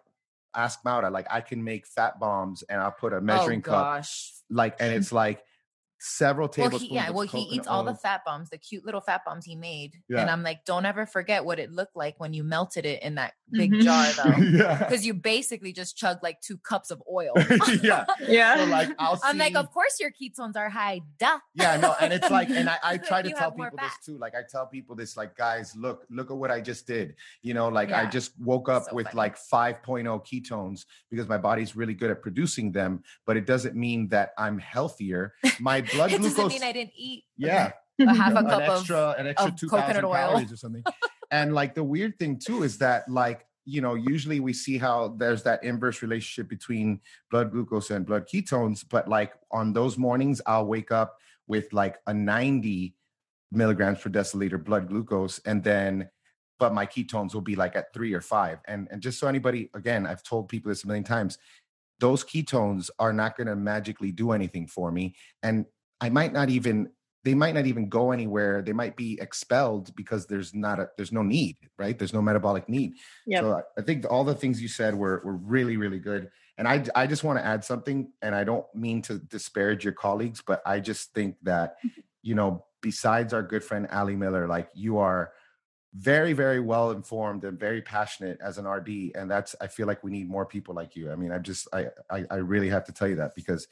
ask 0.55 0.81
Maura, 0.85 1.11
like 1.11 1.27
i 1.31 1.41
can 1.41 1.63
make 1.63 1.87
fat 1.87 2.19
bombs 2.19 2.65
and 2.69 2.81
i'll 2.81 2.99
put 3.05 3.13
a 3.13 3.21
measuring 3.21 3.63
oh, 3.67 3.71
cup 3.71 4.05
like 4.51 4.77
and 4.81 4.93
it's 4.95 5.13
like 5.13 5.45
several 5.99 6.47
Well, 6.47 6.53
tablespoons 6.53 6.89
he, 6.91 6.95
yeah, 6.95 7.11
well, 7.11 7.23
he 7.23 7.29
coconut 7.29 7.53
eats 7.55 7.67
all 7.67 7.85
the 7.85 7.95
fat 7.95 8.23
bombs, 8.25 8.51
the 8.51 8.59
cute 8.59 8.85
little 8.85 9.01
fat 9.01 9.23
bombs 9.25 9.45
he 9.45 9.57
made. 9.57 9.95
Yeah. 10.09 10.21
And 10.21 10.31
I'm 10.31 10.43
like, 10.43 10.65
don't 10.65 10.85
ever 10.87 11.07
forget 11.07 11.45
what 11.45 11.59
it 11.59 11.73
looked 11.73 11.97
like 11.97 12.15
when 12.19 12.33
you 12.35 12.45
melted 12.45 12.85
it 12.87 13.03
in 13.03 13.15
that 13.17 13.33
big 13.51 13.73
Mhm. 13.73 13.83
jar, 13.83 14.07
though. 14.25 14.43
yeah 14.43 14.79
Because 14.79 15.07
you 15.07 15.15
basically 15.15 15.73
just 15.73 15.97
chugged 15.97 16.23
like 16.23 16.41
two 16.41 16.59
cups 16.59 16.91
of 16.91 17.03
oil. 17.11 17.33
yeah 17.83 18.05
Yeah. 18.29 18.57
so 18.57 18.65
like 18.71 18.91
I'll 18.99 19.21
I'm 19.25 19.39
like, 19.39 19.57
of 19.57 19.71
course 19.73 19.99
your 20.01 20.11
ketones 20.11 20.57
are 20.57 20.69
high. 20.69 21.01
Duh. 21.19 21.39
yeah 21.55 21.77
no 21.77 21.95
and 22.01 22.13
it's 22.13 22.31
like 22.31 22.51
and 22.51 22.69
i, 22.69 22.77
I 22.83 22.97
try 22.99 23.23
to 23.23 23.31
tell 23.31 23.51
people 23.51 23.77
this 23.79 23.93
too 24.05 24.19
like 24.19 24.35
i 24.35 24.43
tell 24.49 24.67
people 24.67 24.95
this 24.95 25.17
like 25.17 25.37
guys 25.37 25.75
look 25.77 26.05
look 26.11 26.31
at 26.31 26.37
what 26.37 26.51
i 26.51 26.61
just 26.61 26.87
did 26.87 27.15
you 27.43 27.55
know 27.55 27.69
like 27.69 27.91
i 27.93 28.05
just 28.07 28.39
woke 28.41 28.69
up 28.69 28.85
So 28.85 28.95
with 28.95 29.07
funny. 29.07 29.17
like 29.17 29.37
5.0 29.39 30.05
ketones 30.27 30.85
because 31.11 31.29
my 31.29 31.39
body's 31.39 31.75
really 31.77 31.95
good 31.95 32.11
at 32.11 32.21
producing 32.23 32.73
them 32.73 33.03
but 33.27 33.37
it 33.37 33.47
doesn't 33.47 33.75
mean 33.77 34.09
that 34.09 34.31
i'm 34.39 34.59
healthier 34.59 35.35
my 35.61 35.81
blood 35.97 36.13
it 36.13 36.23
doesn't 36.23 36.49
mean 36.49 36.63
I 36.63 36.73
didn't 36.73 36.93
eat. 36.97 37.25
yeah. 37.37 37.73
A 37.99 38.03
mm-hmm. 38.03 38.15
half 38.15 38.35
a 38.35 38.37
an 38.37 38.47
cup 38.47 38.63
of 38.63 38.79
extra 38.79 39.15
an 39.19 39.27
extra 39.27 39.49
of 39.49 39.57
2000 39.57 39.81
coconut 39.81 40.05
oil. 40.05 40.13
calories 40.13 40.53
or 40.53 40.57
something. 40.57 40.85
And 41.31 41.55
like 41.55 41.75
the 41.75 41.83
weird 41.83 42.19
thing 42.19 42.39
too 42.39 42.63
is 42.63 42.79
that 42.79 43.09
like 43.09 43.47
you 43.65 43.81
know 43.81 43.95
usually 43.95 44.39
we 44.39 44.53
see 44.53 44.79
how 44.79 45.17
there's 45.19 45.43
that 45.43 45.65
inverse 45.65 46.03
relationship 46.03 46.49
between 46.49 47.01
blood 47.31 47.51
glucose 47.51 47.91
and 47.91 48.07
blood 48.07 48.29
ketones 48.33 48.85
but 48.89 49.09
like 49.09 49.33
on 49.51 49.73
those 49.73 49.99
mornings 49.99 50.41
i'll 50.47 50.67
wake 50.67 50.93
up 50.93 51.17
with 51.49 51.73
like 51.73 51.99
a 52.07 52.15
90 52.15 52.95
milligrams 53.51 53.99
per 53.99 54.09
deciliter 54.09 54.63
blood 54.63 54.89
glucose 54.89 55.41
and 55.47 55.65
then 55.65 56.09
but 56.59 56.73
my 56.73 56.87
ketones 56.87 57.35
will 57.35 57.41
be 57.41 57.57
like 57.57 57.77
at 57.77 57.93
three 57.93 58.15
or 58.15 58.21
five. 58.21 58.59
And 58.67 58.89
and 58.91 59.03
just 59.03 59.19
so 59.19 59.29
anybody 59.29 59.71
again 59.75 60.07
i've 60.07 60.23
told 60.23 60.49
people 60.49 60.71
this 60.71 60.85
a 60.85 60.87
million 60.87 61.05
times 61.05 61.39
those 61.99 62.25
ketones 62.25 62.91
are 62.99 63.13
not 63.13 63.37
going 63.37 63.47
to 63.47 63.57
magically 63.57 64.13
do 64.13 64.33
anything 64.33 64.67
for 64.67 64.93
me. 64.93 65.15
And 65.43 65.65
i 66.01 66.09
might 66.09 66.33
not 66.33 66.51
even 66.51 66.91
they 67.27 67.35
might 67.35 67.57
not 67.57 67.67
even 67.67 67.89
go 67.89 68.13
anywhere. 68.13 68.63
They 68.63 68.73
might 68.73 68.97
be 68.97 69.19
expelled 69.21 69.93
because 69.97 70.27
there's 70.27 70.55
not 70.55 70.79
a 70.79 70.91
there's 70.97 71.11
no 71.11 71.25
need 71.25 71.57
right? 71.77 71.99
There's 71.99 72.15
no 72.15 72.23
metabolic 72.23 72.69
need. 72.69 72.95
Yep. 73.27 73.43
so 73.43 73.63
I- 73.77 73.83
think 73.83 74.07
all 74.09 74.23
the 74.23 74.35
things 74.35 74.63
you 74.63 74.69
said 74.69 74.95
were 74.95 75.21
were 75.25 75.37
really 75.37 75.77
really 75.77 75.99
good. 75.99 76.31
And 76.57 76.69
i 76.69 76.85
i 76.95 77.07
just 77.07 77.25
want 77.25 77.39
to 77.39 77.45
add 77.45 77.65
something 77.65 78.13
and 78.23 78.35
i 78.35 78.45
don't 78.45 78.65
mean 78.75 79.03
to 79.03 79.19
disparage 79.19 79.85
your 79.85 79.93
colleagues 79.93 80.41
but 80.41 80.63
i 80.65 80.81
just 80.81 81.13
think 81.13 81.37
that 81.43 81.77
you 82.23 82.35
know 82.35 82.65
besides 82.81 83.35
our 83.35 83.43
good 83.43 83.63
friend 83.63 83.89
ali 83.93 84.17
miller 84.17 84.47
like 84.49 84.71
you 84.75 84.97
are 84.99 85.33
very 85.95 86.33
very 86.33 86.61
well 86.61 86.93
informed 86.93 87.45
and 87.45 87.61
very 87.61 87.83
passionate 87.83 88.39
as 88.41 88.57
an 88.57 88.67
rd 88.67 88.89
and 89.15 89.31
that's 89.31 89.55
i 89.61 89.67
feel 89.67 89.87
like 89.87 90.03
we 90.03 90.11
need 90.11 90.31
more 90.31 90.47
people 90.47 90.75
like 90.75 90.97
you. 90.97 91.13
I 91.13 91.17
mean 91.17 91.33
i 91.33 91.39
just 91.39 91.69
i 91.75 91.89
i, 92.09 92.25
I 92.31 92.37
really 92.37 92.71
have 92.71 92.85
to 92.85 92.93
tell 92.93 93.09
you 93.09 93.17
that 93.17 93.35
because 93.35 93.69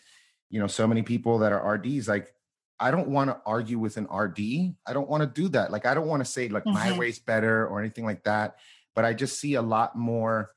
you 0.51 0.61
know 0.61 0.67
so 0.67 0.87
many 0.87 1.03
people 1.03 1.39
that 1.39 1.53
are 1.53 1.79
rds 1.79 2.09
like 2.09 2.35
i 2.81 2.91
don't 2.91 3.09
want 3.09 3.31
to 3.31 3.41
argue 3.47 3.79
with 3.79 3.97
an 3.97 4.07
rd 4.13 4.39
i 4.87 4.93
don't 4.93 5.09
want 5.09 5.23
to 5.23 5.27
do 5.43 5.49
that. 5.49 5.71
Like 5.71 5.87
i 5.87 5.95
don't 5.95 6.07
want 6.09 6.21
to 6.25 6.31
say 6.31 6.49
like 6.49 6.67
my 6.67 6.91
Mhm. 6.91 6.99
way's 6.99 7.19
better 7.19 7.67
or 7.67 7.81
anything 7.81 8.05
like 8.05 8.25
that 8.25 8.57
but 8.95 9.05
i 9.05 9.13
just 9.13 9.39
see 9.41 9.55
a 9.55 9.63
lot 9.63 9.97
more 9.97 10.51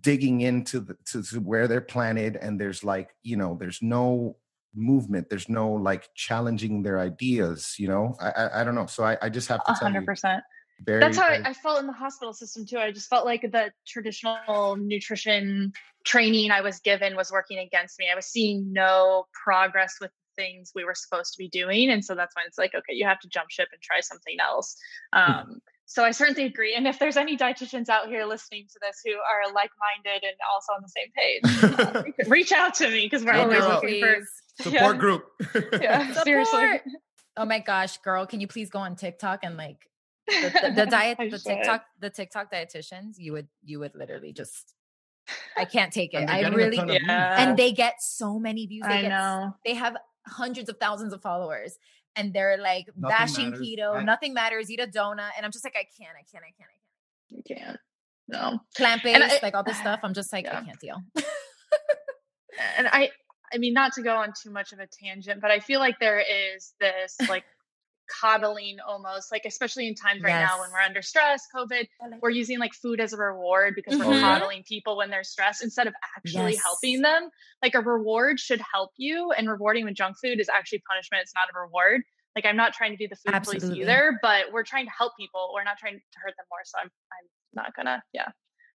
digging 0.00 0.40
into 0.40 0.80
the 0.80 0.96
to, 1.06 1.22
to 1.22 1.40
where 1.40 1.68
they're 1.68 1.80
planted 1.80 2.36
and 2.36 2.60
there's 2.60 2.82
like 2.82 3.14
you 3.22 3.36
know 3.36 3.56
there's 3.58 3.80
no 3.82 4.36
movement. 4.78 5.30
There's 5.30 5.48
no 5.48 5.72
like 5.72 6.10
challenging 6.14 6.82
their 6.82 6.98
ideas 6.98 7.76
you 7.78 7.88
know? 7.88 8.14
I 8.20 8.30
i, 8.30 8.60
I 8.60 8.64
don't 8.64 8.74
know. 8.74 8.86
So 8.86 9.04
i, 9.04 9.16
I 9.22 9.28
just 9.30 9.48
have 9.48 9.64
to 9.64 9.72
A 9.72 9.74
tell 9.74 9.88
you. 10.02 10.16
Very, 10.84 11.00
That's 11.00 11.16
how 11.16 11.24
I, 11.26 11.30
very- 11.38 11.44
I 11.46 11.52
felt 11.54 11.80
in 11.80 11.86
the 11.86 11.92
hospital 11.92 12.32
system 12.32 12.66
too. 12.66 12.78
I 12.78 12.90
just 12.92 13.08
felt 13.08 13.24
like 13.24 13.42
the 13.42 13.72
traditional 13.86 14.76
nutrition 14.76 15.72
training 16.04 16.50
I 16.50 16.60
was 16.60 16.80
given 16.80 17.16
was 17.16 17.30
working 17.32 17.58
against 17.58 17.98
me. 17.98 18.06
I 18.12 18.14
was 18.14 18.26
seeing 18.26 18.72
no 18.72 19.26
progress 19.44 19.96
with 20.00 20.10
things 20.36 20.72
we 20.74 20.84
were 20.84 20.94
supposed 20.94 21.32
to 21.32 21.38
be 21.38 21.48
doing, 21.48 21.90
and 21.90 22.04
so 22.04 22.14
that's 22.14 22.36
when 22.36 22.44
it's 22.46 22.58
like, 22.58 22.74
okay, 22.74 22.92
you 22.92 23.06
have 23.06 23.18
to 23.20 23.28
jump 23.28 23.50
ship 23.50 23.68
and 23.72 23.80
try 23.80 24.00
something 24.00 24.36
else. 24.40 24.76
Um, 25.12 25.60
so 25.86 26.04
I 26.04 26.10
certainly 26.10 26.44
agree. 26.44 26.74
And 26.74 26.86
if 26.86 26.98
there's 26.98 27.16
any 27.16 27.36
dietitians 27.36 27.88
out 27.88 28.08
here 28.08 28.24
listening 28.26 28.66
to 28.72 28.78
this 28.82 29.00
who 29.04 29.12
are 29.12 29.52
like-minded 29.54 30.24
and 30.24 30.36
also 30.52 30.72
on 30.72 30.82
the 30.82 30.88
same 30.88 31.10
page, 31.16 32.16
uh, 32.26 32.28
reach 32.28 32.52
out 32.52 32.74
to 32.74 32.88
me 32.90 33.06
because 33.06 33.24
we're 33.24 33.34
Yeah, 33.34 33.42
always 33.44 33.60
girl. 33.60 33.68
looking 33.70 34.00
for 34.02 34.26
support 34.62 34.74
yeah. 34.96 35.00
group 35.00 35.24
yeah, 35.80 36.22
seriously. 36.24 36.80
Oh 37.36 37.44
my 37.44 37.60
gosh, 37.60 37.98
girl, 37.98 38.26
can 38.26 38.40
you 38.40 38.48
please 38.48 38.68
go 38.68 38.80
on 38.80 38.96
TikTok 38.96 39.40
and 39.42 39.56
like 39.56 39.78
the, 40.28 40.60
the, 40.62 40.72
the 40.84 40.86
diet, 40.86 41.18
the 41.18 41.30
should. 41.30 41.44
TikTok, 41.44 41.84
the 42.00 42.10
TikTok 42.10 42.52
dietitians? 42.52 43.14
You 43.18 43.32
would, 43.32 43.48
you 43.64 43.78
would 43.80 43.94
literally 43.94 44.32
just. 44.32 44.74
I 45.56 45.64
can't 45.76 45.92
take 45.92 46.14
it. 46.14 46.28
I 46.28 46.46
really, 46.48 46.76
ton 46.76 46.88
of 46.90 46.96
views. 46.96 47.04
Yeah. 47.06 47.36
and 47.48 47.56
they 47.56 47.72
get 47.72 47.94
so 48.00 48.38
many 48.38 48.66
views. 48.66 48.84
They 48.86 48.94
I 48.94 49.02
get, 49.02 49.08
know. 49.08 49.54
They 49.64 49.74
have 49.74 49.96
hundreds 50.26 50.68
of 50.68 50.76
thousands 50.80 51.12
of 51.12 51.22
followers, 51.22 51.78
and 52.16 52.32
they're 52.32 52.58
like 52.58 52.86
Nothing 52.96 53.08
bashing 53.16 53.50
matters. 53.50 53.66
keto. 53.66 53.96
I- 53.96 54.04
nothing 54.04 54.34
matters. 54.34 54.70
Eat 54.70 54.80
a 54.80 54.86
donut, 54.86 55.30
and 55.36 55.44
I'm 55.44 55.52
just 55.52 55.64
like, 55.64 55.76
I 55.76 55.86
can't, 55.98 56.14
I 56.18 56.24
can't, 56.30 56.44
I 56.44 56.52
can't, 56.58 56.70
I 56.70 57.34
can't. 57.34 57.46
You 57.48 57.56
can't. 57.56 57.78
No. 58.28 58.58
Plant 58.76 59.04
And 59.04 59.22
based, 59.22 59.42
I- 59.42 59.46
like 59.46 59.54
all 59.54 59.62
this 59.64 59.78
stuff. 59.78 60.00
I'm 60.02 60.14
just 60.14 60.32
like, 60.32 60.44
Yeah. 60.46 60.58
I 60.58 60.64
can't 60.64 60.80
deal. 60.80 60.96
and 62.78 62.88
I 62.88 63.10
I 63.52 63.58
mean 63.58 63.72
not 63.74 63.92
to 63.94 64.02
go 64.02 64.16
on 64.16 64.32
too 64.40 64.50
much 64.50 64.72
of 64.72 64.78
a 64.80 64.86
tangent, 64.86 65.40
but 65.40 65.50
I 65.50 65.60
feel 65.60 65.78
like 65.80 65.98
there 66.00 66.18
is 66.20 66.74
this 66.80 67.16
like 67.28 67.44
coddling 68.20 68.78
almost 68.86 69.30
like 69.32 69.42
especially 69.44 69.88
in 69.88 69.94
times 69.94 70.22
right 70.22 70.38
now 70.38 70.60
when 70.60 70.70
we're 70.70 70.78
under 70.80 71.02
stress 71.02 71.42
covid 71.54 71.86
we're 72.22 72.30
using 72.30 72.58
like 72.58 72.72
food 72.74 73.00
as 73.00 73.12
a 73.12 73.16
reward 73.16 73.74
because 73.74 73.98
we're 73.98 74.04
Mhm. 74.06 74.20
coddling 74.20 74.62
people 74.66 74.96
when 74.96 75.10
they're 75.10 75.24
stressed 75.24 75.62
instead 75.62 75.86
of 75.86 75.94
actually 76.16 76.52
Yes. 76.54 76.62
helping 76.64 77.02
them. 77.02 77.30
Like 77.62 77.74
a 77.74 77.80
reward 77.80 78.38
should 78.40 78.60
help 78.72 78.90
you 78.96 79.32
and 79.32 79.48
rewarding 79.48 79.84
with 79.84 79.94
junk 79.94 80.16
food 80.22 80.40
is 80.40 80.48
actually 80.48 80.82
punishment 80.88 81.22
it's 81.22 81.32
not 81.34 81.48
a 81.54 81.58
reward. 81.60 82.02
Like 82.34 82.44
i'm 82.44 82.56
not 82.56 82.74
trying 82.74 82.92
to 82.92 82.98
be 82.98 83.06
the 83.06 83.16
food 83.16 83.34
police 83.44 83.64
either 83.64 84.18
but 84.22 84.52
we're 84.52 84.62
trying 84.62 84.84
to 84.84 84.92
help 84.96 85.12
people 85.18 85.52
we're 85.54 85.64
not 85.64 85.78
trying 85.78 85.94
to 85.94 86.18
hurt 86.22 86.34
them 86.36 86.44
more 86.50 86.60
so 86.64 86.78
i'm, 86.78 86.90
I'm 87.12 87.64
not 87.64 87.74
gonna 87.74 88.02
yeah 88.12 88.28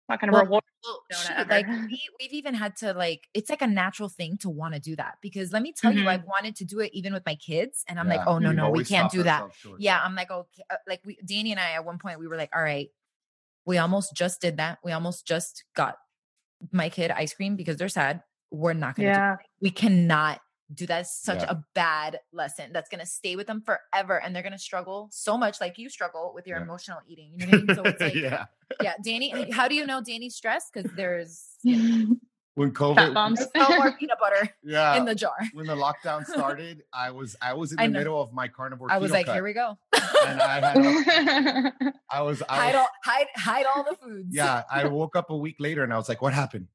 not 0.09 0.21
gonna 0.21 0.33
Well, 0.33 0.45
reward 0.45 0.65
Well, 0.85 1.03
shoot, 1.13 1.49
like 1.49 1.67
we, 1.67 2.01
we've 2.19 2.33
even 2.33 2.55
had 2.55 2.77
to 2.77 2.93
like 2.95 3.29
it's 3.35 3.51
like 3.51 3.63
a 3.63 3.67
natural 3.67 4.09
thing 4.09 4.39
to 4.39 4.49
want 4.51 4.75
to 4.75 4.81
do 4.81 4.97
that 4.97 5.17
because 5.21 5.53
let 5.53 5.63
me 5.63 5.73
tell 5.73 5.93
you 5.93 6.05
Mhm. 6.05 6.09
i've 6.09 6.25
wanted 6.25 6.57
to 6.57 6.65
do 6.65 6.81
it 6.81 6.91
even 6.95 7.13
with 7.13 7.25
my 7.27 7.35
kids 7.35 7.85
and 7.89 7.99
i'm 8.01 8.09
Yeah, 8.09 8.17
like 8.17 8.27
oh 8.27 8.39
no 8.39 8.49
we've 8.51 8.57
no 8.57 8.71
we 8.71 8.85
can't 8.85 9.11
do 9.13 9.23
that. 9.25 9.45
yeah 9.79 10.01
i'm 10.03 10.15
like 10.15 10.31
okay 10.31 10.63
uh, 10.71 10.77
like 10.87 11.01
we 11.05 11.19
danny 11.25 11.51
and 11.53 11.61
i 11.61 11.73
at 11.73 11.85
one 11.85 11.99
point 11.99 12.19
we 12.21 12.27
were 12.29 12.37
like 12.37 12.51
all 12.55 12.63
right 12.63 12.89
we 13.67 13.77
almost 13.77 14.15
just 14.15 14.41
did 14.41 14.57
that. 14.57 14.79
We 14.83 14.93
almost 14.93 15.27
just 15.27 15.65
got 15.77 15.99
my 16.73 16.89
kid 16.89 17.11
ice 17.11 17.35
cream 17.35 17.55
because 17.55 17.77
they're 17.77 17.91
sad. 17.91 18.23
We're 18.51 18.73
not 18.73 18.97
gonna 18.97 19.13
do 19.13 19.19
yeah. 19.19 19.37
we 19.61 19.69
cannot 19.71 20.41
do 20.75 20.87
that's 20.87 21.19
such 21.23 21.41
Yeah. 21.43 21.51
a 21.53 21.57
bad 21.75 22.21
lesson 22.33 22.73
that's 22.73 22.89
going 22.91 23.01
to 23.01 23.07
stay 23.07 23.37
with 23.37 23.47
them 23.47 23.63
forever. 23.63 24.21
And 24.23 24.35
they're 24.35 24.43
going 24.43 24.53
to 24.53 24.59
struggle 24.59 25.09
so 25.11 25.39
much 25.39 25.61
like 25.61 25.79
you 25.79 25.89
struggle 25.89 26.33
with 26.35 26.47
your 26.47 26.59
Yeah. 26.59 26.65
emotional 26.65 26.99
eating. 27.07 27.33
You 27.37 27.47
know 27.47 27.51
what 27.51 27.55
I 27.55 27.65
mean? 27.67 27.75
So 27.77 27.83
it's 27.85 28.01
like, 28.03 28.15
yeah. 28.15 28.45
yeah. 28.83 28.95
Danny, 29.03 29.51
how 29.51 29.67
do 29.69 29.75
you 29.75 29.87
know 29.87 30.03
Danny's 30.03 30.35
stressed? 30.37 30.73
Because 30.75 30.91
there's 30.93 31.43
When 32.55 32.71
fat 32.71 32.75
COVID, 32.81 33.15
bombs 33.15 33.47
no 33.55 33.69
more 33.69 33.93
peanut 33.93 34.19
butter 34.19 34.49
yeah, 34.65 34.97
in 34.97 35.05
the 35.05 35.15
jar. 35.15 35.37
when 35.53 35.67
the 35.69 35.77
lockdown 35.77 36.27
started, 36.27 36.83
I 36.93 37.13
was 37.13 37.37
I 37.41 37.55
was 37.55 37.71
in 37.71 37.77
the 37.79 37.89
middle 37.89 38.21
of 38.21 38.33
my 38.33 38.49
carnivore. 38.49 38.91
I 38.91 38.99
was 38.99 39.13
keto 39.13 39.15
like, 39.15 39.27
cut, 39.27 39.35
here 39.37 39.45
we 39.45 39.53
go. 39.53 39.79
and 40.27 40.43
I 40.43 40.55
had 40.55 40.77
a- 40.77 41.93
I 42.11 42.21
was 42.23 42.43
I 42.49 42.57
hide 42.57 42.67
was, 42.75 42.81
all 42.81 42.89
hide 43.05 43.27
hide 43.37 43.67
all 43.67 43.85
the 43.85 43.95
foods. 44.03 44.27
yeah. 44.35 44.65
I 44.69 44.89
woke 44.89 45.15
up 45.15 45.31
a 45.31 45.37
week 45.37 45.55
later 45.61 45.85
and 45.85 45.93
I 45.95 45.97
was 45.99 46.09
like, 46.09 46.21
what 46.21 46.33
happened? 46.35 46.67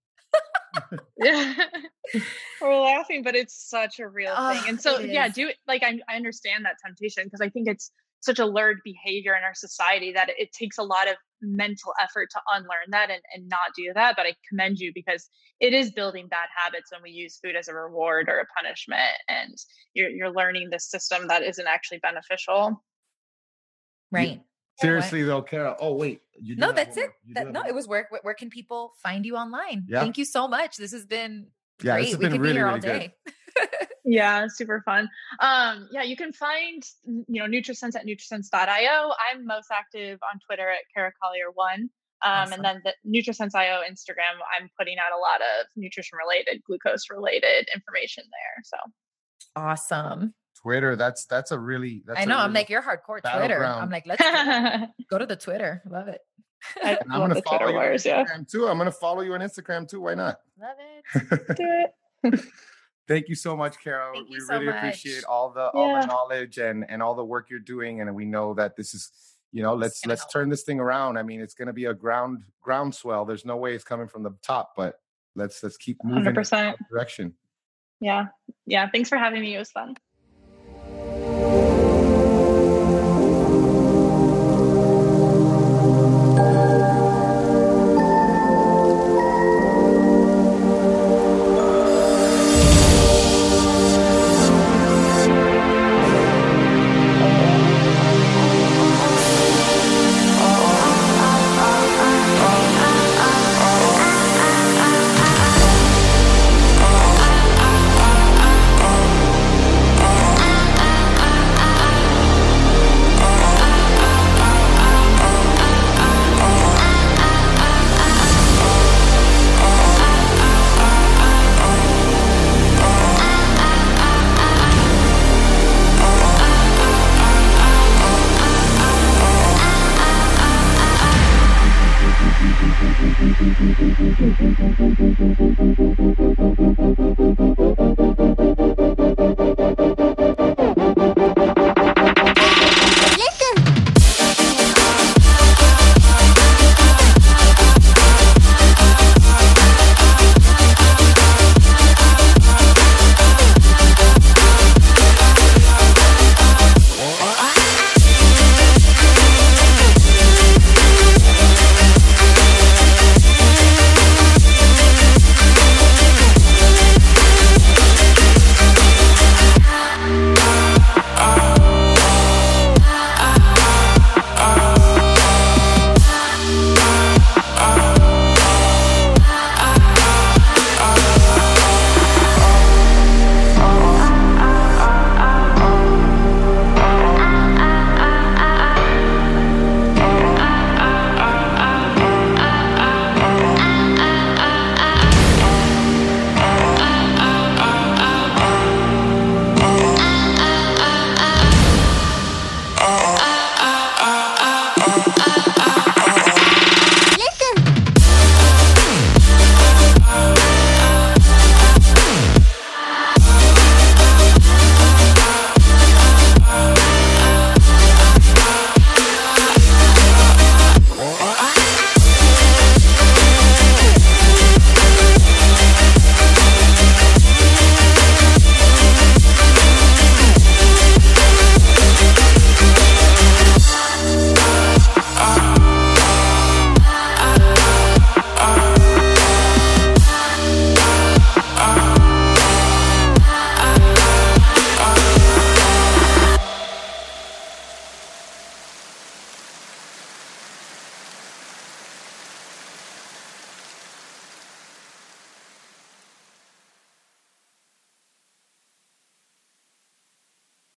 yeah 1.17 1.53
we're 2.61 2.79
laughing 2.79 3.23
but 3.23 3.35
it's 3.35 3.69
such 3.69 3.99
a 3.99 4.07
real 4.07 4.33
Ugh, 4.35 4.55
thing 4.55 4.69
and 4.69 4.81
so 4.81 4.99
yeah 4.99 5.27
is. 5.27 5.33
do 5.33 5.47
it 5.47 5.57
like 5.67 5.83
I, 5.83 5.99
I 6.09 6.15
understand 6.15 6.65
that 6.65 6.75
temptation 6.83 7.23
because 7.25 7.41
i 7.41 7.49
think 7.49 7.67
it's 7.67 7.91
such 8.21 8.39
a 8.39 8.45
learned 8.45 8.79
behavior 8.85 9.35
in 9.35 9.43
our 9.43 9.53
society 9.53 10.13
that 10.13 10.29
it, 10.29 10.35
it 10.39 10.53
takes 10.53 10.77
a 10.77 10.83
lot 10.83 11.09
of 11.09 11.15
mental 11.41 11.93
effort 12.01 12.29
to 12.31 12.39
unlearn 12.53 12.89
that 12.91 13.09
and, 13.09 13.21
and 13.35 13.49
not 13.49 13.59
do 13.75 13.91
that 13.93 14.15
but 14.15 14.25
i 14.25 14.33
commend 14.49 14.79
you 14.79 14.91
because 14.95 15.29
it 15.59 15.73
is 15.73 15.91
building 15.91 16.27
bad 16.27 16.47
habits 16.55 16.91
when 16.91 17.01
we 17.01 17.11
use 17.11 17.39
food 17.43 17.55
as 17.55 17.67
a 17.67 17.73
reward 17.73 18.27
or 18.29 18.39
a 18.39 18.45
punishment 18.61 19.01
and 19.27 19.55
you're, 19.93 20.09
you're 20.09 20.31
learning 20.31 20.69
this 20.71 20.89
system 20.89 21.27
that 21.27 21.43
isn't 21.43 21.67
actually 21.67 21.99
beneficial 21.99 22.81
Right. 24.13 24.43
Seriously 24.79 25.23
though, 25.23 25.41
Kara. 25.41 25.75
Oh 25.79 25.93
wait, 25.93 26.21
you 26.39 26.55
No, 26.55 26.71
that's 26.71 26.97
it. 26.97 27.11
more. 27.25 27.33
That, 27.43 27.51
no, 27.51 27.61
one 27.61 27.69
it 27.69 27.75
was 27.75 27.87
where, 27.87 28.07
where 28.09 28.21
where 28.23 28.33
can 28.33 28.49
people 28.49 28.93
find 29.01 29.25
you 29.25 29.35
online? 29.35 29.85
Yeah. 29.87 29.99
Thank 30.01 30.17
you 30.17 30.25
so 30.25 30.47
much. 30.47 30.77
This 30.77 30.91
has 30.91 31.05
been 31.05 31.47
Yeah, 31.81 31.93
great. 31.93 32.01
this 32.03 32.09
has 32.11 32.17
we 32.19 32.25
been 32.25 32.31
could 32.33 32.41
really, 32.41 32.53
be 32.53 32.57
here 32.59 32.67
all 32.67 32.77
really 32.79 32.99
day. 32.99 33.13
Yeah, 34.05 34.47
super 34.49 34.81
fun. 34.83 35.07
Um, 35.39 35.87
yeah, 35.91 36.03
you 36.03 36.17
can 36.17 36.33
find 36.33 36.83
you 37.05 37.39
know 37.41 37.45
NutriSense 37.45 37.95
at 37.95 38.05
nutrisense.io. 38.05 39.13
I'm 39.31 39.45
most 39.45 39.67
active 39.71 40.19
on 40.29 40.39
Twitter 40.45 40.69
at 40.69 40.79
Kara 40.93 41.11
Collier 41.23 41.51
one. 41.53 41.89
Um, 42.21 42.31
Awesome. 42.31 42.53
and 42.53 42.65
then 42.65 42.81
the 42.83 42.93
NutriSense.io 43.09 43.81
Instagram, 43.89 44.39
I'm 44.59 44.69
putting 44.77 44.97
out 44.97 45.17
a 45.17 45.19
lot 45.19 45.41
of 45.41 45.67
nutrition 45.77 46.17
related, 46.17 46.61
glucose 46.65 47.05
related 47.09 47.67
information 47.73 48.23
there. 48.25 48.63
So 48.65 48.77
Awesome. 49.55 50.33
Twitter. 50.63 50.95
That's 50.95 51.25
that's 51.25 51.51
a 51.51 51.59
really. 51.59 52.03
That's 52.05 52.19
I 52.19 52.23
a 52.23 52.25
know. 52.25 52.37
I'm 52.37 52.53
like, 52.53 52.69
you're 52.69 52.81
hardcore 52.81 53.21
Twitter. 53.21 53.63
I'm 53.63 53.89
like, 53.89 54.05
let's 54.07 54.21
go, 54.21 54.87
go 55.09 55.17
to 55.19 55.25
the 55.25 55.35
Twitter. 55.35 55.81
Love 55.89 56.07
it. 56.07 56.21
love 56.83 56.97
I'm 57.11 57.19
gonna 57.19 57.33
the 57.35 57.41
follow 57.41 57.57
Twitter 57.59 57.71
you 57.73 57.77
on 57.79 57.83
wars. 57.85 58.05
Yeah, 58.05 58.23
Instagram 58.23 58.49
too. 58.51 58.67
I'm 58.67 58.77
gonna 58.77 58.91
follow 58.91 59.21
you 59.21 59.33
on 59.33 59.41
Instagram 59.41 59.87
too. 59.89 60.01
Why 60.01 60.15
not? 60.15 60.37
Love 60.59 60.75
it. 60.79 61.55
do 61.57 62.31
it. 62.31 62.45
Thank 63.07 63.27
you 63.27 63.35
so 63.35 63.57
much, 63.57 63.75
Carol. 63.83 64.13
Thank 64.13 64.29
we 64.29 64.35
you 64.35 64.41
so 64.41 64.53
really 64.53 64.67
much. 64.67 64.75
appreciate 64.77 65.25
all 65.25 65.51
the 65.51 65.69
all 65.71 65.89
Yeah. 65.89 66.01
the 66.01 66.07
knowledge 66.07 66.57
and 66.57 66.85
and 66.89 67.03
all 67.03 67.15
the 67.15 67.25
work 67.25 67.49
you're 67.49 67.59
doing. 67.59 67.99
And 67.99 68.15
we 68.15 68.23
know 68.25 68.53
that 68.53 68.77
this 68.77 68.93
is, 68.93 69.11
you 69.51 69.61
know, 69.61 69.73
let's 69.75 69.99
gonna 70.01 70.11
let's 70.13 70.25
turn 70.31 70.47
this 70.47 70.63
thing 70.63 70.79
around. 70.79 71.17
I 71.17 71.23
mean, 71.23 71.41
it's 71.41 71.53
going 71.53 71.67
to 71.67 71.73
be 71.73 71.85
a 71.85 71.93
ground 71.93 72.43
groundswell. 72.61 73.25
There's 73.25 73.43
no 73.43 73.57
way 73.57 73.75
it's 73.75 73.83
coming 73.83 74.07
from 74.07 74.23
the 74.23 74.31
top, 74.41 74.71
but 74.77 75.01
let's 75.35 75.61
let's 75.61 75.75
keep 75.75 75.97
moving 76.03 76.33
100%. 76.33 76.49
that 76.51 76.77
direction. 76.89 77.33
Yeah, 77.99 78.27
yeah. 78.65 78.89
Thanks 78.89 79.09
for 79.09 79.17
having 79.17 79.41
me. 79.41 79.53
It 79.55 79.59
was 79.59 79.71
fun. 79.71 79.97
Música 80.93 81.62